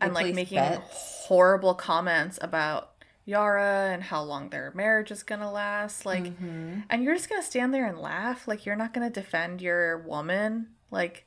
And 0.00 0.12
like 0.12 0.34
making 0.34 0.56
bets. 0.58 1.24
horrible 1.26 1.74
comments 1.74 2.38
about 2.42 2.90
Yara 3.24 3.90
and 3.92 4.02
how 4.02 4.22
long 4.22 4.50
their 4.50 4.72
marriage 4.74 5.10
is 5.10 5.22
gonna 5.22 5.50
last. 5.50 6.04
Like, 6.04 6.24
Mm-hmm. 6.24 6.80
and 6.90 7.02
you're 7.04 7.14
just 7.14 7.30
gonna 7.30 7.42
stand 7.42 7.72
there 7.72 7.86
and 7.86 7.98
laugh. 7.98 8.46
Like, 8.46 8.66
you're 8.66 8.76
not 8.76 8.92
gonna 8.92 9.08
defend 9.08 9.62
your 9.62 9.96
woman. 9.98 10.66
Like, 10.90 11.24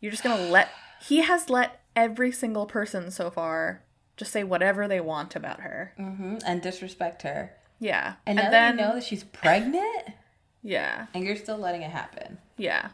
you're 0.00 0.12
just 0.12 0.22
gonna 0.22 0.42
let. 0.50 0.70
He 1.02 1.18
has 1.22 1.50
let 1.50 1.80
every 1.94 2.32
single 2.32 2.64
person 2.66 3.10
so 3.10 3.30
far 3.30 3.82
just 4.16 4.32
say 4.32 4.42
whatever 4.44 4.88
they 4.88 5.00
want 5.00 5.36
about 5.36 5.60
her. 5.60 5.92
hmm 5.96 6.36
And 6.46 6.62
disrespect 6.62 7.22
her. 7.22 7.52
Yeah, 7.80 8.14
And, 8.26 8.36
now 8.36 8.50
that 8.50 8.74
you 8.74 8.80
know 8.80 8.94
that 8.94 9.04
she's 9.04 9.24
pregnant, 9.24 10.08
yeah, 10.62 11.06
and 11.14 11.24
you're 11.24 11.36
still 11.36 11.58
letting 11.58 11.82
it 11.82 11.90
happen. 11.90 12.38
yeah, 12.56 12.90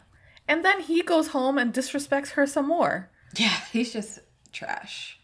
and 0.47 0.63
then 0.63 0.81
he 0.81 1.01
goes 1.01 1.29
home 1.29 1.57
and 1.57 1.73
disrespects 1.73 2.31
her 2.31 2.45
some 2.45 2.67
more. 2.67 3.09
Yeah, 3.35 3.57
he's 3.71 3.91
just 3.91 4.19
trash. 4.51 5.19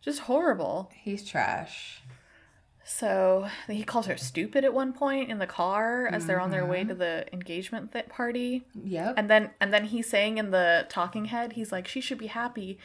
Just 0.00 0.20
horrible. 0.20 0.90
He's 0.94 1.24
trash. 1.24 2.02
So 2.84 3.48
he 3.66 3.82
calls 3.82 4.06
her 4.06 4.18
stupid 4.18 4.62
at 4.64 4.74
one 4.74 4.92
point 4.92 5.30
in 5.30 5.38
the 5.38 5.46
car 5.46 6.06
as 6.06 6.26
they're 6.26 6.40
on 6.40 6.50
their 6.50 6.66
way 6.66 6.80
mm-hmm. 6.80 6.88
to 6.90 6.94
the 6.94 7.26
engagement 7.32 7.92
th- 7.92 8.10
party. 8.10 8.66
Yep. 8.84 9.14
And 9.16 9.30
then 9.30 9.50
and 9.58 9.72
then 9.72 9.86
he's 9.86 10.08
saying 10.08 10.36
in 10.36 10.50
the 10.50 10.86
talking 10.90 11.26
head, 11.26 11.54
he's 11.54 11.72
like, 11.72 11.88
she 11.88 12.02
should 12.02 12.18
be 12.18 12.26
happy. 12.26 12.78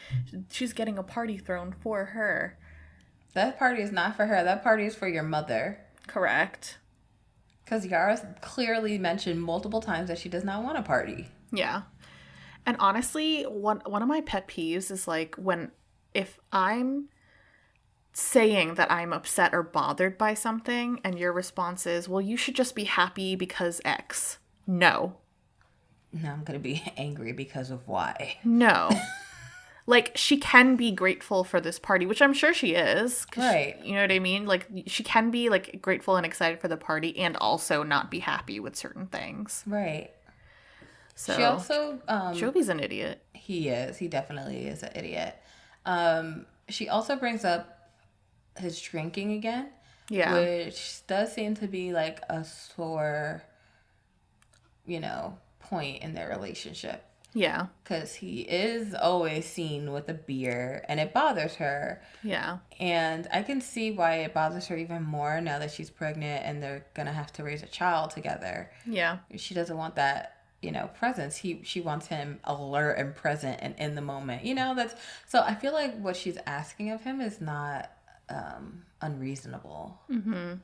She's 0.49 0.71
getting 0.71 0.97
a 0.97 1.03
party 1.03 1.37
thrown 1.37 1.73
for 1.73 2.05
her. 2.05 2.57
That 3.33 3.59
party 3.59 3.81
is 3.81 3.91
not 3.91 4.15
for 4.15 4.25
her. 4.25 4.43
That 4.43 4.63
party 4.63 4.85
is 4.85 4.95
for 4.95 5.07
your 5.07 5.23
mother. 5.23 5.79
Correct. 6.07 6.77
Because 7.63 7.85
Yara 7.85 8.35
clearly 8.41 8.97
mentioned 8.97 9.41
multiple 9.41 9.81
times 9.81 10.07
that 10.07 10.17
she 10.17 10.29
does 10.29 10.43
not 10.43 10.63
want 10.63 10.77
a 10.77 10.81
party. 10.81 11.27
Yeah. 11.51 11.83
And 12.65 12.75
honestly, 12.79 13.43
one 13.43 13.81
one 13.85 14.01
of 14.01 14.07
my 14.07 14.21
pet 14.21 14.47
peeves 14.47 14.91
is 14.91 15.07
like 15.07 15.35
when 15.35 15.71
if 16.13 16.39
I'm 16.51 17.09
saying 18.11 18.73
that 18.73 18.91
I'm 18.91 19.13
upset 19.13 19.53
or 19.53 19.63
bothered 19.63 20.17
by 20.17 20.33
something 20.33 20.99
and 21.03 21.17
your 21.17 21.31
response 21.31 21.85
is, 21.85 22.09
"Well, 22.09 22.21
you 22.21 22.37
should 22.37 22.55
just 22.55 22.75
be 22.75 22.85
happy 22.85 23.35
because 23.35 23.81
X." 23.85 24.39
No. 24.65 25.17
Now 26.11 26.33
I'm 26.33 26.43
going 26.43 26.59
to 26.59 26.63
be 26.63 26.83
angry 26.97 27.33
because 27.33 27.69
of 27.69 27.87
why. 27.87 28.37
No. 28.43 28.89
like 29.89 30.11
she 30.15 30.37
can 30.37 30.75
be 30.75 30.91
grateful 30.91 31.43
for 31.43 31.59
this 31.59 31.79
party, 31.79 32.05
which 32.05 32.21
I'm 32.21 32.33
sure 32.33 32.53
she 32.53 32.75
is. 32.75 33.25
'cause 33.25 33.43
she- 33.43 33.49
Right. 33.49 33.79
you 33.83 33.95
know 33.95 34.01
what 34.01 34.11
I 34.11 34.19
mean? 34.19 34.45
Like 34.45 34.67
she 34.85 35.03
can 35.03 35.31
be 35.31 35.49
like 35.49 35.81
grateful 35.81 36.15
and 36.15 36.25
excited 36.25 36.59
for 36.61 36.67
the 36.67 36.77
party 36.77 37.17
and 37.17 37.35
also 37.37 37.81
not 37.81 38.11
be 38.11 38.19
happy 38.19 38.59
with 38.59 38.75
certain 38.75 39.07
things. 39.07 39.63
Right. 39.65 40.11
So 41.15 41.35
She 41.35 41.43
also, 41.43 41.99
um, 42.07 42.35
Jovi's 42.35 42.69
an 42.69 42.79
idiot. 42.79 43.25
he 43.33 43.67
is. 43.69 43.97
He 43.97 44.07
definitely 44.07 44.67
is 44.67 44.83
an 44.83 44.91
idiot. 44.95 45.35
Um, 45.85 46.45
she 46.69 46.87
also 46.87 47.15
brings 47.15 47.43
up 47.43 47.89
his 48.57 48.79
drinking 48.79 49.31
again, 49.33 49.71
Yeah. 50.09 50.33
which 50.33 51.05
does 51.07 51.33
seem 51.33 51.55
to 51.55 51.67
be 51.67 51.93
like 51.93 52.19
a 52.29 52.43
sore, 52.43 53.43
you 54.85 54.99
know, 54.99 55.37
point 55.59 56.03
in 56.03 56.13
their 56.13 56.29
relationship. 56.29 57.03
Yeah. 57.33 57.67
Because 57.83 58.15
he 58.15 58.41
is 58.41 58.93
always 58.93 59.45
seen 59.45 59.91
with 59.91 60.09
a 60.09 60.13
beer 60.13 60.83
and 60.87 60.99
it 60.99 61.13
bothers 61.13 61.55
her. 61.55 62.01
Yeah. 62.23 62.59
And 62.79 63.27
I 63.31 63.43
can 63.43 63.61
see 63.61 63.91
why 63.91 64.15
it 64.15 64.33
bothers 64.33 64.67
her 64.67 64.77
even 64.77 65.03
more 65.03 65.39
now 65.41 65.59
that 65.59 65.71
she's 65.71 65.89
pregnant 65.89 66.45
and 66.45 66.61
they're 66.61 66.85
going 66.93 67.05
to 67.05 67.11
have 67.11 67.31
to 67.33 67.43
raise 67.43 67.63
a 67.63 67.67
child 67.67 68.11
together. 68.11 68.71
Yeah. 68.85 69.19
She 69.35 69.53
doesn't 69.53 69.77
want 69.77 69.95
that, 69.95 70.37
you 70.61 70.71
know, 70.71 70.89
presence. 70.97 71.37
He 71.37 71.61
she 71.63 71.81
wants 71.81 72.07
him 72.07 72.39
alert 72.43 72.93
and 72.93 73.15
present 73.15 73.59
and 73.61 73.75
in 73.77 73.95
the 73.95 74.01
moment. 74.01 74.43
You 74.43 74.55
know, 74.55 74.73
that's 74.75 74.95
so 75.27 75.41
I 75.41 75.55
feel 75.55 75.73
like 75.73 75.99
what 75.99 76.15
she's 76.15 76.37
asking 76.47 76.91
of 76.91 77.01
him 77.01 77.21
is 77.21 77.39
not 77.39 77.91
um 78.29 78.83
unreasonable. 79.01 79.99
Mm-hmm. 80.11 80.55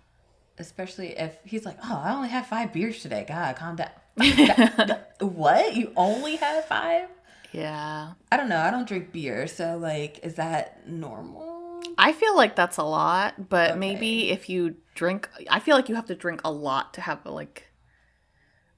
Especially 0.58 1.18
if 1.18 1.38
he's 1.44 1.66
like, 1.66 1.78
"Oh, 1.84 2.02
I 2.04 2.14
only 2.14 2.30
had 2.30 2.46
5 2.46 2.72
beers 2.72 3.02
today. 3.02 3.26
God, 3.28 3.56
calm 3.56 3.76
down." 3.76 3.90
what? 5.20 5.76
You 5.76 5.92
only 5.96 6.38
had 6.38 6.64
5? 6.66 7.10
Yeah. 7.52 8.14
I 8.32 8.38
don't 8.38 8.50
know. 8.50 8.60
I 8.60 8.70
don't 8.70 8.88
drink 8.88 9.12
beer, 9.12 9.48
so 9.48 9.78
like 9.78 10.20
is 10.24 10.36
that 10.36 10.88
normal? 10.88 11.82
I 11.98 12.12
feel 12.12 12.36
like 12.36 12.56
that's 12.56 12.78
a 12.78 12.84
lot, 12.84 13.50
but 13.50 13.78
maybe 13.78 14.32
if 14.32 14.50
you 14.50 14.76
drink 14.94 15.30
I 15.50 15.60
feel 15.60 15.76
like 15.76 15.88
you 15.88 15.96
have 15.96 16.08
to 16.08 16.16
drink 16.16 16.42
a 16.44 16.52
lot 16.52 16.94
to 16.96 17.02
have 17.02 17.26
like 17.26 17.70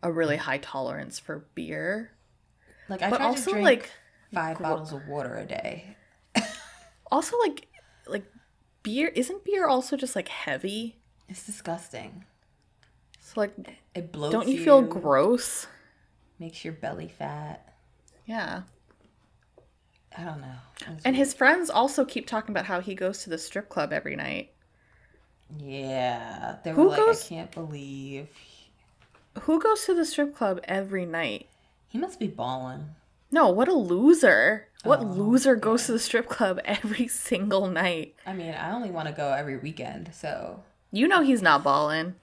a 0.04 0.12
really 0.12 0.36
mm. 0.38 0.42
high 0.42 0.60
tolerance 0.60 1.20
for 1.20 1.48
beer. 1.56 2.12
Like 2.90 3.02
I 3.02 3.10
But 3.10 3.18
try 3.18 3.26
also 3.26 3.46
to 3.46 3.52
drink 3.52 3.66
like 3.66 3.92
five 4.34 4.60
bottles 4.60 4.94
of 4.94 5.08
water 5.08 5.36
a 5.36 5.46
day. 5.46 5.98
also 7.12 7.38
like 7.40 7.68
like 8.06 8.26
beer 8.84 9.08
isn't 9.08 9.44
beer 9.44 9.68
also 9.68 9.98
just 9.98 10.16
like 10.16 10.28
heavy? 10.28 10.97
It's 11.30 11.46
disgusting. 11.46 12.26
So 13.20 13.34
like 13.42 13.54
It 13.94 14.12
blows. 14.12 14.32
don't 14.32 14.48
you 14.48 14.64
feel 14.64 14.82
gross? 14.82 15.68
makes 16.40 16.64
your 16.64 16.74
belly 16.74 17.08
fat. 17.08 17.74
Yeah. 18.26 18.62
I 20.18 20.24
don't 20.24 20.40
know. 20.42 20.56
It's- 20.82 21.02
And 21.04 21.16
his 21.16 21.34
friends 21.34 21.70
also 21.70 22.06
keep 22.06 22.28
talking 22.28 22.52
about 22.54 22.66
how 22.66 22.80
he 22.80 22.94
goes 22.96 23.24
to 23.24 23.30
the 23.30 23.38
strip 23.38 23.70
club 23.70 23.92
every 23.92 24.16
night. 24.16 24.52
yeah, 25.60 26.58
they 26.64 26.72
were 26.74 26.84
Who 26.84 26.90
like, 26.90 26.98
goes- 27.00 27.26
I 27.26 27.30
can't 27.30 27.52
believe 27.52 28.28
Who 29.42 29.60
goes 29.62 29.86
to 29.86 29.94
the 29.94 30.06
strip 30.06 30.36
club 30.36 30.60
every 30.66 31.06
night? 31.06 31.48
he 31.88 31.98
must 31.98 32.20
be 32.20 32.28
balling. 32.28 32.96
No, 33.32 33.50
what 33.50 33.68
a 33.68 33.74
loser. 33.74 34.68
What 34.84 35.00
oh, 35.00 35.04
loser 35.04 35.56
goes 35.56 35.86
to 35.86 35.92
the 35.94 36.00
strip 36.00 36.28
club 36.30 36.60
every 36.66 37.08
single 37.08 37.68
night? 37.68 38.16
I 38.26 38.34
mean, 38.34 38.54
I 38.54 38.72
only 38.72 38.90
want 38.92 39.08
to 39.08 39.14
go 39.14 39.32
every 39.34 39.58
weekend, 39.58 40.12
so 40.14 40.64
You 40.92 41.08
know 41.08 41.22
he's 41.22 41.42
not 41.42 41.64
balling. 41.64 42.16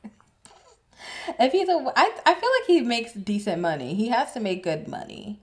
if 1.38 1.52
he's 1.52 1.68
a, 1.68 1.92
I, 1.96 2.10
I 2.26 2.34
feel 2.34 2.50
like 2.60 2.66
he 2.66 2.80
makes 2.80 3.12
decent 3.12 3.60
money. 3.60 3.94
He 3.94 4.08
has 4.08 4.32
to 4.32 4.40
make 4.40 4.62
good 4.62 4.88
money. 4.88 5.40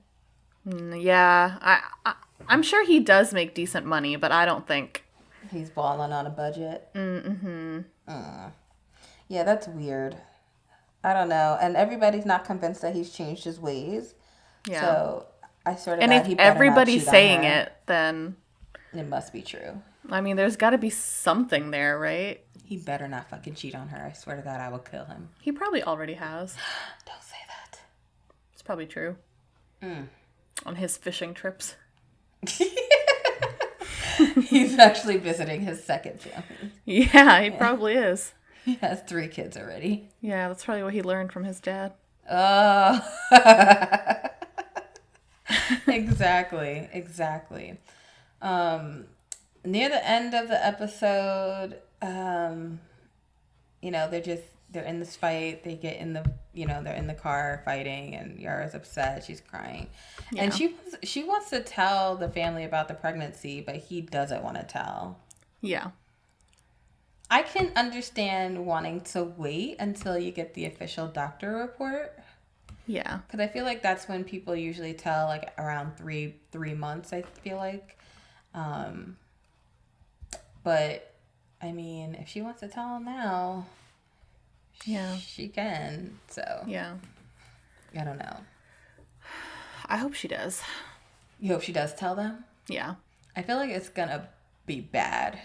Mm, 0.68 1.02
Yeah, 1.03 1.57
I, 1.61 1.81
I 2.06 2.14
I'm 2.48 2.64
sure 2.64 2.85
he 2.85 2.99
does 2.99 3.34
make 3.34 3.53
decent 3.53 3.85
money, 3.85 4.15
but 4.15 4.31
I 4.31 4.45
don't 4.45 4.68
think. 4.68 5.03
He's 5.52 5.69
balling 5.69 6.11
on 6.11 6.26
a 6.26 6.30
budget. 6.30 6.88
Mm-hmm. 6.93 7.80
Yeah, 9.27 9.43
that's 9.43 9.68
weird. 9.68 10.18
I 11.03 11.14
don't 11.14 11.30
know, 11.30 11.57
and 11.60 11.76
everybody's 11.76 12.26
not 12.26 12.45
convinced 12.45 12.81
that 12.81 12.93
he's 12.93 13.11
changed 13.11 13.43
his 13.43 13.60
ways. 13.60 14.14
Yeah. 14.68 14.81
So 14.81 15.26
I 15.65 15.76
sort 15.76 15.98
of 15.99 16.03
and 16.03 16.14
if 16.14 16.38
everybody's 16.39 17.07
saying 17.07 17.43
it, 17.43 17.72
then 17.88 18.35
it 18.93 19.07
must 19.07 19.34
be 19.34 19.41
true. 19.41 19.81
I 20.11 20.21
mean, 20.21 20.35
there's 20.35 20.57
got 20.57 20.71
to 20.71 20.77
be 20.77 20.89
something 20.89 21.71
there, 21.71 21.97
right? 21.97 22.43
He 22.65 22.77
better 22.77 23.07
not 23.07 23.29
fucking 23.29 23.55
cheat 23.55 23.75
on 23.75 23.88
her. 23.89 24.05
I 24.05 24.13
swear 24.13 24.35
to 24.35 24.41
God, 24.41 24.59
I 24.59 24.69
will 24.69 24.79
kill 24.79 25.05
him. 25.05 25.29
He 25.41 25.51
probably 25.51 25.83
already 25.83 26.15
has. 26.15 26.55
Don't 27.05 27.23
say 27.23 27.38
that. 27.47 27.79
It's 28.53 28.61
probably 28.61 28.85
true. 28.85 29.15
On 29.81 30.75
his 30.75 30.97
fishing 30.97 31.33
trips. 31.33 31.75
He's 34.47 34.77
actually 34.77 35.17
visiting 35.17 35.61
his 35.61 35.83
second 35.83 36.21
family. 36.21 36.71
Yeah, 36.85 37.41
he 37.41 37.49
probably 37.49 37.95
is. 37.95 38.33
He 38.63 38.75
has 38.75 39.01
three 39.01 39.27
kids 39.27 39.57
already. 39.57 40.09
Yeah, 40.21 40.47
that's 40.47 40.63
probably 40.65 40.83
what 40.83 40.93
he 40.93 41.01
learned 41.01 41.31
from 41.31 41.45
his 41.45 41.59
dad. 41.59 41.93
Oh. 42.29 43.01
exactly. 45.88 46.88
Exactly. 46.93 47.79
Um, 48.41 49.05
near 49.65 49.89
the 49.89 50.07
end 50.07 50.33
of 50.33 50.47
the 50.47 50.65
episode, 50.65 51.79
um, 52.01 52.79
you 53.81 53.91
know, 53.91 54.09
they're 54.09 54.21
just 54.21 54.43
they're 54.71 54.83
in 54.83 54.99
this 54.99 55.15
fight. 55.15 55.63
They 55.63 55.75
get 55.75 55.97
in 55.97 56.13
the 56.13 56.31
you 56.53 56.65
know 56.65 56.81
they're 56.83 56.95
in 56.95 57.07
the 57.07 57.13
car 57.13 57.61
fighting, 57.65 58.15
and 58.15 58.39
Yara's 58.39 58.73
upset. 58.75 59.23
She's 59.23 59.41
crying, 59.41 59.88
and 60.38 60.53
she 60.53 60.67
wants- 60.67 60.95
she 61.03 61.23
wants 61.23 61.49
to 61.49 61.61
tell 61.61 62.15
the 62.15 62.29
family 62.29 62.63
about 62.63 62.88
the 62.88 62.93
pregnancy, 62.93 63.61
but 63.61 63.75
he 63.75 64.01
doesn't 64.01 64.43
want 64.43 64.57
to 64.57 64.63
tell. 64.63 65.19
Yeah. 65.61 65.91
I 67.29 67.43
can 67.43 67.71
understand 67.77 68.65
wanting 68.65 69.01
to 69.01 69.23
wait 69.23 69.77
until 69.79 70.17
you 70.17 70.31
get 70.31 70.53
the 70.53 70.65
official 70.65 71.07
doctor 71.07 71.55
report 71.55 72.19
Yeah. 72.88 73.19
because 73.25 73.39
I 73.39 73.47
feel 73.47 73.63
like 73.63 73.81
that's 73.81 74.09
when 74.09 74.25
people 74.25 74.53
usually 74.53 74.93
tell 74.93 75.27
like 75.27 75.53
around 75.57 75.95
three 75.95 76.35
three 76.51 76.73
months. 76.73 77.13
I 77.13 77.21
feel 77.21 77.55
like, 77.55 77.97
um, 78.53 79.15
but 80.63 81.13
I 81.61 81.71
mean, 81.71 82.15
if 82.15 82.27
she 82.27 82.41
wants 82.41 82.59
to 82.61 82.67
tell 82.67 82.97
him 82.97 83.05
now, 83.05 83.65
Yeah. 84.85 85.17
she 85.17 85.47
can. 85.47 86.19
So 86.29 86.63
Yeah. 86.67 86.95
I 87.97 88.03
don't 88.03 88.17
know. 88.17 88.38
I 89.85 89.97
hope 89.97 90.13
she 90.13 90.27
does. 90.27 90.61
You 91.39 91.53
hope 91.53 91.61
she 91.63 91.73
does 91.73 91.93
tell 91.95 92.15
them. 92.15 92.45
Yeah. 92.67 92.95
I 93.35 93.41
feel 93.41 93.57
like 93.57 93.69
it's 93.69 93.89
gonna 93.89 94.29
be 94.65 94.79
bad. 94.81 95.39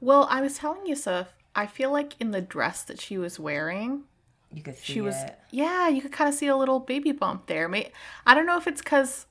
Well, 0.00 0.26
I 0.30 0.40
was 0.40 0.58
telling 0.58 0.86
you, 0.86 0.96
Soph, 0.96 1.28
I 1.54 1.66
feel 1.66 1.90
like 1.90 2.14
in 2.20 2.30
the 2.30 2.40
dress 2.40 2.82
that 2.84 3.00
she 3.00 3.18
was 3.18 3.38
wearing, 3.38 4.04
You 4.52 4.62
could 4.62 4.76
see 4.76 4.92
she 4.94 5.00
was 5.00 5.16
it. 5.16 5.38
yeah, 5.50 5.88
you 5.88 6.00
could 6.00 6.12
kind 6.12 6.28
of 6.28 6.34
see 6.34 6.46
a 6.46 6.56
little 6.56 6.80
baby 6.80 7.12
bump 7.12 7.46
there. 7.46 7.68
I 8.26 8.34
don't 8.34 8.46
know 8.46 8.56
if 8.58 8.66
it's 8.66 8.80
cuz 8.82 9.26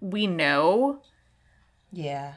we 0.00 0.26
know, 0.26 1.02
Yeah, 1.92 2.34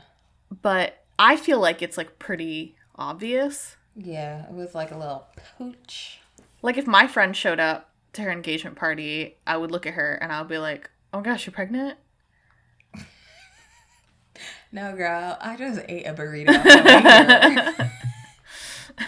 but 0.62 1.01
I 1.24 1.36
feel 1.36 1.60
like 1.60 1.84
it's 1.84 1.98
like 1.98 2.18
pretty 2.18 2.76
obvious. 2.96 3.76
yeah. 3.96 4.46
It 4.48 4.54
was 4.54 4.74
like 4.74 4.92
a 4.92 4.98
little 4.98 5.28
pooch. 5.58 6.20
Like 6.64 6.78
if 6.78 6.88
my 6.88 7.06
friend 7.06 7.36
showed 7.38 7.60
up 7.60 7.92
to 8.14 8.24
her 8.24 8.32
engagement 8.32 8.76
party, 8.76 9.38
I 9.46 9.56
would 9.58 9.70
look 9.72 9.86
at 9.86 9.94
her 9.94 10.16
and 10.16 10.32
I 10.32 10.40
would 10.42 10.48
be 10.50 10.58
like, 10.58 10.90
"Oh 11.14 11.20
my 11.20 11.24
gosh, 11.24 11.46
you're 11.46 11.54
pregnant?" 11.54 11.98
No, 14.72 14.96
girl, 14.96 15.38
I 15.42 15.58
just 15.58 15.82
ate 15.90 16.08
a 16.08 16.14
burrito. 16.14 16.48
on 16.50 16.64
the 16.64 17.76
way 17.76 17.84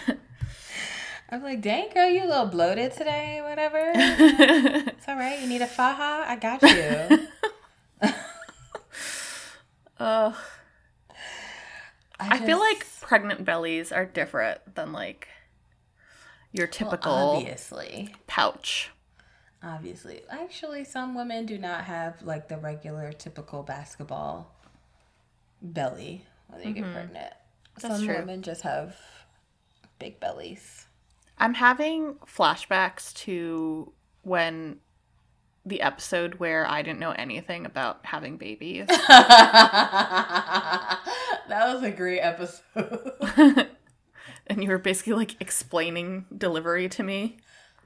here. 0.06 0.18
I'm 1.30 1.42
like, 1.42 1.62
dang, 1.62 1.88
girl, 1.92 2.08
you 2.08 2.22
a 2.22 2.28
little 2.28 2.46
bloated 2.46 2.92
today, 2.92 3.40
whatever. 3.42 3.92
It's 3.96 5.08
all 5.08 5.16
right. 5.16 5.40
You 5.40 5.48
need 5.48 5.62
a 5.62 5.66
faja? 5.66 6.24
I 6.28 6.36
got 6.36 6.62
you. 6.62 7.28
Ugh. 9.98 10.34
I 12.20 12.38
feel 12.38 12.58
like 12.58 12.86
pregnant 13.00 13.44
bellies 13.44 13.92
are 13.92 14.04
different 14.04 14.74
than 14.74 14.92
like 14.92 15.28
your 16.52 16.66
Well, 16.66 16.72
typical 16.72 17.12
obviously, 17.12 18.14
pouch. 18.26 18.90
obviously. 19.62 20.22
Actually, 20.30 20.84
some 20.84 21.14
women 21.14 21.46
do 21.46 21.58
not 21.58 21.84
have 21.84 22.22
like 22.22 22.48
the 22.48 22.56
regular, 22.58 23.12
typical 23.12 23.62
basketball 23.62 24.54
belly 25.60 26.24
when 26.48 26.60
they 26.60 26.72
get 26.72 26.84
mm-hmm. 26.84 26.92
pregnant. 26.92 27.34
That's 27.80 27.96
some 27.96 28.06
true. 28.06 28.16
women 28.16 28.42
just 28.42 28.62
have 28.62 28.96
big 29.98 30.20
bellies. 30.20 30.86
I'm 31.38 31.54
having 31.54 32.14
flashbacks 32.26 33.12
to 33.24 33.92
when 34.22 34.78
the 35.66 35.80
episode 35.80 36.34
where 36.36 36.66
I 36.66 36.82
didn't 36.82 36.98
know 36.98 37.12
anything 37.12 37.64
about 37.66 38.00
having 38.02 38.36
babies. 38.36 38.86
that 39.08 41.00
was 41.48 41.82
a 41.82 41.90
great 41.90 42.20
episode. 42.20 42.62
and 44.46 44.62
you 44.62 44.68
were 44.68 44.78
basically 44.78 45.14
like 45.14 45.40
explaining 45.40 46.26
delivery 46.36 46.88
to 46.90 47.02
me. 47.02 47.38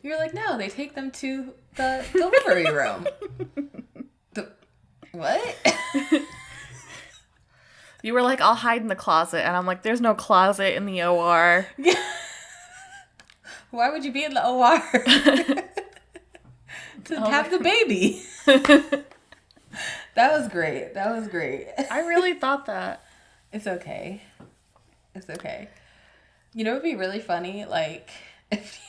You're 0.02 0.18
like, 0.18 0.34
no, 0.34 0.58
they 0.58 0.68
take 0.68 0.94
them 0.94 1.10
to 1.12 1.52
the 1.76 2.04
delivery 2.12 2.70
room. 2.70 3.06
the, 4.34 4.52
what? 5.12 5.56
You 8.02 8.14
were 8.14 8.22
like, 8.22 8.40
I'll 8.40 8.54
hide 8.54 8.80
in 8.80 8.88
the 8.88 8.96
closet. 8.96 9.44
And 9.44 9.56
I'm 9.56 9.66
like, 9.66 9.82
there's 9.82 10.00
no 10.00 10.14
closet 10.14 10.76
in 10.76 10.86
the 10.86 11.02
OR. 11.02 11.66
Why 13.70 13.90
would 13.90 14.04
you 14.04 14.12
be 14.12 14.24
in 14.24 14.34
the 14.34 14.46
OR? 14.46 14.82
To 17.08 17.16
oh 17.16 17.30
have 17.30 17.50
the 17.50 17.58
baby. 17.58 18.22
that 18.46 19.04
was 20.16 20.48
great. 20.48 20.94
That 20.94 21.14
was 21.14 21.28
great. 21.28 21.66
I 21.90 22.00
really 22.00 22.34
thought 22.34 22.66
that. 22.66 23.02
It's 23.52 23.66
okay. 23.66 24.22
It's 25.14 25.28
okay. 25.28 25.68
You 26.54 26.64
know, 26.64 26.72
it'd 26.72 26.82
be 26.82 26.96
really 26.96 27.20
funny, 27.20 27.64
like 27.64 28.10
if 28.50 28.80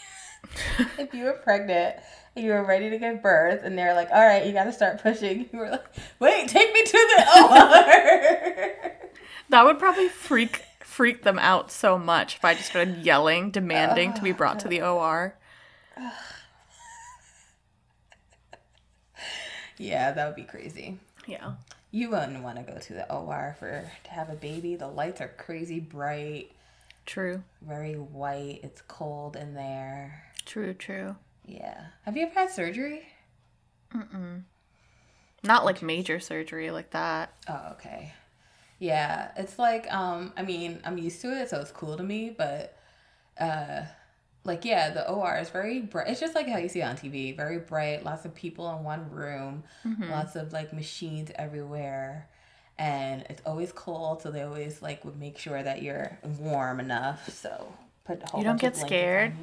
if 0.97 1.13
you 1.13 1.25
were 1.25 1.33
pregnant 1.33 1.97
and 2.35 2.45
you 2.45 2.51
were 2.51 2.63
ready 2.63 2.89
to 2.89 2.97
give 2.97 3.21
birth, 3.21 3.61
and 3.63 3.77
they're 3.77 3.95
like, 3.95 4.09
"All 4.11 4.25
right, 4.25 4.45
you 4.45 4.53
got 4.53 4.65
to 4.65 4.73
start 4.73 5.01
pushing." 5.01 5.49
You 5.51 5.59
were 5.59 5.69
like, 5.69 5.85
"Wait, 6.19 6.47
take 6.47 6.73
me 6.73 6.83
to 6.83 6.91
the 6.91 7.23
OR." 7.43 8.99
That 9.49 9.65
would 9.65 9.79
probably 9.79 10.09
freak 10.09 10.63
freak 10.81 11.23
them 11.23 11.39
out 11.39 11.71
so 11.71 11.97
much 11.97 12.35
if 12.35 12.45
I 12.45 12.55
just 12.55 12.69
started 12.69 13.05
yelling, 13.05 13.51
demanding 13.51 14.13
to 14.13 14.21
be 14.21 14.31
brought 14.33 14.59
to 14.59 14.67
the 14.67 14.81
OR. 14.81 15.35
yeah, 19.79 20.11
that 20.11 20.27
would 20.27 20.35
be 20.35 20.43
crazy. 20.43 20.99
Yeah. 21.25 21.53
You 21.89 22.11
wouldn't 22.11 22.43
want 22.43 22.57
to 22.57 22.71
go 22.71 22.77
to 22.77 22.93
the 22.93 23.11
OR 23.11 23.55
for 23.57 23.89
to 24.03 24.11
have 24.11 24.29
a 24.29 24.35
baby. 24.35 24.75
The 24.75 24.87
lights 24.87 25.21
are 25.21 25.27
crazy 25.37 25.79
bright, 25.79 26.51
True. 27.07 27.41
very 27.63 27.95
white. 27.95 28.59
It's 28.61 28.81
cold 28.83 29.35
in 29.35 29.55
there. 29.55 30.23
True, 30.45 30.75
true. 30.75 31.15
Yeah. 31.47 31.85
Have 32.03 32.15
you 32.15 32.27
ever 32.27 32.33
had 32.39 32.51
surgery? 32.51 33.07
Mm-mm. 33.95 34.43
Not 35.43 35.65
like 35.65 35.81
major 35.81 36.19
surgery 36.19 36.69
like 36.69 36.91
that. 36.91 37.33
Oh, 37.47 37.69
okay. 37.71 38.13
Yeah, 38.77 39.31
it's 39.35 39.57
like 39.57 39.91
um 39.91 40.33
I 40.37 40.43
mean, 40.43 40.81
I'm 40.85 40.97
used 40.97 41.21
to 41.21 41.41
it, 41.41 41.49
so 41.49 41.59
it's 41.59 41.71
cool 41.71 41.97
to 41.97 42.03
me, 42.03 42.29
but 42.37 42.77
uh 43.39 43.83
like 44.43 44.65
yeah, 44.65 44.89
the 44.91 45.09
OR 45.09 45.37
is 45.37 45.49
very 45.49 45.81
bright. 45.81 46.07
It's 46.07 46.19
just 46.19 46.35
like 46.35 46.47
how 46.47 46.57
you 46.57 46.69
see 46.69 46.81
it 46.81 46.83
on 46.83 46.95
TV, 46.95 47.35
very 47.35 47.59
bright, 47.59 48.03
lots 48.03 48.25
of 48.25 48.33
people 48.33 48.69
in 48.75 48.83
one 48.83 49.09
room, 49.11 49.63
lots 50.09 50.35
of 50.35 50.53
like 50.53 50.73
machines 50.73 51.31
everywhere. 51.35 52.27
And 52.77 53.25
it's 53.29 53.41
always 53.45 53.73
cold, 53.73 54.21
so 54.21 54.31
they 54.31 54.41
always 54.41 54.81
like 54.81 55.03
would 55.03 55.19
make 55.19 55.37
sure 55.37 55.61
that 55.61 55.81
you're 55.81 56.17
warm 56.39 56.79
enough. 56.79 57.29
So 57.29 57.73
put 58.05 58.21
You 58.37 58.43
don't 58.43 58.59
get 58.59 58.77
scared? 58.77 59.33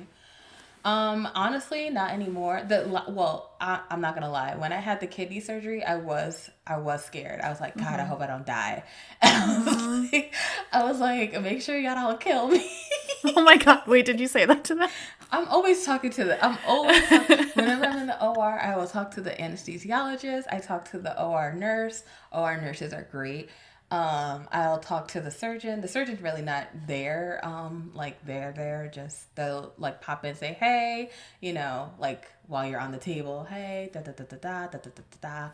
Um, 0.87 1.29
honestly, 1.35 1.91
not 1.91 2.13
anymore. 2.13 2.63
The 2.67 2.87
well, 3.09 3.57
I, 3.61 3.81
I'm 3.91 4.01
not 4.01 4.15
gonna 4.15 4.31
lie. 4.31 4.55
When 4.55 4.73
I 4.73 4.77
had 4.77 5.01
the 5.01 5.09
kidney 5.09 5.41
surgery, 5.41 5.85
I 5.85 5.97
was 5.97 6.49
I 6.65 6.79
was 6.79 7.05
scared. 7.05 7.41
I 7.41 7.51
was 7.51 7.61
like, 7.61 7.77
God, 7.77 7.99
I 7.99 8.05
hope 8.05 8.21
I 8.21 8.29
don't 8.29 8.47
die. 8.47 8.85
I 9.23 9.59
was 9.59 10.13
like, 10.13 10.33
I 10.73 10.85
was 10.85 11.01
like, 11.01 11.41
make 11.43 11.61
sure 11.61 11.77
y'all 11.77 11.97
don't 11.97 12.21
kill 12.21 12.49
me. 12.49 12.71
Oh 13.37 13.43
my 13.43 13.57
god, 13.57 13.87
wait, 13.87 14.07
did 14.07 14.21
you 14.21 14.29
say 14.29 14.45
that 14.45 14.65
to 14.65 14.75
them? 14.75 14.89
I'm 15.33 15.49
always 15.49 15.85
talking 15.85 16.11
to 16.11 16.25
the. 16.25 16.45
I'm 16.45 16.59
always 16.67 17.03
whenever 17.55 17.85
I'm 17.85 17.99
in 17.99 18.07
the 18.07 18.25
OR, 18.25 18.59
I 18.61 18.77
will 18.77 18.87
talk 18.87 19.11
to 19.13 19.21
the 19.21 19.33
anesthesiologist. 19.33 20.45
I 20.51 20.61
talk 20.61 20.91
to 20.91 20.99
the 20.99 21.21
OR 21.21 21.53
nurse. 21.53 22.05
OR 22.33 22.57
nurses 22.57 22.93
are 22.93 23.07
great. 23.11 23.49
Um, 23.91 24.49
I'll 24.51 24.81
talk 24.81 25.09
to 25.09 25.21
the 25.21 25.31
surgeon. 25.31 25.81
The 25.81 25.89
surgeon's 25.89 26.21
really 26.21 26.43
not 26.43 26.67
there. 26.89 27.41
Um, 27.45 27.93
like 27.95 28.25
they're 28.27 28.53
there, 28.53 28.91
just 28.93 29.35
they'll 29.37 29.73
like 29.79 30.01
pop 30.01 30.25
in, 30.25 30.31
and 30.31 30.39
say, 30.39 30.57
hey, 30.59 31.11
you 31.41 31.53
know, 31.53 31.93
like 31.99 32.29
while 32.49 32.69
you're 32.69 32.81
on 32.81 32.91
the 32.93 32.99
table, 32.99 33.45
hey, 33.45 33.91
da 33.93 34.01
da 34.01 34.13
da 34.13 34.25
da 34.25 34.37
da 34.37 34.67
da 34.67 34.79
da 34.79 34.91
da 34.91 35.03
da, 35.21 35.49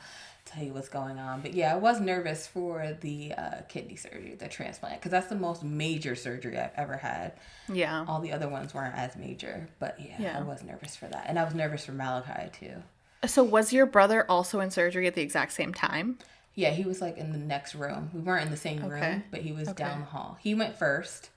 tell 0.45 0.63
you 0.65 0.73
what's 0.73 0.89
going 0.89 1.19
on. 1.19 1.41
But 1.41 1.55
yeah, 1.55 1.73
I 1.73 1.77
was 1.77 2.01
nervous 2.01 2.47
for 2.47 2.97
the 3.01 3.33
uh, 3.35 3.61
kidney 3.69 3.97
surgery, 3.97 4.35
the 4.39 4.49
transplant, 4.49 5.01
because 5.01 5.11
that's 5.11 5.29
the 5.29 5.35
most 5.37 5.63
major 5.63 6.15
surgery 6.15 6.59
I've 6.59 6.73
ever 6.77 6.97
had. 6.97 7.33
Yeah. 7.73 8.05
All 8.09 8.21
the 8.21 8.33
other 8.33 8.49
ones 8.49 8.75
weren't 8.75 8.97
as 8.97 9.17
major, 9.17 9.69
but 9.79 9.99
yeah, 10.01 10.17
Yeah. 10.19 10.39
I 10.39 10.43
was 10.43 10.63
nervous 10.63 10.97
for 10.97 11.07
that, 11.07 11.25
and 11.29 11.39
I 11.39 11.45
was 11.45 11.55
nervous 11.55 11.85
for 11.87 11.93
Malachi 11.93 12.51
too. 12.53 12.83
So 13.27 13.45
was 13.45 13.73
your 13.73 13.87
brother 13.87 14.27
also 14.29 14.59
in 14.61 14.71
surgery 14.71 15.07
at 15.07 15.15
the 15.15 15.23
exact 15.23 15.53
same 15.53 15.73
time? 15.73 16.19
Yeah, 16.55 16.71
he 16.71 16.85
was 16.85 17.01
like 17.01 17.17
in 17.17 17.33
the 17.33 17.39
next 17.39 17.75
room. 17.75 18.11
We 18.13 18.21
weren't 18.21 18.45
in 18.45 18.51
the 18.51 18.57
same 18.57 18.83
Okay. 18.85 19.11
room, 19.13 19.25
but 19.31 19.41
he 19.41 19.53
was 19.53 19.69
Okay. 19.69 19.85
down 19.85 20.01
the 20.01 20.07
hall. 20.07 20.37
He 20.41 20.55
went 20.55 20.77
first. 20.77 21.31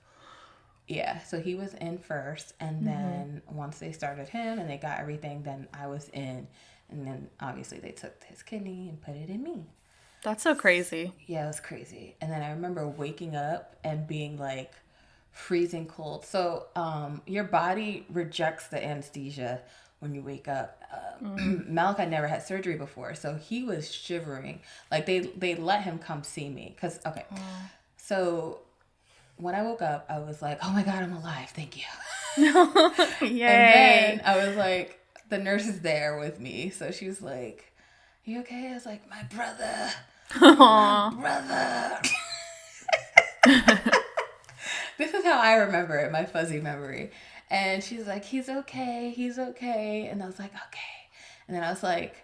Yeah, 0.88 1.18
so 1.24 1.40
he 1.40 1.54
was 1.56 1.74
in 1.74 1.98
first, 1.98 2.54
and 2.60 2.76
Mm-hmm. 2.76 2.84
then 2.86 3.42
once 3.50 3.78
they 3.78 3.92
started 3.92 4.28
him 4.28 4.58
and 4.58 4.68
they 4.70 4.76
got 4.76 5.00
everything, 5.00 5.42
then 5.42 5.66
I 5.74 5.86
was 5.88 6.08
in, 6.10 6.46
and 6.90 7.06
then 7.06 7.28
obviously 7.40 7.78
they 7.78 7.90
took 7.90 8.22
his 8.24 8.42
kidney 8.42 8.88
and 8.88 9.00
put 9.00 9.14
it 9.14 9.28
in 9.28 9.42
me. 9.42 9.66
That's 10.22 10.42
so 10.42 10.54
crazy. 10.54 11.12
Yeah, 11.26 11.44
it 11.44 11.48
was 11.48 11.60
crazy. 11.60 12.16
And 12.20 12.32
then 12.32 12.42
I 12.42 12.50
remember 12.50 12.88
waking 12.88 13.36
up 13.36 13.76
and 13.84 14.06
being 14.06 14.38
like 14.38 14.72
freezing 15.30 15.86
cold. 15.86 16.24
So, 16.24 16.66
um, 16.74 17.22
your 17.26 17.44
body 17.44 18.06
rejects 18.10 18.68
the 18.68 18.84
anesthesia 18.84 19.60
when 20.00 20.14
you 20.14 20.22
wake 20.22 20.48
up. 20.48 20.82
Uh, 20.92 21.26
Malachi 21.68 22.06
never 22.06 22.26
had 22.26 22.42
surgery 22.42 22.76
before, 22.76 23.14
so 23.14 23.34
he 23.34 23.62
was 23.62 23.92
shivering. 23.92 24.60
Like 24.90 25.06
they 25.06 25.20
they 25.20 25.54
let 25.54 25.82
him 25.82 25.98
come 25.98 26.22
see 26.24 26.48
me 26.48 26.72
because 26.74 26.98
okay. 27.06 27.24
So 27.96 28.60
when 29.36 29.54
I 29.54 29.62
woke 29.62 29.82
up, 29.82 30.06
I 30.08 30.18
was 30.18 30.42
like, 30.42 30.58
"Oh 30.62 30.70
my 30.72 30.82
god, 30.82 31.02
I'm 31.02 31.12
alive! 31.12 31.50
Thank 31.50 31.76
you." 31.76 31.84
Yay. 32.38 32.48
And 33.20 34.20
then 34.20 34.22
I 34.24 34.46
was 34.46 34.56
like, 34.56 35.00
the 35.28 35.38
nurse 35.38 35.66
is 35.66 35.80
there 35.80 36.18
with 36.18 36.40
me, 36.40 36.70
so 36.70 36.90
she 36.90 37.06
was 37.08 37.22
like, 37.22 37.72
"You 38.24 38.40
okay?" 38.40 38.70
I 38.70 38.74
was 38.74 38.86
like, 38.86 39.08
"My 39.08 39.22
brother." 39.24 39.90
Aw. 40.40 41.10
brother. 41.18 42.00
this 44.98 45.14
is 45.14 45.24
how 45.24 45.38
I 45.38 45.54
remember 45.54 45.96
it, 45.96 46.10
my 46.12 46.24
fuzzy 46.24 46.60
memory. 46.60 47.10
And 47.50 47.82
she's 47.82 48.06
like, 48.06 48.24
he's 48.24 48.48
okay, 48.48 49.12
he's 49.14 49.38
okay. 49.38 50.08
And 50.10 50.22
I 50.22 50.26
was 50.26 50.38
like, 50.38 50.52
okay. 50.52 51.08
And 51.46 51.56
then 51.56 51.62
I 51.62 51.70
was 51.70 51.82
like, 51.82 52.16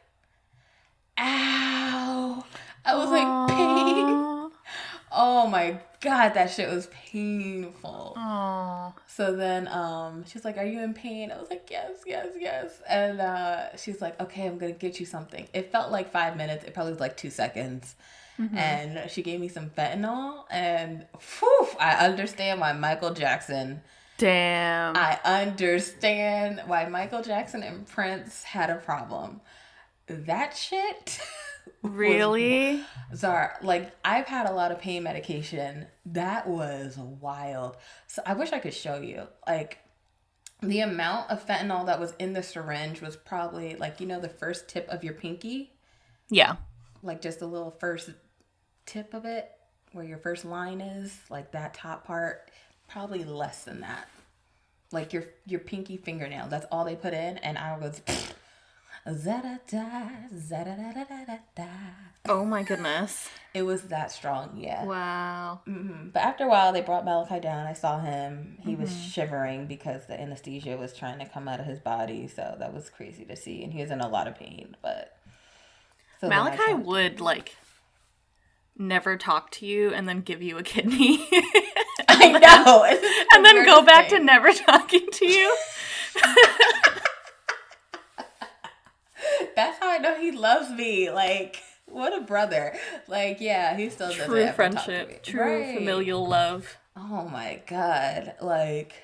ow. 1.18 2.44
I 2.84 2.94
was 2.96 3.10
like, 3.10 3.48
pain. 3.56 4.31
Oh 5.14 5.46
my 5.46 5.78
god, 6.00 6.30
that 6.34 6.50
shit 6.50 6.68
was 6.70 6.88
painful. 6.88 8.14
Aw. 8.16 8.92
So 9.06 9.36
then 9.36 9.68
um 9.68 10.24
she's 10.26 10.44
like, 10.44 10.58
Are 10.58 10.64
you 10.64 10.80
in 10.80 10.94
pain? 10.94 11.30
I 11.30 11.38
was 11.38 11.50
like, 11.50 11.68
Yes, 11.70 11.92
yes, 12.06 12.28
yes. 12.38 12.80
And 12.88 13.20
uh 13.20 13.76
she's 13.76 14.00
like, 14.00 14.20
Okay, 14.20 14.46
I'm 14.46 14.58
gonna 14.58 14.72
get 14.72 15.00
you 15.00 15.06
something. 15.06 15.46
It 15.52 15.70
felt 15.72 15.90
like 15.90 16.10
five 16.10 16.36
minutes, 16.36 16.64
it 16.64 16.74
probably 16.74 16.92
was 16.92 17.00
like 17.00 17.16
two 17.16 17.30
seconds. 17.30 17.94
And 18.56 19.08
she 19.08 19.22
gave 19.22 19.38
me 19.38 19.46
some 19.46 19.70
fentanyl 19.70 20.46
and 20.50 21.06
whew, 21.38 21.68
I 21.78 22.04
understand 22.06 22.60
why 22.60 22.72
Michael 22.72 23.14
Jackson 23.14 23.82
Damn. 24.18 24.96
I 24.96 25.18
understand 25.24 26.62
why 26.66 26.88
Michael 26.88 27.22
Jackson 27.22 27.62
and 27.62 27.86
Prince 27.86 28.42
had 28.44 28.70
a 28.70 28.76
problem. 28.76 29.40
That 30.06 30.56
shit 30.56 31.20
really? 31.82 32.82
Zara, 33.14 33.56
like 33.62 33.92
I've 34.04 34.26
had 34.26 34.48
a 34.48 34.52
lot 34.52 34.72
of 34.72 34.78
pain 34.80 35.02
medication. 35.02 35.86
That 36.06 36.48
was 36.48 36.96
wild. 36.98 37.76
So 38.06 38.22
I 38.26 38.34
wish 38.34 38.52
I 38.52 38.58
could 38.58 38.74
show 38.74 39.00
you. 39.00 39.26
Like 39.46 39.78
the 40.60 40.80
amount 40.80 41.30
of 41.30 41.44
fentanyl 41.46 41.86
that 41.86 41.98
was 42.00 42.14
in 42.18 42.32
the 42.34 42.42
syringe 42.42 43.00
was 43.00 43.16
probably 43.16 43.74
like 43.76 44.00
you 44.00 44.06
know 44.06 44.20
the 44.20 44.28
first 44.28 44.68
tip 44.68 44.88
of 44.88 45.02
your 45.02 45.14
pinky, 45.14 45.72
Yeah. 46.30 46.56
like 47.02 47.20
just 47.20 47.40
the 47.40 47.46
little 47.46 47.70
first 47.72 48.10
tip 48.86 49.12
of 49.14 49.24
it 49.24 49.50
where 49.92 50.04
your 50.04 50.18
first 50.18 50.44
line 50.44 50.80
is, 50.80 51.18
like 51.28 51.52
that 51.52 51.74
top 51.74 52.06
part, 52.06 52.50
probably 52.88 53.24
less 53.24 53.64
than 53.64 53.80
that. 53.80 54.08
Like 54.92 55.12
your 55.12 55.24
your 55.46 55.60
pinky 55.60 55.96
fingernail. 55.96 56.46
That's 56.48 56.66
all 56.70 56.84
they 56.84 56.96
put 56.96 57.12
in 57.14 57.38
and 57.38 57.58
I 57.58 57.76
was. 57.78 58.00
Oh 62.28 62.44
my 62.44 62.62
goodness. 62.62 63.28
It 63.52 63.62
was 63.62 63.82
that 63.88 64.12
strong, 64.12 64.56
yeah. 64.56 64.84
Wow. 64.86 65.60
hmm 65.66 66.08
But 66.12 66.22
after 66.22 66.44
a 66.44 66.48
while, 66.48 66.72
they 66.72 66.80
brought 66.80 67.04
Malachi 67.04 67.40
down. 67.40 67.66
I 67.66 67.72
saw 67.72 68.00
him. 68.00 68.58
He 68.60 68.76
was 68.76 68.94
shivering 68.96 69.66
because 69.66 70.06
the 70.06 70.18
anesthesia 70.20 70.76
was 70.76 70.92
trying 70.96 71.18
to 71.18 71.26
come 71.26 71.48
out 71.48 71.58
of 71.60 71.66
his 71.66 71.80
body. 71.80 72.28
So 72.28 72.54
that 72.58 72.72
was 72.72 72.88
crazy 72.90 73.24
to 73.24 73.36
see. 73.36 73.62
And 73.64 73.72
he 73.72 73.80
was 73.82 73.90
in 73.90 74.00
a 74.00 74.08
lot 74.08 74.28
of 74.28 74.36
pain. 74.38 74.76
But 74.82 75.16
so 76.20 76.28
Malachi 76.28 76.74
would 76.74 77.20
like 77.20 77.56
never 78.78 79.16
talk 79.16 79.50
to 79.50 79.66
you 79.66 79.92
and 79.92 80.08
then 80.08 80.20
give 80.20 80.40
you 80.42 80.56
a 80.58 80.62
kidney 80.62 81.28
I 82.08 82.32
know. 82.32 82.84
and 83.34 83.44
then 83.44 83.66
go 83.66 83.82
back 83.84 84.08
to 84.08 84.18
never 84.18 84.52
talking 84.52 85.08
to 85.10 85.26
you. 85.26 85.56
That's 89.56 89.78
how 89.78 89.90
I 89.90 89.98
know 89.98 90.18
he 90.18 90.32
loves 90.32 90.70
me. 90.70 91.10
Like, 91.10 91.62
what 91.86 92.16
a 92.16 92.20
brother. 92.22 92.74
Like, 93.08 93.40
yeah, 93.40 93.76
he 93.76 93.90
still 93.90 94.10
True 94.12 94.24
ever 94.24 94.34
talk 94.34 94.36
to 94.36 94.40
me. 94.40 94.54
friendship, 94.54 95.22
true 95.22 95.40
Right. 95.42 95.74
familial 95.78 96.26
love. 96.26 96.76
Oh 96.96 97.28
my 97.28 97.62
god. 97.66 98.34
Like 98.40 98.94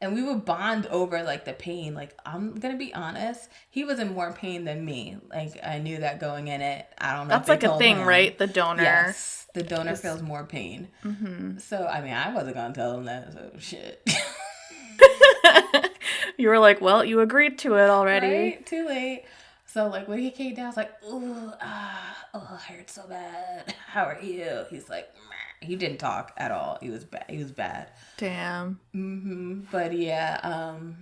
and 0.00 0.14
we 0.14 0.22
would 0.22 0.44
bond 0.44 0.86
over 0.86 1.22
like 1.22 1.44
the 1.44 1.52
pain. 1.52 1.94
Like 1.94 2.16
I'm 2.26 2.54
gonna 2.54 2.76
be 2.76 2.92
honest, 2.94 3.48
he 3.70 3.84
was 3.84 3.98
in 4.00 4.12
more 4.14 4.32
pain 4.32 4.64
than 4.64 4.84
me. 4.84 5.16
Like 5.30 5.58
I 5.64 5.78
knew 5.78 5.98
that 5.98 6.18
going 6.20 6.48
in 6.48 6.60
it. 6.60 6.86
I 6.98 7.16
don't 7.16 7.28
know. 7.28 7.34
That's 7.34 7.48
like 7.48 7.62
a 7.62 7.78
thing, 7.78 7.98
him. 7.98 8.06
right? 8.08 8.36
The 8.36 8.46
donor. 8.48 8.82
Yes, 8.82 9.46
the 9.54 9.62
donor 9.62 9.94
feels 9.96 10.20
more 10.22 10.44
pain. 10.44 10.88
Mm-hmm. 11.04 11.58
So 11.58 11.86
I 11.86 12.00
mean, 12.00 12.14
I 12.14 12.34
wasn't 12.34 12.56
gonna 12.56 12.74
tell 12.74 12.96
him 12.98 13.04
that. 13.04 13.32
So 13.32 13.50
shit. 13.58 14.02
you 16.36 16.48
were 16.48 16.58
like, 16.58 16.80
well, 16.80 17.04
you 17.04 17.20
agreed 17.20 17.58
to 17.60 17.74
it 17.76 17.88
already. 17.90 18.26
right? 18.28 18.66
Too 18.66 18.86
late. 18.86 19.24
So 19.72 19.88
like 19.88 20.06
when 20.06 20.18
he 20.18 20.30
came 20.30 20.54
down, 20.54 20.66
I 20.66 20.68
was 20.68 20.76
like, 20.76 20.92
ooh, 21.10 21.50
ah, 21.60 22.16
oh, 22.34 22.58
I 22.60 22.72
hurt 22.72 22.90
so 22.90 23.06
bad. 23.08 23.74
How 23.86 24.04
are 24.04 24.20
you? 24.20 24.64
He's 24.68 24.90
like, 24.90 25.08
"Meh." 25.14 25.66
he 25.66 25.76
didn't 25.76 25.96
talk 25.98 26.32
at 26.36 26.50
all. 26.50 26.76
He 26.82 26.90
was 26.90 27.04
bad. 27.04 27.24
He 27.28 27.38
was 27.38 27.52
bad. 27.52 27.90
Damn. 28.18 28.80
hmm 28.92 29.60
But 29.70 29.96
yeah, 29.96 30.40
um, 30.42 30.96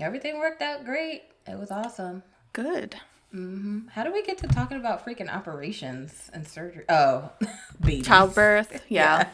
everything 0.00 0.38
worked 0.38 0.62
out 0.62 0.84
great. 0.84 1.22
It 1.46 1.56
was 1.58 1.70
awesome. 1.70 2.24
Good. 2.52 2.96
hmm 3.30 3.80
How 3.92 4.02
do 4.02 4.12
we 4.12 4.22
get 4.24 4.38
to 4.38 4.48
talking 4.48 4.78
about 4.78 5.04
freaking 5.06 5.32
operations 5.32 6.28
and 6.34 6.46
surgery? 6.46 6.86
Oh, 6.88 7.30
babies. 7.80 8.06
Childbirth. 8.06 8.82
Yeah. 8.88 9.28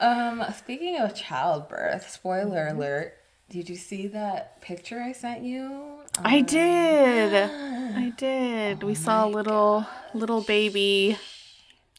Um, 0.00 0.44
speaking 0.56 0.98
of 1.00 1.14
childbirth, 1.14 2.08
spoiler 2.10 2.68
alert. 2.68 3.14
Did 3.50 3.68
you 3.70 3.76
see 3.76 4.06
that 4.08 4.60
picture 4.60 5.00
I 5.00 5.12
sent 5.12 5.42
you? 5.42 6.00
I 6.22 6.38
Um, 6.38 6.44
did. 6.44 7.50
I 7.96 8.12
did. 8.16 8.82
we 8.82 8.94
saw 8.94 9.24
a 9.24 9.28
my 9.28 9.34
little 9.34 9.86
little 10.14 10.42
baby 10.42 11.16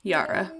Yara. 0.03 0.51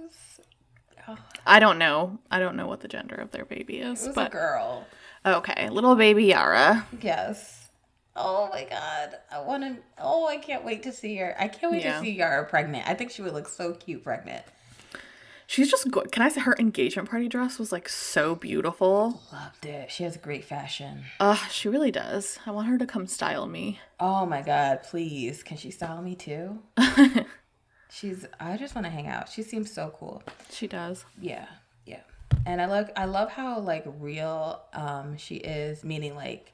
Oh, 1.08 1.16
I 1.46 1.60
don't 1.60 1.78
know. 1.78 2.18
I 2.30 2.38
don't 2.38 2.56
know 2.56 2.66
what 2.66 2.80
the 2.80 2.88
gender 2.88 3.14
of 3.16 3.30
their 3.30 3.44
baby 3.44 3.78
is, 3.78 4.02
it 4.02 4.08
was 4.08 4.16
a 4.16 4.20
but 4.20 4.32
girl. 4.32 4.86
okay, 5.24 5.68
little 5.70 5.94
baby 5.96 6.24
Yara. 6.26 6.86
Yes. 7.00 7.68
Oh 8.16 8.48
my 8.52 8.64
god. 8.68 9.16
I 9.30 9.40
want 9.40 9.62
to. 9.62 9.76
Oh, 9.98 10.26
I 10.26 10.36
can't 10.38 10.64
wait 10.64 10.82
to 10.82 10.92
see 10.92 11.16
her. 11.16 11.34
I 11.38 11.46
can't 11.48 11.72
wait 11.72 11.82
Yeah. 11.84 11.98
to 12.00 12.04
see 12.04 12.10
Yara 12.12 12.44
pregnant. 12.44 12.88
I 12.88 12.94
think 12.94 13.10
she 13.12 13.22
would 13.22 13.32
look 13.32 13.48
so 13.48 13.72
cute 13.74 14.02
pregnant. 14.02 14.44
She's 15.50 15.68
just 15.68 15.90
good. 15.90 16.12
Can 16.12 16.22
I 16.22 16.28
say 16.28 16.42
her 16.42 16.54
engagement 16.60 17.10
party 17.10 17.26
dress 17.26 17.58
was 17.58 17.72
like 17.72 17.88
so 17.88 18.36
beautiful? 18.36 19.20
Loved 19.32 19.66
it. 19.66 19.90
She 19.90 20.04
has 20.04 20.16
great 20.16 20.44
fashion. 20.44 21.02
Ugh, 21.18 21.40
she 21.50 21.68
really 21.68 21.90
does. 21.90 22.38
I 22.46 22.52
want 22.52 22.68
her 22.68 22.78
to 22.78 22.86
come 22.86 23.08
style 23.08 23.48
me. 23.48 23.80
Oh 23.98 24.24
my 24.26 24.42
god, 24.42 24.84
please. 24.84 25.42
Can 25.42 25.56
she 25.56 25.72
style 25.72 26.02
me 26.02 26.14
too? 26.14 26.60
She's 27.90 28.28
I 28.38 28.58
just 28.58 28.76
want 28.76 28.84
to 28.84 28.92
hang 28.92 29.08
out. 29.08 29.28
She 29.28 29.42
seems 29.42 29.72
so 29.72 29.92
cool. 29.98 30.22
She 30.52 30.68
does. 30.68 31.04
Yeah. 31.20 31.46
Yeah. 31.84 32.02
And 32.46 32.62
I 32.62 32.66
like 32.66 32.96
I 32.96 33.06
love 33.06 33.32
how 33.32 33.58
like 33.58 33.82
real 33.98 34.62
um 34.72 35.16
she 35.16 35.34
is, 35.34 35.82
meaning 35.82 36.14
like 36.14 36.52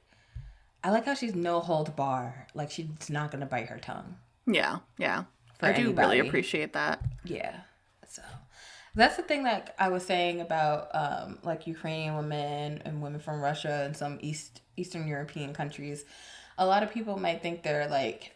I 0.83 0.91
like 0.91 1.05
how 1.05 1.13
she's 1.13 1.35
no 1.35 1.61
hold 1.61 1.95
bar. 1.97 2.47
Like 2.55 2.71
she's 2.71 3.11
not 3.11 3.31
going 3.31 3.41
to 3.41 3.47
bite 3.47 3.67
her 3.67 3.79
tongue. 3.79 4.17
Yeah, 4.47 4.79
yeah. 4.97 5.25
I 5.61 5.73
do 5.73 5.83
anybody. 5.83 6.17
really 6.17 6.27
appreciate 6.27 6.73
that. 6.73 7.03
Yeah. 7.27 7.57
So 8.09 8.23
that's 8.97 9.17
the 9.17 9.23
thing 9.23 9.45
that 9.45 9.75
I 9.79 9.89
was 9.89 10.05
saying 10.05 10.41
about 10.41 10.89
um, 10.95 11.39
like 11.43 11.67
Ukrainian 11.67 12.17
women 12.17 12.83
and 12.85 13.03
women 13.03 13.21
from 13.21 13.41
Russia 13.41 13.83
and 13.85 13.97
some 13.97 14.19
East 14.21 14.63
Eastern 14.77 15.07
European 15.07 15.53
countries. 15.55 16.05
A 16.59 16.67
lot 16.67 16.83
of 16.83 16.91
people 16.93 17.19
might 17.19 17.43
think 17.43 17.63
they're 17.63 17.89
like 17.89 18.33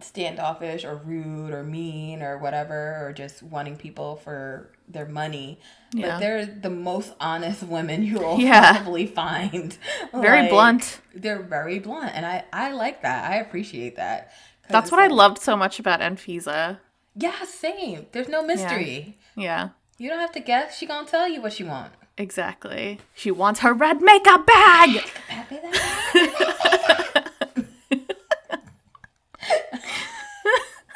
standoffish 0.00 0.84
or 0.84 0.96
rude 0.96 1.52
or 1.52 1.62
mean 1.62 2.22
or 2.22 2.38
whatever 2.38 2.98
or 3.06 3.12
just 3.12 3.42
wanting 3.42 3.76
people 3.76 4.16
for 4.16 4.70
their 4.88 5.06
money. 5.06 5.60
Yeah. 5.92 6.08
But 6.14 6.20
they're 6.20 6.46
the 6.46 6.70
most 6.70 7.12
honest 7.20 7.62
women 7.76 8.02
you 8.02 8.18
will 8.18 8.38
Yeah. 8.38 8.76
probably 8.82 9.06
find. 9.06 9.76
Very 10.12 10.42
Like, 10.42 10.50
blunt. 10.50 11.00
They're 11.14 11.42
very 11.42 11.78
blunt 11.78 12.12
and 12.14 12.26
I 12.26 12.44
I 12.52 12.72
like 12.72 13.02
that. 13.02 13.30
I 13.30 13.36
appreciate 13.36 13.96
that 13.96 14.32
That's 14.68 14.90
what 14.90 15.00
I 15.00 15.06
loved 15.06 15.38
so 15.38 15.56
much 15.56 15.78
about 15.78 16.00
Anfisa. 16.00 16.78
Yeah, 17.14 17.44
same. 17.44 18.06
There's 18.12 18.28
no 18.28 18.42
mystery. 18.44 19.18
Yeah, 19.36 19.70
You 19.98 20.08
don't 20.10 20.18
have 20.18 20.32
to 20.32 20.40
guess. 20.40 20.76
She 20.76 20.86
gonna 20.86 21.06
tell 21.06 21.28
you 21.28 21.40
what 21.42 21.52
she 21.52 21.64
want. 21.64 21.92
exactly. 22.18 22.98
She 23.14 23.30
wants 23.30 23.60
her 23.60 23.72
red 23.72 24.00
makeup 24.02 24.46
bag. 24.46 25.04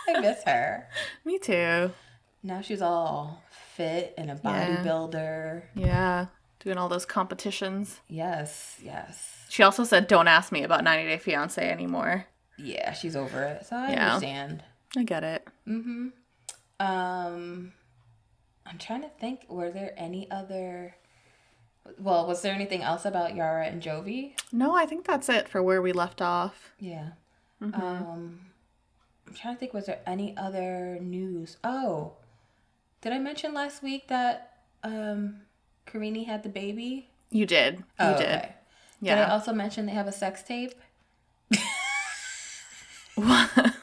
I 0.09 0.21
miss 0.21 0.43
her. 0.45 0.89
Me 1.25 1.39
too. 1.39 1.93
Now 2.43 2.61
she's 2.61 2.81
all 2.83 3.43
fit 3.51 4.15
and 4.17 4.31
a 4.31 4.41
Yeah. 4.43 4.83
bodybuilder. 4.85 5.63
Yeah, 5.75 6.27
doing 6.61 6.79
all 6.79 6.89
those 6.89 7.05
competitions. 7.07 8.01
Yes, 8.09 8.77
yes. 8.83 9.47
She 9.49 9.63
also 9.63 9.85
said, 9.85 10.07
"Don't 10.07 10.29
ask 10.29 10.53
me 10.53 10.63
about 10.63 10.85
90 10.85 11.05
Day 11.09 11.19
Fiance 11.19 11.69
anymore." 11.69 12.27
Yeah, 12.57 12.93
she's 12.93 13.17
over 13.17 13.43
it. 13.45 13.67
So 13.67 13.77
I 13.77 13.91
Yeah. 13.93 14.15
understand. 14.15 14.65
I 14.97 15.03
get 15.05 15.25
it. 15.25 15.47
Mm-hmm. 15.67 16.09
Um 16.81 17.73
I'm 18.67 18.79
trying 18.79 19.03
to 19.03 19.09
think, 19.09 19.47
were 19.49 19.71
there 19.71 19.95
any 19.97 20.31
other 20.31 20.95
well, 21.99 22.27
was 22.27 22.43
there 22.43 22.53
anything 22.55 22.83
else 22.83 23.07
about 23.07 23.35
Yara 23.35 23.67
and 23.67 23.83
Jovi? 23.83 24.33
No, 24.53 24.75
I 24.77 24.85
think 24.85 25.07
that's 25.07 25.29
it 25.31 25.49
for 25.49 25.63
where 25.63 25.81
we 25.81 25.93
left 25.93 26.21
off. 26.21 26.73
Yeah. 26.79 27.11
Mm-hmm. 27.63 27.81
Um, 27.81 28.41
I'm 29.27 29.33
trying 29.35 29.55
to 29.55 29.61
think. 29.61 29.73
Was 29.73 29.87
there 29.87 30.01
any 30.07 30.37
other 30.37 30.99
news? 31.01 31.57
Oh, 31.65 32.13
did 33.01 33.15
I 33.15 33.19
mention 33.19 33.55
last 33.55 33.83
week 33.83 34.09
that 34.09 34.59
um, 34.85 35.41
Karini 35.87 36.27
had 36.27 36.43
the 36.43 36.51
baby? 36.51 37.09
You 37.31 37.47
did. 37.47 37.77
You 37.79 37.85
Oh, 38.01 38.19
did. 38.19 38.27
okay. 38.27 38.55
Did 39.03 39.13
I 39.19 39.31
also 39.31 39.53
mention 39.55 39.87
they 39.87 39.93
have 39.93 40.09
a 40.09 40.13
sex 40.13 40.43
tape? 40.43 40.75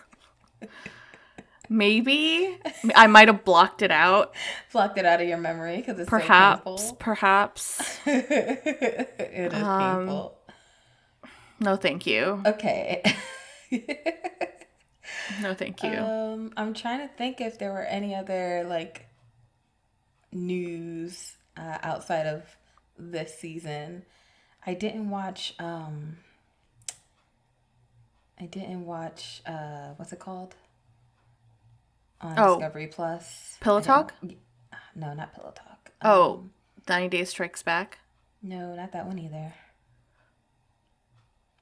Maybe 1.69 2.57
I 2.95 3.07
might 3.07 3.27
have 3.27 3.43
blocked 3.43 3.81
it 3.81 3.91
out. 3.91 4.33
Blocked 4.71 4.97
it 4.97 5.05
out 5.05 5.21
of 5.21 5.27
your 5.27 5.37
memory 5.37 5.77
because 5.77 5.99
it's 5.99 6.09
Perhaps, 6.09 6.63
so 6.63 6.75
painful. 6.77 6.95
perhaps. 6.97 7.99
it 8.05 9.53
is 9.53 9.63
Um, 9.63 9.99
painful. 9.99 10.37
No, 11.59 11.75
thank 11.75 12.05
you. 12.05 12.41
Okay. 12.45 13.01
No, 15.41 15.53
thank 15.55 15.81
you. 15.83 15.89
Um, 15.97 16.53
I'm 16.55 16.73
trying 16.73 16.99
to 16.99 17.07
think 17.15 17.41
if 17.41 17.57
there 17.57 17.71
were 17.71 17.81
any 17.83 18.13
other 18.13 18.63
like 18.67 19.07
news 20.31 21.35
uh, 21.57 21.77
outside 21.81 22.27
of 22.27 22.43
this 22.97 23.37
season. 23.37 24.03
I 24.65 24.73
didn't 24.75 25.09
watch. 25.09 25.55
Um, 25.59 26.17
I 28.39 28.45
didn't 28.45 28.85
watch. 28.85 29.41
Uh, 29.45 29.93
what's 29.95 30.13
it 30.13 30.19
called? 30.19 30.55
On 32.21 32.33
Oh. 32.37 32.55
Discovery 32.57 32.87
Plus. 32.87 33.57
Pillow 33.59 33.81
Talk? 33.81 34.13
No, 34.95 35.13
not 35.13 35.33
Pillow 35.33 35.51
Talk. 35.55 35.91
oh, 36.01 36.33
Um, 36.35 36.51
90 36.87 37.09
Days 37.09 37.29
Strikes 37.29 37.61
Back. 37.63 37.99
no, 38.41 38.75
not 38.75 38.91
that 38.93 39.05
one 39.05 39.19
either. 39.19 39.53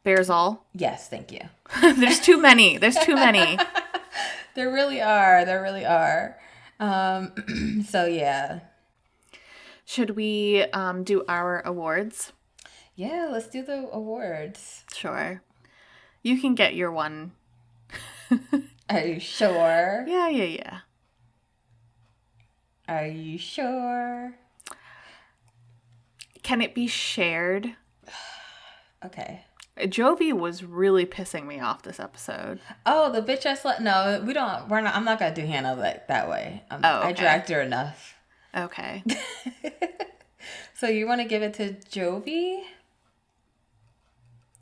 Bares 0.04 0.30
All. 0.30 0.66
Yes, 0.74 1.08
thank 1.10 1.32
you. 1.32 1.40
There's 1.82 2.20
too 2.20 2.38
many. 2.42 2.78
There's 2.78 2.98
too 2.98 3.16
many. 3.16 3.58
There 4.56 4.72
really 4.72 5.02
are. 5.02 5.46
There 5.46 5.64
really 5.64 5.84
are. 5.84 6.38
Um, 6.80 7.84
so 7.90 8.06
yeah, 8.06 8.60
Should 9.84 10.12
we 10.12 10.62
um, 10.74 11.04
do 11.04 11.24
our 11.28 11.62
awards? 11.66 12.34
yeah. 12.96 13.28
Let's 13.32 13.48
do 13.48 13.64
the 13.64 13.90
awards. 13.92 14.84
Sure. 14.94 15.42
You 16.22 16.40
can 16.40 16.54
get 16.54 16.76
your 16.76 16.92
one. 16.92 17.32
Are 18.94 19.06
you 19.08 19.20
sure? 19.20 20.06
Yeah, 20.08 20.30
yeah, 20.30 20.44
yeah. 20.44 20.80
Are 22.88 23.08
you 23.08 23.38
sure? 23.38 24.36
Can 26.44 26.62
it 26.62 26.74
be 26.76 26.88
shared? 26.88 27.76
Okay. 29.06 29.44
Jovi 29.78 30.32
was 30.32 30.64
really 30.64 31.06
pissing 31.06 31.46
me 31.46 31.60
off 31.60 31.82
this 31.82 32.00
episode. 32.00 32.62
Oh, 32.86 33.12
the 33.12 33.22
bitch 33.22 33.46
I 33.46 33.54
slept. 33.56 33.82
No, 33.82 34.24
we 34.26 34.32
don't. 34.32 34.70
We're 34.70 34.80
not. 34.80 34.96
I'm 34.96 35.04
not 35.04 35.20
gonna 35.20 35.36
do 35.36 35.46
Hannah 35.46 35.76
that 35.76 36.08
that 36.08 36.30
way. 36.30 36.64
Um, 36.72 36.80
Oh, 36.86 37.00
I 37.00 37.10
okay. 37.10 37.22
dragged 37.22 37.50
her 37.50 37.62
enough. 37.62 38.16
Okay. 38.56 39.04
So 40.76 40.88
you 40.90 41.08
want 41.08 41.22
to 41.22 41.26
give 41.28 41.42
it 41.42 41.54
to 41.56 41.74
Jovi? 41.90 42.64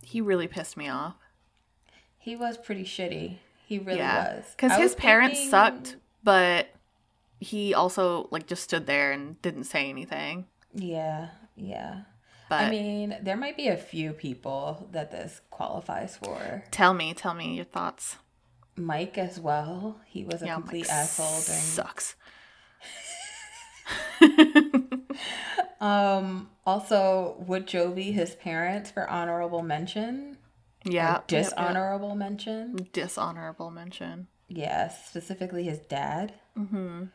he 0.04 0.22
really 0.22 0.48
pissed 0.48 0.78
me 0.78 0.88
off. 0.88 1.16
He 2.18 2.36
was 2.36 2.58
pretty 2.58 2.84
shitty. 2.84 3.38
He 3.72 3.80
really 3.80 4.00
yeah. 4.00 4.36
was. 4.36 4.46
Because 4.52 4.74
his 4.74 4.82
was 4.92 4.96
parents 4.96 5.36
thinking- 5.38 5.50
sucked, 5.50 5.96
but 6.26 6.68
he 7.40 7.74
also 7.74 8.28
like 8.30 8.46
just 8.46 8.64
stood 8.64 8.86
there 8.86 9.14
and 9.14 9.42
didn't 9.42 9.64
say 9.64 9.88
anything. 9.90 10.46
Yeah, 10.74 11.30
yeah. 11.56 12.02
But 12.50 12.64
I 12.66 12.70
mean, 12.70 13.18
there 13.22 13.38
might 13.38 13.56
be 13.56 13.70
a 13.70 13.78
few 13.78 14.12
people 14.12 14.90
that 14.92 15.10
this 15.10 15.40
qualifies 15.52 16.18
for. 16.18 16.66
tell 16.70 16.94
me, 16.94 17.14
tell 17.14 17.34
me 17.34 17.56
your 17.56 17.64
thoughts. 17.64 18.18
Mike 18.76 19.18
as 19.18 19.40
well. 19.40 20.02
He 20.06 20.26
was 20.26 20.42
a 20.42 20.48
Yeah, 20.48 20.56
complete 20.56 20.88
Mike 20.90 20.92
asshole 20.92 21.42
during 21.46 21.62
Sucks. 21.62 22.16
Um. 25.80 26.50
Also, 26.66 27.38
would 27.48 27.68
Jovi 27.68 28.14
his 28.14 28.36
parents 28.36 28.92
for 28.92 29.10
honorable 29.10 29.64
mention? 29.64 30.38
Yeah. 30.84 30.92
Or 30.92 31.14
yep, 31.14 31.32
yep. 31.32 31.44
dishonorable 31.44 32.16
mention. 32.16 32.88
Dishonorable 32.94 33.72
mention. 33.72 34.28
Yes, 34.48 35.08
specifically 35.08 35.64
his 35.64 35.80
dad. 35.80 36.34
Mm-hmm. 36.58 37.06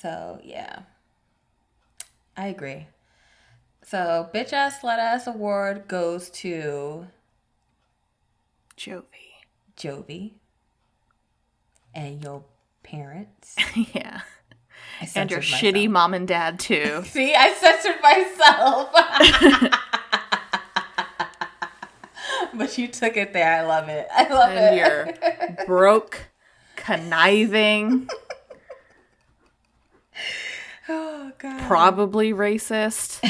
So 0.00 0.40
yeah, 0.42 0.80
I 2.36 2.48
agree. 2.48 2.86
So 3.82 4.28
bitch 4.34 4.52
ass 4.52 4.80
slut 4.80 4.98
ass 4.98 5.26
award 5.26 5.88
goes 5.88 6.30
to 6.30 7.06
Jovi. 8.76 9.04
Jovi 9.76 10.32
and 11.94 12.22
your 12.22 12.44
parents. 12.82 13.56
yeah. 13.94 14.22
And 15.14 15.30
your 15.30 15.42
censored 15.42 15.74
shitty 15.74 15.88
mom 15.88 16.14
and 16.14 16.26
dad 16.26 16.58
too. 16.58 17.02
See, 17.06 17.34
I 17.34 17.52
censored 17.54 18.02
myself. 18.02 19.80
but 22.54 22.76
you 22.78 22.88
took 22.88 23.16
it 23.16 23.32
there. 23.32 23.60
I 23.62 23.66
love 23.66 23.88
it. 23.88 24.08
I 24.12 24.28
love 24.32 24.50
and 24.50 24.76
it. 24.76 24.78
you're 24.78 25.66
broke, 25.66 26.26
conniving, 26.76 28.08
oh 30.88 31.32
god. 31.38 31.60
probably 31.62 32.32
racist. 32.32 33.20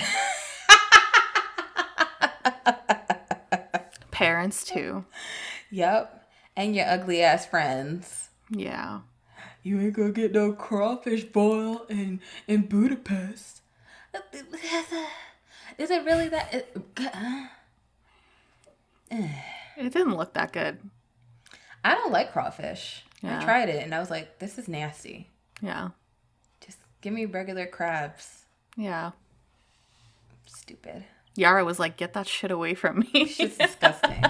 Parents 4.11 4.65
too. 4.65 5.05
Yep. 5.71 6.29
And 6.57 6.77
your 6.77 6.87
ugly 6.87 7.23
ass 7.23 7.47
friends. 7.47 8.29
Yeah. 8.51 9.01
You 9.63 9.81
ain't 9.81 9.95
gonna 9.95 10.13
get 10.13 10.33
no 10.33 10.53
crawfish 10.53 11.25
boil 11.25 11.87
in 11.89 12.21
in 12.47 12.63
Budapest. 12.63 13.63
Is 15.79 15.91
it 15.91 16.05
really 16.05 16.29
that? 16.29 16.67
Uh, 16.99 17.47
It 19.77 19.95
didn't 19.95 20.16
look 20.16 20.35
that 20.35 20.53
good. 20.53 20.78
I 21.82 21.95
don't 21.95 22.12
like 22.12 22.32
crawfish. 22.32 23.03
Yeah. 23.23 23.39
I 23.41 23.45
tried 23.45 23.70
it 23.70 23.82
and 23.82 23.95
I 23.95 23.99
was 23.99 24.11
like, 24.11 24.39
this 24.39 24.59
is 24.59 24.69
nasty. 24.69 25.31
Yeah. 25.62 25.91
Just 26.61 26.78
give 27.01 27.15
me 27.15 27.24
regular 27.24 27.66
crabs. 27.66 28.45
Yeah. 28.77 29.12
Stupid. 30.45 31.05
Yara 31.35 31.65
was 31.65 31.78
like, 31.78 31.97
get 31.97 32.12
that 32.12 32.27
shit 32.27 32.51
away 32.51 32.74
from 32.74 33.07
me. 33.12 33.27
She's 33.27 33.57
disgusting. 33.57 34.23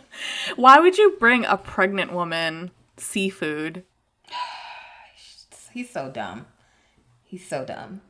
Why 0.56 0.78
would 0.78 0.96
you 0.96 1.16
bring 1.18 1.44
a 1.44 1.58
pregnant 1.58 2.12
woman 2.12 2.70
seafood? 2.96 3.84
He's 5.72 5.90
so 5.90 6.10
dumb. 6.10 6.46
He's 7.24 7.46
so 7.46 7.64
dumb. 7.64 8.00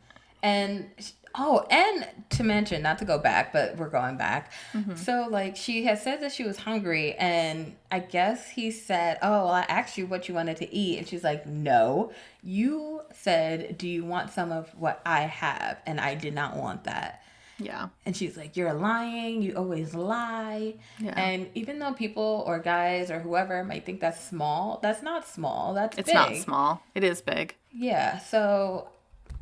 And 0.43 0.91
oh, 1.37 1.67
and 1.71 2.07
to 2.31 2.45
mention, 2.45 2.83
not 2.83 2.99
to 2.99 3.05
go 3.05 3.19
back, 3.19 3.53
but 3.53 3.77
we're 3.77 3.89
going 3.89 4.17
back. 4.17 4.53
Mm-hmm. 4.73 4.95
So 4.97 5.27
like 5.31 5.57
she 5.57 5.85
had 5.85 5.99
said 5.99 6.21
that 6.23 6.33
she 6.33 6.45
was 6.45 6.59
hungry, 6.59 7.15
and 7.15 7.75
I 7.91 7.99
guess 8.01 8.51
he 8.51 8.71
said, 8.71 9.19
"Oh, 9.23 9.31
well, 9.47 9.51
I 9.51 9.63
asked 9.63 9.99
you 9.99 10.07
what 10.07 10.29
you 10.29 10.35
wanted 10.35 10.57
to 10.59 10.75
eat," 10.75 10.99
and 10.99 11.09
she's 11.09 11.25
like, 11.25 11.47
"No, 11.47 12.13
you 12.43 13.03
said, 13.13 13.79
do 13.79 13.89
you 13.89 14.05
want 14.05 14.31
some 14.31 14.53
of 14.53 14.71
what 14.79 15.01
I 15.07 15.23
have?" 15.23 15.79
And 15.87 16.01
I 16.01 16.15
did 16.15 16.35
not 16.35 16.57
want 16.57 16.85
that. 16.85 17.21
Yeah. 17.59 17.89
And 18.05 18.17
she's 18.17 18.37
like, 18.37 18.57
You're 18.57 18.73
lying. 18.73 19.41
You 19.43 19.55
always 19.57 19.95
lie. 19.95 20.75
Yeah. 20.99 21.15
And 21.17 21.49
even 21.55 21.79
though 21.79 21.93
people 21.93 22.43
or 22.47 22.59
guys 22.59 23.11
or 23.11 23.21
whoever 23.21 23.63
might 23.63 23.87
think 23.87 24.01
that's 24.01 24.21
small, 24.23 24.81
that's 24.83 25.03
not 25.03 25.27
small. 25.27 25.73
That's 25.73 25.97
It's 25.97 26.07
big. 26.09 26.15
not 26.15 26.35
small. 26.37 26.83
It 26.97 27.05
is 27.05 27.21
big. 27.23 27.55
Yeah. 27.73 28.19
So 28.19 28.89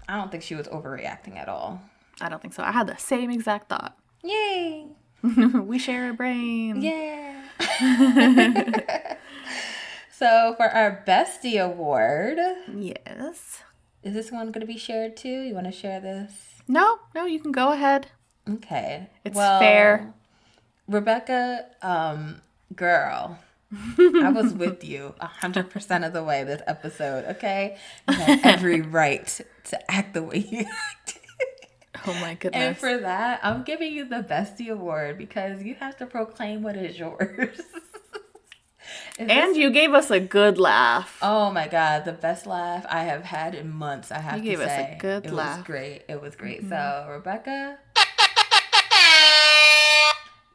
I 0.09 0.17
don't 0.17 0.31
think 0.31 0.43
she 0.43 0.55
was 0.55 0.67
overreacting 0.69 1.37
at 1.37 1.49
all. 1.49 1.81
I 2.21 2.29
don't 2.29 2.41
think 2.43 2.55
so. 2.55 2.63
I 2.63 2.73
had 2.73 2.87
the 2.87 2.97
same 2.97 3.31
exact 3.31 3.69
thought. 3.69 3.97
Yay. 4.23 4.87
we 5.23 5.79
share 5.79 6.11
a 6.11 6.15
brain. 6.15 6.83
Yeah. 6.83 7.43
so 10.11 10.55
for 10.57 10.67
our 10.69 11.03
bestie 11.07 11.63
award, 11.63 12.39
Yes. 12.75 13.63
is 14.03 14.15
this 14.15 14.31
one 14.31 14.47
going 14.53 14.61
to 14.61 14.67
be 14.67 14.79
shared 14.79 15.17
too? 15.17 15.43
You 15.43 15.55
want 15.55 15.67
to 15.67 15.73
share 15.73 16.01
this? 16.01 16.33
No, 16.69 16.99
no, 17.15 17.25
you 17.27 17.41
can 17.41 17.53
go 17.53 17.73
ahead. 17.73 18.09
Okay. 18.49 19.09
It's 19.25 19.37
fair. 19.39 20.13
Rebecca, 20.89 21.67
um, 21.81 22.41
girl, 22.75 23.39
I 23.99 24.31
was 24.31 24.53
with 24.53 24.85
you 24.85 25.15
a 25.21 25.27
hundred 25.27 25.71
percent 25.71 26.05
of 26.05 26.13
the 26.13 26.23
way 26.23 26.45
this 26.45 26.61
episode. 26.67 27.25
Okay, 27.37 27.79
you 28.09 28.15
had 28.15 28.41
every 28.45 28.81
right 28.83 29.27
to 29.65 29.91
act 29.91 30.15
the 30.15 30.23
way 30.23 30.39
you 30.39 30.61
acted. 30.91 31.23
Oh 32.07 32.15
my 32.15 32.35
goodness. 32.35 32.61
And 32.63 32.77
for 32.77 32.99
that, 32.99 33.41
I'm 33.45 33.63
giving 33.63 33.93
you 33.93 34.09
the 34.09 34.23
bestie 34.23 34.69
award 34.71 35.17
because 35.19 35.63
you 35.63 35.75
have 35.77 35.97
to 35.99 36.07
proclaim 36.07 36.63
what 36.63 36.77
is 36.77 36.99
yours. 36.99 37.61
Is 39.19 39.29
And 39.29 39.51
this- 39.51 39.57
you 39.59 39.71
gave 39.71 39.95
us 39.95 40.11
a 40.11 40.19
good 40.21 40.59
laugh. 40.59 41.19
oh 41.23 41.51
my 41.51 41.69
god, 41.69 42.05
the 42.05 42.13
best 42.13 42.47
laugh 42.47 42.85
I 42.89 43.05
have 43.05 43.23
had 43.25 43.55
in 43.55 43.71
months. 43.71 44.11
I 44.11 44.19
have 44.19 44.37
You 44.39 44.43
to 44.43 44.49
gave 44.51 44.61
us 44.61 44.67
a 44.67 44.69
say, 44.69 44.99
it 45.25 45.31
laugh. 45.33 45.59
was 45.59 45.67
great. 45.67 46.03
It 46.09 46.21
was 46.21 46.35
great. 46.35 46.63
So 46.63 46.75
mm-hmm. 46.75 47.11
Rebecca, 47.11 47.79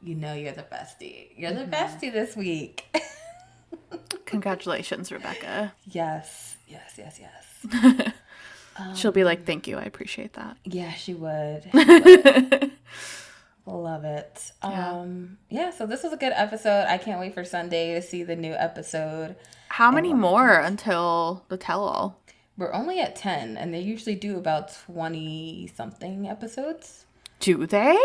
you 0.04 0.16
know 0.16 0.34
you're 0.34 0.54
the 0.54 0.64
bestie. 0.64 1.28
You're 1.36 1.54
the 1.54 1.66
bestie 1.66 2.12
this 2.12 2.36
week. 2.36 2.86
Congratulations, 4.26 5.12
Rebecca. 5.12 5.74
yes, 5.86 6.58
yes, 6.68 6.94
yes, 6.98 7.20
yes. 7.20 8.14
She'll 8.96 9.12
be 9.12 9.24
like, 9.24 9.46
thank 9.46 9.68
you. 9.68 9.78
I 9.78 9.84
appreciate 9.84 10.34
that. 10.34 10.58
Yeah, 10.64 10.92
she 10.94 11.14
would. 11.14 11.64
She 11.72 11.78
would. 11.78 12.72
Love 13.66 14.06
it. 14.06 14.52
Yeah. 14.64 14.92
Um 14.92 15.38
yeah, 15.50 15.72
so 15.72 15.86
this 15.86 16.04
was 16.04 16.14
a 16.14 16.18
good 16.18 16.32
episode. 16.36 16.86
I 16.88 16.98
can't 16.98 17.20
wait 17.20 17.34
for 17.34 17.44
Sunday 17.44 17.96
to 17.96 18.02
see 18.02 18.24
the 18.24 18.36
new 18.36 18.54
episode. 18.54 19.36
How 19.70 19.92
many 19.92 20.14
more 20.14 20.54
until 20.54 21.44
the 21.50 21.58
tell 21.58 21.84
all? 21.84 22.22
We're 22.58 22.74
only 22.74 23.00
at 23.02 23.16
10 23.18 23.58
and 23.58 23.74
they 23.74 23.82
usually 23.82 24.16
do 24.16 24.38
about 24.38 24.74
20 24.86 25.70
something 25.76 26.28
episodes. 26.30 27.06
Do 27.42 27.66
they? 27.68 27.98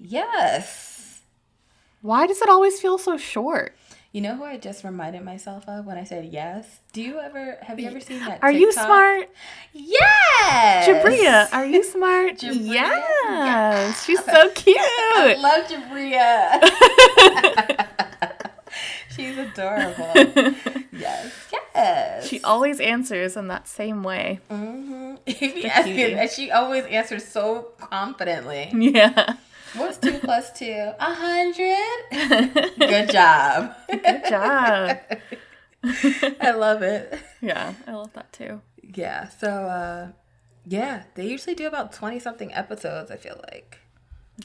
Yes. 0.00 0.89
Why 2.02 2.26
does 2.26 2.40
it 2.40 2.48
always 2.48 2.80
feel 2.80 2.96
so 2.98 3.16
short? 3.18 3.76
You 4.12 4.20
know 4.22 4.34
who 4.34 4.42
I 4.42 4.56
just 4.56 4.82
reminded 4.82 5.22
myself 5.22 5.68
of 5.68 5.86
when 5.86 5.96
I 5.96 6.02
said 6.04 6.24
yes? 6.32 6.80
Do 6.92 7.00
you 7.00 7.20
ever 7.20 7.58
have 7.62 7.78
you 7.78 7.86
ever 7.88 8.00
seen 8.00 8.18
that 8.20 8.40
Are 8.42 8.50
you 8.50 8.72
smart? 8.72 9.30
Yes. 9.72 10.88
Jabria, 10.88 11.48
are 11.52 11.64
you 11.66 11.84
smart? 11.84 12.38
Jabria? 12.38 12.90
Yes. 12.90 14.04
She's 14.04 14.24
so 14.24 14.50
cute. 14.54 14.76
I 14.80 15.36
love 15.38 15.66
Jabria. 15.70 16.60
She's 19.14 19.36
adorable. 19.38 20.10
yes. 20.92 21.32
Yes. 21.74 22.26
she 22.26 22.40
always 22.42 22.80
answers 22.80 23.36
in 23.36 23.46
that 23.48 23.68
same 23.68 24.02
way. 24.02 24.40
Mm-hmm. 24.50 25.14
yes, 25.26 25.86
and 25.86 26.30
she 26.30 26.50
always 26.50 26.84
answers 26.86 27.26
so 27.26 27.68
confidently. 27.78 28.70
Yeah. 28.74 29.34
What's 29.76 29.98
two 29.98 30.18
plus 30.18 30.52
two? 30.52 30.92
A 30.98 31.14
hundred. 31.14 32.74
Good 32.78 33.10
job. 33.10 33.74
Good 33.88 34.22
job. 34.28 34.98
I 36.40 36.50
love 36.50 36.82
it. 36.82 37.18
Yeah, 37.40 37.74
I 37.86 37.92
love 37.92 38.12
that 38.14 38.32
too. 38.32 38.60
Yeah. 38.82 39.28
So, 39.28 39.48
uh, 39.48 40.08
yeah, 40.66 41.04
they 41.14 41.26
usually 41.26 41.54
do 41.54 41.66
about 41.66 41.92
twenty 41.92 42.18
something 42.18 42.52
episodes. 42.52 43.10
I 43.10 43.16
feel 43.16 43.40
like 43.52 43.78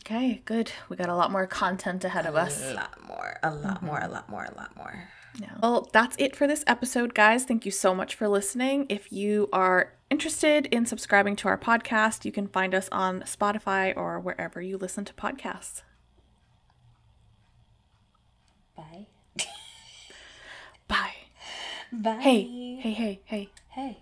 Okay, 0.02 0.42
good. 0.46 0.72
We 0.90 0.98
got 0.98 1.10
a 1.10 1.16
lot 1.16 1.32
more 1.32 1.48
content 1.48 2.04
ahead 2.04 2.26
of 2.26 2.36
us. 2.36 2.62
a 2.72 2.74
lot 2.74 2.98
more, 3.08 3.40
a 3.44 3.50
lot 3.54 3.82
more, 3.82 4.00
a 4.02 4.08
lot 4.08 4.30
more, 4.30 4.44
a 4.44 4.54
lot 4.56 4.76
more. 4.76 5.08
Yeah. 5.40 5.52
Well, 5.62 5.90
that's 5.92 6.16
it 6.20 6.36
for 6.36 6.48
this 6.48 6.64
episode, 6.68 7.14
guys. 7.14 7.44
Thank 7.46 7.66
you 7.66 7.72
so 7.72 7.94
much 7.96 8.16
for 8.16 8.28
listening. 8.28 8.86
If 8.90 9.12
you 9.12 9.50
are 9.52 9.94
interested 10.10 10.68
in 10.68 10.86
subscribing 10.86 11.36
to 11.38 11.48
our 11.48 11.58
podcast, 11.58 12.26
you 12.26 12.32
can 12.32 12.48
find 12.48 12.74
us 12.76 12.88
on 12.92 13.22
Spotify 13.22 13.96
or 13.96 14.20
wherever 14.20 14.62
you 14.62 14.78
listen 14.78 15.06
to 15.06 15.14
podcasts. 15.14 15.82
Bye. 18.76 19.08
Bye. 20.88 21.14
Bye. 21.92 22.20
Hey, 22.22 22.78
hey, 22.82 22.94
hey, 22.94 23.20
hey. 23.26 23.50
Hey. 23.70 23.98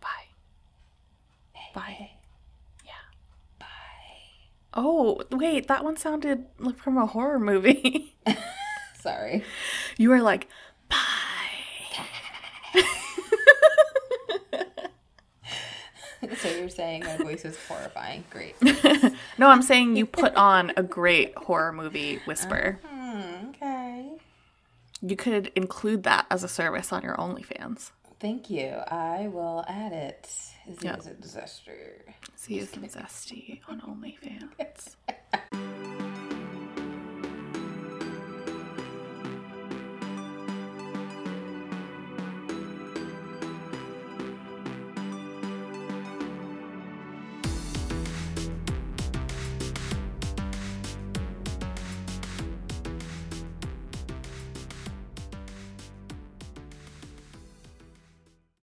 Bye. 0.00 0.08
Bye. 1.74 1.80
Hey. 1.80 2.12
Yeah. 2.84 2.92
Bye. 3.58 3.66
Oh, 4.74 5.22
wait, 5.30 5.66
that 5.68 5.84
one 5.84 5.96
sounded 5.96 6.44
like 6.58 6.78
from 6.78 6.96
a 6.98 7.06
horror 7.06 7.38
movie. 7.38 8.14
Sorry. 9.00 9.42
you 9.98 10.10
were 10.10 10.20
like, 10.20 10.48
bye. 10.88 10.96
So 16.38 16.48
you're 16.48 16.68
saying 16.68 17.04
my 17.04 17.16
voice 17.16 17.44
is 17.44 17.58
horrifying. 17.66 18.24
Great. 18.30 18.54
no, 19.38 19.48
I'm 19.48 19.62
saying 19.62 19.96
you 19.96 20.06
put 20.06 20.34
on 20.36 20.72
a 20.76 20.82
great 20.82 21.36
horror 21.36 21.72
movie 21.72 22.20
whisper. 22.26 22.78
Hmm, 22.84 23.48
okay. 23.50 24.12
You 25.00 25.16
could 25.16 25.50
include 25.56 26.04
that 26.04 26.26
as 26.30 26.44
a 26.44 26.48
service 26.48 26.92
on 26.92 27.02
your 27.02 27.16
OnlyFans. 27.16 27.90
Thank 28.20 28.50
you. 28.50 28.68
I 28.86 29.28
will 29.32 29.64
add 29.68 29.92
it 29.92 29.92
it. 29.92 30.30
Is 30.68 30.78
Yeah. 30.80 30.94
a 30.94 31.14
disaster? 31.14 32.04
See 32.36 32.54
you 32.54 32.66
some 32.66 32.84
zesty 32.84 33.60
on 33.68 33.80
OnlyFans. 33.88 34.94